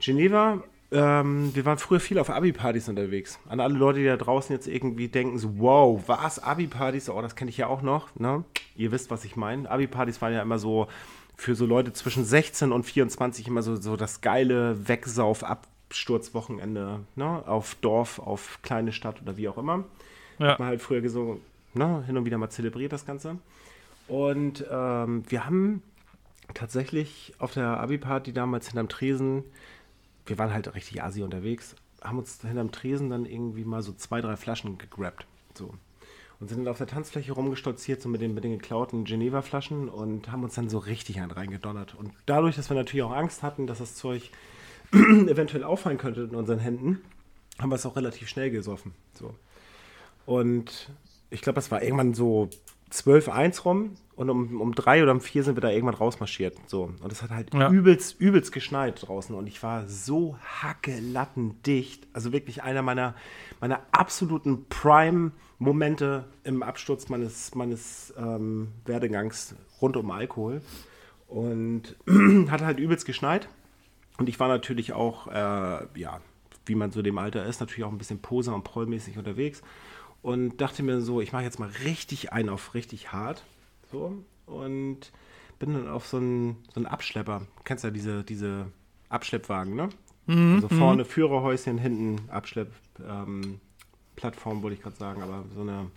Geneva, 0.00 0.62
ähm, 0.92 1.50
wir 1.54 1.64
waren 1.64 1.78
früher 1.78 2.00
viel 2.00 2.18
auf 2.18 2.30
Abi-Partys 2.30 2.88
unterwegs. 2.88 3.38
An 3.48 3.60
alle 3.60 3.74
Leute, 3.74 4.00
die 4.00 4.06
da 4.06 4.16
draußen 4.16 4.54
jetzt 4.54 4.66
irgendwie 4.68 5.08
denken, 5.08 5.38
so, 5.38 5.58
wow, 5.58 6.02
was, 6.06 6.38
Abi-Partys? 6.42 7.08
Oh, 7.10 7.20
das 7.22 7.36
kenne 7.36 7.50
ich 7.50 7.56
ja 7.58 7.66
auch 7.68 7.82
noch, 7.82 8.08
ne? 8.16 8.44
Ihr 8.76 8.90
wisst, 8.92 9.10
was 9.10 9.24
ich 9.24 9.36
meine. 9.36 9.70
Abi-Partys 9.70 10.20
waren 10.20 10.32
ja 10.32 10.42
immer 10.42 10.58
so 10.58 10.88
für 11.36 11.54
so 11.54 11.64
Leute 11.66 11.92
zwischen 11.92 12.24
16 12.24 12.72
und 12.72 12.82
24 12.84 13.46
immer 13.48 13.62
so, 13.62 13.76
so 13.76 13.96
das 13.96 14.20
geile 14.20 14.88
Wegsauf-Absturzwochenende, 14.88 17.00
ne? 17.14 17.42
Auf 17.46 17.74
Dorf, 17.76 18.18
auf 18.18 18.58
kleine 18.62 18.92
Stadt 18.92 19.22
oder 19.22 19.36
wie 19.36 19.48
auch 19.48 19.58
immer 19.58 19.84
Ja. 20.38 20.56
man 20.58 20.68
halt 20.68 20.82
früher 20.82 21.08
so 21.08 21.40
ne, 21.74 22.04
hin 22.06 22.16
und 22.16 22.24
wieder 22.24 22.38
mal 22.38 22.50
zelebriert 22.50 22.92
das 22.92 23.06
Ganze. 23.06 23.38
Und 24.08 24.64
ähm, 24.70 25.24
wir 25.28 25.46
haben 25.46 25.82
tatsächlich 26.54 27.34
auf 27.38 27.52
der 27.52 27.80
Abi-Party 27.80 28.32
damals 28.32 28.68
hinterm 28.68 28.88
Tresen, 28.88 29.44
wir 30.26 30.38
waren 30.38 30.52
halt 30.52 30.74
richtig 30.74 31.02
Asi 31.02 31.22
unterwegs, 31.22 31.74
haben 32.02 32.18
uns 32.18 32.40
hinterm 32.40 32.72
Tresen 32.72 33.10
dann 33.10 33.26
irgendwie 33.26 33.64
mal 33.64 33.82
so 33.82 33.92
zwei, 33.92 34.20
drei 34.20 34.36
Flaschen 34.36 34.78
gegrabt. 34.78 35.26
So. 35.54 35.74
Und 36.38 36.48
sind 36.48 36.58
dann 36.58 36.68
auf 36.68 36.78
der 36.78 36.86
Tanzfläche 36.86 37.32
rumgestolziert, 37.32 38.02
so 38.02 38.08
mit 38.08 38.20
den, 38.20 38.34
mit 38.34 38.44
den 38.44 38.52
geklauten 38.52 39.04
Geneva-Flaschen 39.04 39.88
und 39.88 40.30
haben 40.30 40.44
uns 40.44 40.54
dann 40.54 40.68
so 40.68 40.78
richtig 40.78 41.18
einen 41.20 41.30
reingedonnert. 41.30 41.94
Und 41.94 42.12
dadurch, 42.26 42.56
dass 42.56 42.68
wir 42.68 42.76
natürlich 42.76 43.04
auch 43.04 43.12
Angst 43.12 43.42
hatten, 43.42 43.66
dass 43.66 43.78
das 43.78 43.94
Zeug 43.94 44.30
eventuell 44.92 45.64
auffallen 45.64 45.98
könnte 45.98 46.22
in 46.22 46.34
unseren 46.34 46.58
Händen, 46.58 47.00
haben 47.58 47.70
wir 47.70 47.76
es 47.76 47.86
auch 47.86 47.96
relativ 47.96 48.28
schnell 48.28 48.50
gesoffen. 48.50 48.92
So. 49.14 49.34
Und 50.26 50.90
ich 51.30 51.40
glaube, 51.40 51.58
es 51.58 51.70
war 51.70 51.82
irgendwann 51.82 52.12
so 52.14 52.50
12, 52.90 53.28
1 53.28 53.64
rum 53.64 53.94
und 54.14 54.30
um, 54.30 54.60
um 54.60 54.74
drei 54.74 55.02
oder 55.02 55.12
um 55.12 55.20
vier 55.20 55.42
sind 55.42 55.56
wir 55.56 55.60
da 55.60 55.70
irgendwann 55.70 55.94
rausmarschiert. 55.96 56.56
So. 56.66 56.90
Und 57.02 57.10
es 57.12 57.22
hat 57.22 57.30
halt 57.30 57.52
Ja. 57.54 57.70
übelst, 57.70 58.20
übelst 58.20 58.52
geschneit 58.52 59.06
draußen 59.06 59.34
und 59.34 59.46
ich 59.46 59.62
war 59.62 59.88
so 59.88 60.36
hackelattendicht. 60.62 62.06
Also 62.12 62.32
wirklich 62.32 62.62
einer 62.62 62.82
meiner, 62.82 63.14
meiner 63.60 63.80
absoluten 63.92 64.66
Prime-Momente 64.68 66.24
im 66.44 66.62
Absturz 66.62 67.08
meines, 67.08 67.54
meines 67.54 68.14
ähm, 68.16 68.68
Werdegangs 68.84 69.54
rund 69.80 69.96
um 69.96 70.10
Alkohol. 70.10 70.62
Und 71.28 71.96
hat 72.50 72.62
halt 72.62 72.78
übelst 72.78 73.04
geschneit. 73.04 73.48
Und 74.18 74.28
ich 74.28 74.38
war 74.38 74.48
natürlich 74.48 74.92
auch, 74.92 75.26
äh, 75.26 75.86
ja, 75.98 76.20
wie 76.66 76.74
man 76.74 76.90
so 76.92 77.02
dem 77.02 77.18
Alter 77.18 77.44
ist, 77.46 77.60
natürlich 77.60 77.84
auch 77.84 77.92
ein 77.92 77.98
bisschen 77.98 78.20
poser 78.20 78.54
und 78.54 78.64
prollmäßig 78.64 79.18
unterwegs. 79.18 79.62
Und 80.26 80.56
dachte 80.56 80.82
mir 80.82 81.00
so, 81.02 81.20
ich 81.20 81.32
mache 81.32 81.44
jetzt 81.44 81.60
mal 81.60 81.70
richtig 81.84 82.32
ein 82.32 82.48
auf 82.48 82.74
richtig 82.74 83.12
hart. 83.12 83.44
So. 83.92 84.24
Und 84.46 85.12
bin 85.60 85.72
dann 85.72 85.88
auf 85.88 86.08
so 86.08 86.16
einen, 86.16 86.64
so 86.74 86.80
einen 86.80 86.86
Abschlepper. 86.86 87.42
Du 87.58 87.62
kennst 87.62 87.84
ja 87.84 87.90
diese, 87.90 88.24
diese 88.24 88.66
Abschleppwagen, 89.08 89.76
ne? 89.76 89.88
also 90.56 90.66
vorne 90.66 91.04
Führerhäuschen, 91.04 91.78
hinten 91.78 92.28
Abschlepp, 92.28 92.72
ähm, 93.08 93.60
Plattform, 94.16 94.64
wollte 94.64 94.74
ich 94.74 94.82
gerade 94.82 94.96
sagen, 94.96 95.22
aber 95.22 95.44
so 95.54 95.60
eine, 95.60 95.92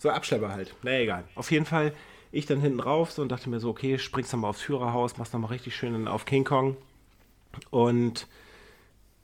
so 0.00 0.10
Abschlepper 0.10 0.48
halt. 0.48 0.74
Na 0.82 0.98
egal. 0.98 1.22
Auf 1.36 1.52
jeden 1.52 1.64
Fall, 1.64 1.94
ich 2.32 2.46
dann 2.46 2.60
hinten 2.60 2.80
rauf 2.80 3.12
so 3.12 3.22
und 3.22 3.30
dachte 3.30 3.48
mir 3.50 3.60
so, 3.60 3.70
okay, 3.70 4.00
springst 4.00 4.32
dann 4.32 4.40
mal 4.40 4.48
aufs 4.48 4.62
Führerhaus, 4.62 5.16
machst 5.16 5.32
dann 5.32 5.42
mal 5.42 5.46
richtig 5.46 5.76
schön 5.76 6.08
auf 6.08 6.24
King 6.24 6.42
Kong. 6.42 6.76
Und 7.70 8.26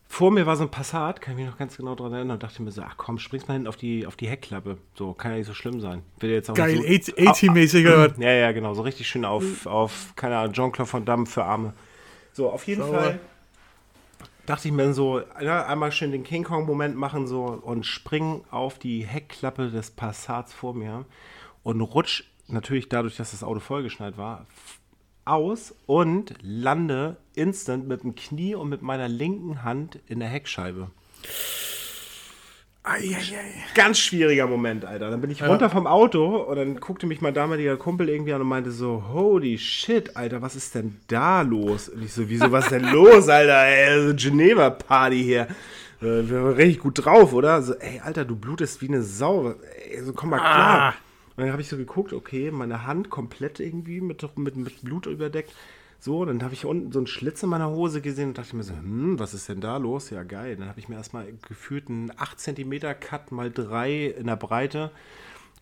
vor 0.09 0.31
mir 0.31 0.47
war 0.47 0.57
so 0.57 0.65
ein 0.65 0.71
Passat, 0.71 1.21
kann 1.21 1.35
ich 1.35 1.41
mich 1.41 1.51
noch 1.51 1.59
ganz 1.59 1.77
genau 1.77 1.95
daran 1.95 2.13
erinnern, 2.13 2.37
und 2.37 2.43
dachte 2.43 2.63
mir 2.63 2.71
so, 2.71 2.83
ach 2.83 2.97
komm, 2.97 3.19
springst 3.19 3.49
mal 3.49 3.55
hinten 3.55 3.69
auf 3.69 3.77
die, 3.77 4.07
auf 4.07 4.17
die 4.17 4.29
Heckklappe. 4.29 4.79
So, 4.95 5.13
kann 5.13 5.33
ja 5.33 5.39
nicht 5.39 5.47
so 5.47 5.55
schlimm 5.55 5.81
sein. 5.81 6.03
Will 6.21 6.31
jetzt 6.31 6.51
auch 6.51 6.55
Geil, 6.55 6.77
so, 6.77 6.83
80-mäßig 6.83 7.87
oder 7.87 8.11
was? 8.11 8.19
ja, 8.19 8.33
ja, 8.33 8.53
genau, 8.53 8.75
so 8.75 8.83
richtig 8.83 9.09
schön 9.09 9.25
auf, 9.25 9.67
auf 9.67 10.13
keine 10.17 10.39
Ahnung, 10.39 10.53
Jean-Claude 10.53 10.93
Van 10.93 11.05
Damme 11.05 11.27
für 11.27 11.45
Arme. 11.45 11.75
So, 12.33 12.51
auf 12.51 12.67
jeden 12.67 12.83
Sauber. 12.83 12.99
Fall 12.99 13.21
dachte 14.47 14.69
ich 14.69 14.75
mir 14.75 14.95
so, 14.95 15.21
ja, 15.41 15.67
einmal 15.67 15.93
schön 15.93 16.13
den 16.13 16.25
King 16.25 16.45
Kong-Moment 16.45 16.97
machen 16.97 17.27
so 17.27 17.45
und 17.45 17.85
springen 17.85 18.45
auf 18.51 18.79
die 18.79 19.05
Heckklappe 19.05 19.71
des 19.71 19.91
Passats 19.91 20.55
vor 20.55 20.73
mir 20.73 21.05
und 21.63 21.81
rutsch 21.81 22.25
natürlich 22.47 22.89
dadurch, 22.89 23.17
dass 23.17 23.33
das 23.33 23.43
Auto 23.43 23.61
vollgeschneit 23.61 24.17
war, 24.17 24.47
aus 25.27 25.75
und 25.87 26.35
lande 26.43 27.17
instant 27.35 27.87
mit 27.87 28.03
dem 28.03 28.15
Knie 28.15 28.55
und 28.55 28.69
mit 28.69 28.83
meiner 28.83 29.09
linken 29.09 29.63
Hand 29.63 29.99
in 30.07 30.21
der 30.21 30.29
Heckscheibe. 30.29 30.89
Ganz 33.75 33.99
schwieriger 33.99 34.47
Moment, 34.47 34.85
Alter. 34.85 35.11
Dann 35.11 35.21
bin 35.21 35.31
ich 35.31 35.43
runter 35.43 35.69
vom 35.71 35.89
Auto 35.89 36.37
und 36.37 36.57
dann 36.57 36.79
guckte 36.79 37.07
mich 37.07 37.21
mein 37.21 37.35
damaliger 37.35 37.77
Kumpel 37.77 38.09
irgendwie 38.09 38.33
an 38.33 38.41
und 38.41 38.47
meinte 38.47 38.71
so, 38.71 39.03
holy 39.13 39.59
shit, 39.59 40.17
Alter, 40.17 40.41
was 40.41 40.55
ist 40.55 40.77
denn 40.77 40.97
da 41.09 41.43
los? 41.43 41.89
Und 41.89 42.05
ich 42.05 42.13
so, 42.13 42.29
wieso, 42.29 42.53
was 42.53 42.67
ist 42.67 42.71
denn 42.71 42.93
los, 42.93 43.29
Alter? 43.29 43.65
Ey, 43.65 44.09
so 44.09 44.15
Geneva-Party 44.15 45.21
hier. 45.21 45.49
Äh, 46.01 46.29
Wir 46.29 46.45
waren 46.45 46.55
richtig 46.55 46.79
gut 46.79 47.05
drauf, 47.05 47.33
oder? 47.33 47.61
So, 47.61 47.75
ey, 47.75 48.01
Alter, 48.05 48.25
du 48.25 48.37
blutest 48.37 48.81
wie 48.83 48.89
eine 48.89 49.03
Sau. 49.03 49.55
Ey, 49.91 50.03
so, 50.05 50.13
komm 50.13 50.31
mal 50.31 50.39
klar. 50.39 50.95
Und 51.37 51.45
dann 51.45 51.53
habe 51.53 51.63
ich 51.63 51.69
so 51.69 51.77
geguckt, 51.77 52.13
okay, 52.13 52.51
meine 52.51 52.87
Hand 52.87 53.11
komplett 53.11 53.61
irgendwie 53.61 54.01
mit, 54.01 54.27
mit, 54.39 54.57
mit 54.57 54.83
Blut 54.83 55.07
überdeckt. 55.07 55.53
So, 55.99 56.25
dann 56.25 56.43
habe 56.43 56.55
ich 56.55 56.65
unten 56.65 56.93
so 56.93 56.99
einen 56.99 57.07
Schlitz 57.07 57.43
in 57.43 57.49
meiner 57.49 57.71
Hose 57.71 58.01
gesehen 58.01 58.29
und 58.29 58.39
dachte 58.39 58.55
mir 58.55 58.63
so, 58.63 58.75
hm, 58.75 59.19
was 59.19 59.35
ist 59.35 59.49
denn 59.49 59.61
da 59.61 59.77
los? 59.77 60.11
Ja, 60.11 60.23
geil. 60.23 60.57
Dann 60.57 60.69
habe 60.69 60.79
ich 60.79 60.89
mir 60.89 60.97
erstmal 60.97 61.27
gefühlt 61.49 61.89
einen 61.89 62.13
8 62.17 62.39
cm 62.39 62.81
Cut 63.01 63.33
mal 63.33 63.51
3 63.51 64.15
in 64.19 64.27
der 64.27 64.37
Breite 64.37 64.91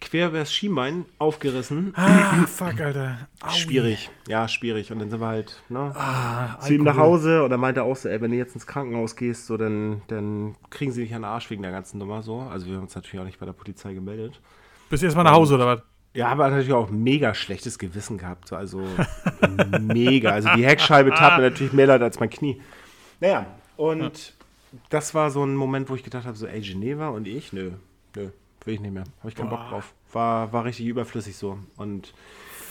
quer 0.01 0.29
übers 0.29 0.53
Schienbein 0.53 1.07
aufgerissen. 1.19 1.93
Ah, 1.97 2.47
fuck, 2.47 2.81
Alter. 2.81 3.29
Au. 3.41 3.51
Schwierig. 3.51 4.11
Ja, 4.29 4.49
schwierig. 4.49 4.93
Und 4.93 4.99
dann 4.99 5.11
sind 5.11 5.21
wir 5.21 5.27
halt, 5.27 5.63
ne? 5.69 5.93
Ah, 5.95 6.59
zu 6.61 6.75
ihm 6.75 6.85
nach. 6.85 6.97
Hause 6.97 7.43
und 7.43 7.51
er 7.51 7.59
meinte 7.59 7.83
auch 7.83 7.97
so, 7.97 8.09
ey, 8.09 8.21
wenn 8.21 8.31
du 8.31 8.37
jetzt 8.37 8.55
ins 8.55 8.67
Krankenhaus 8.67 9.17
gehst, 9.17 9.47
so, 9.47 9.57
dann, 9.57 10.03
dann 10.09 10.55
kriegen 10.71 10.93
sie 10.93 11.03
dich 11.03 11.15
an 11.15 11.23
den 11.23 11.31
Arsch 11.31 11.51
wegen 11.51 11.63
der 11.63 11.73
ganzen 11.73 11.99
Nummer 11.99 12.23
so. 12.23 12.41
Also 12.41 12.67
wir 12.67 12.77
haben 12.77 12.85
uns 12.85 12.95
natürlich 12.95 13.21
auch 13.21 13.25
nicht 13.25 13.41
bei 13.41 13.47
der 13.47 13.53
Polizei 13.53 13.95
gemeldet. 13.95 14.41
Bist 14.89 15.03
du 15.03 15.07
erstmal 15.07 15.25
nach 15.25 15.33
Hause, 15.33 15.55
oder 15.55 15.67
was? 15.67 15.81
Ja, 16.15 16.29
aber 16.29 16.49
natürlich 16.49 16.73
auch 16.73 16.91
mega 16.91 17.35
schlechtes 17.35 17.79
Gewissen 17.79 18.19
gehabt. 18.19 18.49
So, 18.49 18.57
also 18.57 18.83
mega. 19.81 20.31
Also 20.31 20.49
die 20.57 20.65
Heckscheibe 20.65 21.11
tat 21.11 21.39
mir 21.39 21.51
natürlich 21.51 21.73
mehr 21.73 21.87
leid 21.87 22.03
als 22.03 22.21
mein 22.21 22.31
Knie. 22.31 22.61
Naja, 23.21 23.47
und 23.77 24.35
das 24.91 25.15
war 25.15 25.31
so 25.31 25.45
ein 25.45 25.57
Moment, 25.57 25.91
wo 25.91 25.95
ich 25.97 26.05
gedacht 26.05 26.25
habe, 26.27 26.37
so, 26.37 26.47
ey, 26.47 26.61
Geneva 26.61 27.09
und 27.09 27.27
ich, 27.27 27.53
nö, 27.53 27.73
nö, 28.15 28.29
will 28.65 28.75
ich 28.75 28.81
nicht 28.81 28.95
mehr. 28.95 29.05
Habe 29.21 29.29
ich 29.29 29.35
keinen 29.35 29.51
Bock 29.51 29.69
drauf. 29.69 29.93
War, 30.13 30.53
war 30.53 30.65
richtig 30.65 30.87
überflüssig 30.87 31.37
so. 31.37 31.59
Und 31.77 32.15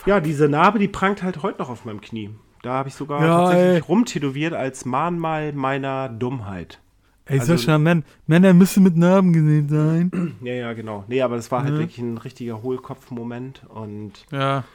ja, 0.05 0.19
diese 0.21 0.47
Narbe, 0.47 0.79
die 0.79 0.87
prangt 0.87 1.23
halt 1.23 1.43
heute 1.43 1.59
noch 1.59 1.69
auf 1.69 1.83
meinem 1.85 1.99
Knie. 2.01 2.29
Da 2.61 2.73
habe 2.73 2.87
ich 2.89 2.95
sogar 2.95 3.21
Ja, 3.21 3.37
tatsächlich 3.43 3.75
ey. 3.75 3.79
rumtätowiert 3.79 4.53
als 4.53 4.85
Mahnmal 4.85 5.51
meiner 5.51 6.07
Dummheit. 6.07 6.79
Ey, 7.25 7.39
Also- 7.39 7.55
Sascha, 7.55 7.77
Mann, 7.77 8.03
Männer 8.27 8.53
müssen 8.53 8.83
mit 8.83 8.97
Narben 8.97 9.31
gesehen 9.33 9.69
sein. 9.69 10.35
Ja, 10.43 10.53
ja, 10.53 10.73
genau. 10.73 11.05
Nee, 11.07 11.21
aber 11.21 11.37
das 11.37 11.51
war 11.51 11.63
halt 11.63 11.73
wirklich 11.77 11.97
ein 11.99 12.17
richtiger 12.17 12.61
Hohlkopf-Moment 12.61 13.61
und 13.69 14.11
Ja. 14.31 14.65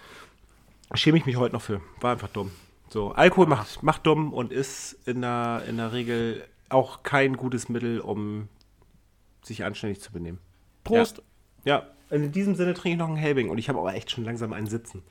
schäme 0.95 1.19
ich 1.19 1.27
mich 1.27 1.37
heute 1.37 1.55
noch 1.55 1.63
für. 1.63 1.81
War 2.01 2.13
einfach 2.13 2.29
dumm. 2.29 2.51
So, 2.89 3.13
Alkohol 3.13 3.47
macht, 3.47 3.83
macht 3.83 4.07
dumm 4.07 4.33
und 4.33 4.51
ist 4.51 4.97
in 5.07 5.21
der, 5.21 5.63
in 5.69 5.77
der 5.77 5.93
Regel 5.93 6.43
auch 6.71 7.03
kein 7.03 7.37
gutes 7.37 7.69
Mittel, 7.69 8.01
um 8.01 8.49
sich 9.43 9.65
anständig 9.65 10.01
zu 10.01 10.11
benehmen. 10.13 10.39
Prost. 10.85 11.23
Ja, 11.65 11.83
in 12.11 12.33
diesem 12.33 12.55
Sinne 12.55 12.73
trinke 12.73 12.91
ich 12.95 12.97
noch 12.99 13.09
einen 13.09 13.17
Helbing 13.17 13.51
und 13.51 13.59
ich 13.59 13.69
habe 13.69 13.79
aber 13.79 13.95
echt 13.95 14.11
schon 14.11 14.25
langsam 14.25 14.55
einen 14.55 14.67
Sitzen. 14.69 15.03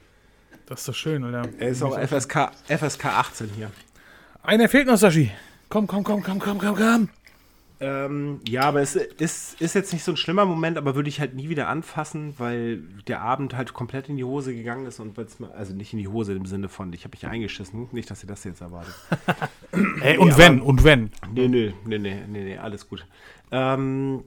Das 0.65 0.79
ist 0.79 0.87
doch 0.89 0.95
schön, 0.95 1.23
Alter. 1.23 1.47
Er 1.59 1.69
ist 1.69 1.83
auch 1.83 1.95
FSK, 1.97 2.51
FSK 2.67 3.05
18 3.05 3.49
hier. 3.55 3.71
Einer 4.41 4.67
fehlt 4.69 4.87
noch, 4.87 4.97
Sashi. 4.97 5.31
Komm, 5.69 5.85
komm, 5.85 6.03
komm, 6.03 6.23
komm, 6.23 6.39
komm, 6.39 6.57
komm, 6.57 6.75
komm. 6.75 7.09
Ähm, 7.79 8.39
ja, 8.47 8.61
aber 8.63 8.81
es 8.81 8.95
ist, 8.95 9.61
ist 9.61 9.75
jetzt 9.75 9.93
nicht 9.93 10.03
so 10.03 10.11
ein 10.11 10.17
schlimmer 10.17 10.45
Moment, 10.45 10.77
aber 10.79 10.95
würde 10.95 11.09
ich 11.09 11.19
halt 11.19 11.35
nie 11.35 11.47
wieder 11.49 11.67
anfassen, 11.67 12.33
weil 12.39 12.77
der 13.07 13.21
Abend 13.21 13.55
halt 13.55 13.73
komplett 13.73 14.09
in 14.09 14.17
die 14.17 14.23
Hose 14.23 14.55
gegangen 14.55 14.87
ist 14.87 14.99
und 14.99 15.15
mir, 15.39 15.53
also 15.53 15.75
nicht 15.75 15.93
in 15.93 15.99
die 15.99 16.07
Hose 16.07 16.33
im 16.33 16.45
Sinne 16.47 16.69
von, 16.69 16.91
ich 16.93 17.03
habe 17.03 17.15
mich 17.15 17.27
eingeschissen. 17.27 17.87
Nicht, 17.91 18.09
dass 18.09 18.23
ihr 18.23 18.27
das 18.29 18.43
jetzt 18.45 18.61
erwartet. 18.61 18.95
Ey, 20.01 20.17
und 20.17 20.31
aber- 20.31 20.37
wenn, 20.39 20.61
und 20.61 20.83
wenn. 20.83 21.11
Nee, 21.31 21.47
nee, 21.47 21.73
nee, 21.85 21.97
nee, 21.99 22.23
nee, 22.27 22.43
nee 22.45 22.57
alles 22.57 22.89
gut. 22.89 23.05
Ähm, 23.51 24.23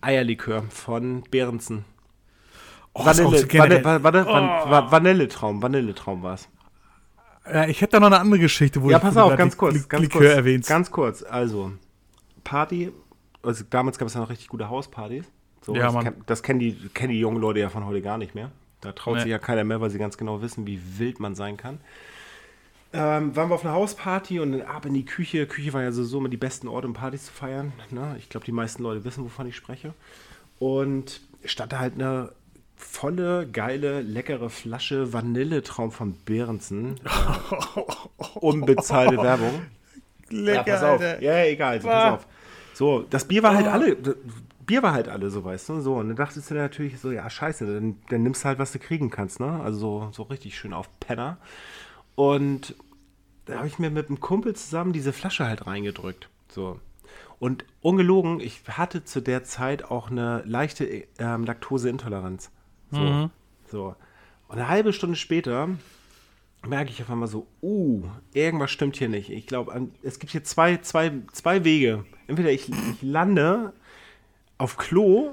Eierlikör 0.00 0.62
von 0.68 1.22
Behrensen. 1.30 1.84
Oh, 2.94 3.04
Vanille, 3.06 3.38
so 3.38 3.46
Vanille, 3.58 3.84
Vanille, 3.84 4.26
Van- 4.26 4.90
Vanilletraum, 4.90 5.62
Vanilletraum 5.62 6.22
war 6.24 6.34
es. 6.34 6.48
Ja, 7.46 7.66
ich 7.68 7.80
hätte 7.80 7.92
da 7.92 8.00
noch 8.00 8.08
eine 8.08 8.18
andere 8.18 8.40
Geschichte, 8.40 8.82
wo 8.82 8.90
Ja, 8.90 8.96
ich 8.96 9.02
pass 9.04 9.16
auf, 9.16 9.36
ganz 9.36 9.56
kurz, 9.56 9.88
ganz 9.88 10.02
Likör 10.02 10.20
kurz, 10.22 10.32
erwähnst. 10.34 10.68
ganz 10.68 10.90
kurz. 10.90 11.22
Also, 11.22 11.72
Party, 12.48 12.92
also 13.42 13.64
damals 13.68 13.98
gab 13.98 14.08
es 14.08 14.14
ja 14.14 14.20
noch 14.20 14.30
richtig 14.30 14.48
gute 14.48 14.68
Hauspartys. 14.70 15.24
So, 15.62 15.74
Ja, 15.74 15.92
das, 15.92 15.94
kenn- 16.04 16.14
das 16.26 16.42
kennen 16.42 16.60
die, 16.60 16.72
kennen 16.94 17.12
die 17.12 17.20
jungen 17.20 17.40
Leute 17.40 17.60
ja 17.60 17.68
von 17.68 17.84
heute 17.84 18.00
gar 18.00 18.16
nicht 18.16 18.34
mehr. 18.34 18.50
Da 18.80 18.92
traut 18.92 19.16
Nee. 19.16 19.20
sich 19.22 19.30
ja 19.30 19.38
keiner 19.38 19.64
mehr, 19.64 19.80
weil 19.80 19.90
sie 19.90 19.98
ganz 19.98 20.16
genau 20.16 20.40
wissen, 20.40 20.66
wie 20.66 20.80
wild 20.98 21.20
man 21.20 21.34
sein 21.34 21.56
kann. 21.56 21.78
Ähm, 22.94 23.36
waren 23.36 23.50
wir 23.50 23.54
auf 23.54 23.64
einer 23.66 23.74
Hausparty 23.74 24.40
und 24.40 24.52
dann 24.52 24.62
ab 24.62 24.86
in 24.86 24.94
die 24.94 25.04
Küche. 25.04 25.46
Küche 25.46 25.72
war 25.74 25.82
ja 25.82 25.92
sowieso 25.92 26.18
immer 26.18 26.30
die 26.30 26.38
besten 26.38 26.68
Orte, 26.68 26.86
um 26.86 26.94
Partys 26.94 27.26
zu 27.26 27.32
feiern. 27.32 27.72
Ne? 27.90 28.14
Ich 28.18 28.30
glaube, 28.30 28.46
die 28.46 28.52
meisten 28.52 28.82
Leute 28.82 29.04
wissen, 29.04 29.24
wovon 29.24 29.46
ich 29.46 29.56
spreche. 29.56 29.92
Und 30.58 31.20
da 31.68 31.78
halt 31.78 31.94
eine 31.94 32.32
volle, 32.76 33.46
geile, 33.46 34.00
leckere 34.00 34.48
Flasche 34.48 35.12
Vanilletraum 35.12 35.90
von 35.92 36.16
Behrensen. 36.24 36.94
Äh, 37.04 37.80
unbezahlte 38.40 39.16
Werbung. 39.18 39.62
ja, 40.30 40.62
pass 40.62 40.82
auf. 40.82 41.00
Ja, 41.00 41.18
ja, 41.20 41.44
egal. 41.44 41.74
Also, 41.74 41.88
pass 41.88 42.12
auf. 42.14 42.26
So, 42.78 43.04
das 43.10 43.26
Bier 43.26 43.42
war 43.42 43.56
halt 43.56 43.66
alle. 43.66 43.96
Bier 44.64 44.84
war 44.84 44.92
halt 44.92 45.08
alle, 45.08 45.30
so 45.30 45.42
weißt 45.42 45.68
du. 45.68 45.80
So, 45.80 45.96
und 45.96 46.06
dann 46.06 46.16
dachtest 46.16 46.48
du 46.48 46.54
natürlich 46.54 47.00
so, 47.00 47.10
ja, 47.10 47.28
scheiße, 47.28 47.66
dann, 47.66 47.96
dann 48.08 48.22
nimmst 48.22 48.44
du 48.44 48.46
halt, 48.46 48.60
was 48.60 48.70
du 48.70 48.78
kriegen 48.78 49.10
kannst, 49.10 49.40
ne? 49.40 49.60
Also 49.64 49.80
so, 49.80 50.08
so 50.12 50.22
richtig 50.22 50.56
schön 50.56 50.72
auf 50.72 50.88
Penner. 51.00 51.38
Und 52.14 52.76
da 53.46 53.56
habe 53.56 53.66
ich 53.66 53.80
mir 53.80 53.90
mit 53.90 54.06
einem 54.06 54.20
Kumpel 54.20 54.54
zusammen 54.54 54.92
diese 54.92 55.12
Flasche 55.12 55.44
halt 55.44 55.66
reingedrückt. 55.66 56.28
So. 56.48 56.78
Und 57.40 57.64
ungelogen, 57.80 58.38
ich 58.38 58.60
hatte 58.68 59.04
zu 59.04 59.20
der 59.20 59.42
Zeit 59.42 59.82
auch 59.82 60.12
eine 60.12 60.44
leichte 60.46 60.84
ähm, 61.18 61.44
Laktoseintoleranz. 61.44 62.52
So. 62.92 63.30
so. 63.66 63.96
Und 64.46 64.56
eine 64.56 64.68
halbe 64.68 64.92
Stunde 64.92 65.16
später 65.16 65.68
merke 66.64 66.92
ich 66.92 67.02
auf 67.02 67.10
einmal 67.10 67.26
so, 67.26 67.48
uh, 67.60 68.04
irgendwas 68.34 68.70
stimmt 68.70 68.94
hier 68.94 69.08
nicht. 69.08 69.30
Ich 69.30 69.48
glaube, 69.48 69.88
es 70.04 70.20
gibt 70.20 70.30
hier 70.30 70.44
zwei, 70.44 70.76
zwei, 70.76 71.10
zwei 71.32 71.64
Wege. 71.64 72.04
Entweder 72.28 72.52
ich, 72.52 72.68
ich 72.68 73.02
lande 73.02 73.72
auf 74.58 74.76
Klo 74.76 75.30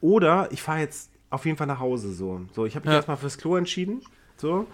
oder 0.00 0.48
ich 0.52 0.62
fahre 0.62 0.80
jetzt 0.80 1.10
auf 1.30 1.44
jeden 1.44 1.56
Fall 1.58 1.66
nach 1.66 1.80
Hause. 1.80 2.12
So, 2.12 2.42
so 2.52 2.64
ich 2.66 2.76
habe 2.76 2.84
mich 2.86 2.92
Ja. 2.92 2.96
erstmal 2.98 3.16
fürs 3.16 3.38
Klo 3.38 3.56
entschieden. 3.56 4.02
So. 4.36 4.66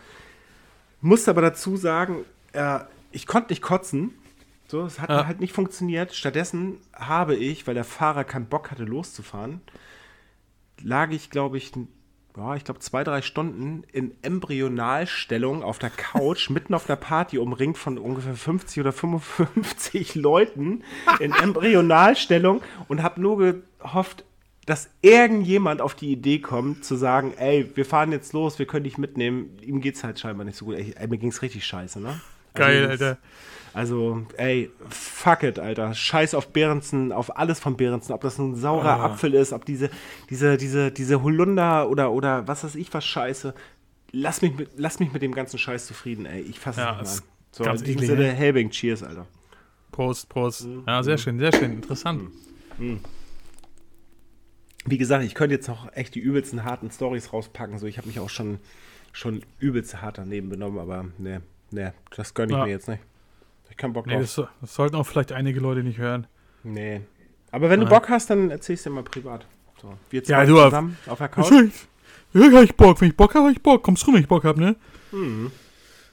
Musste 1.01 1.31
aber 1.31 1.41
dazu 1.41 1.77
sagen, 1.77 2.25
äh, 2.53 2.81
ich 3.11 3.27
konnte 3.27 3.53
nicht 3.53 3.63
kotzen. 3.63 4.11
So, 4.69 4.85
es 4.85 5.01
hat 5.01 5.11
Ja. 5.11 5.27
halt 5.27 5.41
nicht 5.41 5.53
funktioniert. 5.53 6.15
Stattdessen 6.15 6.79
habe 6.95 7.35
ich, 7.37 7.67
weil 7.67 7.75
der 7.75 7.85
Fahrer 7.85 8.25
keinen 8.25 8.47
Bock 8.47 8.71
hatte, 8.71 8.85
loszufahren, 8.85 9.61
lag 10.83 11.11
ich, 11.11 11.31
glaube 11.31 11.59
ich, 11.59 11.73
ja, 12.37 12.57
ich 12.57 12.65
glaube 12.65 12.81
zwei, 12.81 13.05
drei 13.05 13.21
Stunden 13.23 13.85
in 13.93 14.13
Embryonalstellung 14.23 15.63
auf 15.63 15.79
der 15.79 15.91
Couch, 15.91 16.51
mitten 16.51 16.75
auf 16.75 16.87
der 16.87 16.97
Party, 16.97 17.39
umringt 17.39 17.79
von 17.79 17.99
ungefähr 17.99 18.35
50 18.35 18.81
oder 18.81 18.93
55 18.93 20.15
Leuten 20.15 20.83
in 21.21 21.33
Embryonalstellung 21.43 22.63
und 22.89 23.03
habe 23.03 23.21
nur 23.21 23.63
gehofft, 23.79 24.25
dass 24.65 24.89
irgendjemand 25.03 25.81
auf 25.81 25.95
die 25.95 26.13
Idee 26.13 26.39
kommt, 26.39 26.85
zu 26.85 26.95
sagen, 26.95 27.35
ey, 27.37 27.71
wir 27.75 27.85
fahren 27.85 28.13
jetzt 28.13 28.33
los, 28.33 28.59
wir 28.59 28.67
können 28.67 28.85
dich 28.85 28.97
mitnehmen. 28.97 29.59
Ihm 29.61 29.81
geht's 29.81 30.05
halt 30.05 30.21
scheinbar 30.21 30.45
nicht 30.45 30.57
so 30.57 30.67
gut. 30.67 30.77
Ey, 30.77 30.95
ey, 30.97 31.09
mir 31.09 31.19
ging's 31.19 31.43
richtig 31.43 31.67
scheiße, 31.67 32.01
ne? 32.01 32.21
Geil, 32.55 32.87
Also, 32.87 33.05
Alter. 33.05 33.19
Also, 33.75 34.27
ey, 34.37 34.71
fuck 34.91 35.43
it, 35.45 35.59
Alter. 35.59 35.95
Scheiß 35.95 36.35
auf 36.35 36.49
Behrensen, 36.53 37.11
auf 37.13 37.37
alles 37.39 37.59
von 37.59 37.77
Behrensen. 37.77 38.15
Ob 38.15 38.21
das 38.21 38.39
ein 38.39 38.55
saurer 38.55 38.97
Ah. 39.01 39.05
Apfel 39.07 39.33
ist, 39.35 39.53
ob 39.53 39.65
diese, 39.65 39.89
diese, 40.31 40.57
diese, 40.59 40.91
diese 40.93 41.23
Holunder 41.23 41.89
oder, 41.89 42.13
oder 42.13 42.47
was 42.47 42.65
weiß 42.65 42.75
ich 42.75 42.93
was 42.93 43.05
Scheiße. 43.05 43.55
Lass 44.13 44.43
mich, 44.43 44.55
mit, 44.57 44.71
lass 44.77 45.01
mich 45.01 45.13
mit 45.13 45.23
dem 45.23 45.35
ganzen 45.35 45.59
Scheiß 45.59 45.87
zufrieden, 45.87 46.27
ey. 46.27 46.43
Ich 46.43 46.61
fasse 46.61 46.81
Ja, 46.81 47.01
es 47.01 47.15
nicht 47.15 47.25
mehr 47.25 47.29
an. 47.29 47.29
So, 47.53 47.65
ganz 47.65 47.81
in 47.81 47.87
diesem 47.87 48.07
Sinne, 48.07 48.23
ne? 48.23 48.33
Helbing, 48.33 48.71
cheers, 48.71 49.03
Alter. 49.03 49.27
Prost, 49.91 50.29
Prost. 50.29 50.65
Mhm. 50.67 50.85
Ja, 50.87 51.03
sehr 51.03 51.17
schön, 51.19 51.39
sehr 51.39 51.53
schön. 51.53 51.73
Interessant. 51.73 52.31
Wie 54.85 54.99
gesagt, 54.99 55.25
ich 55.25 55.35
könnte 55.35 55.55
jetzt 55.55 55.69
noch 55.69 55.93
echt 55.95 56.15
die 56.15 56.21
übelsten 56.21 56.65
harten 56.65 56.91
Stories 56.91 57.33
rauspacken. 57.33 57.79
So, 57.79 57.87
ich 57.87 57.99
habe 57.99 58.09
mich 58.09 58.19
auch 58.19 58.31
schon, 58.31 58.59
schon 59.13 59.43
übelst 59.59 60.03
hart 60.03 60.19
daneben 60.19 60.49
benommen, 60.49 60.79
aber 60.79 61.07
ne, 61.19 61.41
ne, 61.71 61.95
das 62.17 62.35
gönne 62.35 62.53
ich 62.53 62.59
Ja. 62.59 62.65
mir 62.65 62.71
jetzt 62.71 62.89
nicht. 62.89 63.03
Ich 63.73 63.79
keinen 63.79 63.95
Bock 63.95 64.07
Nee, 64.07 64.13
drauf. 64.19 64.35
das, 64.37 64.47
das 64.61 64.75
sollten 64.75 64.97
auch 64.97 65.07
vielleicht 65.07 65.33
einige 65.33 65.59
Leute 65.59 65.83
nicht 65.83 65.97
hören. 65.99 66.27
Nee. 66.63 67.01
Aber 67.51 67.71
wenn 67.71 67.81
du 67.81 67.87
Ja. 67.87 67.91
Bock 67.99 68.11
hast, 68.11 68.29
dann 68.29 68.51
erzählst 68.51 68.85
du 68.85 68.91
dir 68.91 68.97
mal 68.97 69.03
privat. 69.03 69.47
So, 69.81 69.95
wir 70.11 70.23
zwei 70.23 70.33
Ja, 70.33 70.45
du, 70.45 70.57
zusammen 70.63 70.97
auf 71.07 71.17
der 71.19 71.29
Couch. 71.29 71.51
Ja, 72.35 72.53
hab 72.53 72.63
ich 72.65 72.75
Bock. 72.77 73.01
Wenn 73.01 73.09
ich 73.09 73.17
Bock 73.17 73.35
habe, 73.35 73.47
hab 73.47 73.53
ich 73.53 73.63
Bock. 73.63 73.83
Kommst 73.83 74.07
rum, 74.07 74.15
wenn 74.15 74.21
ich 74.23 74.29
Bock 74.29 74.45
hab, 74.45 74.59
ne? 74.59 74.77
Mhm. 75.11 75.51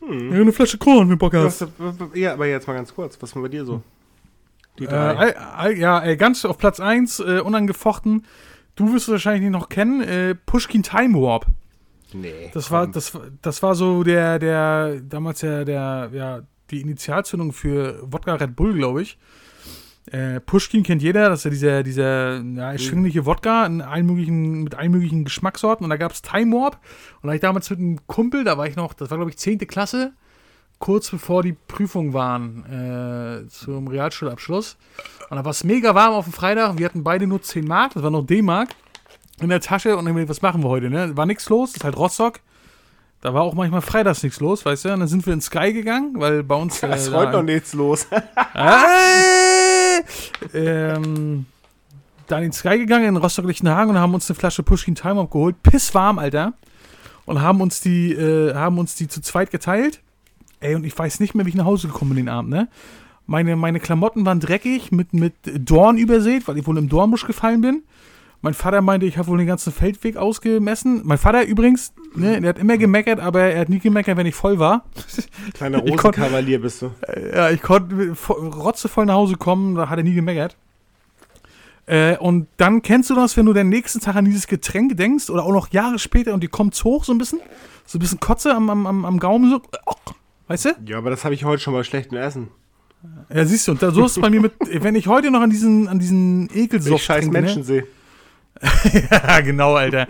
Ja, 0.01 0.07
eine 0.39 0.53
Flasche 0.53 0.77
Korn, 0.77 1.01
wenn 1.01 1.09
du 1.09 1.17
Bock 1.17 1.33
hast. 1.33 1.65
Ja, 2.13 2.33
aber 2.33 2.47
jetzt 2.47 2.65
mal 2.67 2.73
ganz 2.75 2.95
kurz. 2.95 3.21
Was 3.21 3.35
war 3.35 3.41
bei 3.43 3.49
dir 3.49 3.65
so? 3.65 3.81
Die 4.79 4.85
Äh, 4.85 4.87
drei. 4.87 5.15
all- 5.17 5.33
all- 5.35 5.77
ja, 5.77 6.01
äh, 6.05 6.15
ganz 6.15 6.45
auf 6.45 6.57
Platz 6.57 6.79
1, 6.79 7.19
äh, 7.19 7.41
unangefochten. 7.41 8.25
Du 8.77 8.93
wirst 8.93 9.07
es 9.07 9.11
wahrscheinlich 9.11 9.41
nicht 9.43 9.51
noch 9.51 9.67
kennen. 9.67 9.99
Äh, 10.01 10.35
Pushkin 10.35 10.81
Time 10.83 11.21
Warp. 11.21 11.45
nee. 12.13 12.49
Das 12.53 12.71
war, 12.71 12.87
das, 12.87 13.11
das 13.41 13.61
war 13.61 13.75
so 13.75 14.03
der, 14.03 14.39
der, 14.39 15.01
damals 15.01 15.41
ja, 15.41 15.65
der, 15.65 16.09
ja, 16.13 16.41
die 16.71 16.81
Initialzündung 16.81 17.53
für 17.53 17.99
Wodka 18.03 18.35
Red 18.35 18.55
Bull, 18.55 18.73
glaube 18.73 19.01
ich. 19.01 19.17
Äh, 20.11 20.39
Pushkin 20.39 20.81
kennt 20.81 21.03
jeder, 21.03 21.29
das 21.29 21.45
ist 21.45 21.45
ja 21.45 21.51
dieser, 21.51 21.83
dieser 21.83 22.41
ja, 22.41 22.71
erschwingliche 22.71 23.25
Wodka 23.25 23.65
in 23.65 23.81
allen 23.81 24.05
möglichen, 24.05 24.63
mit 24.63 24.75
allen 24.75 24.91
möglichen 24.91 25.23
Geschmackssorten. 25.23 25.83
Und 25.83 25.89
da 25.89 25.97
gab 25.97 26.11
es 26.11 26.21
Time 26.21 26.55
Warp. 26.55 26.79
Und 27.21 27.27
da 27.27 27.33
ich 27.33 27.41
damals 27.41 27.69
mit 27.69 27.79
einem 27.79 28.07
Kumpel, 28.07 28.43
da 28.43 28.57
war 28.57 28.67
ich 28.67 28.75
noch, 28.75 28.93
das 28.93 29.11
war 29.11 29.17
glaube 29.17 29.29
ich 29.29 29.37
10. 29.37 29.59
Klasse, 29.59 30.13
kurz 30.79 31.11
bevor 31.11 31.43
die 31.43 31.53
Prüfungen 31.53 32.13
waren 32.13 32.65
äh, 33.45 33.47
zum 33.49 33.87
Realschulabschluss. 33.87 34.77
Und 35.29 35.37
da 35.37 35.45
war 35.45 35.51
es 35.51 35.63
mega 35.63 35.93
warm 35.93 36.13
auf 36.13 36.25
dem 36.25 36.33
Freitag. 36.33 36.79
Wir 36.79 36.85
hatten 36.85 37.03
beide 37.03 37.27
nur 37.27 37.41
10 37.41 37.65
Mark, 37.65 37.93
das 37.93 38.01
war 38.01 38.09
noch 38.09 38.25
D-Mark, 38.25 38.69
in 39.41 39.49
der 39.49 39.61
Tasche. 39.61 39.95
Und 39.95 40.05
dann, 40.05 40.29
was 40.29 40.41
machen 40.41 40.63
wir 40.63 40.69
heute? 40.69 40.89
Ne? 40.89 41.15
War 41.15 41.27
nichts 41.27 41.49
los, 41.49 41.73
das 41.73 41.77
ist 41.77 41.83
halt 41.83 41.97
Rostock. 41.97 42.39
Da 43.21 43.33
war 43.33 43.41
auch 43.41 43.53
manchmal 43.53 43.81
freitags 43.81 44.23
nichts 44.23 44.39
los, 44.39 44.65
weißt 44.65 44.85
du? 44.85 44.93
Und 44.93 45.01
dann 45.01 45.09
sind 45.09 45.25
wir 45.25 45.33
ins 45.33 45.45
Sky 45.45 45.73
gegangen, 45.73 46.13
weil 46.15 46.43
bei 46.43 46.55
uns. 46.55 46.79
Da 46.81 46.93
ist 46.93 47.09
äh, 47.09 47.11
heute 47.11 47.33
noch 47.33 47.43
nichts 47.43 47.73
los. 47.73 48.07
Hey! 48.53 50.03
ähm, 50.53 51.45
dann 52.27 52.43
in 52.43 52.53
Sky 52.53 52.77
gegangen 52.77 53.05
in 53.05 53.17
Rostock-Lichtenhagen 53.17 53.91
und 53.91 53.99
haben 53.99 54.13
uns 54.13 54.29
eine 54.29 54.35
Flasche 54.35 54.63
Pushkin 54.63 54.95
Time 54.95 55.19
Up 55.19 55.31
geholt. 55.31 55.61
Pisswarm, 55.63 56.19
Alter. 56.19 56.53
Und 57.25 57.41
haben 57.41 57.59
uns 57.61 57.81
die, 57.81 58.13
äh, 58.13 58.53
haben 58.53 58.77
uns 58.77 58.95
die 58.95 59.07
zu 59.07 59.21
zweit 59.21 59.51
geteilt. 59.51 60.01
Ey, 60.61 60.75
und 60.75 60.85
ich 60.85 60.97
weiß 60.97 61.19
nicht 61.19 61.35
mehr, 61.35 61.45
wie 61.45 61.49
ich 61.49 61.55
nach 61.55 61.65
Hause 61.65 61.87
gekommen 61.87 62.11
bin 62.11 62.25
den 62.25 62.29
Abend, 62.29 62.49
ne? 62.49 62.67
Meine, 63.25 63.55
meine 63.55 63.79
Klamotten 63.79 64.25
waren 64.25 64.39
dreckig, 64.39 64.91
mit, 64.91 65.13
mit 65.13 65.35
Dorn 65.45 65.97
übersät, 65.97 66.47
weil 66.47 66.57
ich 66.57 66.65
wohl 66.65 66.77
im 66.77 66.89
Dornbusch 66.89 67.27
gefallen 67.27 67.61
bin. 67.61 67.83
Mein 68.41 68.53
Vater 68.53 68.81
meinte, 68.81 69.05
ich 69.05 69.17
habe 69.17 69.27
wohl 69.27 69.37
den 69.37 69.47
ganzen 69.47 69.73
Feldweg 69.73 70.15
ausgemessen. 70.15 71.01
Mein 71.03 71.17
Vater 71.17 71.43
übrigens, 71.43 71.93
ne, 72.15 72.39
der 72.39 72.49
hat 72.49 72.59
immer 72.59 72.77
gemeckert, 72.77 73.19
aber 73.19 73.41
er 73.41 73.59
hat 73.59 73.69
nie 73.69 73.79
gemeckert, 73.79 74.15
wenn 74.15 74.25
ich 74.25 74.35
voll 74.35 74.59
war. 74.59 74.85
Kleiner 75.53 75.79
Rosenkavalier 75.79 76.61
bist 76.61 76.81
du. 76.81 76.91
Ja, 77.33 77.49
ich 77.49 77.61
konnte 77.61 78.15
rotzevoll 78.29 79.05
nach 79.05 79.15
Hause 79.15 79.35
kommen, 79.35 79.75
da 79.75 79.89
hat 79.89 79.97
er 79.97 80.03
nie 80.03 80.13
gemeckert. 80.13 80.55
Äh, 81.85 82.17
und 82.17 82.47
dann 82.55 82.81
kennst 82.81 83.09
du 83.09 83.15
das, 83.15 83.35
wenn 83.35 83.45
du 83.45 83.51
den 83.51 83.67
nächsten 83.67 83.99
Tag 83.99 84.15
an 84.15 84.23
dieses 84.23 84.47
Getränk 84.47 84.95
denkst 84.95 85.29
oder 85.29 85.43
auch 85.43 85.51
noch 85.51 85.71
Jahre 85.71 85.99
später 85.99 86.33
und 86.33 86.41
die 86.41 86.47
kommt's 86.47 86.83
hoch 86.85 87.03
so 87.03 87.11
ein 87.11 87.17
bisschen, 87.17 87.39
so 87.85 87.97
ein 87.97 87.99
bisschen 87.99 88.19
Kotze 88.21 88.55
am, 88.55 88.69
am, 88.69 88.87
am, 88.87 89.05
am 89.05 89.19
Gaumen 89.19 89.49
so, 89.49 89.61
weißt 90.47 90.65
du? 90.65 90.69
Ja, 90.85 90.99
aber 90.99 91.09
das 91.09 91.25
habe 91.25 91.33
ich 91.33 91.43
heute 91.43 91.61
schon 91.61 91.73
bei 91.73 91.83
schlechtem 91.83 92.17
Essen. 92.17 92.49
Ja, 93.33 93.45
siehst 93.45 93.67
du, 93.67 93.71
und 93.73 93.81
da, 93.81 93.91
so 93.91 94.05
ist 94.05 94.17
es 94.17 94.21
bei 94.21 94.29
mir 94.29 94.41
mit, 94.41 94.53
wenn 94.61 94.95
ich 94.95 95.07
heute 95.07 95.31
noch 95.31 95.41
an 95.41 95.49
diesen, 95.49 95.87
an 95.87 95.99
diesen 95.99 96.49
Wenn 96.51 96.63
Ekelsoft 96.63 96.95
ich 96.95 97.03
scheiß 97.03 97.23
trinke, 97.23 97.41
Menschen 97.41 97.63
sehe. 97.63 97.87
Ja, 99.11 99.39
genau, 99.41 99.75
Alter. 99.75 100.07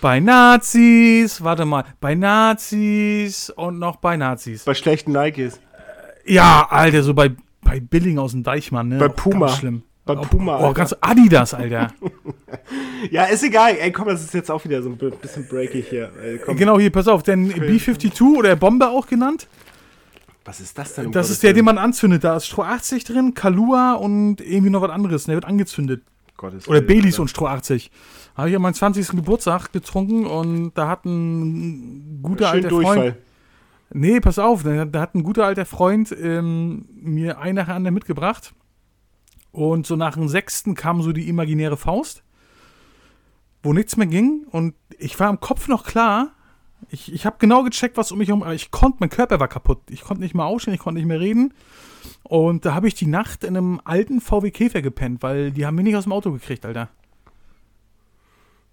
bei 0.00 0.20
Nazis, 0.20 1.42
warte 1.42 1.64
mal, 1.64 1.84
bei 2.00 2.14
Nazis 2.14 3.50
und 3.50 3.78
noch 3.78 3.96
bei 3.96 4.16
Nazis. 4.16 4.64
Bei 4.64 4.74
schlechten 4.74 5.12
Nikes. 5.12 5.60
Ja, 6.26 6.66
Alter, 6.70 7.02
so 7.02 7.14
bei, 7.14 7.30
bei 7.62 7.80
Billing 7.80 8.18
aus 8.18 8.32
dem 8.32 8.42
Deichmann, 8.42 8.88
ne? 8.88 8.98
Bei 8.98 9.08
Puma. 9.08 9.46
Ganz 9.46 9.58
schlimm. 9.58 9.82
Bei 10.04 10.14
Puma. 10.14 10.56
Oh, 10.58 10.62
Alter. 10.66 10.74
ganz 10.74 10.96
Adidas, 11.00 11.54
Alter. 11.54 11.92
Ja, 13.10 13.24
ist 13.24 13.42
egal. 13.44 13.76
Ey, 13.78 13.92
komm, 13.92 14.08
das 14.08 14.22
ist 14.24 14.32
jetzt 14.34 14.50
auch 14.50 14.64
wieder 14.64 14.82
so 14.82 14.88
ein 14.88 14.96
bi- 14.96 15.10
bisschen 15.10 15.46
breaky 15.46 15.82
hier. 15.82 16.10
Ey, 16.22 16.40
genau, 16.56 16.78
hier, 16.78 16.90
pass 16.90 17.06
auf, 17.08 17.22
denn 17.22 17.48
B-52 17.48 18.36
oder 18.38 18.56
Bombe 18.56 18.88
auch 18.88 19.06
genannt, 19.06 19.46
Was 20.44 20.60
ist 20.60 20.76
das 20.78 20.94
denn? 20.94 21.06
um 21.06 21.12
das 21.12 21.28
ist 21.28 21.42
der, 21.42 21.52
den 21.52 21.64
man 21.66 21.76
anzündet. 21.76 22.24
Da 22.24 22.36
ist 22.36 22.46
Stroh 22.46 22.62
80 22.62 23.04
drin, 23.04 23.34
Kalua 23.34 23.92
und 23.94 24.40
irgendwie 24.40 24.70
noch 24.70 24.80
was 24.80 24.90
anderes. 24.90 25.24
Der 25.24 25.34
wird 25.34 25.44
angezündet. 25.44 26.02
Gottes 26.36 26.68
Oder 26.68 26.80
Baileys 26.80 27.14
Alter. 27.14 27.22
und 27.22 27.28
Stroh 27.28 27.46
80. 27.46 27.90
Habe 28.36 28.50
ich 28.50 28.56
an 28.56 28.62
meinem 28.62 28.74
20. 28.74 29.08
Geburtstag 29.08 29.72
getrunken 29.72 30.26
und 30.26 30.74
da 30.74 30.88
hat 30.88 31.04
ein 31.04 32.20
guter 32.22 32.46
Schön 32.46 32.54
alter 32.54 32.68
Durchfall. 32.68 32.96
Freund. 32.96 33.16
Nee, 33.92 34.20
pass 34.20 34.38
auf, 34.38 34.62
da, 34.62 34.84
da 34.84 35.00
hat 35.00 35.14
ein 35.14 35.22
guter 35.22 35.46
alter 35.46 35.64
Freund 35.64 36.14
ähm, 36.20 36.86
mir 36.92 37.38
ein 37.38 37.54
nach 37.54 37.68
anderen 37.68 37.94
mitgebracht. 37.94 38.54
Und 39.52 39.86
so 39.86 39.96
nach 39.96 40.16
dem 40.16 40.28
sechsten 40.28 40.74
kam 40.74 41.00
so 41.00 41.12
die 41.12 41.28
imaginäre 41.28 41.76
Faust, 41.76 42.22
wo 43.62 43.72
nichts 43.72 43.96
mehr 43.96 44.06
ging. 44.06 44.44
Und 44.50 44.74
ich 44.98 45.18
war 45.18 45.30
im 45.30 45.40
Kopf 45.40 45.68
noch 45.68 45.84
klar. 45.84 46.32
Ich, 46.90 47.10
ich 47.12 47.24
habe 47.24 47.36
genau 47.38 47.62
gecheckt, 47.62 47.96
was 47.96 48.12
um 48.12 48.18
mich 48.18 48.28
herum. 48.28 48.42
Aber 48.42 48.54
ich 48.54 48.70
konnte, 48.70 48.98
mein 49.00 49.08
Körper 49.08 49.40
war 49.40 49.48
kaputt. 49.48 49.80
Ich 49.88 50.02
konnte 50.02 50.22
nicht 50.22 50.34
mehr 50.34 50.44
aufstehen, 50.44 50.74
ich 50.74 50.80
konnte 50.80 50.98
nicht 50.98 51.08
mehr 51.08 51.20
reden. 51.20 51.54
Und 52.28 52.64
da 52.64 52.74
habe 52.74 52.88
ich 52.88 52.94
die 52.94 53.06
Nacht 53.06 53.44
in 53.44 53.56
einem 53.56 53.80
alten 53.84 54.20
VW 54.20 54.50
Käfer 54.50 54.82
gepennt, 54.82 55.22
weil 55.22 55.52
die 55.52 55.64
haben 55.64 55.76
mich 55.76 55.84
nicht 55.84 55.96
aus 55.96 56.04
dem 56.04 56.12
Auto 56.12 56.32
gekriegt, 56.32 56.66
Alter. 56.66 56.88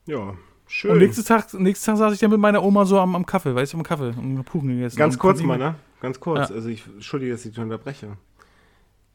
Ja, 0.05 0.33
schön. 0.67 0.91
Und 0.91 0.97
nächsten 0.97 1.23
Tag, 1.23 1.53
nächsten 1.53 1.85
Tag 1.85 1.97
saß 1.97 2.13
ich 2.13 2.19
dann 2.19 2.31
mit 2.31 2.39
meiner 2.39 2.63
Oma 2.63 2.85
so 2.85 2.99
am, 2.99 3.15
am 3.15 3.25
Kaffee, 3.25 3.53
weißt 3.53 3.73
du, 3.73 3.77
am 3.77 3.83
Kaffee 3.83 4.13
und 4.17 4.43
Kuchen 4.45 4.69
gegessen. 4.69 4.97
Ganz 4.97 5.19
kurz 5.19 5.41
mal, 5.41 5.57
ne? 5.57 5.75
Ganz 6.01 6.19
kurz. 6.19 6.49
Ja. 6.49 6.55
Also 6.55 6.69
ich 6.69 6.85
entschuldige, 6.87 7.31
dass 7.31 7.45
ich 7.45 7.51
dich 7.51 7.63
unterbreche. 7.63 8.17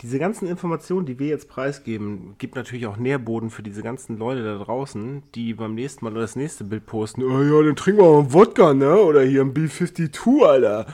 Diese 0.00 0.20
ganzen 0.20 0.46
Informationen, 0.46 1.06
die 1.06 1.18
wir 1.18 1.26
jetzt 1.26 1.48
preisgeben, 1.48 2.36
gibt 2.38 2.54
natürlich 2.54 2.86
auch 2.86 2.96
Nährboden 2.96 3.50
für 3.50 3.64
diese 3.64 3.82
ganzen 3.82 4.16
Leute 4.16 4.44
da 4.44 4.62
draußen, 4.62 5.24
die 5.34 5.54
beim 5.54 5.74
nächsten 5.74 6.04
Mal 6.04 6.12
oder 6.12 6.20
das 6.20 6.36
nächste 6.36 6.62
Bild 6.62 6.86
posten. 6.86 7.24
Oh 7.24 7.42
ja, 7.42 7.66
dann 7.66 7.74
trinken 7.74 8.00
wir 8.00 8.08
mal 8.08 8.20
einen 8.20 8.32
Wodka, 8.32 8.74
ne? 8.74 8.96
Oder 8.96 9.22
hier 9.22 9.40
ein 9.40 9.52
B52, 9.52 10.44
Alter. 10.44 10.86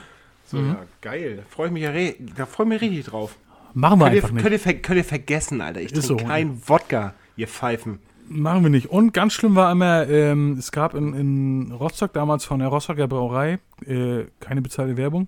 So, 0.45 0.57
Mhm. 0.57 0.67
ja, 0.69 0.83
geil. 1.01 1.37
Da 1.37 1.43
freue 1.49 1.67
ich 1.67 1.73
mich 1.73 1.83
ja 1.83 1.89
re 1.91 2.15
da 2.35 2.45
freue 2.45 2.65
ich 2.67 2.69
mich 2.69 2.81
richtig 2.81 3.05
drauf. 3.05 3.35
Machen 3.73 3.99
wir 3.99 4.05
Könnt 4.05 4.15
ihr, 4.15 4.21
einfach 4.23 4.31
nicht. 4.33 4.43
könnt, 4.43 4.53
ihr 4.53 4.59
ver 4.59 4.73
könnt 4.75 4.97
ihr 4.97 5.03
vergessen, 5.03 5.59
Alter. 5.61 5.81
Ich 5.81 5.91
Ist 5.91 6.07
trinke 6.07 6.23
so. 6.23 6.29
kein 6.29 6.61
Wodka, 6.69 7.13
ihr 7.35 7.47
Pfeifen. 7.47 7.99
Machen 8.27 8.63
wir 8.63 8.69
nicht. 8.69 8.87
Und 8.89 9.13
ganz 9.13 9.33
schlimm 9.33 9.55
war 9.55 9.71
immer, 9.71 10.07
ähm, 10.07 10.55
es 10.57 10.71
gab 10.71 10.93
in, 10.95 11.13
in 11.13 11.71
Rostock 11.71 12.13
damals 12.13 12.45
von 12.45 12.59
der 12.59 12.69
Rostocker 12.69 13.07
Brauerei, 13.07 13.59
äh, 13.85 14.25
keine 14.39 14.61
bezahlte 14.61 14.97
Werbung, 14.97 15.27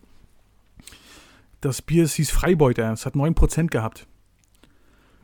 das 1.62 1.82
Bier 1.82 2.04
es 2.06 2.14
hieß 2.14 2.32
Freibeuter. 2.32 2.92
Es 2.94 3.06
hat 3.06 3.16
9% 3.16 3.72
gehabt. 3.72 4.08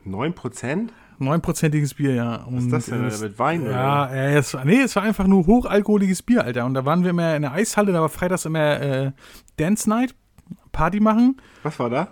9%? 0.04 0.90
9%iges 1.20 1.94
Bier, 1.94 2.14
ja. 2.14 2.46
Was 2.48 2.64
ist 2.64 2.72
das 2.72 2.86
denn, 2.86 3.04
Alter? 3.04 3.18
Mit 3.18 3.38
Wein, 3.38 3.64
Ja, 3.66 4.06
äh, 4.06 4.36
es, 4.36 4.56
nee, 4.64 4.80
es 4.80 4.96
war 4.96 5.02
einfach 5.02 5.26
nur 5.26 5.46
hochalkoholiges 5.46 6.22
Bier, 6.22 6.44
Alter. 6.44 6.64
Und 6.64 6.74
da 6.74 6.84
waren 6.84 7.02
wir 7.02 7.10
immer 7.10 7.36
in 7.36 7.42
der 7.42 7.52
Eishalle, 7.52 7.92
da 7.92 8.00
war 8.00 8.08
freitags 8.08 8.44
immer 8.44 8.80
äh, 8.80 9.12
Dance 9.56 9.88
Night, 9.88 10.14
Party 10.72 11.00
machen. 11.00 11.36
Was 11.62 11.78
war 11.78 11.90
da? 11.90 12.08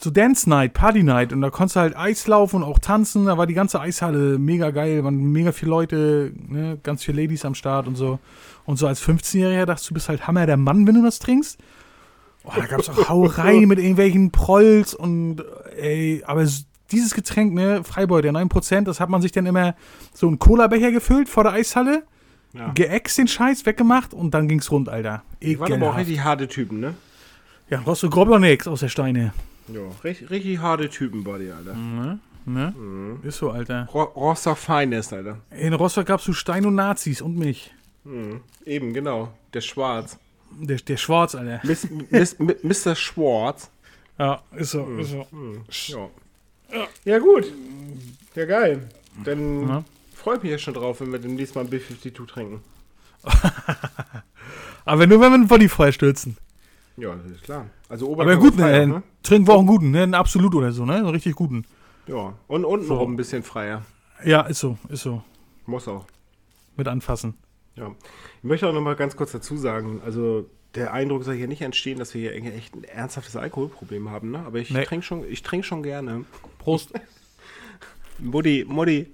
so 0.00 0.10
Dance 0.10 0.48
Night, 0.48 0.74
Party 0.74 1.02
Night 1.02 1.32
und 1.32 1.40
da 1.40 1.50
konntest 1.50 1.76
du 1.76 1.80
halt 1.80 1.96
Eis 1.96 2.26
laufen 2.26 2.56
und 2.56 2.62
auch 2.64 2.78
tanzen. 2.78 3.26
Da 3.26 3.38
war 3.38 3.46
die 3.46 3.54
ganze 3.54 3.80
Eishalle 3.80 4.38
mega 4.38 4.70
geil, 4.70 5.04
waren 5.04 5.16
mega 5.32 5.52
viele 5.52 5.70
Leute, 5.70 6.32
ne, 6.36 6.78
ganz 6.82 7.04
viele 7.04 7.22
Ladies 7.22 7.44
am 7.44 7.54
Start 7.54 7.86
und 7.86 7.96
so. 7.96 8.18
Und 8.64 8.76
so 8.76 8.86
als 8.86 9.02
15-Jähriger 9.02 9.66
dachtest 9.66 9.86
du, 9.86 9.90
du 9.90 9.94
bist 9.94 10.08
halt 10.08 10.26
Hammer 10.26 10.46
der 10.46 10.56
Mann, 10.56 10.86
wenn 10.86 10.94
du 10.94 11.02
das 11.02 11.18
trinkst. 11.18 11.58
Oh, 12.44 12.52
da 12.56 12.66
gab 12.66 12.80
es 12.80 12.90
auch 12.90 13.08
Hauerei 13.08 13.60
mit 13.66 13.78
irgendwelchen 13.78 14.30
Prolls 14.30 14.94
und 14.94 15.44
ey, 15.76 16.22
aber 16.26 16.42
dieses 16.92 17.14
Getränk, 17.14 17.52
ne, 17.54 17.82
Freibeuter, 17.84 18.28
9%, 18.30 18.82
das 18.82 19.00
hat 19.00 19.08
man 19.08 19.20
sich 19.22 19.32
dann 19.32 19.46
immer 19.46 19.74
so 20.14 20.28
einen 20.28 20.38
Cola-Becher 20.38 20.92
gefüllt 20.92 21.28
vor 21.28 21.42
der 21.44 21.52
Eishalle, 21.54 22.04
Ja. 22.52 22.70
geäxt 22.74 23.18
den 23.18 23.28
Scheiß, 23.28 23.64
weggemacht 23.66 24.12
und 24.14 24.32
dann 24.34 24.46
ging's 24.48 24.70
rund, 24.70 24.88
Alter. 24.88 25.22
Die 25.42 25.58
waren 25.58 25.72
aber 25.72 25.74
auch 25.74 25.78
Ekelhaft. 25.92 25.98
richtig 25.98 26.20
harte 26.24 26.48
Typen, 26.48 26.80
ne? 26.80 26.94
Ja, 27.70 27.80
brauchst 27.84 28.02
du 28.02 28.10
grob 28.10 28.28
noch 28.28 28.38
nix 28.38 28.68
aus 28.68 28.80
der 28.80 28.88
Steine. 28.88 29.32
Ja, 29.68 29.80
richtig, 30.04 30.28
richtig 30.30 30.58
harte 30.60 30.88
Typen 30.90 31.24
bei 31.24 31.38
dir, 31.38 31.56
Alter. 31.56 31.74
Ne? 31.74 32.18
Ne? 32.44 32.74
Ist 33.22 33.38
so, 33.38 33.50
Alter. 33.50 33.88
Ro 33.94 34.02
Rostock 34.02 34.58
Finest, 34.58 35.12
Alter. 35.12 35.38
In 35.56 35.72
Rostock 35.74 36.06
gab's 36.06 36.24
so 36.24 36.32
Stein 36.32 36.66
und 36.66 36.74
Nazis 36.74 37.22
und 37.22 37.38
mich. 37.38 37.72
Eben, 38.66 38.92
genau. 38.92 39.32
Der 39.54 39.60
Schwarz. 39.60 40.18
Der, 40.50 40.76
der 40.76 40.96
Schwarz, 40.96 41.34
Alter. 41.36 41.60
Miss, 41.62 41.86
Miss, 42.10 42.36
Mi- 42.40 42.56
Mr. 42.62 42.94
Schwarz. 42.96 43.70
Ja, 44.18 44.42
ist 44.56 44.72
so, 44.72 44.84
ist 44.98 45.10
so. 45.12 45.26
Ja. 45.96 46.08
Ja, 47.04 47.18
gut. 47.18 47.52
Ja, 48.34 48.44
geil. 48.46 48.88
Dann 49.24 49.68
Ja. 49.68 49.84
freue 50.14 50.36
ich 50.38 50.42
mich 50.42 50.52
ja 50.52 50.58
schon 50.58 50.74
drauf, 50.74 51.00
wenn 51.00 51.12
wir 51.12 51.18
demnächst 51.18 51.54
mal 51.54 51.62
ein 51.62 51.70
B52 51.70 52.26
trinken. 52.26 52.60
Aber 54.84 55.06
nur 55.06 55.20
wenn 55.20 55.30
wir 55.30 55.34
einen 55.34 55.48
Volleyfeuer 55.48 55.92
stürzen. 55.92 56.36
Ja, 56.96 57.14
das 57.14 57.30
ist 57.32 57.42
klar. 57.44 57.66
Also 57.88 58.06
Aber 58.06 58.22
Oberkörper 58.22 58.40
gut, 58.42 58.54
frei, 58.60 58.86
ne? 58.86 59.02
Trinken 59.22 59.46
wir 59.48 59.54
auch 59.54 59.58
einen 59.58 59.66
guten, 59.68 59.90
ne? 59.90 60.02
Einen 60.02 60.14
Absolut 60.14 60.54
oder 60.54 60.72
so, 60.72 60.84
ne? 60.84 60.94
Einen 60.96 61.08
richtig 61.08 61.34
guten. 61.36 61.64
Ja. 62.06 62.34
Und 62.48 62.64
unten 62.64 62.86
So. 62.86 63.00
ein 63.06 63.16
bisschen 63.16 63.42
freier. 63.42 63.82
Ja, 64.24 64.42
ist 64.42 64.60
so, 64.60 64.76
ist 64.88 65.02
so. 65.02 65.22
Muss 65.66 65.88
auch. 65.88 66.06
Mit 66.76 66.88
anfassen. 66.88 67.34
Ja. 67.76 67.90
Ich 68.38 68.44
möchte 68.44 68.68
auch 68.68 68.72
noch 68.72 68.80
mal 68.80 68.96
ganz 68.96 69.16
kurz 69.16 69.32
dazu 69.32 69.56
sagen, 69.56 70.00
also 70.04 70.48
der 70.74 70.92
Eindruck 70.92 71.24
soll 71.24 71.34
hier 71.34 71.48
nicht 71.48 71.62
entstehen, 71.62 71.98
dass 71.98 72.14
wir 72.14 72.20
hier 72.32 72.54
echt 72.54 72.74
ein 72.74 72.84
ernsthaftes 72.84 73.36
Alkoholproblem 73.36 74.10
haben, 74.10 74.30
ne? 74.30 74.38
Aber 74.40 74.58
ich 74.58 74.70
Nee. 74.70 74.84
trinke 74.84 75.04
schon, 75.04 75.24
ich 75.28 75.42
trinke 75.42 75.66
schon 75.66 75.82
gerne. 75.82 76.24
Prost. 76.58 76.92
Mutti, 78.18 78.64
Mutti, 78.68 79.06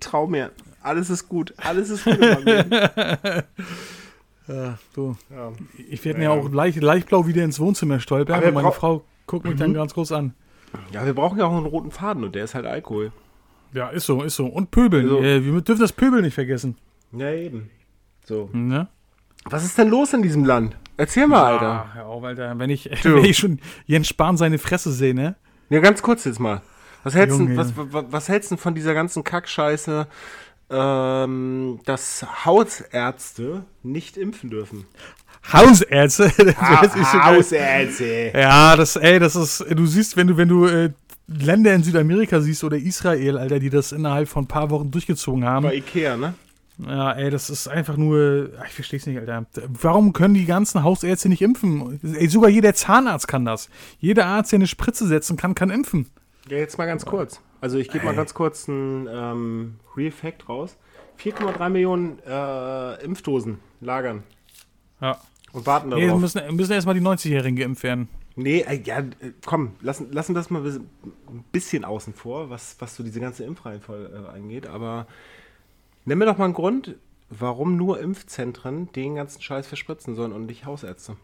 trau 0.00 0.26
mir, 0.26 0.50
alles 0.82 1.10
ist 1.10 1.28
gut, 1.28 1.54
alles 1.58 1.90
ist 1.90 2.04
gut 2.04 2.18
ja, 4.48 4.78
so. 4.94 5.16
Ja. 5.30 5.52
Ich 5.88 6.04
werde 6.04 6.22
Ja. 6.22 6.34
ja 6.34 6.40
auch 6.40 6.50
leicht, 6.50 6.80
leicht 6.82 7.08
blau 7.08 7.26
wieder 7.26 7.44
ins 7.44 7.60
Wohnzimmer 7.60 8.00
stolpern 8.00 8.36
Aber 8.42 8.52
meine 8.52 8.72
Frau 8.72 9.04
guckt 9.26 9.44
mich 9.46 9.56
dann 9.56 9.74
ganz 9.74 9.94
groß 9.94 10.12
an. 10.12 10.34
ja, 10.92 11.04
wir 11.06 11.14
brauchen 11.14 11.38
ja 11.38 11.46
auch 11.46 11.56
einen 11.56 11.66
roten 11.66 11.90
Faden 11.90 12.24
und 12.24 12.34
der 12.34 12.44
ist 12.44 12.54
halt 12.54 12.66
Alkohol. 12.66 13.12
Ja, 13.72 13.88
ist 13.88 14.06
so, 14.06 14.22
ist 14.22 14.34
so. 14.34 14.46
Und 14.46 14.70
Pöbeln. 14.72 15.04
Also- 15.08 15.22
wir 15.22 15.60
dürfen 15.60 15.80
das 15.80 15.92
Pöbeln 15.92 16.24
nicht 16.24 16.34
vergessen. 16.34 16.76
Ja, 17.12 17.30
eben. 17.32 17.70
So. 18.24 18.50
Ne? 18.52 18.88
Was 19.44 19.64
ist 19.64 19.78
denn 19.78 19.88
los 19.88 20.12
in 20.12 20.22
diesem 20.22 20.44
Land? 20.44 20.76
Erzähl 20.96 21.26
mal, 21.26 21.44
Alter. 21.44 21.66
Ah, 21.66 21.90
hör 21.94 22.06
auf, 22.06 22.24
Alter. 22.24 22.58
Wenn 22.58 22.70
ich, 22.70 22.90
wenn 23.04 23.24
ich 23.24 23.38
schon 23.38 23.58
Jens 23.86 24.08
Spahn 24.08 24.36
seine 24.36 24.58
Fresse 24.58 24.92
sehe, 24.92 25.14
ne? 25.14 25.36
Ja, 25.70 25.80
ganz 25.80 26.02
kurz 26.02 26.24
jetzt 26.24 26.40
mal. 26.40 26.62
Was 27.04 27.14
hältst, 27.14 27.38
Junge. 27.38 27.54
du, 27.54 27.56
was, 27.56 27.72
was, 27.76 28.04
was 28.10 28.28
hältst 28.28 28.50
du 28.50 28.56
von 28.58 28.74
dieser 28.74 28.92
ganzen 28.92 29.24
Kackscheiße, 29.24 30.06
ähm, 30.68 31.80
dass 31.86 32.26
Hausärzte 32.44 33.64
nicht 33.82 34.18
impfen 34.18 34.50
dürfen? 34.50 34.86
Hausärzte. 35.50 36.30
Geil. 36.36 36.54
Hausärzte! 37.24 38.32
Ja, 38.34 38.76
das, 38.76 38.96
ey, 38.96 39.18
das 39.18 39.36
ist, 39.36 39.64
du 39.70 39.86
siehst, 39.86 40.16
wenn 40.18 40.26
du, 40.26 40.36
wenn 40.36 40.48
du 40.48 40.66
äh, 40.66 40.90
Länder 41.26 41.72
in 41.74 41.82
Südamerika 41.82 42.40
siehst 42.40 42.62
oder 42.64 42.76
Israel, 42.76 43.38
Alter, 43.38 43.58
die 43.58 43.70
das 43.70 43.92
innerhalb 43.92 44.28
von 44.28 44.44
ein 44.44 44.48
paar 44.48 44.68
Wochen 44.70 44.90
durchgezogen 44.90 45.44
haben. 45.44 45.62
Bei 45.62 45.74
Ikea, 45.74 46.16
ne? 46.16 46.34
Ja, 46.86 47.12
ey, 47.12 47.30
das 47.30 47.50
ist 47.50 47.68
einfach 47.68 47.96
nur, 47.96 48.50
ich 48.66 48.72
versteh's 48.72 49.06
nicht, 49.06 49.18
Alter. 49.18 49.46
Warum 49.68 50.12
können 50.12 50.34
die 50.34 50.46
ganzen 50.46 50.82
Hausärzte 50.82 51.28
nicht 51.28 51.42
impfen? 51.42 52.00
Ey, 52.02 52.28
sogar 52.28 52.48
jeder 52.50 52.74
Zahnarzt 52.74 53.28
kann 53.28 53.44
das. 53.44 53.68
Jeder 53.98 54.26
Arzt, 54.26 54.52
der 54.52 54.58
eine 54.58 54.66
Spritze 54.66 55.06
setzen 55.06 55.36
kann, 55.36 55.54
kann 55.54 55.70
impfen. 55.70 56.06
Ja, 56.48 56.56
jetzt 56.58 56.78
mal 56.78 56.86
ganz 56.86 57.04
kurz. 57.04 57.40
Also 57.60 57.76
ich 57.78 57.90
gebe 57.90 58.04
mal 58.06 58.14
ganz 58.14 58.32
kurz 58.34 58.68
einen 58.68 59.06
ähm, 59.10 59.74
Real 59.96 60.10
Fact 60.10 60.48
raus. 60.48 60.76
4,3 61.22 61.68
Millionen 61.68 62.18
äh, 62.26 63.04
Impfdosen 63.04 63.58
lagern 63.82 64.22
Ja. 65.02 65.18
und 65.52 65.66
warten 65.66 65.90
Nee, 65.90 66.06
darauf. 66.06 66.20
müssen, 66.20 66.40
müssen 66.56 66.72
erstmal 66.72 66.94
die 66.94 67.02
90-Jährigen 67.02 67.56
geimpft 67.56 67.82
werden. 67.82 68.08
Nee, 68.36 68.60
äh, 68.60 68.80
ja, 68.82 69.00
äh, 69.00 69.32
komm, 69.44 69.72
lassen, 69.82 70.10
lassen 70.12 70.34
das 70.34 70.48
mal 70.48 70.64
ein 70.64 71.44
bisschen 71.52 71.84
außen 71.84 72.14
vor, 72.14 72.48
was, 72.48 72.76
was 72.78 72.96
so 72.96 73.02
diese 73.02 73.20
ganze 73.20 73.44
Impfreihenfolge 73.44 74.06
äh, 74.32 74.34
angeht. 74.34 74.66
Aber 74.66 75.06
nenn 76.10 76.18
mir 76.18 76.26
doch 76.26 76.36
mal 76.38 76.44
einen 76.46 76.54
Grund, 76.54 76.96
warum 77.30 77.76
nur 77.76 78.00
Impfzentren 78.00 78.90
den 78.92 79.14
ganzen 79.14 79.40
Scheiß 79.40 79.66
verspritzen 79.66 80.14
sollen 80.14 80.32
und 80.32 80.46
nicht 80.46 80.66
Hausärzte. 80.66 81.16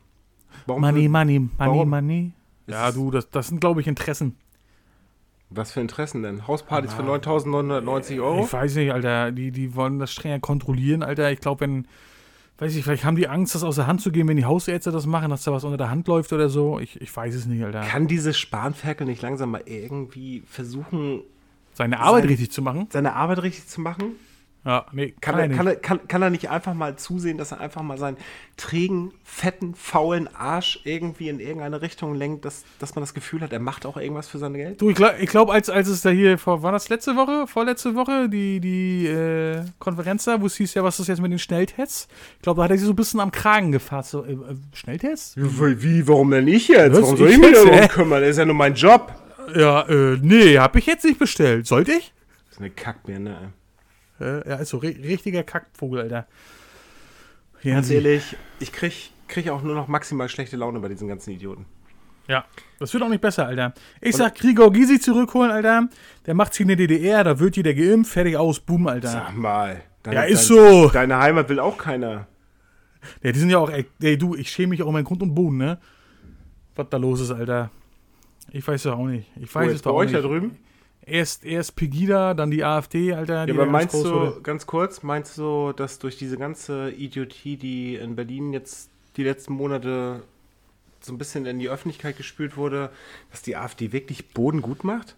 Warum 0.66 0.80
Money, 0.82 1.08
money, 1.08 1.38
money, 1.40 1.50
Warum? 1.58 1.90
money. 1.90 2.32
Ja, 2.68 2.90
du, 2.92 3.10
das, 3.10 3.28
das 3.30 3.48
sind, 3.48 3.60
glaube 3.60 3.80
ich, 3.80 3.86
Interessen. 3.86 4.36
Was 5.50 5.70
für 5.72 5.80
Interessen 5.80 6.22
denn? 6.22 6.46
Hauspartys 6.46 6.92
für 6.94 7.02
9.990 7.02 8.20
Euro? 8.20 8.44
Ich 8.44 8.52
weiß 8.52 8.74
nicht, 8.76 8.92
Alter. 8.92 9.30
Die, 9.32 9.50
die 9.52 9.74
wollen 9.76 9.98
das 9.98 10.12
strenger 10.12 10.40
kontrollieren, 10.40 11.02
Alter. 11.04 11.30
Ich 11.30 11.38
glaube, 11.40 11.60
wenn, 11.60 11.86
weiß 12.58 12.74
ich, 12.74 12.82
vielleicht 12.82 13.04
haben 13.04 13.14
die 13.16 13.28
Angst, 13.28 13.54
das 13.54 13.62
aus 13.62 13.76
der 13.76 13.86
Hand 13.86 14.00
zu 14.00 14.10
geben, 14.10 14.28
wenn 14.28 14.36
die 14.36 14.44
Hausärzte 14.44 14.90
das 14.90 15.06
machen, 15.06 15.30
dass 15.30 15.44
da 15.44 15.52
was 15.52 15.62
unter 15.64 15.76
der 15.76 15.90
Hand 15.90 16.08
läuft 16.08 16.32
oder 16.32 16.48
so. 16.48 16.80
Ich, 16.80 17.00
ich 17.00 17.14
weiß 17.16 17.34
es 17.34 17.46
nicht, 17.46 17.62
Alter. 17.64 17.82
Kann 17.82 18.08
dieses 18.08 18.36
Spanferkel 18.38 19.06
nicht 19.06 19.22
langsam 19.22 19.50
mal 19.52 19.62
irgendwie 19.66 20.42
versuchen, 20.46 21.20
Seine 21.74 22.00
Arbeit 22.00 22.22
sein- 22.22 22.30
richtig 22.30 22.50
zu 22.50 22.62
machen. 22.62 22.86
seine 22.90 23.12
Arbeit 23.14 23.42
richtig 23.42 23.68
zu 23.68 23.80
machen? 23.80 24.12
Ja, 24.66 24.84
nee, 24.90 25.14
Kann, 25.20 25.36
kann, 25.36 25.38
er 25.40 25.46
nicht. 25.46 25.56
kann, 25.56 25.66
er, 25.68 25.76
kann, 25.76 26.08
kann 26.08 26.22
er 26.22 26.30
nicht 26.30 26.50
einfach 26.50 26.74
mal 26.74 26.96
zusehen, 26.96 27.38
dass 27.38 27.52
er 27.52 27.60
einfach 27.60 27.82
mal 27.82 27.98
seinen 27.98 28.16
trägen, 28.56 29.12
fetten, 29.22 29.76
faulen 29.76 30.28
Arsch 30.34 30.80
irgendwie 30.82 31.28
in 31.28 31.38
irgendeine 31.38 31.82
Richtung 31.82 32.16
lenkt, 32.16 32.44
dass, 32.44 32.64
dass 32.80 32.96
man 32.96 33.02
das 33.02 33.14
Gefühl 33.14 33.42
hat, 33.42 33.52
er 33.52 33.60
macht 33.60 33.86
auch 33.86 33.96
irgendwas 33.96 34.26
für 34.26 34.38
sein 34.38 34.54
Geld? 34.54 34.80
Du, 34.80 34.90
ich 34.90 34.96
glaube, 34.96 35.14
ich 35.20 35.28
glaub, 35.30 35.50
als, 35.50 35.70
als 35.70 35.86
es 35.86 36.00
da 36.02 36.10
hier 36.10 36.36
vor, 36.36 36.64
war 36.64 36.72
das 36.72 36.88
letzte 36.88 37.14
Woche, 37.14 37.46
vorletzte 37.46 37.94
Woche, 37.94 38.28
die, 38.28 38.58
die 38.58 39.06
äh, 39.06 39.62
Konferenz 39.78 40.24
da, 40.24 40.40
wo 40.40 40.46
es 40.46 40.56
hieß 40.56 40.74
ja, 40.74 40.82
was 40.82 40.98
ist 40.98 41.06
jetzt 41.06 41.20
mit 41.22 41.30
den 41.30 41.38
Schnelltests? 41.38 42.08
Ich 42.36 42.42
glaube, 42.42 42.58
da 42.58 42.64
hat 42.64 42.72
er 42.72 42.78
sich 42.78 42.86
so 42.86 42.92
ein 42.92 42.96
bisschen 42.96 43.20
am 43.20 43.30
Kragen 43.30 43.70
gefasst. 43.70 44.10
So, 44.10 44.24
äh, 44.24 44.32
äh, 44.32 44.36
Schnelltests? 44.74 45.34
Wie, 45.36 46.08
warum 46.08 46.32
denn 46.32 46.48
ich 46.48 46.66
jetzt? 46.66 46.92
Was? 46.92 47.02
Warum 47.02 47.16
soll 47.18 47.28
Ich 47.28 47.34
ich 47.34 47.40
mich 47.40 47.52
darum 47.52 47.88
kümmern? 47.88 48.20
Das 48.20 48.30
ist 48.30 48.38
ja 48.38 48.44
nur 48.44 48.56
mein 48.56 48.74
Job. 48.74 49.12
Ja, 49.54 49.82
äh, 49.82 50.18
nee, 50.20 50.58
hab 50.58 50.74
ich 50.74 50.86
jetzt 50.86 51.04
nicht 51.04 51.20
bestellt. 51.20 51.68
Sollte 51.68 51.92
ich? 51.92 52.12
Das 52.46 52.54
ist 52.56 52.58
eine 52.58 52.70
Kackbirne, 52.70 53.30
ey. 53.30 53.48
Äh, 54.20 54.48
ja, 54.48 54.56
ist 54.56 54.70
so 54.70 54.78
ri 54.78 54.88
richtiger 55.02 55.42
Kackvogel, 55.42 56.00
Alter. 56.02 56.26
Ja, 57.62 57.74
Ganz 57.74 57.90
ehrlich, 57.90 58.36
ich 58.60 58.72
krieg, 58.72 59.10
krieg 59.28 59.48
auch 59.48 59.62
nur 59.62 59.74
noch 59.74 59.88
maximal 59.88 60.28
schlechte 60.28 60.56
Laune 60.56 60.80
bei 60.80 60.88
diesen 60.88 61.08
ganzen 61.08 61.30
Idioten. 61.30 61.64
Ja, 62.28 62.44
das 62.80 62.92
wird 62.92 63.02
auch 63.02 63.08
nicht 63.08 63.20
besser, 63.20 63.46
Alter. 63.46 63.72
Ich 64.00 64.16
sag, 64.16 64.34
Gregor 64.34 64.72
Gysi 64.72 64.98
zurückholen, 64.98 65.50
Alter. 65.52 65.88
Der 66.26 66.34
macht 66.34 66.54
sich 66.54 66.62
in 66.62 66.68
der 66.68 66.76
DDR, 66.76 67.22
da 67.24 67.38
wird 67.38 67.56
jeder 67.56 67.72
geimpft, 67.72 68.12
fertig 68.12 68.36
aus, 68.36 68.58
boom, 68.60 68.86
Alter. 68.88 69.08
Sag 69.10 69.36
mal. 69.36 69.80
Deine, 70.02 70.16
Ja, 70.16 70.22
ist 70.22 70.48
dein- 70.50 70.56
so. 70.56 70.88
Deine 70.88 71.18
Heimat 71.18 71.48
will 71.48 71.60
auch 71.60 71.78
keiner. 71.78 72.26
Ja, 73.22 73.30
die 73.32 73.38
sind 73.38 73.50
ja 73.50 73.58
auch, 73.58 73.70
ey, 73.70 74.18
du, 74.18 74.34
ich 74.34 74.50
schäme 74.50 74.70
mich 74.70 74.82
auch 74.82 74.88
um 74.88 74.92
meinen 74.94 75.04
Grund 75.04 75.22
und 75.22 75.34
Boden, 75.34 75.56
ne? 75.58 75.78
Was 76.74 76.88
da 76.90 76.96
los 76.96 77.20
ist, 77.20 77.30
Alter. 77.30 77.70
Ich 78.50 78.66
weiß 78.66 78.84
ja 78.84 78.94
auch 78.94 79.06
nicht. 79.06 79.30
Ich 79.40 79.52
weiß 79.54 79.66
jetzt 79.66 79.76
es 79.76 79.82
bei 79.82 79.90
doch 79.90 79.94
auch 79.96 80.00
euch 80.00 80.10
nicht. 80.10 80.18
da 80.18 80.26
drüben? 80.26 80.56
Erst, 81.08 81.44
erst 81.44 81.76
Pegida, 81.76 82.34
dann 82.34 82.50
die 82.50 82.64
AfD, 82.64 83.14
Alter. 83.14 83.46
Die 83.46 83.52
Ja, 83.52 83.62
aber 83.62 83.70
meinst 83.70 83.94
du, 83.94 84.04
wurde. 84.04 84.40
ganz 84.42 84.66
kurz, 84.66 85.04
meinst 85.04 85.38
du, 85.38 85.72
dass 85.72 86.00
durch 86.00 86.18
diese 86.18 86.36
ganze 86.36 86.90
Idiotie, 86.90 87.56
die 87.56 87.94
in 87.94 88.16
Berlin 88.16 88.52
jetzt 88.52 88.90
die 89.16 89.22
letzten 89.22 89.52
Monate 89.52 90.24
so 91.00 91.12
ein 91.12 91.18
bisschen 91.18 91.46
in 91.46 91.60
die 91.60 91.68
Öffentlichkeit 91.68 92.16
gespült 92.16 92.56
wurde, 92.56 92.90
dass 93.30 93.42
die 93.42 93.54
AfD 93.54 93.92
wirklich 93.92 94.30
Boden 94.30 94.60
gut 94.62 94.82
macht? 94.82 95.16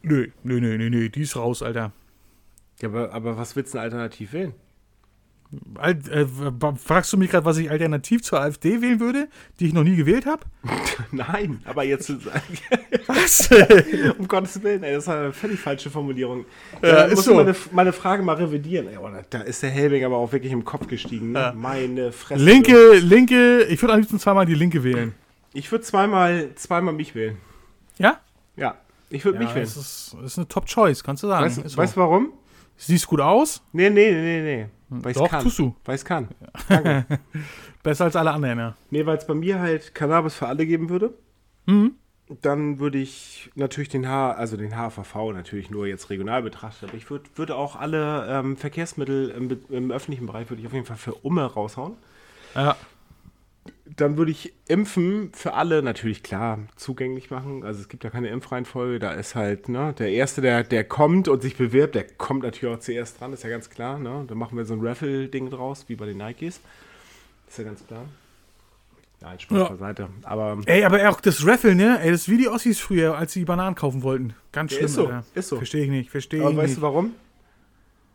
Nö, 0.00 0.28
nö, 0.42 0.58
nö, 0.58 0.78
nö, 0.78 0.88
nö, 0.88 1.10
die 1.10 1.20
ist 1.22 1.36
raus, 1.36 1.62
Alter. 1.62 1.92
Ja, 2.80 2.88
aber, 2.88 3.12
aber 3.12 3.36
was 3.36 3.56
willst 3.56 3.74
du 3.74 3.78
denn 3.78 3.84
alternativ 3.84 4.32
wählen? 4.32 4.54
Alt, 5.76 6.08
äh, 6.08 6.26
fragst 6.82 7.12
du 7.12 7.16
mich 7.16 7.30
gerade, 7.30 7.44
was 7.44 7.58
ich 7.58 7.70
alternativ 7.70 8.22
zur 8.22 8.40
AfD 8.40 8.80
wählen 8.82 9.00
würde, 9.00 9.28
die 9.60 9.66
ich 9.66 9.72
noch 9.72 9.84
nie 9.84 9.96
gewählt 9.96 10.26
habe? 10.26 10.42
Nein, 11.12 11.60
aber 11.64 11.84
jetzt 11.84 12.10
Was? 13.06 13.48
um 14.18 14.28
Gottes 14.28 14.62
Willen, 14.62 14.82
ey, 14.82 14.94
das 14.94 15.04
ist 15.04 15.08
eine 15.08 15.32
völlig 15.32 15.60
falsche 15.60 15.90
Formulierung. 15.90 16.44
Ja, 16.82 16.88
Ja, 16.88 17.02
ist 17.04 17.16
muss 17.16 17.24
so. 17.26 17.34
meine, 17.34 17.54
meine 17.72 17.92
Frage 17.92 18.22
mal 18.22 18.36
revidieren. 18.36 18.88
Ey, 18.88 18.96
oh, 18.98 19.08
da- 19.30 19.40
ist 19.40 19.62
der 19.62 19.70
Helbing 19.70 20.04
aber 20.04 20.16
auch 20.16 20.32
wirklich 20.32 20.52
im 20.52 20.64
Kopf 20.64 20.86
gestiegen. 20.88 21.32
Ne? 21.32 21.38
Ja. 21.38 21.52
Meine 21.52 22.12
Fresse. 22.12 22.42
linke, 22.42 22.94
linke, 22.98 23.62
ich 23.64 23.80
würde 23.82 23.94
am 23.94 24.00
liebsten 24.00 24.18
zweimal 24.18 24.46
die 24.46 24.54
Linke 24.54 24.82
wählen. 24.84 25.14
Ich 25.52 25.70
würde 25.72 25.84
zweimal, 25.84 26.50
zweimal 26.56 26.94
mich 26.94 27.14
wählen. 27.14 27.36
Ja? 27.98 28.20
Ja, 28.56 28.76
ich 29.10 29.24
würde 29.24 29.38
Ja, 29.38 29.44
mich 29.44 29.54
wählen. 29.54 29.64
das 29.66 29.76
ist, 29.76 30.16
das 30.20 30.32
ist 30.32 30.38
eine 30.38 30.48
Top-Choice, 30.48 31.02
kannst 31.04 31.22
du 31.22 31.28
sagen. 31.28 31.44
Weißt 31.46 31.58
Ist 31.58 31.72
so. 31.72 31.82
du 31.82 31.96
warum? 31.96 32.32
Siehst 32.78 33.06
gut 33.06 33.20
aus? 33.20 33.62
Nee, 33.72 33.88
nee, 33.88 34.10
nee, 34.12 34.40
nee. 34.42 34.66
Weil 34.88 35.12
Doch, 35.12 35.28
kann. 35.28 35.42
tust 35.42 35.58
du. 35.58 35.74
Weil 35.84 35.98
kann. 35.98 36.28
Danke. 36.68 37.06
Besser 37.82 38.04
als 38.04 38.16
alle 38.16 38.32
anderen, 38.32 38.58
ja. 38.58 38.76
nee, 38.90 39.04
weil 39.06 39.16
es 39.16 39.26
bei 39.26 39.34
mir 39.34 39.58
halt 39.60 39.94
Cannabis 39.94 40.34
für 40.34 40.46
alle 40.46 40.66
geben 40.66 40.88
würde. 40.88 41.14
Mhm. 41.66 41.94
Dann 42.42 42.80
würde 42.80 42.98
ich 42.98 43.50
natürlich 43.54 43.88
den 43.88 44.08
H, 44.08 44.32
also 44.32 44.56
den 44.56 44.72
HVV 44.72 45.32
natürlich 45.32 45.70
nur 45.70 45.86
jetzt 45.86 46.10
regional 46.10 46.42
betrachtet, 46.42 46.88
aber 46.88 46.98
ich 46.98 47.08
würde 47.08 47.24
würde 47.36 47.54
auch 47.54 47.76
alle 47.76 48.26
ähm, 48.28 48.56
Verkehrsmittel 48.56 49.30
im, 49.30 49.60
im 49.68 49.92
öffentlichen 49.92 50.26
Bereich 50.26 50.50
würde 50.50 50.60
ich 50.60 50.66
auf 50.66 50.72
jeden 50.72 50.86
Fall 50.86 50.96
für 50.96 51.14
Umme 51.14 51.44
raushauen. 51.44 51.94
Ja. 52.56 52.76
Dann 53.84 54.16
würde 54.16 54.30
ich 54.30 54.52
Impfen 54.68 55.30
für 55.32 55.54
alle 55.54 55.82
natürlich 55.82 56.22
klar 56.22 56.58
zugänglich 56.76 57.30
machen. 57.30 57.62
Also 57.64 57.80
es 57.80 57.88
gibt 57.88 58.04
ja 58.04 58.10
keine 58.10 58.28
Impfreihenfolge. 58.28 58.98
Da 58.98 59.12
ist 59.12 59.34
halt, 59.34 59.68
ne, 59.68 59.94
der 59.98 60.10
Erste, 60.10 60.40
der, 60.40 60.64
der 60.64 60.84
kommt 60.84 61.28
und 61.28 61.42
sich 61.42 61.56
bewirbt, 61.56 61.94
der 61.94 62.04
kommt 62.04 62.42
natürlich 62.42 62.74
auch 62.76 62.80
zuerst 62.80 63.20
dran, 63.20 63.32
ist 63.32 63.42
ja 63.44 63.50
ganz 63.50 63.70
klar. 63.70 63.98
Ne? 63.98 64.24
Da 64.26 64.34
machen 64.34 64.56
wir 64.58 64.64
so 64.64 64.74
ein 64.74 64.80
Raffle-Ding 64.86 65.50
draus, 65.50 65.84
wie 65.88 65.96
bei 65.96 66.06
den 66.06 66.18
Nikes. 66.18 66.60
Ist 67.48 67.58
ja 67.58 67.64
ganz 67.64 67.86
klar. 67.86 68.04
Nein, 69.22 69.40
Spaß 69.40 69.58
Ja. 69.58 69.68
beiseite. 69.70 70.08
Aber 70.24 70.58
Ey, 70.66 70.84
aber 70.84 71.08
auch 71.08 71.20
das 71.20 71.46
Raffle, 71.46 71.74
ne? 71.74 71.98
Ey, 72.02 72.10
das 72.10 72.22
ist 72.22 72.28
wie 72.28 72.36
die 72.36 72.48
Ossis 72.48 72.78
früher, 72.80 73.16
als 73.16 73.32
sie 73.32 73.44
Bananen 73.46 73.74
kaufen 73.74 74.02
wollten. 74.02 74.34
Ganz 74.52 74.72
Ja, 74.72 74.76
schlimm, 74.76 74.86
ist 74.86 74.94
so, 74.94 75.06
Alter. 75.06 75.24
ist 75.34 75.48
so. 75.48 75.56
Verstehe 75.56 75.84
ich 75.84 75.90
nicht, 75.90 76.10
verstehe 76.10 76.40
ich 76.40 76.44
weißt 76.56 76.56
nicht. 76.68 76.76
du 76.78 76.82
warum? 76.82 77.12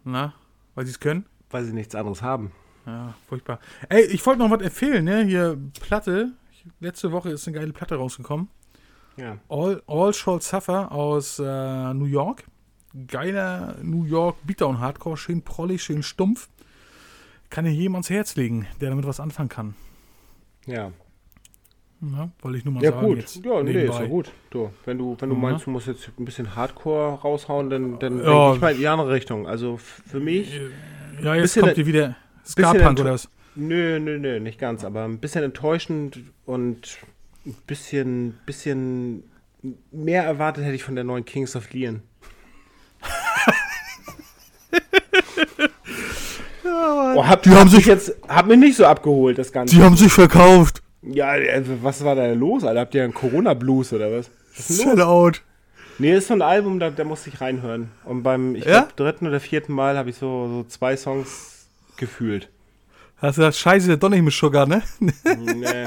Na, 0.03 0.33
weil 0.75 0.85
sie 0.85 0.91
es 0.91 0.99
können? 0.99 1.25
Weil 1.49 1.63
sie 1.65 1.73
nichts 1.73 1.95
anderes 1.95 2.21
haben. 2.21 2.51
Ja, 2.85 3.13
furchtbar. 3.27 3.59
Ey, 3.89 4.03
ich 4.05 4.25
wollte 4.25 4.39
noch 4.41 4.49
was 4.51 4.61
empfehlen, 4.61 5.05
ne? 5.05 5.23
Hier, 5.23 5.57
Platte. 5.79 6.31
Letzte 6.79 7.11
Woche 7.11 7.29
ist 7.29 7.47
eine 7.47 7.57
geile 7.57 7.73
Platte 7.73 7.95
rausgekommen. 7.95 8.47
Ja. 9.17 9.37
All, 9.49 9.81
All 9.87 10.13
Shall 10.13 10.41
Suffer 10.41 10.91
aus 10.91 11.39
äh, 11.39 11.93
New 11.93 12.05
York. 12.05 12.43
Geiler 13.07 13.75
New 13.81 14.03
York 14.05 14.37
Beatdown 14.45 14.79
Hardcore. 14.79 15.17
Schön 15.17 15.41
prollig, 15.41 15.81
schön 15.83 16.03
stumpf. 16.03 16.49
Kann 17.49 17.65
ich 17.65 17.77
jedem 17.77 17.95
ans 17.95 18.09
Herz 18.09 18.35
legen, 18.35 18.67
der 18.79 18.89
damit 18.89 19.05
was 19.05 19.19
anfangen 19.19 19.49
kann. 19.49 19.75
Ja. 20.65 20.91
Ja, 22.01 22.29
wollte 22.41 22.57
ich 22.57 22.65
nur 22.65 22.73
mal 22.73 22.83
Ja, 22.83 22.91
sagen. 22.91 23.05
gut. 23.07 23.17
Jetzt 23.19 23.45
Ja, 23.45 23.61
nee, 23.61 23.83
ist 23.83 23.99
ja 23.99 24.05
gut. 24.07 24.31
Du, 24.49 24.71
wenn 24.85 24.97
du, 24.97 25.15
wenn 25.19 25.29
du 25.29 25.35
Mhm. 25.35 25.41
meinst, 25.41 25.65
du 25.67 25.69
musst 25.69 25.87
jetzt 25.87 26.09
ein 26.17 26.25
bisschen 26.25 26.55
Hardcore 26.55 27.19
raushauen, 27.21 27.69
dann, 27.69 27.99
dann 27.99 28.17
Ja. 28.23 28.23
denke 28.23 28.55
ich 28.55 28.61
mal 28.61 28.71
in 28.73 28.77
die 28.79 28.87
andere 28.87 29.11
Richtung. 29.11 29.47
Also 29.47 29.77
für 29.77 30.19
mich. 30.19 30.59
Ja, 31.21 31.35
jetzt 31.35 31.43
Bisschen- 31.43 31.61
kommt 31.63 31.75
hier 31.75 31.85
wieder 31.85 32.15
Ska-Punk 32.45 32.99
oder 32.99 33.13
was? 33.13 33.29
Nö, 33.55 33.99
nö, 33.99 34.17
nö, 34.17 34.39
nicht 34.39 34.59
ganz, 34.59 34.83
aber 34.83 35.03
ein 35.03 35.19
bisschen 35.19 35.43
enttäuschend 35.43 36.19
und 36.45 36.97
ein 37.45 37.55
bisschen, 37.67 38.37
bisschen 38.45 39.23
mehr 39.91 40.23
erwartet 40.23 40.63
hätte 40.63 40.75
ich 40.75 40.83
von 40.83 40.95
der 40.95 41.03
neuen 41.03 41.25
Kings 41.25 41.55
of 41.55 41.71
Leon. 41.73 42.01
oh, 46.65 47.27
hab, 47.27 47.43
Die 47.43 47.49
haben 47.51 47.69
sich- 47.69 47.85
jetzt, 47.85 48.15
hab 48.27 48.47
mich 48.47 48.57
nicht 48.57 48.75
so 48.77 48.85
abgeholt, 48.85 49.37
das 49.37 49.51
Ganze. 49.51 49.75
Die 49.75 49.81
haben 49.81 49.97
sich 49.97 50.11
verkauft. 50.11 50.81
Ja, 51.01 51.35
äh, 51.35 51.63
was 51.81 52.03
war 52.03 52.15
da 52.15 52.31
los, 52.33 52.63
Alter? 52.63 52.79
Habt 52.81 52.95
ihr 52.95 53.03
einen 53.03 53.13
Corona-Blues 53.13 53.93
oder 53.93 54.11
was? 54.11 54.29
Was? 54.55 54.67
Sell 54.67 55.01
out. 55.01 55.41
Nee, 55.97 56.15
ist 56.15 56.27
so 56.27 56.33
ein 56.33 56.41
Album, 56.41 56.79
da, 56.79 56.89
da 56.89 57.03
musste 57.03 57.29
ich 57.29 57.41
reinhören. 57.41 57.91
Und 58.05 58.23
beim, 58.23 58.55
ich 58.55 58.65
Ja? 58.65 58.81
glaub, 58.81 58.95
dritten 58.95 59.27
oder 59.27 59.39
vierten 59.39 59.73
Mal 59.73 59.97
habe 59.97 60.09
ich 60.09 60.15
so, 60.17 60.47
so 60.47 60.63
zwei 60.67 60.95
Songs 60.97 61.60
gefühlt. 62.01 62.49
Hast 63.17 63.37
du 63.37 63.41
gesagt, 63.41 63.55
scheiße, 63.55 63.97
doch 63.97 64.09
nicht 64.09 64.23
mit 64.23 64.33
Sugar, 64.33 64.65
ne? 64.65 64.81
nee. 64.99 65.85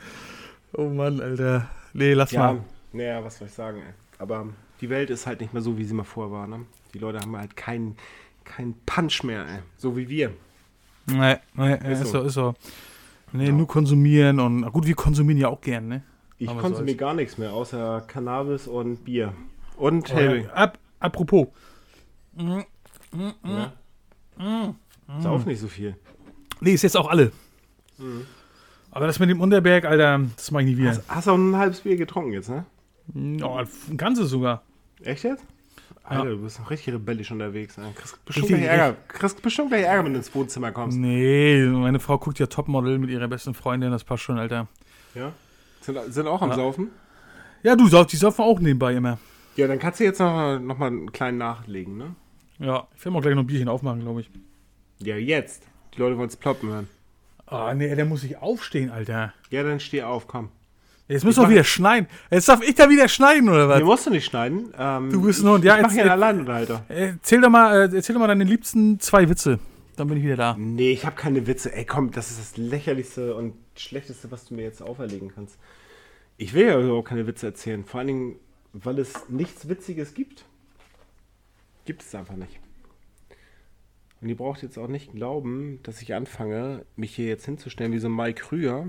oh 0.74 0.88
Mann, 0.88 1.20
Alter. 1.20 1.68
Nee, 1.94 2.12
lass 2.12 2.30
Ja, 2.30 2.52
mal. 2.52 2.64
Naja, 2.92 3.24
was 3.24 3.38
soll 3.38 3.48
ich 3.48 3.54
sagen, 3.54 3.78
ey. 3.78 3.94
Aber 4.18 4.46
die 4.80 4.90
Welt 4.90 5.10
ist 5.10 5.26
halt 5.26 5.40
nicht 5.40 5.52
mehr 5.52 5.62
so, 5.62 5.78
wie 5.78 5.84
sie 5.84 5.94
mal 5.94 6.04
vorher 6.04 6.32
war, 6.32 6.46
ne? 6.46 6.66
Die 6.94 6.98
Leute 6.98 7.18
haben 7.18 7.36
halt 7.36 7.56
keinen 7.56 7.96
kein 8.44 8.74
Punch 8.84 9.22
mehr, 9.24 9.46
ey. 9.46 9.58
So 9.78 9.96
wie 9.96 10.08
wir. 10.08 10.32
Nee, 11.06 11.36
nee 11.54 11.92
ist, 11.92 12.04
so. 12.06 12.20
so, 12.20 12.22
ist 12.22 12.34
so. 12.34 12.54
Nee, 13.32 13.46
ja. 13.46 13.52
nur 13.52 13.66
konsumieren 13.66 14.40
und 14.40 14.70
gut, 14.72 14.86
wir 14.86 14.94
konsumieren 14.94 15.38
ja 15.38 15.48
auch 15.48 15.60
gern, 15.60 15.88
ne? 15.88 16.02
Ich 16.36 16.48
konsumiere 16.48 16.96
gar 16.96 17.14
nichts 17.14 17.38
mehr, 17.38 17.52
außer 17.52 18.02
Cannabis 18.06 18.66
und 18.66 19.04
Bier. 19.04 19.34
Und 19.76 20.12
oh. 20.14 20.18
Ja. 20.18 20.52
Ap 20.54 20.78
apropos. 20.98 21.48
Mm, 22.34 22.60
mm, 23.12 23.30
ja. 23.44 23.72
Mm, 25.18 25.22
Sauf 25.22 25.46
nicht 25.46 25.60
so 25.60 25.68
viel. 25.68 25.96
Nee, 26.60 26.72
ist 26.72 26.82
jetzt 26.82 26.96
auch 26.96 27.08
alle. 27.08 27.32
Mhm. 27.98 28.26
Aber 28.90 29.06
das 29.06 29.18
mit 29.18 29.30
dem 29.30 29.40
Unterberg, 29.40 29.84
Alter, 29.84 30.20
das 30.36 30.50
mag 30.50 30.62
ich 30.62 30.68
nie 30.68 30.76
wieder. 30.76 30.90
Hast, 30.90 31.02
hast 31.08 31.26
du 31.26 31.30
auch 31.32 31.36
ein 31.36 31.56
halbes 31.56 31.80
Bier 31.80 31.96
getrunken 31.96 32.32
jetzt, 32.32 32.48
ne? 32.48 32.64
Ja, 33.14 33.64
ein 33.88 33.96
ganzes 33.96 34.30
sogar. 34.30 34.62
Echt 35.02 35.24
jetzt? 35.24 35.44
Alter, 36.02 36.24
ja. 36.24 36.30
du 36.30 36.42
bist 36.42 36.58
noch 36.58 36.70
richtig 36.70 36.94
rebellisch 36.94 37.30
unterwegs. 37.30 37.76
Ne? 37.76 37.92
Kriegst 37.94 38.24
bestimmt, 38.24 38.48
gleich 38.48 38.62
Ärger. 38.62 38.96
Kriegst 39.08 39.42
bestimmt 39.42 39.68
gleich 39.68 39.84
Ärger, 39.84 40.04
wenn 40.04 40.12
du 40.12 40.18
ins 40.18 40.34
Wohnzimmer 40.34 40.72
kommst. 40.72 40.98
Nee, 40.98 41.64
meine 41.66 42.00
Frau 42.00 42.18
guckt 42.18 42.38
ja 42.38 42.46
Topmodel 42.46 42.98
mit 42.98 43.10
ihrer 43.10 43.28
besten 43.28 43.54
Freundin, 43.54 43.90
das 43.90 44.02
passt 44.02 44.24
schon, 44.24 44.38
Alter. 44.38 44.66
Ja? 45.14 45.32
Sind, 45.80 45.98
sind 46.12 46.26
auch 46.26 46.42
am 46.42 46.50
ja. 46.50 46.56
Saufen? 46.56 46.90
Ja, 47.62 47.76
du 47.76 47.86
saufst, 47.88 48.12
die 48.12 48.16
saufen 48.16 48.42
auch 48.42 48.58
nebenbei 48.58 48.94
immer. 48.94 49.18
Ja, 49.56 49.68
dann 49.68 49.78
kannst 49.78 50.00
du 50.00 50.04
jetzt 50.04 50.18
noch, 50.18 50.58
noch 50.58 50.78
mal 50.78 50.86
einen 50.86 51.12
kleinen 51.12 51.38
nachlegen, 51.38 51.96
ne? 51.96 52.14
Ja, 52.58 52.88
ich 52.96 53.04
will 53.04 53.12
mal 53.12 53.22
gleich 53.22 53.34
noch 53.34 53.42
ein 53.42 53.46
Bierchen 53.46 53.68
aufmachen, 53.68 54.00
glaube 54.00 54.22
ich. 54.22 54.30
Ja, 55.02 55.16
jetzt. 55.16 55.62
Die 55.94 56.00
Leute 56.00 56.16
wollen 56.18 56.28
es 56.28 56.36
ploppen 56.36 56.68
hören. 56.68 56.88
Ah, 57.46 57.70
oh, 57.70 57.74
nee, 57.74 57.94
der 57.94 58.04
muss 58.04 58.20
sich 58.20 58.36
aufstehen, 58.36 58.90
Alter. 58.90 59.32
Ja, 59.50 59.62
dann 59.62 59.80
steh 59.80 60.02
auf, 60.02 60.28
komm. 60.28 60.50
Jetzt 61.08 61.24
müssen 61.24 61.42
wir 61.42 61.50
wieder 61.50 61.64
schneiden. 61.64 62.08
Jetzt 62.30 62.48
darf 62.48 62.62
ich 62.62 62.76
da 62.76 62.88
wieder 62.88 63.08
schneiden, 63.08 63.48
oder 63.48 63.68
was? 63.68 63.78
Nee, 63.80 63.84
musst 63.84 64.06
du 64.06 64.10
nicht 64.10 64.26
schneiden. 64.26 64.72
Ähm, 64.78 65.10
du 65.10 65.22
bist 65.22 65.42
nur 65.42 65.54
und 65.56 65.64
ja, 65.64 65.76
ich 65.76 65.82
mach 65.82 65.92
ja 65.92 66.04
allein, 66.04 66.48
Alter. 66.48 66.84
Erzähl 66.88 67.40
doch 67.40 67.50
mal, 67.50 67.90
äh, 67.90 67.96
erzähl 67.96 68.14
doch 68.14 68.20
mal 68.20 68.28
deine 68.28 68.44
liebsten 68.44 69.00
zwei 69.00 69.28
Witze. 69.28 69.58
Dann 69.96 70.06
bin 70.06 70.18
ich 70.18 70.22
wieder 70.22 70.36
da. 70.36 70.56
Nee, 70.56 70.92
ich 70.92 71.04
habe 71.04 71.16
keine 71.16 71.48
Witze. 71.48 71.74
Ey, 71.74 71.84
komm, 71.84 72.12
das 72.12 72.30
ist 72.30 72.38
das 72.38 72.56
lächerlichste 72.56 73.34
und 73.34 73.54
schlechteste, 73.76 74.30
was 74.30 74.44
du 74.46 74.54
mir 74.54 74.62
jetzt 74.62 74.82
auferlegen 74.82 75.32
kannst. 75.34 75.58
Ich 76.36 76.54
will 76.54 76.66
ja 76.66 76.80
überhaupt 76.80 77.08
keine 77.08 77.26
Witze 77.26 77.46
erzählen. 77.46 77.84
Vor 77.84 77.98
allen 77.98 78.06
Dingen, 78.06 78.36
weil 78.72 79.00
es 79.00 79.12
nichts 79.28 79.68
Witziges 79.68 80.14
gibt. 80.14 80.44
Gibt 81.86 82.02
es 82.02 82.14
einfach 82.14 82.36
nicht. 82.36 82.60
Und 84.20 84.28
ihr 84.28 84.36
braucht 84.36 84.62
jetzt 84.62 84.78
auch 84.78 84.88
nicht 84.88 85.12
glauben, 85.12 85.80
dass 85.82 86.02
ich 86.02 86.14
anfange, 86.14 86.84
mich 86.96 87.14
hier 87.14 87.26
jetzt 87.26 87.46
hinzustellen 87.46 87.92
wie 87.92 87.98
so 87.98 88.08
ein 88.08 88.14
Mike 88.14 88.42
Krüger. 88.42 88.86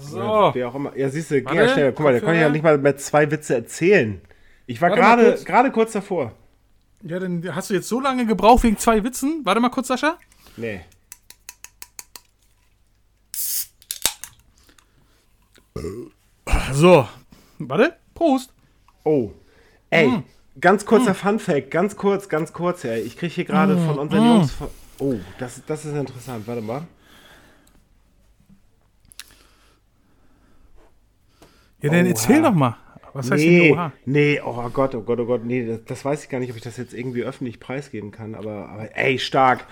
So. 0.00 0.18
Ja, 0.18 0.54
wer 0.54 0.68
auch 0.68 0.74
immer. 0.74 0.96
Ja, 0.96 1.10
siehst 1.10 1.30
du, 1.30 1.42
geh 1.42 1.54
ja 1.54 1.68
schnell. 1.68 1.92
Guck 1.92 2.04
mal, 2.04 2.14
da 2.14 2.20
kann 2.20 2.34
ich 2.34 2.40
ja 2.40 2.48
nicht 2.48 2.62
mal 2.62 2.78
mehr 2.78 2.96
zwei 2.96 3.30
Witze 3.30 3.54
erzählen. 3.54 4.20
Ich 4.66 4.80
war 4.80 4.90
gerade 4.90 5.38
gerade 5.44 5.70
kurz 5.70 5.92
davor. 5.92 6.32
Ja, 7.02 7.18
dann 7.18 7.54
hast 7.54 7.70
du 7.70 7.74
jetzt 7.74 7.88
so 7.88 8.00
lange 8.00 8.26
gebraucht 8.26 8.64
wegen 8.64 8.78
zwei 8.78 9.04
Witzen. 9.04 9.42
Warte 9.44 9.60
mal 9.60 9.68
kurz, 9.68 9.88
Sascha. 9.88 10.18
Nee. 10.56 10.80
So. 16.72 17.06
Warte. 17.58 17.96
Prost. 18.14 18.52
Oh. 19.04 19.30
Ey, 19.90 20.08
mm. 20.08 20.24
Ganz 20.60 20.86
kurzer 20.86 21.12
mm. 21.12 21.16
Fun-Fact. 21.16 21.70
Ganz 21.70 21.96
kurz, 21.96 22.28
ganz 22.28 22.52
kurz, 22.52 22.84
ey. 22.84 23.00
Ich 23.00 23.16
kriege 23.16 23.34
hier 23.34 23.44
gerade 23.44 23.74
mm. 23.74 23.86
von 23.86 23.98
unseren 23.98 24.24
Jungs. 24.24 24.54
Oh, 24.98 25.14
das, 25.38 25.62
das 25.66 25.84
ist 25.84 25.94
interessant. 25.94 26.46
Warte 26.46 26.62
mal. 26.62 26.82
Ja, 31.80 31.90
dann 31.90 32.06
erzähl 32.06 32.42
doch 32.42 32.54
mal. 32.54 32.76
Was 33.12 33.30
heißt 33.30 33.42
nee, 33.42 33.68
denn 33.68 33.72
Oha? 33.72 33.92
Nee, 34.04 34.40
oh 34.44 34.70
Gott, 34.70 34.94
oh 34.94 35.02
Gott, 35.02 35.18
oh 35.20 35.26
Gott, 35.26 35.44
nee, 35.44 35.66
das, 35.66 35.84
das, 35.84 36.04
weiß 36.04 36.24
ich 36.24 36.28
gar 36.28 36.40
nicht, 36.40 36.50
ob 36.50 36.56
ich 36.56 36.62
das 36.62 36.76
jetzt 36.76 36.92
irgendwie 36.92 37.22
öffentlich 37.22 37.58
preisgeben 37.58 38.10
kann, 38.10 38.34
aber, 38.34 38.68
aber 38.68 38.96
ey, 38.96 39.18
stark. 39.18 39.64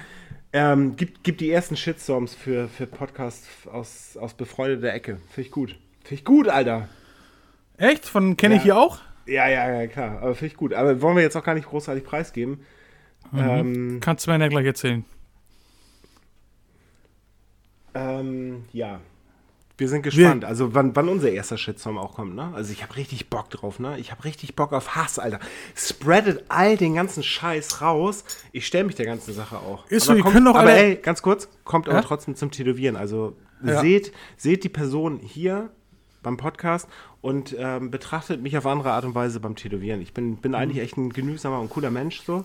Ähm, 0.52 0.96
gibt, 0.96 1.22
gibt 1.22 1.40
die 1.40 1.50
ersten 1.50 1.76
Shitstorms 1.76 2.34
für, 2.34 2.68
für 2.68 2.86
Podcasts 2.86 3.46
aus, 3.70 4.16
aus 4.16 4.34
befreundeter 4.34 4.92
Ecke. 4.92 5.18
Finde 5.28 5.46
ich 5.48 5.50
gut. 5.50 5.76
Finde 6.02 6.14
ich 6.14 6.24
gut, 6.24 6.48
Alter. 6.48 6.88
Echt? 7.76 8.06
Von 8.06 8.36
kenne 8.36 8.54
ja. 8.54 8.58
ich 8.58 8.62
hier 8.64 8.78
auch? 8.78 9.00
Ja, 9.26 9.48
ja, 9.48 9.80
ja, 9.80 9.86
klar. 9.86 10.18
Aber 10.22 10.34
finde 10.34 10.52
ich 10.52 10.56
gut. 10.56 10.72
Aber 10.72 11.00
wollen 11.02 11.16
wir 11.16 11.22
jetzt 11.22 11.36
auch 11.36 11.44
gar 11.44 11.54
nicht 11.54 11.68
großartig 11.68 12.04
preisgeben. 12.04 12.60
Mhm. 13.32 13.38
Ähm, 13.38 13.98
Kannst 14.00 14.26
du 14.26 14.30
mir 14.30 14.38
ja 14.38 14.48
gleich 14.48 14.66
erzählen. 14.66 15.04
Ähm, 17.94 18.64
ja. 18.72 19.00
Wir 19.78 19.88
sind 19.90 20.02
gespannt, 20.02 20.42
wir 20.42 20.48
also 20.48 20.74
wann, 20.74 20.96
wann 20.96 21.08
unser 21.08 21.30
erster 21.30 21.58
Shitstorm 21.58 21.98
auch 21.98 22.14
kommt, 22.14 22.34
ne? 22.34 22.50
Also 22.54 22.72
ich 22.72 22.82
habe 22.82 22.96
richtig 22.96 23.28
Bock 23.28 23.50
drauf, 23.50 23.78
ne? 23.78 23.98
Ich 23.98 24.10
habe 24.10 24.24
richtig 24.24 24.56
Bock 24.56 24.72
auf 24.72 24.96
Hass, 24.96 25.18
Alter. 25.18 25.38
Spreadet 25.74 26.44
all 26.48 26.78
den 26.78 26.94
ganzen 26.94 27.22
Scheiß 27.22 27.82
raus. 27.82 28.24
Ich 28.52 28.66
stelle 28.66 28.84
mich 28.84 28.94
der 28.94 29.04
ganzen 29.04 29.34
Sache 29.34 29.58
auch. 29.58 29.86
Ist 29.90 30.08
aber 30.08 30.16
so, 30.16 30.22
kommt, 30.22 30.34
können 30.34 30.46
doch 30.46 30.54
aber 30.54 30.70
alle... 30.70 30.78
ey, 30.78 30.96
ganz 30.96 31.20
kurz, 31.20 31.50
kommt 31.64 31.88
ja? 31.88 31.92
aber 31.92 32.02
trotzdem 32.02 32.36
zum 32.36 32.50
Tätowieren. 32.50 32.96
Also 32.96 33.36
ja. 33.62 33.80
seht, 33.80 34.12
seht 34.38 34.64
die 34.64 34.70
Person 34.70 35.18
hier 35.18 35.70
beim 36.22 36.36
Podcast 36.36 36.88
und 37.20 37.54
ähm, 37.58 37.90
betrachtet 37.90 38.42
mich 38.42 38.56
auf 38.58 38.66
andere 38.66 38.92
Art 38.92 39.04
und 39.04 39.14
Weise 39.14 39.40
beim 39.40 39.56
Tätowieren. 39.56 40.00
Ich 40.00 40.12
bin, 40.12 40.36
bin 40.36 40.52
mhm. 40.52 40.56
eigentlich 40.56 40.82
echt 40.82 40.96
ein 40.96 41.10
genügsamer 41.10 41.60
und 41.60 41.70
cooler 41.70 41.90
Mensch 41.90 42.20
so. 42.22 42.44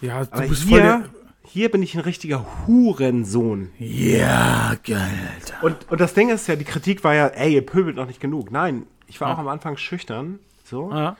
Ja, 0.00 0.24
du 0.24 0.32
aber 0.32 0.48
bist 0.48 0.64
hier, 0.64 0.70
voll 0.70 0.80
der 0.80 1.04
hier 1.44 1.70
bin 1.70 1.82
ich 1.82 1.94
ein 1.94 2.00
richtiger 2.00 2.46
Hurensohn. 2.66 3.70
Ja, 3.78 4.76
geil, 4.84 5.30
Alter. 5.34 5.64
Und, 5.64 5.90
und 5.90 6.00
das 6.00 6.14
Ding 6.14 6.30
ist 6.30 6.46
ja, 6.46 6.56
die 6.56 6.64
Kritik 6.64 7.02
war 7.04 7.14
ja, 7.14 7.26
ey, 7.26 7.54
ihr 7.54 7.66
pöbelt 7.66 7.96
noch 7.96 8.06
nicht 8.06 8.20
genug. 8.20 8.50
Nein, 8.50 8.86
ich 9.08 9.20
war 9.20 9.28
ja. 9.28 9.34
auch 9.34 9.38
am 9.38 9.48
Anfang 9.48 9.76
schüchtern. 9.76 10.38
So. 10.64 10.90
Ja. 10.92 11.16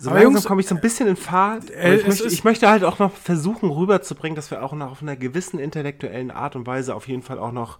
So 0.00 0.10
Aber 0.10 0.22
langsam 0.22 0.44
komme 0.44 0.60
ich 0.60 0.68
so 0.68 0.74
ein 0.74 0.80
bisschen 0.80 1.08
in 1.08 1.16
Fahrt. 1.16 1.70
Äh, 1.70 1.96
ich, 1.96 2.06
möchte, 2.06 2.28
ich, 2.28 2.44
möchte, 2.44 2.68
halt 2.68 2.84
auch 2.84 2.98
noch 2.98 3.14
versuchen 3.14 3.70
rüberzubringen, 3.70 4.36
dass 4.36 4.50
wir 4.50 4.62
auch 4.62 4.72
noch 4.72 4.92
auf 4.92 5.02
einer 5.02 5.16
gewissen 5.16 5.58
intellektuellen 5.58 6.30
Art 6.30 6.54
und 6.54 6.66
Weise 6.66 6.94
auf 6.94 7.08
jeden 7.08 7.22
Fall 7.22 7.38
auch 7.38 7.50
noch 7.50 7.78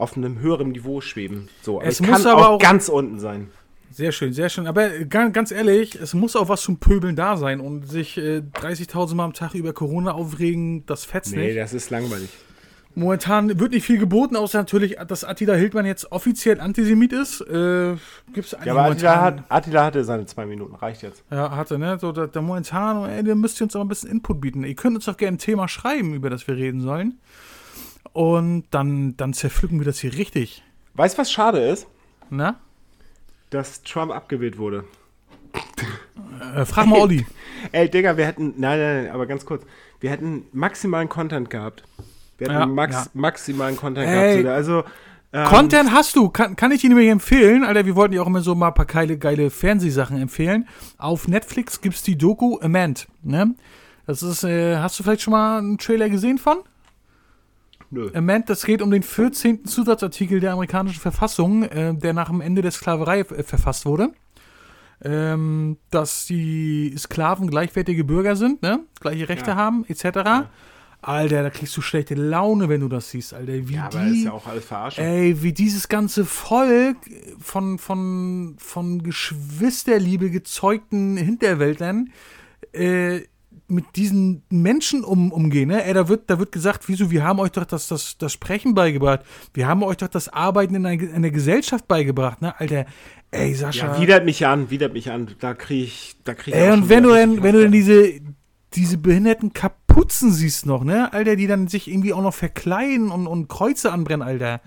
auf 0.00 0.16
einem 0.16 0.40
höheren 0.40 0.70
Niveau 0.70 1.00
schweben. 1.00 1.48
So, 1.62 1.80
es 1.80 2.00
muss 2.00 2.26
aber 2.26 2.48
auch, 2.48 2.54
auch 2.54 2.58
ganz 2.58 2.88
unten 2.88 3.20
sein. 3.20 3.50
Sehr 3.92 4.12
schön, 4.12 4.32
sehr 4.32 4.48
schön. 4.48 4.66
Aber 4.66 4.88
ganz 5.04 5.50
ehrlich, 5.50 5.96
es 5.96 6.14
muss 6.14 6.36
auch 6.36 6.48
was 6.48 6.62
zum 6.62 6.78
Pöbeln 6.78 7.16
da 7.16 7.36
sein 7.36 7.60
und 7.60 7.88
sich 7.88 8.16
äh, 8.16 8.42
30.000 8.54 9.14
Mal 9.16 9.24
am 9.24 9.32
Tag 9.32 9.54
über 9.54 9.72
Corona 9.72 10.12
aufregen, 10.12 10.86
das 10.86 11.04
fetzt 11.04 11.32
nee, 11.32 11.38
nicht. 11.38 11.54
Nee, 11.54 11.60
das 11.60 11.72
ist 11.72 11.90
langweilig. 11.90 12.30
Momentan 12.94 13.60
wird 13.60 13.72
nicht 13.72 13.84
viel 13.84 13.98
geboten, 13.98 14.34
außer 14.36 14.58
natürlich, 14.58 14.96
dass 15.06 15.22
Attila 15.22 15.54
Hildmann 15.54 15.86
jetzt 15.86 16.10
offiziell 16.10 16.60
Antisemit 16.60 17.12
ist. 17.12 17.40
Äh, 17.42 17.96
gibt's 18.32 18.56
ja, 18.64 18.72
aber 18.72 18.82
Attila, 18.82 19.20
hat, 19.20 19.44
Attila, 19.48 19.84
hatte 19.84 20.04
seine 20.04 20.26
zwei 20.26 20.44
Minuten, 20.44 20.74
reicht 20.74 21.02
jetzt. 21.02 21.22
Ja, 21.30 21.54
hatte, 21.54 21.78
ne? 21.78 21.98
So, 22.00 22.10
da, 22.10 22.26
da 22.26 22.42
momentan, 22.42 23.08
ey, 23.08 23.24
ihr 23.24 23.34
müsst 23.36 23.60
ihr 23.60 23.64
uns 23.64 23.76
aber 23.76 23.84
ein 23.84 23.88
bisschen 23.88 24.10
Input 24.10 24.40
bieten. 24.40 24.64
Ihr 24.64 24.74
könnt 24.74 24.96
uns 24.96 25.04
doch 25.04 25.16
gerne 25.16 25.36
ein 25.36 25.38
Thema 25.38 25.68
schreiben, 25.68 26.14
über 26.14 26.30
das 26.30 26.48
wir 26.48 26.56
reden 26.56 26.80
sollen. 26.80 27.20
Und 28.12 28.64
dann, 28.70 29.16
dann 29.16 29.32
zerpflücken 29.32 29.78
wir 29.78 29.84
das 29.86 30.00
hier 30.00 30.14
richtig. 30.14 30.62
Weißt 30.94 31.16
du, 31.16 31.22
was 31.22 31.30
schade 31.30 31.58
ist? 31.58 31.86
Na? 32.28 32.58
dass 33.50 33.82
Trump 33.82 34.12
abgewählt 34.12 34.56
wurde. 34.58 34.84
Äh, 36.54 36.64
frag 36.64 36.86
mal 36.86 37.00
Olli. 37.00 37.26
Ey, 37.72 37.90
Digga, 37.90 38.16
wir 38.16 38.26
hätten, 38.26 38.54
nein, 38.56 38.78
nein, 38.78 39.04
nein, 39.04 39.12
aber 39.12 39.26
ganz 39.26 39.44
kurz. 39.44 39.64
Wir 39.98 40.10
hätten 40.10 40.44
maximalen 40.52 41.08
Content 41.08 41.50
gehabt. 41.50 41.82
Wir 42.38 42.46
hätten 42.48 42.60
ja, 42.60 42.66
max, 42.66 42.94
ja. 42.94 43.10
maximalen 43.14 43.76
Content 43.76 44.08
Ey, 44.08 44.42
gehabt. 44.42 44.56
Also, 44.56 44.84
ähm, 45.32 45.44
Content 45.46 45.92
hast 45.92 46.16
du, 46.16 46.30
kann, 46.30 46.56
kann 46.56 46.72
ich 46.72 46.80
dir 46.80 46.88
nämlich 46.88 47.08
empfehlen. 47.08 47.64
Alter, 47.64 47.84
wir 47.84 47.96
wollten 47.96 48.14
ja 48.14 48.22
auch 48.22 48.26
immer 48.26 48.40
so 48.40 48.54
mal 48.54 48.68
ein 48.68 48.74
paar 48.74 48.86
geile, 48.86 49.18
geile 49.18 49.50
Fernsehsachen 49.50 50.16
empfehlen. 50.20 50.66
Auf 50.96 51.28
Netflix 51.28 51.80
gibt 51.80 51.96
es 51.96 52.02
die 52.02 52.16
Doku 52.16 52.58
Amend. 52.60 53.08
Ne? 53.22 53.54
Das 54.06 54.22
ist, 54.22 54.44
äh, 54.44 54.76
hast 54.78 54.98
du 54.98 55.02
vielleicht 55.02 55.22
schon 55.22 55.32
mal 55.32 55.58
einen 55.58 55.78
Trailer 55.78 56.08
gesehen 56.08 56.38
von? 56.38 56.58
Nö. 57.90 58.10
Amend, 58.14 58.48
das 58.48 58.64
geht 58.64 58.82
um 58.82 58.90
den 58.90 59.02
14. 59.02 59.64
Zusatzartikel 59.64 60.40
der 60.40 60.52
amerikanischen 60.52 61.00
Verfassung, 61.00 61.64
äh, 61.64 61.94
der 61.94 62.12
nach 62.12 62.28
dem 62.28 62.40
Ende 62.40 62.62
der 62.62 62.70
Sklaverei 62.70 63.20
äh, 63.20 63.42
verfasst 63.42 63.84
wurde. 63.84 64.12
Ähm, 65.02 65.78
dass 65.90 66.26
die 66.26 66.94
Sklaven 66.98 67.48
gleichwertige 67.48 68.04
Bürger 68.04 68.36
sind, 68.36 68.62
ne? 68.62 68.80
gleiche 69.00 69.30
Rechte 69.30 69.52
ja. 69.52 69.56
haben, 69.56 69.84
etc. 69.88 70.04
Ja. 70.04 70.50
Alter, 71.02 71.42
da 71.42 71.48
kriegst 71.48 71.74
du 71.76 71.80
schlechte 71.80 72.14
Laune, 72.14 72.68
wenn 72.68 72.82
du 72.82 72.88
das 72.88 73.08
siehst, 73.08 73.32
Alter. 73.32 73.52
Wie 73.66 73.74
ja, 73.74 73.86
aber 73.86 74.04
die, 74.04 74.18
ist 74.18 74.24
ja 74.24 74.32
auch 74.32 74.46
alles 74.46 74.66
verarscht. 74.66 74.98
Ey, 74.98 75.42
wie 75.42 75.54
dieses 75.54 75.88
ganze 75.88 76.26
Volk 76.26 76.98
von, 77.38 77.78
von, 77.78 78.56
von 78.58 79.02
Geschwisterliebe 79.02 80.30
gezeugten 80.30 81.16
Hinterwäldlern 81.16 82.10
äh, 82.72 83.22
mit 83.70 83.96
diesen 83.96 84.42
Menschen 84.50 85.04
um, 85.04 85.32
umgehen. 85.32 85.68
Ne? 85.68 85.84
Ey, 85.84 85.94
da 85.94 86.08
wird, 86.08 86.28
da 86.28 86.38
wird 86.38 86.52
gesagt, 86.52 86.88
wieso, 86.88 87.10
wir 87.10 87.24
haben 87.24 87.38
euch 87.38 87.52
doch 87.52 87.64
das, 87.64 87.88
das, 87.88 88.18
das 88.18 88.32
Sprechen 88.32 88.74
beigebracht. 88.74 89.20
Wir 89.54 89.66
haben 89.66 89.82
euch 89.82 89.98
doch 89.98 90.08
das 90.08 90.28
Arbeiten 90.28 90.74
in 90.74 90.86
einer, 90.86 91.02
in 91.02 91.14
einer 91.14 91.30
Gesellschaft 91.30 91.88
beigebracht, 91.88 92.42
ne? 92.42 92.58
Alter, 92.58 92.86
ey, 93.30 93.54
Sascha. 93.54 93.94
Ja, 93.94 94.00
widert 94.00 94.24
mich 94.24 94.46
an, 94.46 94.70
widert 94.70 94.92
mich 94.92 95.10
an. 95.10 95.34
Da 95.38 95.54
krieg 95.54 95.84
ich, 95.84 96.16
da 96.24 96.34
krieg 96.34 96.54
ich 96.54 96.60
Ey, 96.60 96.70
und 96.70 96.88
wenn 96.88 97.02
du 97.02 97.12
denn, 97.12 97.42
wenn 97.42 97.54
du 97.54 97.60
denn 97.60 97.72
diese, 97.72 98.20
diese 98.74 98.98
behinderten 98.98 99.52
Kapuzen 99.52 100.32
siehst 100.32 100.66
noch, 100.66 100.84
ne? 100.84 101.12
Alter, 101.12 101.36
die 101.36 101.46
dann 101.46 101.68
sich 101.68 101.88
irgendwie 101.88 102.12
auch 102.12 102.22
noch 102.22 102.34
verkleiden 102.34 103.10
und, 103.10 103.26
und 103.26 103.48
Kreuze 103.48 103.92
anbrennen, 103.92 104.26
Alter. 104.26 104.60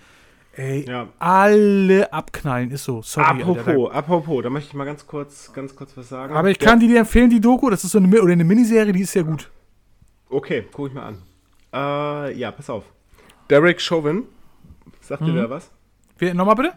Ey, 0.55 0.85
Ja. 0.87 1.07
alle 1.17 2.13
abknallen, 2.13 2.69
ist 2.71 2.83
so. 2.83 3.01
Sorry. 3.01 3.25
apropos, 3.41 3.67
Alter. 3.67 3.95
apropos, 3.95 4.43
da 4.43 4.49
möchte 4.51 4.69
ich 4.69 4.73
mal 4.75 4.85
ganz 4.85 5.07
kurz, 5.07 5.51
ganz 5.51 5.75
kurz 5.75 5.97
was 5.97 6.09
sagen. 6.09 6.35
Aber 6.35 6.49
ich 6.51 6.59
kann 6.59 6.79
die 6.79 6.87
dir 6.87 6.99
empfehlen, 6.99 7.29
die 7.29 7.41
Doku. 7.41 7.69
Das 7.71 7.83
ist 7.83 7.91
so 7.91 7.97
eine, 7.97 8.21
oder 8.21 8.33
eine 8.33 8.43
Miniserie, 8.43 8.91
die 8.93 9.01
ist 9.01 9.11
sehr 9.11 9.23
gut. 9.23 9.49
Okay, 10.29 10.65
guck 10.71 10.89
ich 10.89 10.93
mal 10.93 11.07
an. 11.07 11.21
Äh, 11.73 12.37
ja, 12.37 12.51
pass 12.51 12.69
auf. 12.69 12.83
Derek 13.49 13.81
Chauvin. 13.81 14.23
Sagt 15.01 15.21
Mhm. 15.21 15.25
dir 15.25 15.33
der 15.33 15.49
was? 15.49 15.71
Wer, 16.19 16.33
nochmal 16.35 16.55
bitte? 16.55 16.73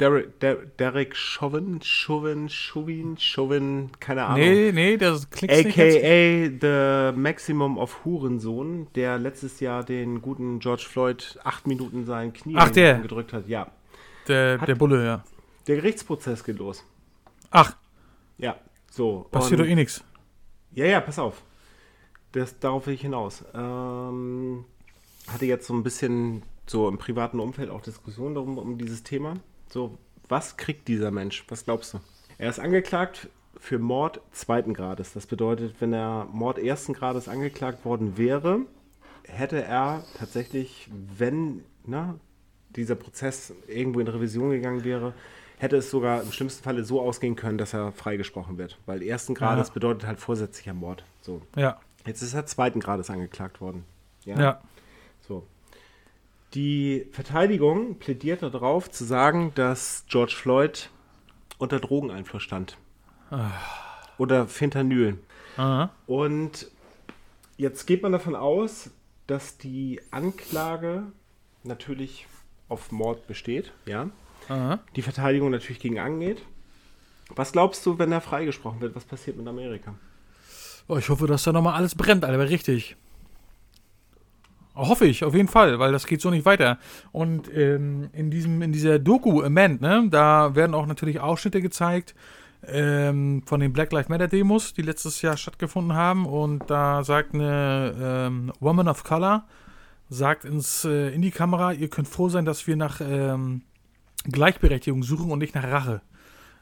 Derek, 0.00 0.40
Der, 0.40 0.56
Derek 0.56 1.14
Chauvin, 1.14 1.80
Chauvin, 1.80 2.48
Chauvin, 2.48 3.16
Chauvin, 3.16 3.90
keine 4.00 4.24
Ahnung. 4.24 4.40
Nee, 4.40 4.72
nee, 4.72 4.96
das 4.96 5.30
klingt 5.30 5.52
nicht. 5.52 5.78
AKA 5.78 7.12
The 7.12 7.16
Maximum 7.16 7.78
of 7.78 8.04
Hurensohn, 8.04 8.88
der 8.96 9.18
letztes 9.18 9.60
Jahr 9.60 9.84
den 9.84 10.20
guten 10.20 10.58
George 10.58 10.84
Floyd 10.88 11.38
acht 11.44 11.68
Minuten 11.68 12.04
sein 12.06 12.32
Knie 12.32 12.54
Ach, 12.56 12.70
der. 12.70 12.98
gedrückt 12.98 13.32
hat. 13.32 13.46
Ja. 13.46 13.68
Der, 14.26 14.58
der 14.58 14.74
Bulle, 14.74 15.04
ja. 15.04 15.22
Der 15.68 15.76
Gerichtsprozess 15.76 16.42
geht 16.42 16.58
los. 16.58 16.84
Ach, 17.50 17.76
Ja, 18.38 18.56
so. 18.90 19.28
passiert 19.30 19.60
doch 19.60 19.64
eh 19.66 19.76
nichts. 19.76 20.02
Ja, 20.72 20.86
ja, 20.86 21.00
pass 21.00 21.20
auf. 21.20 21.42
Das, 22.32 22.58
darauf 22.58 22.88
will 22.88 22.94
ich 22.94 23.02
hinaus. 23.02 23.44
Ähm, 23.54 24.64
hatte 25.32 25.46
jetzt 25.46 25.68
so 25.68 25.74
ein 25.74 25.84
bisschen 25.84 26.42
so 26.66 26.88
im 26.88 26.98
privaten 26.98 27.38
Umfeld 27.38 27.70
auch 27.70 27.80
Diskussionen 27.80 28.34
darum, 28.34 28.58
um 28.58 28.76
dieses 28.76 29.04
Thema. 29.04 29.34
So, 29.74 29.98
was 30.28 30.56
kriegt 30.56 30.86
dieser 30.86 31.10
Mensch? 31.10 31.44
Was 31.48 31.64
glaubst 31.64 31.94
du? 31.94 32.00
Er 32.38 32.48
ist 32.48 32.60
angeklagt 32.60 33.28
für 33.58 33.80
Mord 33.80 34.20
zweiten 34.30 34.72
Grades. 34.72 35.14
Das 35.14 35.26
bedeutet, 35.26 35.74
wenn 35.80 35.92
er 35.92 36.28
Mord 36.30 36.60
ersten 36.60 36.92
Grades 36.92 37.26
angeklagt 37.28 37.84
worden 37.84 38.16
wäre, 38.16 38.60
hätte 39.26 39.60
er 39.64 40.04
tatsächlich, 40.16 40.88
wenn 41.18 41.64
ne, 41.84 42.20
dieser 42.76 42.94
Prozess 42.94 43.52
irgendwo 43.66 43.98
in 43.98 44.06
Revision 44.06 44.50
gegangen 44.50 44.84
wäre, 44.84 45.12
hätte 45.58 45.74
es 45.78 45.90
sogar 45.90 46.22
im 46.22 46.30
schlimmsten 46.30 46.62
Falle 46.62 46.84
so 46.84 47.00
ausgehen 47.00 47.34
können, 47.34 47.58
dass 47.58 47.74
er 47.74 47.90
freigesprochen 47.90 48.58
wird. 48.58 48.78
Weil 48.86 49.02
ersten 49.02 49.34
Grades 49.34 49.68
Ja. 49.68 49.74
bedeutet 49.74 50.06
halt 50.06 50.20
vorsätzlicher 50.20 50.74
Mord. 50.74 51.04
So. 51.20 51.42
Ja, 51.56 51.80
Jetzt 52.06 52.22
ist 52.22 52.34
er 52.34 52.46
zweiten 52.46 52.78
Grades 52.78 53.10
angeklagt 53.10 53.60
worden. 53.60 53.84
ja. 54.24 54.60
So. 55.26 55.44
Die 56.54 57.06
Verteidigung 57.10 57.98
plädiert 57.98 58.42
darauf 58.42 58.90
zu 58.90 59.04
sagen, 59.04 59.52
dass 59.56 60.04
George 60.08 60.34
Floyd 60.36 60.90
unter 61.58 61.80
Drogeneinfluss 61.80 62.42
stand. 62.42 62.76
Oder 64.18 64.46
Fentanyl. 64.46 65.18
Aha. 65.56 65.90
Und 66.06 66.70
jetzt 67.56 67.86
geht 67.86 68.02
man 68.02 68.12
davon 68.12 68.36
aus, 68.36 68.90
dass 69.26 69.58
die 69.58 70.00
Anklage 70.10 71.04
natürlich 71.64 72.26
auf 72.68 72.92
Mord 72.92 73.26
besteht, 73.26 73.72
ja. 73.86 74.10
Aha. 74.48 74.78
Die 74.94 75.02
Verteidigung 75.02 75.50
natürlich 75.50 75.80
gegen 75.80 75.98
angeht. 75.98 76.42
Was 77.34 77.52
glaubst 77.52 77.84
du, 77.86 77.98
wenn 77.98 78.12
er 78.12 78.20
freigesprochen 78.20 78.80
wird? 78.80 78.94
Was 78.94 79.04
passiert 79.04 79.36
mit 79.36 79.48
Amerika? 79.48 79.94
Oh, 80.86 80.98
ich 80.98 81.08
hoffe, 81.08 81.26
dass 81.26 81.44
da 81.44 81.52
nochmal 81.52 81.74
alles 81.74 81.94
brennt, 81.94 82.24
Alter, 82.24 82.34
aber 82.34 82.50
richtig. 82.50 82.96
Hoffe 84.74 85.06
ich, 85.06 85.24
auf 85.24 85.34
jeden 85.34 85.48
Fall, 85.48 85.78
weil 85.78 85.92
das 85.92 86.06
geht 86.06 86.20
so 86.20 86.30
nicht 86.30 86.44
weiter. 86.44 86.78
Und 87.12 87.48
ähm, 87.54 88.08
in, 88.12 88.30
diesem, 88.30 88.60
in 88.60 88.72
dieser 88.72 88.98
Doku, 88.98 89.42
Amend, 89.42 89.80
ne, 89.80 90.08
da 90.10 90.56
werden 90.56 90.74
auch 90.74 90.86
natürlich 90.86 91.20
Ausschnitte 91.20 91.62
gezeigt 91.62 92.14
ähm, 92.66 93.42
von 93.46 93.60
den 93.60 93.72
Black 93.72 93.92
Lives 93.92 94.08
Matter 94.08 94.26
Demos, 94.26 94.74
die 94.74 94.82
letztes 94.82 95.22
Jahr 95.22 95.36
stattgefunden 95.36 95.94
haben. 95.94 96.26
Und 96.26 96.68
da 96.68 97.04
sagt 97.04 97.34
eine 97.34 97.94
ähm, 98.00 98.52
Woman 98.58 98.88
of 98.88 99.04
Color, 99.04 99.44
sagt 100.08 100.44
ins, 100.44 100.84
äh, 100.84 101.10
in 101.10 101.22
die 101.22 101.30
Kamera, 101.30 101.72
ihr 101.72 101.88
könnt 101.88 102.08
froh 102.08 102.28
sein, 102.28 102.44
dass 102.44 102.66
wir 102.66 102.76
nach 102.76 103.00
ähm, 103.00 103.62
Gleichberechtigung 104.24 105.02
suchen 105.02 105.30
und 105.30 105.38
nicht 105.38 105.54
nach 105.54 105.64
Rache. 105.64 106.02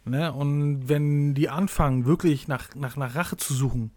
Ne? 0.04 0.32
Und 0.32 0.88
wenn 0.88 1.34
die 1.34 1.48
anfangen, 1.48 2.04
wirklich 2.04 2.48
nach, 2.48 2.74
nach, 2.74 2.96
nach 2.96 3.14
Rache 3.14 3.36
zu 3.36 3.54
suchen, 3.54 3.92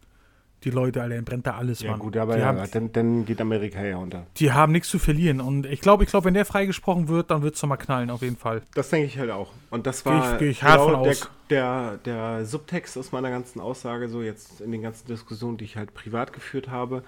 die 0.65 0.71
Leute, 0.71 1.01
Alter, 1.01 1.15
dann 1.15 1.23
brennt 1.23 1.47
da 1.47 1.55
alles, 1.55 1.79
Ja, 1.81 1.91
Mann. 1.91 1.99
gut, 1.99 2.17
aber 2.17 2.33
die, 2.33 2.39
ja, 2.41 2.47
haben, 2.47 2.69
dann, 2.71 2.91
dann 2.91 3.25
geht 3.25 3.39
Amerika 3.39 3.81
ja 3.83 3.97
unter. 3.97 4.25
die 4.37 4.51
haben 4.51 4.71
nichts 4.73 4.89
zu 4.89 4.99
verlieren. 4.99 5.39
Und 5.39 5.65
ich 5.67 5.79
glaube, 5.79 6.03
ich 6.03 6.09
glaube, 6.09 6.25
wenn 6.25 6.33
der 6.33 6.45
freigesprochen 6.45 7.07
wird, 7.07 7.31
dann 7.31 7.41
wird 7.43 7.55
es 7.55 7.61
nochmal 7.61 7.77
knallen, 7.77 8.09
auf 8.09 8.21
jeden 8.21 8.35
Fall. 8.37 8.61
Das 8.73 8.89
denke 8.89 9.07
ich 9.07 9.17
halt 9.17 9.31
auch. 9.31 9.51
Und 9.69 9.87
das 9.87 10.03
Geh 10.03 10.09
war 10.09 10.33
ich- 10.33 10.39
geh 10.39 10.49
ich 10.49 10.63
hart 10.63 10.81
von 10.81 11.03
der, 11.03 11.11
aus. 11.11 11.29
Der, 11.49 11.97
der 12.03 12.45
Subtext 12.45 12.97
aus 12.97 13.11
meiner 13.11 13.29
ganzen 13.29 13.59
Aussage, 13.61 14.09
so 14.09 14.21
jetzt 14.21 14.59
in 14.59 14.71
den 14.71 14.81
ganzen 14.81 15.07
Diskussionen, 15.07 15.57
die 15.57 15.65
ich 15.65 15.77
halt 15.77 15.93
privat 15.93 16.33
geführt 16.33 16.67
habe. 16.69 17.03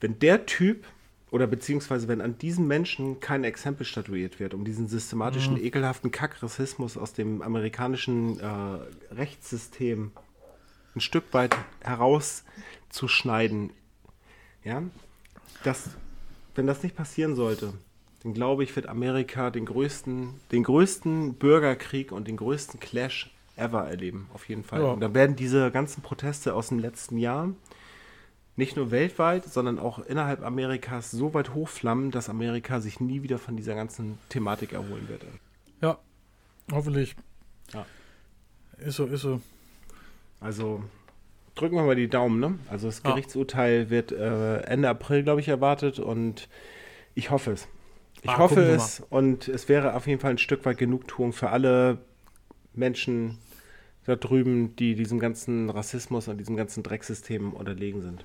Wenn 0.00 0.18
der 0.18 0.44
Typ 0.46 0.84
oder 1.30 1.46
beziehungsweise 1.46 2.08
wenn 2.08 2.20
an 2.20 2.38
diesem 2.38 2.66
Menschen 2.66 3.20
kein 3.20 3.44
Exempel 3.44 3.86
statuiert 3.86 4.40
wird, 4.40 4.52
um 4.52 4.64
diesen 4.64 4.88
systematischen, 4.88 5.54
Mhm. 5.54 5.64
ekelhaften 5.64 6.10
Kackrassismus 6.10 6.96
aus 6.96 7.12
dem 7.12 7.40
amerikanischen 7.40 8.40
äh, 8.40 9.14
Rechtssystem 9.14 10.10
ein 10.96 11.00
Stück 11.00 11.22
weit 11.32 11.54
herauszuschneiden, 12.90 13.72
ja, 14.64 14.82
das, 15.64 15.90
wenn 16.54 16.66
das 16.66 16.82
nicht 16.82 16.96
passieren 16.96 17.34
sollte, 17.34 17.72
dann 18.22 18.34
glaube 18.34 18.64
ich, 18.64 18.74
wird 18.76 18.86
Amerika 18.86 19.50
den 19.50 19.64
größten, 19.64 20.34
den 20.52 20.62
größten 20.62 21.34
Bürgerkrieg 21.34 22.12
und 22.12 22.28
den 22.28 22.36
größten 22.36 22.80
Clash 22.80 23.30
ever 23.56 23.88
erleben, 23.88 24.28
auf 24.34 24.48
jeden 24.48 24.64
Fall. 24.64 24.80
Ja. 24.82 24.88
Und 24.88 25.00
dann 25.00 25.14
werden 25.14 25.36
diese 25.36 25.70
ganzen 25.70 26.02
Proteste 26.02 26.54
aus 26.54 26.68
den 26.68 26.78
letzten 26.78 27.16
Jahren 27.18 27.56
nicht 28.56 28.76
nur 28.76 28.90
weltweit, 28.90 29.46
sondern 29.46 29.78
auch 29.78 30.00
innerhalb 30.00 30.42
Amerikas 30.42 31.10
so 31.10 31.32
weit 31.32 31.54
hochflammen, 31.54 32.10
dass 32.10 32.28
Amerika 32.28 32.80
sich 32.80 33.00
nie 33.00 33.22
wieder 33.22 33.38
von 33.38 33.56
dieser 33.56 33.74
ganzen 33.74 34.18
Thematik 34.28 34.72
erholen 34.72 35.08
wird. 35.08 35.24
Ja, 35.80 35.98
hoffentlich. 36.70 37.16
Ja. 37.72 37.86
Ist 38.78 38.96
so, 38.96 39.06
ist 39.06 39.22
so. 39.22 39.40
Also 40.40 40.82
drücken 41.54 41.76
wir 41.76 41.82
mal 41.82 41.94
die 41.96 42.08
Daumen, 42.08 42.40
ne? 42.40 42.58
Also 42.70 42.86
das 42.88 43.02
Ja. 43.04 43.10
Gerichtsurteil 43.10 43.90
wird 43.90 44.12
äh, 44.12 44.60
Ende 44.62 44.88
April, 44.88 45.22
glaube 45.22 45.40
ich, 45.40 45.48
erwartet 45.48 45.98
und 45.98 46.48
ich 47.14 47.30
hoffe 47.30 47.52
es. 47.52 47.68
Ich 48.22 48.30
Ah, 48.30 48.38
hoffe 48.38 48.60
es 48.62 49.02
und 49.08 49.48
es 49.48 49.68
wäre 49.68 49.94
auf 49.94 50.06
jeden 50.06 50.20
Fall 50.20 50.32
ein 50.32 50.38
Stück 50.38 50.64
weit 50.66 50.76
Genugtuung 50.78 51.32
für 51.32 51.50
alle 51.50 51.98
Menschen 52.74 53.38
da 54.04 54.16
drüben, 54.16 54.76
die 54.76 54.94
diesem 54.94 55.18
ganzen 55.18 55.70
Rassismus 55.70 56.28
und 56.28 56.38
diesem 56.38 56.56
ganzen 56.56 56.82
Drecksystem 56.82 57.52
unterlegen 57.52 58.02
sind. 58.02 58.24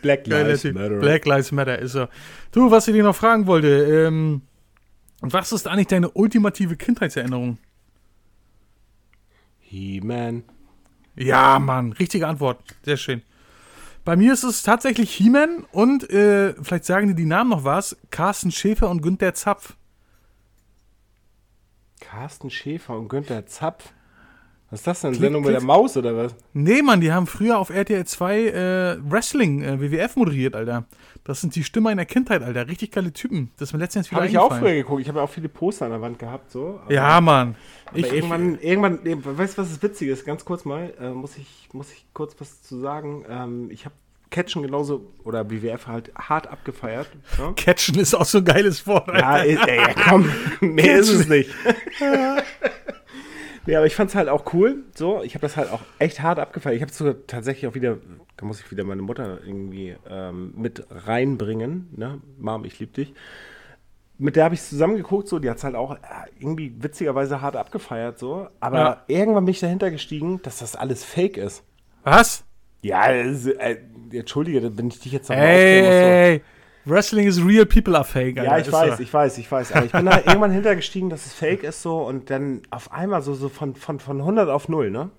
Black 0.00 0.26
Lives 0.26 0.62
Typ. 0.62 0.74
Matter. 0.74 0.98
Black 0.98 1.24
Lives 1.26 1.52
Matter 1.52 1.78
ist 1.78 1.92
so. 1.92 2.06
Du, 2.50 2.70
was 2.70 2.88
ich 2.88 2.94
dir 2.94 3.02
noch 3.04 3.14
fragen 3.16 3.46
wollte, 3.46 3.68
ähm, 3.68 4.42
was 5.20 5.52
ist 5.52 5.68
eigentlich 5.68 5.86
deine 5.86 6.10
ultimative 6.10 6.76
Kindheitserinnerung? 6.76 7.58
He-Man. 9.60 10.42
Ja, 11.16 11.58
Mann, 11.58 11.92
richtige 11.92 12.26
Antwort. 12.26 12.60
Sehr 12.84 12.96
schön. 12.96 13.22
Bei 14.04 14.16
mir 14.16 14.32
ist 14.32 14.42
es 14.42 14.62
tatsächlich 14.62 15.14
He-Man 15.14 15.64
und, 15.70 16.10
äh, 16.10 16.54
vielleicht 16.60 16.84
sagen 16.84 17.08
dir 17.08 17.14
die 17.14 17.24
Namen 17.24 17.50
noch 17.50 17.64
was, 17.64 17.96
Carsten 18.10 18.50
Schäfer 18.50 18.90
und 18.90 19.00
Günther 19.00 19.34
Zapf. 19.34 19.76
Carsten 22.00 22.50
Schäfer 22.50 22.98
und 22.98 23.08
Günther 23.08 23.46
Zapf. 23.46 23.92
Was 24.72 24.80
ist 24.80 24.86
das 24.86 25.00
denn? 25.02 25.10
Klick, 25.12 25.22
Sendung 25.22 25.42
mit 25.42 25.50
klick. 25.50 25.58
der 25.60 25.66
Maus 25.66 25.96
oder 25.98 26.16
was? 26.16 26.34
Nee, 26.54 26.80
Mann, 26.80 27.02
die 27.02 27.12
haben 27.12 27.26
früher 27.26 27.58
auf 27.58 27.68
RTL 27.68 28.06
2 28.06 28.38
äh, 28.40 28.96
Wrestling, 29.08 29.62
äh, 29.62 29.78
WWF 29.80 30.16
moderiert, 30.16 30.56
Alter. 30.56 30.86
Das 31.24 31.42
sind 31.42 31.54
die 31.54 31.62
Stimme 31.62 31.90
einer 31.90 32.06
Kindheit, 32.06 32.42
Alter. 32.42 32.66
Richtig 32.68 32.90
geile 32.90 33.12
Typen. 33.12 33.50
Das 33.58 33.68
ist 33.68 33.72
mir 33.74 33.80
letztens 33.80 34.10
wieder 34.10 34.22
Habe 34.22 34.30
ich 34.30 34.38
auch 34.38 34.58
früher 34.58 34.72
geguckt. 34.72 35.02
Ich 35.02 35.08
habe 35.08 35.18
ja 35.18 35.24
auch 35.26 35.30
viele 35.30 35.50
Poster 35.50 35.84
an 35.84 35.90
der 35.92 36.00
Wand 36.00 36.18
gehabt, 36.18 36.50
so. 36.50 36.80
aber- 36.82 36.92
Ja, 36.92 37.20
Mann. 37.20 37.54
Aber 37.84 37.98
Ich, 37.98 38.10
irgendwann, 38.12 38.58
irgendwann, 38.60 39.00
nee, 39.04 39.14
weißt 39.22 39.58
du, 39.58 39.62
was 39.62 39.68
das 39.68 39.82
Witzige 39.82 40.10
ist? 40.10 40.24
Ganz 40.24 40.44
kurz 40.46 40.64
mal, 40.64 40.92
äh, 40.98 41.10
muss, 41.10 41.36
ich, 41.36 41.68
muss 41.74 41.92
ich 41.92 42.06
kurz 42.14 42.34
was 42.40 42.62
zu 42.62 42.80
sagen. 42.80 43.24
Ähm, 43.28 43.68
ich 43.70 43.84
habe 43.84 43.94
Catchen 44.30 44.62
genauso, 44.62 45.12
oder 45.24 45.50
WWF 45.50 45.86
halt 45.86 46.10
hart 46.14 46.46
abgefeiert. 46.46 47.08
Ja, 47.38 47.52
Catchen 47.56 47.98
ist 47.98 48.14
auch 48.14 48.24
so 48.24 48.38
ein 48.38 48.44
geiles 48.46 48.86
Wort, 48.86 49.10
Alter. 49.10 49.44
ja, 49.44 49.64
ey, 49.66 49.76
ja 49.76 49.94
komm, 50.08 50.30
mehr 50.62 50.96
ist 50.98 51.10
es 51.10 51.28
nicht. 51.28 51.50
nee, 53.66 53.76
aber 53.76 53.86
ich 53.86 53.94
fand 53.94 54.10
es 54.10 54.16
halt 54.16 54.28
auch 54.28 54.52
cool. 54.54 54.84
So, 54.94 55.22
ich 55.22 55.34
habe 55.34 55.42
das 55.42 55.56
halt 55.56 55.70
auch 55.70 55.80
echt 55.98 56.20
hart 56.20 56.38
abgefeiert. 56.38 56.76
Ich 56.76 56.82
habe 56.82 56.92
sogar 56.92 57.14
tatsächlich 57.26 57.66
auch 57.68 57.74
wieder, 57.74 57.98
da 58.36 58.46
muss 58.46 58.60
ich 58.60 58.70
wieder 58.70 58.84
meine 58.84 59.02
Mutter 59.02 59.38
irgendwie 59.44 59.96
ähm, 60.08 60.52
mit 60.56 60.86
reinbringen. 60.90 61.88
Ne? 61.96 62.20
Mom, 62.38 62.64
ich 62.64 62.78
liebe 62.78 62.92
dich. 62.92 63.14
Mit 64.18 64.36
der 64.36 64.44
habe 64.44 64.54
ich 64.54 64.62
zusammen 64.62 64.96
geguckt, 64.96 65.26
so, 65.28 65.38
die 65.38 65.50
hat 65.50 65.56
es 65.56 65.64
halt 65.64 65.74
auch 65.74 65.92
äh, 65.96 65.98
irgendwie 66.38 66.72
witzigerweise 66.78 67.40
hart 67.40 67.56
abgefeiert, 67.56 68.18
so. 68.18 68.46
Aber 68.60 68.78
Ja. 68.78 69.02
irgendwann 69.08 69.44
bin 69.46 69.52
ich 69.52 69.60
dahinter 69.60 69.90
gestiegen, 69.90 70.40
dass 70.42 70.58
das 70.58 70.76
alles 70.76 71.02
fake 71.04 71.38
ist. 71.38 71.64
Was? 72.04 72.44
Ja, 72.82 73.12
das, 73.12 73.46
äh, 73.46 73.78
entschuldige, 74.12 74.76
wenn 74.76 74.88
ich 74.88 75.00
dich 75.00 75.12
jetzt 75.12 75.28
nochmal 75.28 75.46
aufklären 75.54 76.34
muss. 76.34 76.42
Ey, 76.84 76.90
ey, 76.90 76.92
Wrestling 76.92 77.26
is 77.26 77.42
real, 77.44 77.66
people 77.66 77.94
are 77.96 78.04
fake, 78.04 78.38
Alter. 78.38 78.50
Ja, 78.50 78.58
ich 78.58 78.66
Ist 78.66 78.72
weiß, 78.72 78.96
so. 78.96 79.02
ich 79.02 79.12
weiß, 79.12 79.38
ich 79.38 79.50
weiß. 79.50 79.72
Aber 79.72 79.84
ich 79.86 79.92
bin 79.92 80.06
da 80.06 80.18
irgendwann 80.26 80.50
hintergestiegen, 80.52 81.10
dass 81.10 81.26
es 81.26 81.32
fake 81.32 81.62
ist 81.62 81.82
so 81.82 82.02
und 82.02 82.30
dann 82.30 82.62
auf 82.70 82.92
einmal 82.92 83.22
so, 83.22 83.34
so 83.34 83.48
von, 83.48 83.74
von, 83.74 84.00
von 84.00 84.18
100 84.20 84.48
auf 84.48 84.68
0, 84.68 84.90
ne? 84.90 85.10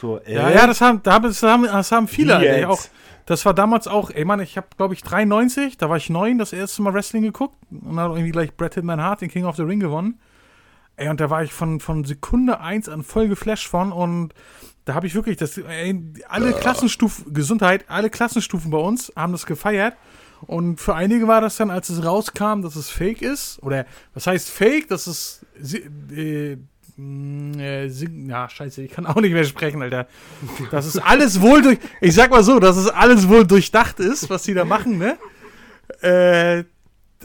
So, 0.00 0.18
äh, 0.20 0.34
Ja, 0.34 0.50
ja, 0.50 0.66
das 0.66 0.80
haben, 0.80 1.02
da 1.02 1.14
haben- 1.14 1.24
das 1.24 1.42
haben, 1.42 1.62
das 1.64 1.90
haben 1.92 2.08
viele? 2.08 2.58
Ich 2.60 2.66
auch, 2.66 2.80
das 3.24 3.44
war 3.46 3.54
damals 3.54 3.88
auch, 3.88 4.10
ey 4.10 4.24
Mann, 4.24 4.40
ich 4.40 4.56
habe, 4.56 4.66
glaube 4.76 4.94
ich, 4.94 5.02
93, 5.02 5.78
da 5.78 5.88
war 5.88 5.96
ich 5.96 6.10
neun, 6.10 6.38
das 6.38 6.52
erste 6.52 6.82
Mal 6.82 6.92
Wrestling 6.94 7.22
geguckt 7.22 7.56
und 7.70 7.98
habe 7.98 8.14
irgendwie 8.14 8.30
gleich 8.32 8.54
Bret 8.56 8.74
Hitman 8.74 9.00
Hart, 9.02 9.20
den 9.22 9.30
King 9.30 9.46
of 9.46 9.56
the 9.56 9.62
Ring 9.62 9.80
gewonnen. 9.80 10.20
Ey, 10.96 11.08
und 11.08 11.20
da 11.20 11.28
war 11.30 11.42
ich 11.42 11.52
von, 11.52 11.80
von 11.80 12.04
Sekunde 12.04 12.60
eins 12.60 12.88
an 12.88 13.02
voll 13.02 13.28
geflasht 13.28 13.68
von 13.68 13.92
und 13.92 14.32
da 14.84 14.94
habe 14.94 15.06
ich 15.06 15.14
wirklich, 15.14 15.36
das, 15.36 15.58
ey, 15.58 16.00
alle 16.28 16.52
Klassenstufen, 16.52 17.34
Gesundheit, 17.34 17.84
alle 17.88 18.08
Klassenstufen 18.10 18.70
bei 18.70 18.78
uns 18.78 19.12
haben 19.16 19.32
das 19.32 19.44
gefeiert. 19.46 19.94
Und 20.46 20.80
für 20.80 20.94
einige 20.94 21.26
war 21.26 21.40
das 21.40 21.56
dann, 21.56 21.70
als 21.70 21.88
es 21.88 22.04
rauskam, 22.04 22.62
dass 22.62 22.76
es 22.76 22.88
fake 22.90 23.22
ist. 23.22 23.60
Oder 23.62 23.86
was 24.14 24.26
heißt 24.26 24.48
fake? 24.50 24.88
Das 24.88 25.06
ist 25.06 25.44
si- 25.60 25.82
äh, 26.14 26.56
mh, 26.96 27.60
äh, 27.60 27.86
ja, 28.28 28.48
scheiße, 28.48 28.82
ich 28.82 28.92
kann 28.92 29.06
auch 29.06 29.16
nicht 29.16 29.32
mehr 29.32 29.44
sprechen, 29.44 29.82
Alter. 29.82 30.06
Das 30.70 30.86
ist 30.86 30.98
alles 30.98 31.40
wohl 31.40 31.62
durch. 31.62 31.78
Ich 32.00 32.14
sag 32.14 32.30
mal 32.30 32.44
so, 32.44 32.60
dass 32.60 32.76
es 32.76 32.88
alles 32.88 33.28
wohl 33.28 33.46
durchdacht 33.46 33.98
ist, 34.00 34.30
was 34.30 34.44
die 34.44 34.54
da 34.54 34.64
machen, 34.64 34.98
ne? 34.98 35.16
Äh, 36.02 36.64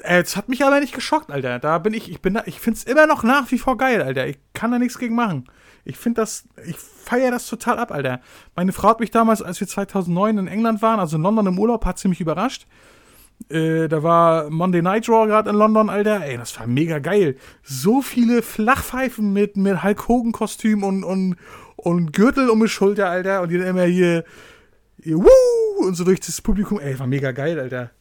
es 0.03 0.36
hat 0.38 0.49
mich 0.49 0.63
aber 0.65 0.80
nicht 0.80 0.93
geschockt, 0.95 1.30
Alter. 1.32 1.59
Da 1.59 1.78
bin 1.78 1.93
ich, 1.93 2.09
ich 2.09 2.22
bin 2.22 2.34
da, 2.34 2.43
ich 2.45 2.59
find's 2.59 2.84
immer 2.84 3.05
noch 3.07 3.24
nach 3.24 3.51
wie 3.51 3.57
vor 3.59 3.78
geil, 3.78 4.01
Alter. 4.01 4.26
Ich 4.28 4.39
kann 4.53 4.72
da 4.72 4.80
nichts 4.80 4.97
gegen 4.97 5.15
machen. 5.15 5.45
Ich 5.84 5.97
finde 5.97 6.22
das, 6.22 6.45
ich 6.65 6.78
feiere 6.78 7.32
das 7.32 7.47
total 7.47 7.78
ab, 7.78 7.91
Alter. 7.91 8.22
Meine 8.55 8.72
Frau 8.72 8.89
hat 8.89 8.99
mich 8.99 9.11
damals, 9.11 9.41
als 9.41 9.59
wir 9.59 9.67
2009 9.67 10.38
in 10.38 10.47
England 10.47 10.82
waren, 10.82 10.99
also 10.99 11.17
in 11.17 11.24
London 11.24 11.47
im 11.47 11.59
Urlaub, 11.59 11.86
hat 11.86 11.99
sie 11.99 12.07
mich 12.07 12.22
überrascht. 12.22 12.67
Äh, 13.49 13.87
da 13.87 14.03
war 14.03 14.49
Monday 14.49 14.81
Night 14.81 15.07
Raw 15.09 15.25
gerade 15.27 15.49
in 15.49 15.55
London, 15.55 15.89
Alter. 15.89 16.23
Ey, 16.23 16.37
das 16.37 16.57
war 16.59 16.67
mega 16.67 16.99
geil. 16.99 17.35
So 17.63 18.01
viele 18.01 18.41
Flachpfeifen 18.41 19.33
mit, 19.33 19.57
mit 19.57 19.83
Hulk 19.83 20.07
Hogan-Kostüm 20.07 20.83
und, 20.83 21.03
und, 21.03 21.35
und 21.75 22.13
Gürtel 22.13 22.49
um 22.49 22.59
die 22.61 22.67
Schulter, 22.67 23.09
Alter. 23.09 23.41
Und 23.41 23.49
die 23.49 23.57
dann 23.57 23.67
immer 23.67 23.83
hier, 23.85 24.23
hier 25.01 25.17
Woo! 25.17 25.85
und 25.85 25.95
so 25.95 26.03
durch 26.03 26.19
das 26.19 26.41
Publikum. 26.41 26.79
Ey, 26.79 26.97
war 26.99 27.07
mega 27.07 27.31
geil, 27.31 27.59
Alter. 27.59 27.91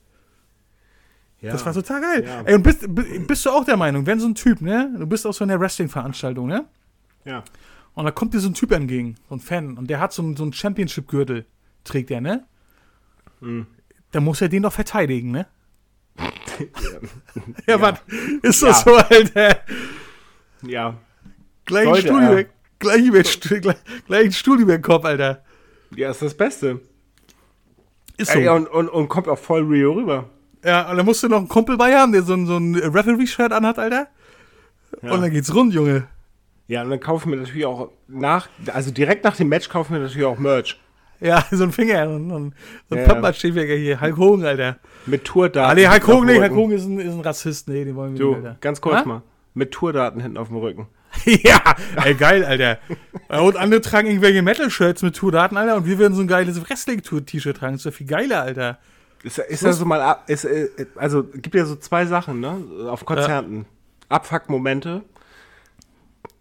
ja. 1.41 1.53
Das 1.53 1.65
war 1.65 1.73
total 1.73 2.01
geil. 2.01 2.25
Ja. 2.27 2.43
Ey, 2.43 2.55
und 2.55 2.63
bist, 2.63 2.95
bi- 2.95 3.19
bist 3.21 3.47
du 3.47 3.51
auch 3.51 3.65
der 3.65 3.77
Meinung, 3.77 4.05
wenn 4.07 4.21
so 4.21 4.27
ein 4.29 4.35
Typ, 4.35 4.61
ne? 4.61 4.95
Du 4.99 5.07
bist 5.07 5.27
auf 5.27 5.35
so 5.37 5.45
einer 5.45 5.59
Wrestling-Veranstaltung, 5.59 6.47
ne? 6.47 6.67
ja. 7.25 7.43
Und 7.95 8.05
da 8.05 8.13
kommt 8.13 8.33
dir 8.35 8.39
so 8.41 8.49
ein 8.49 8.55
Typ 8.55 8.71
entgegen, 8.71 9.17
so 9.29 9.35
ein 9.35 9.41
Fan, 9.41 9.77
und 9.77 9.91
der 9.91 9.99
hat 9.99 10.13
so, 10.13 10.23
einen- 10.23 10.37
so 10.37 10.45
einen 10.45 10.53
Championship-Gürtel, 10.53 11.45
trägt 11.83 12.11
der, 12.11 12.21
ne? 12.21 12.45
Hm. 13.41 13.67
Da 14.13 14.21
muss 14.21 14.41
er 14.41 14.49
den 14.49 14.63
doch 14.65 14.73
verteidigen, 14.73 15.31
ne? 15.31 15.47
ja, 17.67 17.81
was? 17.81 18.01
Ist 18.43 18.63
Ja. 18.63 18.69
das 18.69 18.83
so, 18.83 18.95
Alter? 18.97 19.61
Ja. 20.63 20.97
Gleich 21.65 21.87
ein 21.87 21.95
Sollte 21.95 22.07
Stuhl 22.09 22.23
über, 22.23 22.45
gleich, 22.79 23.05
über, 23.07 23.75
gleich, 24.07 24.37
Stuhl 24.37 24.61
über 24.61 24.73
den 24.73 24.83
Kopf, 24.83 25.05
Alter. 25.05 25.43
Ja, 25.97 26.11
ist 26.11 26.23
das 26.23 26.37
Beste. 26.37 26.81
Ist 28.17 28.33
so. 28.33 28.39
Ey, 28.39 28.49
und, 28.49 28.67
und, 28.69 28.89
und 28.89 29.09
kommt 29.09 29.29
auch 29.29 29.39
voll 29.39 29.63
real 29.63 29.93
rüber. 29.93 30.29
ja, 30.65 30.91
und 30.91 30.97
dann 30.97 31.07
musst 31.07 31.23
du 31.23 31.29
noch 31.29 31.39
einen 31.39 31.49
Kumpel 31.49 31.77
bei 31.77 31.95
haben, 31.97 32.13
der 32.13 32.23
so 32.23 32.35
ein, 32.35 32.47
so 32.47 32.57
ein 32.59 32.75
Referee-Shirt 32.75 33.53
anhat, 33.53 33.79
Alter. 33.79 34.09
Ja. 35.03 35.13
Und 35.13 35.23
dann 35.23 35.31
geht's 35.31 35.55
rund, 35.55 35.73
Junge. 35.73 36.07
Ja, 36.67 36.83
und 36.83 36.91
dann 36.91 37.01
kaufen 37.01 37.31
wir 37.33 37.39
natürlich 37.39 37.65
auch 37.67 37.91
nach, 38.09 38.49
also 38.73 38.91
direkt 38.91 39.25
nach 39.25 39.37
dem 39.37 39.49
Match 39.49 39.69
kaufen 39.69 39.95
wir 39.95 40.01
natürlich 40.01 40.25
auch 40.27 40.39
Merch. 40.39 40.79
Ja, 41.21 41.45
so 41.51 41.65
ein 41.65 41.73
Finger 41.73 42.09
und, 42.09 42.31
und 42.31 42.55
so 42.89 42.95
ein 42.97 43.03
Ja, 43.03 43.09
Pappmatschäfer 43.09 43.63
hier. 43.63 44.01
Hulk 44.01 44.17
Hogan, 44.17 44.47
Alter. 44.47 44.79
Mit 45.07 45.25
Tourdaten. 45.25 45.71
Ah, 45.71 45.75
nee, 45.75 45.87
Hulk 45.89 46.07
Hogan, 46.07 46.27
nee, 46.27 46.41
Hulk. 46.41 46.53
Hogan 46.53 46.77
ist 46.77 46.85
ein, 46.87 46.99
ist 47.01 47.13
ein 47.15 47.21
Rassist. 47.21 47.69
Nee, 47.69 47.85
den 47.85 47.95
wollen 47.97 48.13
wir 48.15 48.19
Du, 48.21 48.29
nicht, 48.35 48.37
Alter. 48.47 48.57
ganz 48.61 48.81
kurz 48.81 48.97
Ha? 49.01 49.05
mal. 49.05 49.23
Mit 49.55 49.73
Tourdaten 49.73 50.21
hinten 50.21 50.37
auf 50.39 50.49
dem 50.49 50.57
Rücken. 50.59 50.87
ja, 51.25 51.61
ey, 52.05 52.15
geil, 52.15 52.45
Alter. 52.45 52.79
Und 53.29 53.57
andere 53.57 53.81
tragen 53.81 54.07
irgendwelche 54.07 54.43
Metal-Shirts 54.43 55.03
mit 55.03 55.17
Tourdaten, 55.17 55.57
Alter, 55.57 55.77
und 55.77 55.87
wir 55.87 55.99
werden 55.99 56.15
so 56.15 56.21
ein 56.23 56.29
geiles 56.29 56.69
Wrestling-Tour-T-Shirt 56.71 57.57
tragen. 57.57 57.73
Das 57.75 57.81
ist 57.85 57.87
doch 57.93 57.97
viel 57.97 58.07
geiler, 58.07 58.43
Alter. 58.43 58.79
Ist, 59.25 59.39
ist 59.39 59.63
ja 59.65 59.73
so 59.73 59.85
mal, 59.85 60.01
ab- 60.01 60.31
ist, 60.31 60.45
äh, 60.45 60.69
also 60.95 61.25
gibt 61.25 61.55
ja 61.57 61.65
so 61.67 61.75
zwei 61.77 62.07
Sachen, 62.07 62.39
ne? 62.41 62.65
Auf 62.89 63.05
Konzerten. 63.05 63.67
Abfuck-Momente. 64.09 65.03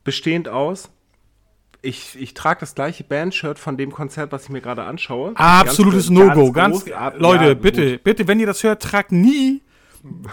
Bestehend 0.03 0.47
aus. 0.47 0.89
Ich, 1.81 2.17
ich 2.19 2.33
trage 2.33 2.59
das 2.59 2.75
gleiche 2.75 3.03
Bandshirt 3.05 3.57
von 3.57 3.77
dem 3.77 3.91
Konzert, 3.91 4.31
was 4.33 4.43
ich 4.43 4.49
mir 4.49 4.59
gerade 4.61 4.83
anschaue. 4.83 5.31
Absolutes 5.35 6.07
Ganz- 6.07 6.19
No-Go. 6.19 6.51
Ganz, 6.51 6.83
groß. 6.83 6.91
Ab- 6.93 7.15
Leute, 7.19 7.45
ja, 7.45 7.53
bitte, 7.53 7.91
gut. 7.93 8.03
bitte, 8.03 8.27
wenn 8.27 8.39
ihr 8.39 8.47
das 8.47 8.63
hört, 8.63 8.81
tragt 8.83 9.11
nie. 9.13 9.61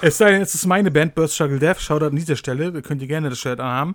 Es 0.01 0.19
sei 0.19 0.33
denn, 0.33 0.43
es 0.43 0.55
ist 0.55 0.67
meine 0.67 0.91
Band, 0.91 1.15
Burst 1.15 1.35
Struggle 1.35 1.59
Death. 1.59 1.81
Schaut 1.81 2.03
an 2.03 2.17
dieser 2.17 2.37
Stelle, 2.37 2.73
da 2.73 2.81
könnt 2.81 3.01
ihr 3.03 3.09
gerne 3.09 3.31
das 3.31 3.39
Shirt 3.39 3.61
anhaben. 3.61 3.95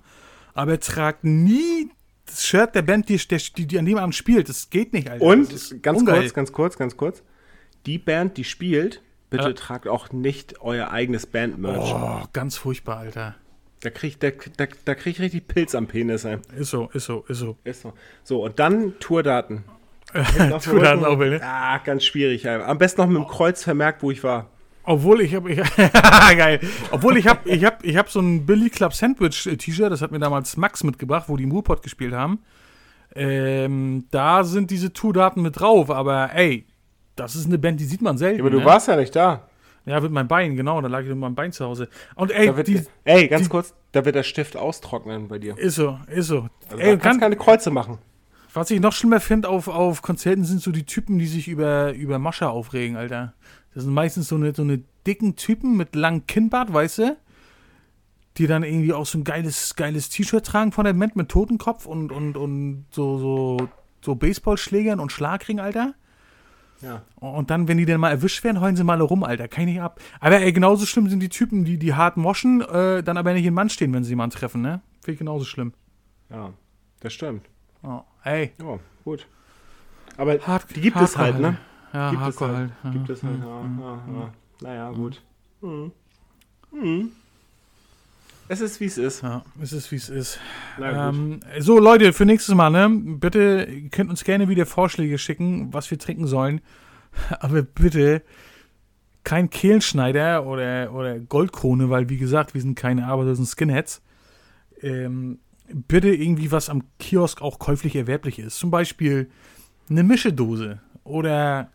Aber 0.54 0.80
tragt 0.80 1.24
nie 1.26 1.90
das 2.26 2.46
Shirt 2.46 2.74
der 2.76 2.82
Band, 2.84 3.10
die, 3.10 3.18
die, 3.18 3.68
die 3.68 3.80
an 3.80 3.86
dem 3.86 3.98
Abend 3.98 4.16
spielt. 4.16 4.48
Das 4.48 4.70
geht 4.70 4.94
nicht, 4.94 5.10
Alter. 5.10 5.24
Und 5.26 5.82
ganz 5.82 6.00
ungeil. 6.00 6.22
kurz, 6.22 6.34
ganz 6.34 6.52
kurz, 6.54 6.78
ganz 6.78 6.98
kurz. 6.98 7.24
Die 7.86 7.98
Band, 7.98 8.38
die 8.38 8.44
spielt, 8.46 9.02
bitte 9.30 9.44
Ja. 9.50 9.54
tragt 9.54 9.88
auch 9.88 10.12
nicht 10.12 10.62
euer 10.62 10.92
eigenes 10.92 11.26
Band-Merch. 11.26 11.94
Oh, 11.94 12.24
ganz 12.32 12.56
furchtbar, 12.58 12.98
Alter. 13.00 13.36
Da 13.82 13.90
krieg, 13.90 14.20
da, 14.20 14.30
da, 14.58 14.68
da 14.86 14.96
krieg 14.96 15.16
ich 15.16 15.22
richtig 15.22 15.48
Pilz 15.48 15.74
am 15.74 15.88
Penis. 15.88 16.24
Ey. 16.24 16.38
Ist 16.58 16.70
so, 16.70 16.90
ist 16.94 17.06
so, 17.06 17.26
ist 17.28 17.40
so. 17.40 17.58
Ist 17.64 17.82
so. 17.82 17.94
So, 18.24 18.44
und 18.44 18.60
dann 18.60 18.94
Tourdaten. 19.00 19.64
Tourdaten 20.64 21.04
auch, 21.04 21.18
ne? 21.18 21.40
Ah, 21.44 21.80
ganz 21.80 22.04
schwierig. 22.04 22.48
Am 22.48 22.78
besten 22.78 23.02
noch 23.02 23.08
mit 23.08 23.18
dem 23.18 23.28
Kreuz 23.28 23.64
vermerkt, 23.64 24.04
wo 24.04 24.12
ich 24.12 24.24
war. 24.24 24.50
Obwohl 24.84 25.22
ich 25.22 25.34
habe, 25.34 25.52
ich, 25.52 25.58
geil. 26.38 26.60
Obwohl 26.92 27.18
ich 27.18 27.28
habe, 27.28 27.50
ich 27.50 27.64
habe, 27.66 27.78
ich 27.84 27.98
habe 27.98 28.10
so 28.10 28.20
ein 28.20 28.46
Billy 28.46 28.70
Club 28.70 28.94
Sandwich 28.94 29.48
äh, 29.48 29.58
T-Shirt. 29.58 29.92
Das 29.92 30.02
hat 30.02 30.12
mir 30.12 30.20
damals 30.20 30.58
Max 30.58 30.84
mitgebracht, 30.84 31.26
wo 31.28 31.38
die 31.38 31.46
Moorpot 31.46 31.82
gespielt 31.82 32.14
haben. 32.14 32.40
Ähm, 33.16 34.06
da 34.12 34.44
sind 34.44 34.70
diese 34.70 34.94
Tourdaten 34.94 35.42
mit 35.42 35.60
drauf. 35.60 35.90
Aber 35.90 36.30
ey, 36.34 36.66
das 37.16 37.36
ist 37.36 37.48
eine 37.48 37.58
Band, 37.58 37.80
die 37.80 37.86
sieht 37.86 38.02
man 38.02 38.18
selten. 38.18 38.42
Aber 38.42 38.52
du 38.52 38.60
ne? 38.60 38.66
warst 38.66 38.88
ja 38.88 38.96
nicht 38.96 39.16
da. 39.16 39.48
Ja, 39.86 40.00
mit 40.00 40.12
meinem 40.12 40.28
Bein, 40.28 40.56
genau. 40.56 40.80
Da 40.82 40.88
lag 40.88 41.02
ich 41.02 41.08
mit 41.10 41.18
meinem 41.18 41.36
Bein 41.36 41.52
zu 41.52 41.66
Hause. 41.66 41.90
Und 42.16 42.32
ey, 42.32 42.56
wird, 42.56 42.68
die, 42.68 42.84
ey, 43.04 43.28
ganz 43.28 43.44
die- 43.44 43.50
kurz, 43.50 43.74
da 43.94 44.06
wird 44.06 44.16
der 44.16 44.24
Stift 44.24 44.56
austrocknen 44.56 45.28
bei 45.28 45.40
dir. 45.40 45.58
ist 45.58 45.76
so, 45.76 45.98
ist 46.08 46.28
so. 46.28 46.48
Also 46.70 46.78
ey, 46.78 46.92
kannst 46.92 47.04
kann, 47.04 47.20
keine 47.20 47.36
Kreuze 47.36 47.72
machen. 47.72 47.98
was 48.54 48.70
ich 48.70 48.80
noch 48.80 48.94
schlimmer 48.94 49.20
finde 49.20 49.50
auf, 49.50 49.68
auf 49.68 50.02
Konzerten 50.04 50.44
sind 50.46 50.62
so 50.62 50.72
die 50.72 50.86
Typen, 50.86 51.18
die 51.18 51.26
sich 51.26 51.48
über, 51.48 51.94
über 51.94 52.20
Mascha 52.20 52.48
aufregen, 52.50 52.96
Alter. 52.96 53.34
Das 53.74 53.84
sind 53.84 53.94
meistens 53.94 54.28
so 54.28 54.36
eine, 54.36 54.54
so 54.54 54.62
eine 54.62 54.84
dicken 55.08 55.36
Typen 55.36 55.76
mit 55.78 55.96
langem 55.96 56.28
Kinnbart, 56.28 56.72
weißt 56.72 57.00
du? 57.00 57.18
Die 58.38 58.48
dann 58.48 58.64
irgendwie 58.64 58.94
auch 58.94 59.06
so 59.06 59.18
ein 59.18 59.24
geiles, 59.24 59.76
geiles 59.76 60.10
T-Shirt 60.10 60.46
tragen 60.46 60.72
von 60.72 60.86
der 60.86 60.94
Band 60.94 61.16
mit 61.16 61.30
Totenkopf 61.30 61.86
und, 61.86 62.12
und, 62.12 62.38
und 62.38 62.86
so, 62.92 63.18
so, 63.18 63.70
so 64.02 64.16
Baseballschlägern 64.16 65.00
und 65.00 65.12
Schlagring, 65.12 65.60
Alter. 65.60 65.96
Ja. 66.82 67.04
Und 67.16 67.50
dann, 67.50 67.68
wenn 67.68 67.78
die 67.78 67.86
dann 67.86 68.00
mal 68.00 68.10
erwischt 68.10 68.44
werden, 68.44 68.60
heulen 68.62 68.76
sie 68.76 68.84
mal 68.84 69.00
rum, 69.02 69.24
Alter. 69.24 69.48
Kann 69.48 69.68
ich 69.68 69.74
nicht 69.76 69.82
ab. 69.82 70.00
Aber 70.20 70.40
ey, 70.40 70.52
genauso 70.52 70.86
schlimm 70.86 71.10
sind 71.10 71.20
die 71.20 71.30
Typen, 71.30 71.64
die, 71.66 71.78
die 71.78 71.94
hart 71.94 72.18
moschen, 72.18 72.62
äh, 72.62 73.04
dann 73.04 73.18
aber 73.18 73.34
nicht 73.34 73.46
im 73.46 73.54
Mann 73.54 73.70
stehen, 73.70 73.94
wenn 73.94 74.04
sie 74.04 74.12
jemanden 74.12 74.36
treffen, 74.36 74.62
ne? 74.62 74.82
Finde 75.02 75.14
ich 75.14 75.20
genauso 75.20 75.46
schlimm. 75.46 75.74
Ja, 76.30 76.54
das 77.02 77.14
stimmt. 77.14 77.48
Oh, 77.84 78.02
ey. 78.24 78.54
Ja, 78.60 78.80
gut. 79.04 79.28
Aber 80.18 80.38
Hart, 80.40 80.76
die 80.76 80.82
gibt 80.82 81.00
es 81.00 81.18
halt, 81.18 81.40
ne? 81.40 81.58
Ja, 81.94 82.12
Gibt 82.12 82.28
es 82.28 82.42
halt. 82.42 82.72
halt. 82.84 82.94
Gibt 82.94 83.10
es 83.10 83.24
halt, 83.24 83.40
ja, 83.40 83.62
ja, 83.80 84.00
ja. 84.14 84.34
Naja, 84.62 84.92
gut. 84.92 85.22
Mhm. 85.62 85.92
Mhm. 86.72 87.12
Es 88.52 88.60
ist, 88.60 88.82
wie 88.82 88.86
es 88.86 88.98
ist. 88.98 89.22
Ja, 89.22 89.46
es 89.62 89.72
ist, 89.72 89.94
wie 89.94 89.96
es 89.96 90.10
ist. 90.10 90.38
Ähm, 90.78 91.40
so, 91.60 91.80
Leute, 91.80 92.12
für 92.12 92.26
nächstes 92.26 92.54
Mal, 92.54 92.70
ne? 92.70 92.90
Bitte, 93.18 93.66
ihr 93.72 93.90
könnt 93.90 94.10
uns 94.10 94.26
gerne 94.26 94.50
wieder 94.50 94.66
Vorschläge 94.66 95.18
schicken, 95.18 95.74
was 95.74 95.90
wir 95.90 95.98
trinken 95.98 96.28
sollen. 96.28 96.60
Aber 97.40 97.62
bitte 97.62 98.24
kein 99.24 99.50
Kehlenschneider 99.50 100.46
oder, 100.46 100.94
oder 100.94 101.18
Goldkrone, 101.18 101.90
weil, 101.90 102.10
wie 102.10 102.18
gesagt, 102.18 102.54
wir 102.54 102.60
sind 102.60 102.76
keine 102.76 103.08
arbeitslosen 103.08 103.46
Skinheads. 103.46 104.02
Ähm, 104.82 105.40
bitte 105.70 106.10
irgendwie, 106.10 106.52
was 106.52 106.70
am 106.70 106.84
Kiosk 107.00 107.42
auch 107.42 107.58
käuflich 107.58 107.96
erwerblich 107.96 108.38
ist. 108.38 108.60
Zum 108.60 108.70
Beispiel 108.70 109.32
eine 109.90 110.04
Mischedose 110.04 110.82
oder 111.06 111.72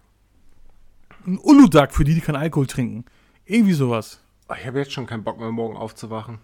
ein 1.27 1.39
Uludag 1.43 1.95
für 1.95 2.05
die, 2.05 2.13
die 2.13 2.21
keinen 2.21 2.37
Alkohol 2.37 2.67
trinken. 2.67 3.07
Irgendwie 3.47 3.73
sowas. 3.73 4.21
Ich 4.55 4.67
habe 4.67 4.81
jetzt 4.81 4.93
schon 4.93 5.07
keinen 5.07 5.25
Bock 5.25 5.41
mehr, 5.41 5.51
morgen 5.51 5.79
aufzuwachen. 5.79 6.39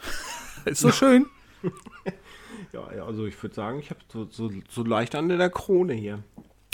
Ist 0.64 0.80
so 0.80 0.92
schön. 0.92 1.26
Ja, 2.72 2.92
ja 2.94 3.04
also 3.06 3.26
ich 3.26 3.40
würde 3.42 3.54
sagen, 3.54 3.78
ich 3.78 3.90
habe 3.90 4.00
so, 4.12 4.26
so, 4.30 4.50
so 4.68 4.82
leicht 4.82 5.14
an 5.14 5.28
der 5.28 5.50
Krone 5.50 5.94
hier. 5.94 6.22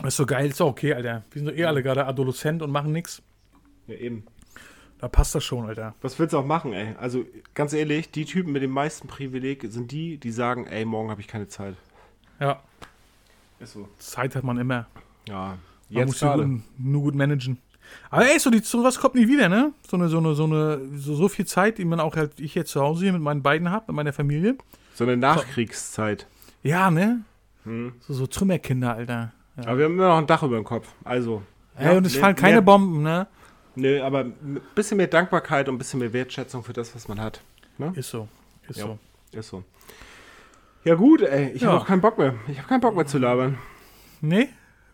Ist 0.05 0.17
so 0.17 0.27
geil, 0.27 0.49
ist 0.49 0.59
doch 0.61 0.69
okay, 0.69 0.95
Alter. 0.95 1.25
Wir 1.31 1.43
sind 1.43 1.49
doch 1.51 1.57
eh 1.57 1.65
alle 1.65 1.83
gerade 1.83 2.07
Adoleszent 2.07 2.63
und 2.63 2.71
machen 2.71 2.93
nix. 2.93 3.23
Ja, 3.87 3.95
eben. 3.95 4.25
Da 4.99 5.09
passt 5.09 5.35
das 5.35 5.45
schon, 5.45 5.67
Alter. 5.67 5.95
Was 6.01 6.19
willst 6.19 6.33
du 6.33 6.39
auch 6.39 6.47
machen, 6.47 6.73
ey? 6.73 6.95
Also, 6.99 7.25
ganz 7.55 7.73
ehrlich, 7.73 8.11
die 8.11 8.25
Typen 8.25 8.53
mit 8.53 8.63
dem 8.63 8.71
meisten 8.71 9.09
Privileg 9.09 9.65
sind 9.69 9.91
die, 9.91 10.17
die 10.19 10.31
sagen, 10.31 10.67
ey, 10.67 10.85
morgen 10.85 11.11
habe 11.11 11.21
ich 11.21 11.29
keine 11.29 11.49
Zeit. 11.49 11.75
Ja, 12.41 12.63
Ist 13.59 13.73
so. 13.75 13.89
Zeit 13.99 14.35
hat 14.37 14.45
man 14.45 14.59
immer. 14.59 14.87
Ja, 15.29 15.59
Man 15.89 15.99
jetzt 15.99 16.07
muss 16.07 16.19
sie 16.21 16.63
nur 16.79 17.03
gut 17.03 17.15
managen. 17.15 17.59
Aber 18.11 18.25
ey, 18.27 18.39
so 18.39 18.51
die, 18.51 18.59
sowas 18.61 18.99
kommt 18.99 19.15
nie 19.15 19.29
wieder, 19.29 19.49
ne? 19.49 19.73
So 19.89 19.97
eine, 19.97 20.09
so 20.09 20.19
eine, 20.19 20.35
so 20.35 20.45
eine, 20.45 20.81
so, 20.97 21.15
so 21.15 21.29
viel 21.29 21.47
Zeit, 21.47 21.79
die 21.79 21.85
man 21.85 22.01
auch 22.01 22.17
halt, 22.17 22.39
ich 22.41 22.55
jetzt 22.55 22.71
zu 22.71 22.81
Hause 22.81 23.05
hier 23.05 23.13
mit 23.13 23.23
meinen 23.23 23.43
beiden 23.43 23.71
hab, 23.71 23.89
mit 23.89 23.97
meiner 23.97 24.13
Familie. 24.13 24.57
So 24.95 25.05
eine 25.05 25.17
Nachkriegszeit. 25.17 26.27
Ja, 26.63 26.91
ne? 26.91 27.23
So, 27.65 28.15
so 28.15 28.27
Trümmerkinder, 28.27 28.95
Alter. 28.95 29.33
Ja. 29.57 29.69
Aber 29.69 29.79
wir 29.79 29.85
haben 29.85 29.95
immer 29.95 30.09
noch 30.09 30.19
ein 30.19 30.27
Dach 30.27 30.43
über 30.43 30.57
dem 30.57 30.65
Kopf. 30.65 30.89
Also. 31.05 31.43
Ey, 31.77 31.97
und 31.97 32.07
es 32.07 32.13
mehr- 32.15 32.21
fallen 32.23 32.37
keine 32.37 32.55
mehr- 32.55 32.63
Bomben, 32.63 33.03
ne? 33.03 33.27
Nö, 33.75 34.03
aber 34.03 34.21
ein 34.25 34.61
bisschen 34.75 34.97
mehr 34.99 35.07
Dankbarkeit 35.07 35.69
und 35.69 35.77
ein 35.77 35.79
bisschen 35.79 36.01
mehr 36.01 36.13
Wertschätzung 36.13 36.63
für 36.65 36.73
das, 36.75 36.95
was 36.95 37.09
man 37.09 37.21
hat. 37.21 37.41
Ist 37.95 38.11
so. 38.11 38.29
Ist 38.69 38.79
Ja. 38.81 38.85
so. 38.87 38.99
Ist 39.33 39.49
so. 39.49 39.65
Ja 40.85 40.95
gut, 40.95 41.23
ey, 41.23 41.51
ich 41.53 41.63
Ja. 41.63 41.69
habe 41.69 41.81
auch 41.81 41.87
keinen 41.87 42.01
Bock 42.01 42.19
mehr. 42.19 42.35
Ich 42.49 42.59
habe 42.59 42.69
keinen 42.69 42.81
Bock 42.81 42.95
mehr 42.97 43.07
zu 43.07 43.19
labern. 43.19 43.57
Nee? 44.21 44.49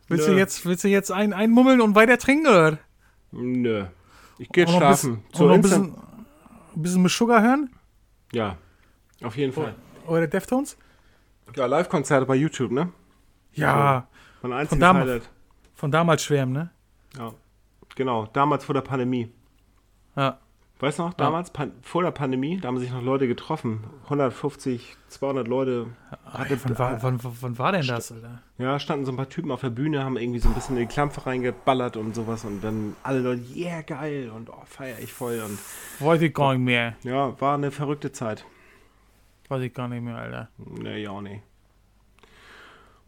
Willst 0.08 0.26
Nö. 0.26 0.34
du 0.34 0.38
jetzt, 0.38 0.64
willst 0.66 0.84
du 0.84 0.88
jetzt 0.88 1.10
ein, 1.12 1.32
einmummeln 1.32 1.80
und 1.80 1.94
weiter 1.94 2.18
trinken, 2.18 2.46
oder? 2.46 2.78
Nö. 3.32 3.84
Ich 4.38 4.48
gehe 4.50 4.66
schlafen. 4.66 5.22
bisschen- 5.30 5.42
auch 5.42 5.48
noch 5.48 5.54
ein 5.54 5.60
bisschen, 5.60 5.94
ein 6.76 6.82
bisschen 6.82 7.02
mit 7.02 7.12
Sugar 7.12 7.42
hören? 7.42 7.70
Ja, 8.32 8.56
auf 9.22 9.36
jeden 9.36 9.52
Fall. 9.52 9.74
Oder 10.06 10.26
Deftones? 10.26 10.76
Ja, 11.56 11.66
Live-Konzerte 11.66 12.24
bei 12.26 12.36
YouTube, 12.36 12.70
ne? 12.72 12.92
Ja, 13.52 14.06
Mein 14.42 14.52
einziges 14.52 14.80
dam- 14.80 14.96
Highlight. 14.98 15.28
von 15.74 15.90
damals 15.90 16.22
schwärmen, 16.22 16.52
ne? 16.52 16.70
Ja, 17.18 17.32
genau. 17.96 18.26
Damals 18.32 18.64
vor 18.64 18.74
der 18.74 18.82
Pandemie. 18.82 19.30
Ja. 20.16 20.38
Weißt 20.80 21.00
du 21.00 21.02
noch, 21.02 21.14
damals, 21.14 21.50
pan 21.50 21.72
vor 21.82 22.04
der 22.04 22.12
Pandemie, 22.12 22.58
da 22.60 22.68
haben 22.68 22.78
sich 22.78 22.92
noch 22.92 23.02
Leute 23.02 23.26
getroffen. 23.26 23.82
150, 24.04 24.96
200 25.08 25.48
Leute. 25.48 25.86
Ey, 26.32 26.56
wann, 26.62 26.78
war, 26.78 27.02
wann, 27.02 27.18
wann 27.22 27.58
war 27.58 27.72
denn 27.72 27.84
das, 27.84 28.12
Alter? 28.12 28.42
Ja, 28.58 28.78
standen 28.78 29.04
so 29.04 29.10
ein 29.10 29.16
paar 29.16 29.28
Typen 29.28 29.50
auf 29.50 29.60
der 29.60 29.70
Bühne, 29.70 30.04
haben 30.04 30.16
irgendwie 30.16 30.38
so 30.38 30.48
ein 30.48 30.54
bisschen 30.54 30.76
in 30.76 30.86
die 30.86 30.92
Klampfe 30.92 31.26
reingeballert 31.26 31.96
und 31.96 32.14
sowas. 32.14 32.44
Und 32.44 32.62
dann 32.62 32.94
alle 33.02 33.18
Leute, 33.18 33.42
yeah, 33.56 33.82
geil. 33.82 34.30
Und 34.30 34.50
oh, 34.50 34.62
feier 34.66 35.00
ich 35.00 35.12
voll. 35.12 35.40
Und 35.44 35.58
Weiß 35.98 36.22
ich 36.22 36.32
gar 36.32 36.52
nicht 36.54 36.62
mehr. 36.62 36.94
ja, 37.02 37.40
war 37.40 37.54
eine 37.54 37.72
verrückte 37.72 38.12
Zeit. 38.12 38.44
Weiß 39.48 39.62
ich 39.62 39.74
gar 39.74 39.88
nicht 39.88 40.02
mehr, 40.02 40.16
Alter. 40.16 40.48
Nee, 40.58 41.02
ja 41.02 41.10
auch 41.10 41.22
nicht. 41.22 41.42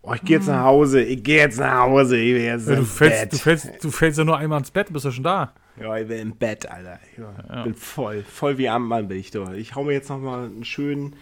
Oh, 0.03 0.15
ich 0.15 0.23
gehe 0.23 0.39
jetzt 0.39 0.49
nach 0.49 0.65
Hause. 0.65 1.03
Ich 1.03 1.23
gehe 1.23 1.37
jetzt 1.39 1.61
nach 1.61 1.83
Hause. 1.83 2.17
Ich 2.17 2.35
will 2.35 2.43
jetzt 2.43 2.67
Ja, 2.69 2.77
du, 2.77 2.85
fällst, 2.85 3.21
Bett. 3.21 3.33
du, 3.33 3.37
fällst, 3.37 3.85
du 3.85 3.91
fällst 3.91 4.19
ja 4.19 4.25
nur 4.25 4.39
einmal 4.39 4.59
ins 4.59 4.71
Bett, 4.73 4.93
bist 4.93 5.05
du 5.05 5.11
schon 5.13 5.23
da. 5.25 5.53
Ja, 5.79 5.97
ich 5.97 6.09
will 6.09 6.19
im 6.19 6.37
Bett, 6.37 6.71
Alter. 6.71 6.99
Ich 7.13 7.19
Ja. 7.19 7.63
bin 7.65 7.75
voll, 7.75 8.23
voll 8.23 8.59
wie 8.59 8.69
Amtmann 8.69 9.09
bin 9.09 9.19
ich 9.19 9.31
da. 9.31 9.53
Ich 9.53 9.75
hau 9.75 9.85
mir 9.85 9.93
jetzt 9.93 10.09
nochmal 10.09 10.47
einen 10.47 10.65
schönen, 10.65 11.15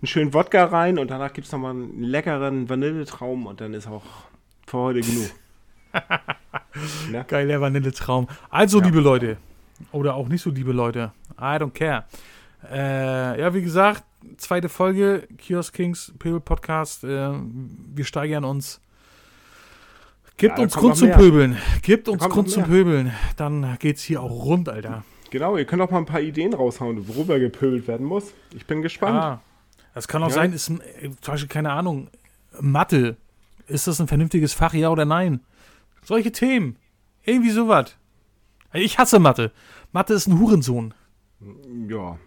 einen 0.00 0.06
schönen 0.06 0.34
Wodka 0.34 0.64
rein 0.66 0.98
und 0.98 1.10
danach 1.10 1.32
gibt 1.32 1.46
es 1.46 1.52
nochmal 1.52 1.72
einen 1.72 2.02
leckeren 2.02 2.68
Vanilletraum 2.68 3.46
und 3.46 3.60
dann 3.60 3.74
ist 3.74 3.86
auch 3.88 4.04
für 4.66 4.78
heute 4.78 5.00
genug. 5.00 5.30
ne? 7.10 7.24
Geiler 7.28 7.60
Vanilletraum. 7.60 8.28
Also, 8.50 8.78
Ja. 8.80 8.86
liebe 8.86 9.00
Leute, 9.00 9.36
oder 9.92 10.14
auch 10.14 10.28
nicht 10.28 10.42
so 10.42 10.50
liebe 10.50 10.72
Leute, 10.72 11.12
I 11.38 11.56
don't 11.58 11.70
care. 11.72 12.04
Äh, 12.70 13.40
ja, 13.40 13.52
wie 13.52 13.62
gesagt, 13.62 14.04
zweite 14.38 14.68
Folge 14.68 15.26
Kiosk 15.38 15.74
Kings 15.74 16.14
Pöbel 16.18 16.40
Podcast. 16.40 17.04
Äh, 17.04 17.30
wir 17.94 18.04
steigern 18.04 18.44
uns. 18.44 18.80
Gebt 20.36 20.58
Ja, 20.58 20.64
uns 20.64 20.74
Grund 20.74 20.96
zum. 20.96 21.10
Pöbeln. 21.12 21.56
Gebt 21.82 22.08
uns 22.08 22.22
Grund 22.28 22.50
zum. 22.50 22.64
Pöbeln. 22.64 23.12
Dann 23.36 23.76
geht's 23.78 24.02
hier 24.02 24.20
auch 24.22 24.30
rund, 24.44 24.68
Alter. 24.68 25.04
Genau, 25.30 25.56
ihr 25.56 25.64
könnt 25.64 25.82
auch 25.82 25.90
mal 25.90 25.98
ein 25.98 26.06
paar 26.06 26.20
Ideen 26.20 26.54
raushauen, 26.54 27.08
worüber 27.08 27.38
gepöbelt 27.38 27.86
werden 27.88 28.06
muss. 28.06 28.32
Ich 28.54 28.66
bin 28.66 28.82
gespannt. 28.82 29.16
Ah, 29.16 29.40
das 29.94 30.08
kann 30.08 30.22
auch 30.22 30.28
Ja. 30.28 30.34
sein, 30.34 30.52
ist 30.52 30.68
ein, 30.68 30.80
äh, 30.80 31.10
zum 31.20 31.34
Beispiel, 31.34 31.48
keine 31.48 31.70
Ahnung, 31.72 32.08
Mathe. 32.60 33.16
Ist 33.66 33.86
das 33.86 34.00
ein 34.00 34.08
vernünftiges 34.08 34.52
Fach, 34.54 34.74
ja 34.74 34.90
oder 34.90 35.04
nein? 35.04 35.40
Solche 36.04 36.30
Themen. 36.32 36.76
Irgendwie 37.24 37.50
sowas. 37.50 37.96
Ich 38.72 38.98
hasse 38.98 39.18
Mathe. 39.18 39.52
Mathe 39.92 40.14
ist 40.14 40.26
ein 40.26 40.38
Hurensohn. 40.38 40.94
Ja, 41.88 42.18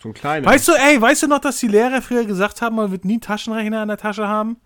so 0.00 0.08
ein 0.08 0.14
kleiner. 0.14 0.46
Weißt 0.46 0.68
du, 0.68 0.72
ey, 0.72 1.00
weißt 1.00 1.22
du 1.22 1.28
noch, 1.28 1.38
dass 1.38 1.58
die 1.60 1.68
Lehrer 1.68 2.02
früher 2.02 2.24
gesagt 2.24 2.60
haben, 2.60 2.76
man 2.76 2.90
wird 2.90 3.04
nie 3.04 3.14
einen 3.14 3.20
Taschenrechner 3.20 3.82
in 3.82 3.88
der 3.88 3.96
Tasche 3.98 4.26
haben? 4.28 4.56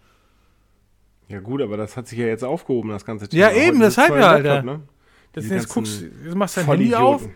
Ja 1.29 1.41
gut, 1.41 1.61
aber 1.61 1.77
das 1.77 1.97
hat 1.97 2.07
sich 2.07 2.19
ja 2.19 2.27
jetzt 2.27 2.45
aufgehoben, 2.45 2.91
das 2.91 3.05
ganze 3.05 3.25
Ja, 3.37 3.49
Thema. 3.49 3.61
eben, 3.61 3.77
Heute 3.79 3.85
deshalb 3.87 4.09
zwei 4.13 4.19
ja, 4.21 4.31
Alter. 4.31 4.63
Ne? 4.63 4.81
Das, 5.33 5.49
jetzt 5.49 5.69
guckst 5.69 6.03
jetzt 6.03 6.35
machst 6.35 6.57
du 6.57 6.61
dein 6.61 6.71
Handy 6.71 6.95
auf. 6.95 7.29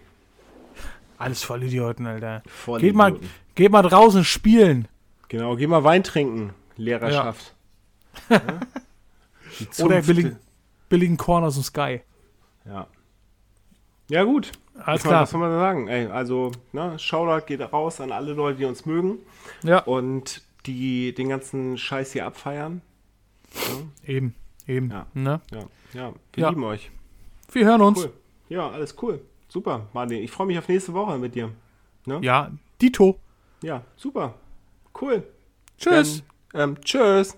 Alles 1.19 1.43
Vollidioten, 1.43 2.07
Alter. 2.07 2.43
Vollidioten. 2.47 2.87
Geht 2.89 2.97
mal, 2.97 3.29
geht 3.55 3.73
mal 3.73 3.83
draußen 3.83 4.25
spielen. 4.25 4.89
Genau, 5.29 5.55
geh 5.57 5.67
mal 5.67 5.85
Wein 5.85 6.03
trinken, 6.03 6.55
Lehrerschaft. 6.77 7.55
Ja. 8.29 8.41
Oder 9.85 10.03
Zunft- 10.03 10.37
billigen, 10.89 11.17
Korn 11.17 11.45
aus 11.45 11.55
dem 11.55 11.63
Sky. 11.63 12.01
Ja. 12.65 12.87
Ja, 14.09 14.25
gut. 14.25 14.53
Alles 14.79 15.05
meine, 15.05 15.13
klar. 15.13 15.23
was 15.23 15.31
soll 15.31 15.41
man 15.41 15.51
da 15.51 15.59
sagen? 15.59 15.89
Ey, 15.89 16.07
also, 16.07 16.53
ne, 16.73 16.99
Shoutout 16.99 17.47
geht 17.47 17.61
raus 17.73 18.01
an 18.01 18.13
alle 18.13 18.33
Leute, 18.33 18.59
die 18.59 18.65
uns 18.65 18.87
mögen 18.87 19.19
Ja, 19.63 19.81
und 19.81 20.43
die 20.67 21.13
den 21.15 21.29
ganzen 21.29 21.77
Scheiß 21.77 22.13
hier 22.13 22.25
abfeiern. 22.27 22.81
Eben, 24.07 24.35
eben. 24.67 24.91
Ja. 24.91 25.07
Ne? 25.15 25.41
Ja, 25.51 25.59
ja, 25.95 26.13
wir 26.33 26.43
Ja. 26.43 26.49
lieben 26.51 26.65
euch. 26.65 26.91
Wir 27.53 27.67
hören 27.67 27.81
uns. 27.83 27.99
Cool. 27.99 28.13
Ja, 28.49 28.69
alles 28.71 28.95
cool. 29.03 29.21
Super, 29.49 29.89
Martin. 29.93 30.23
Ich 30.23 30.31
freue 30.31 30.47
mich 30.47 30.59
auf 30.59 30.69
nächste 30.69 30.93
Woche 30.93 31.19
mit 31.19 31.35
dir. 31.35 31.51
Ja, 32.21 32.51
Dito. 32.81 33.19
Ja, 33.63 33.85
super. 33.97 34.35
Cool. 35.01 35.23
Tschüss. 35.79 36.23
Dann, 36.53 36.71
ähm, 36.71 36.81
tschüss. 36.83 37.37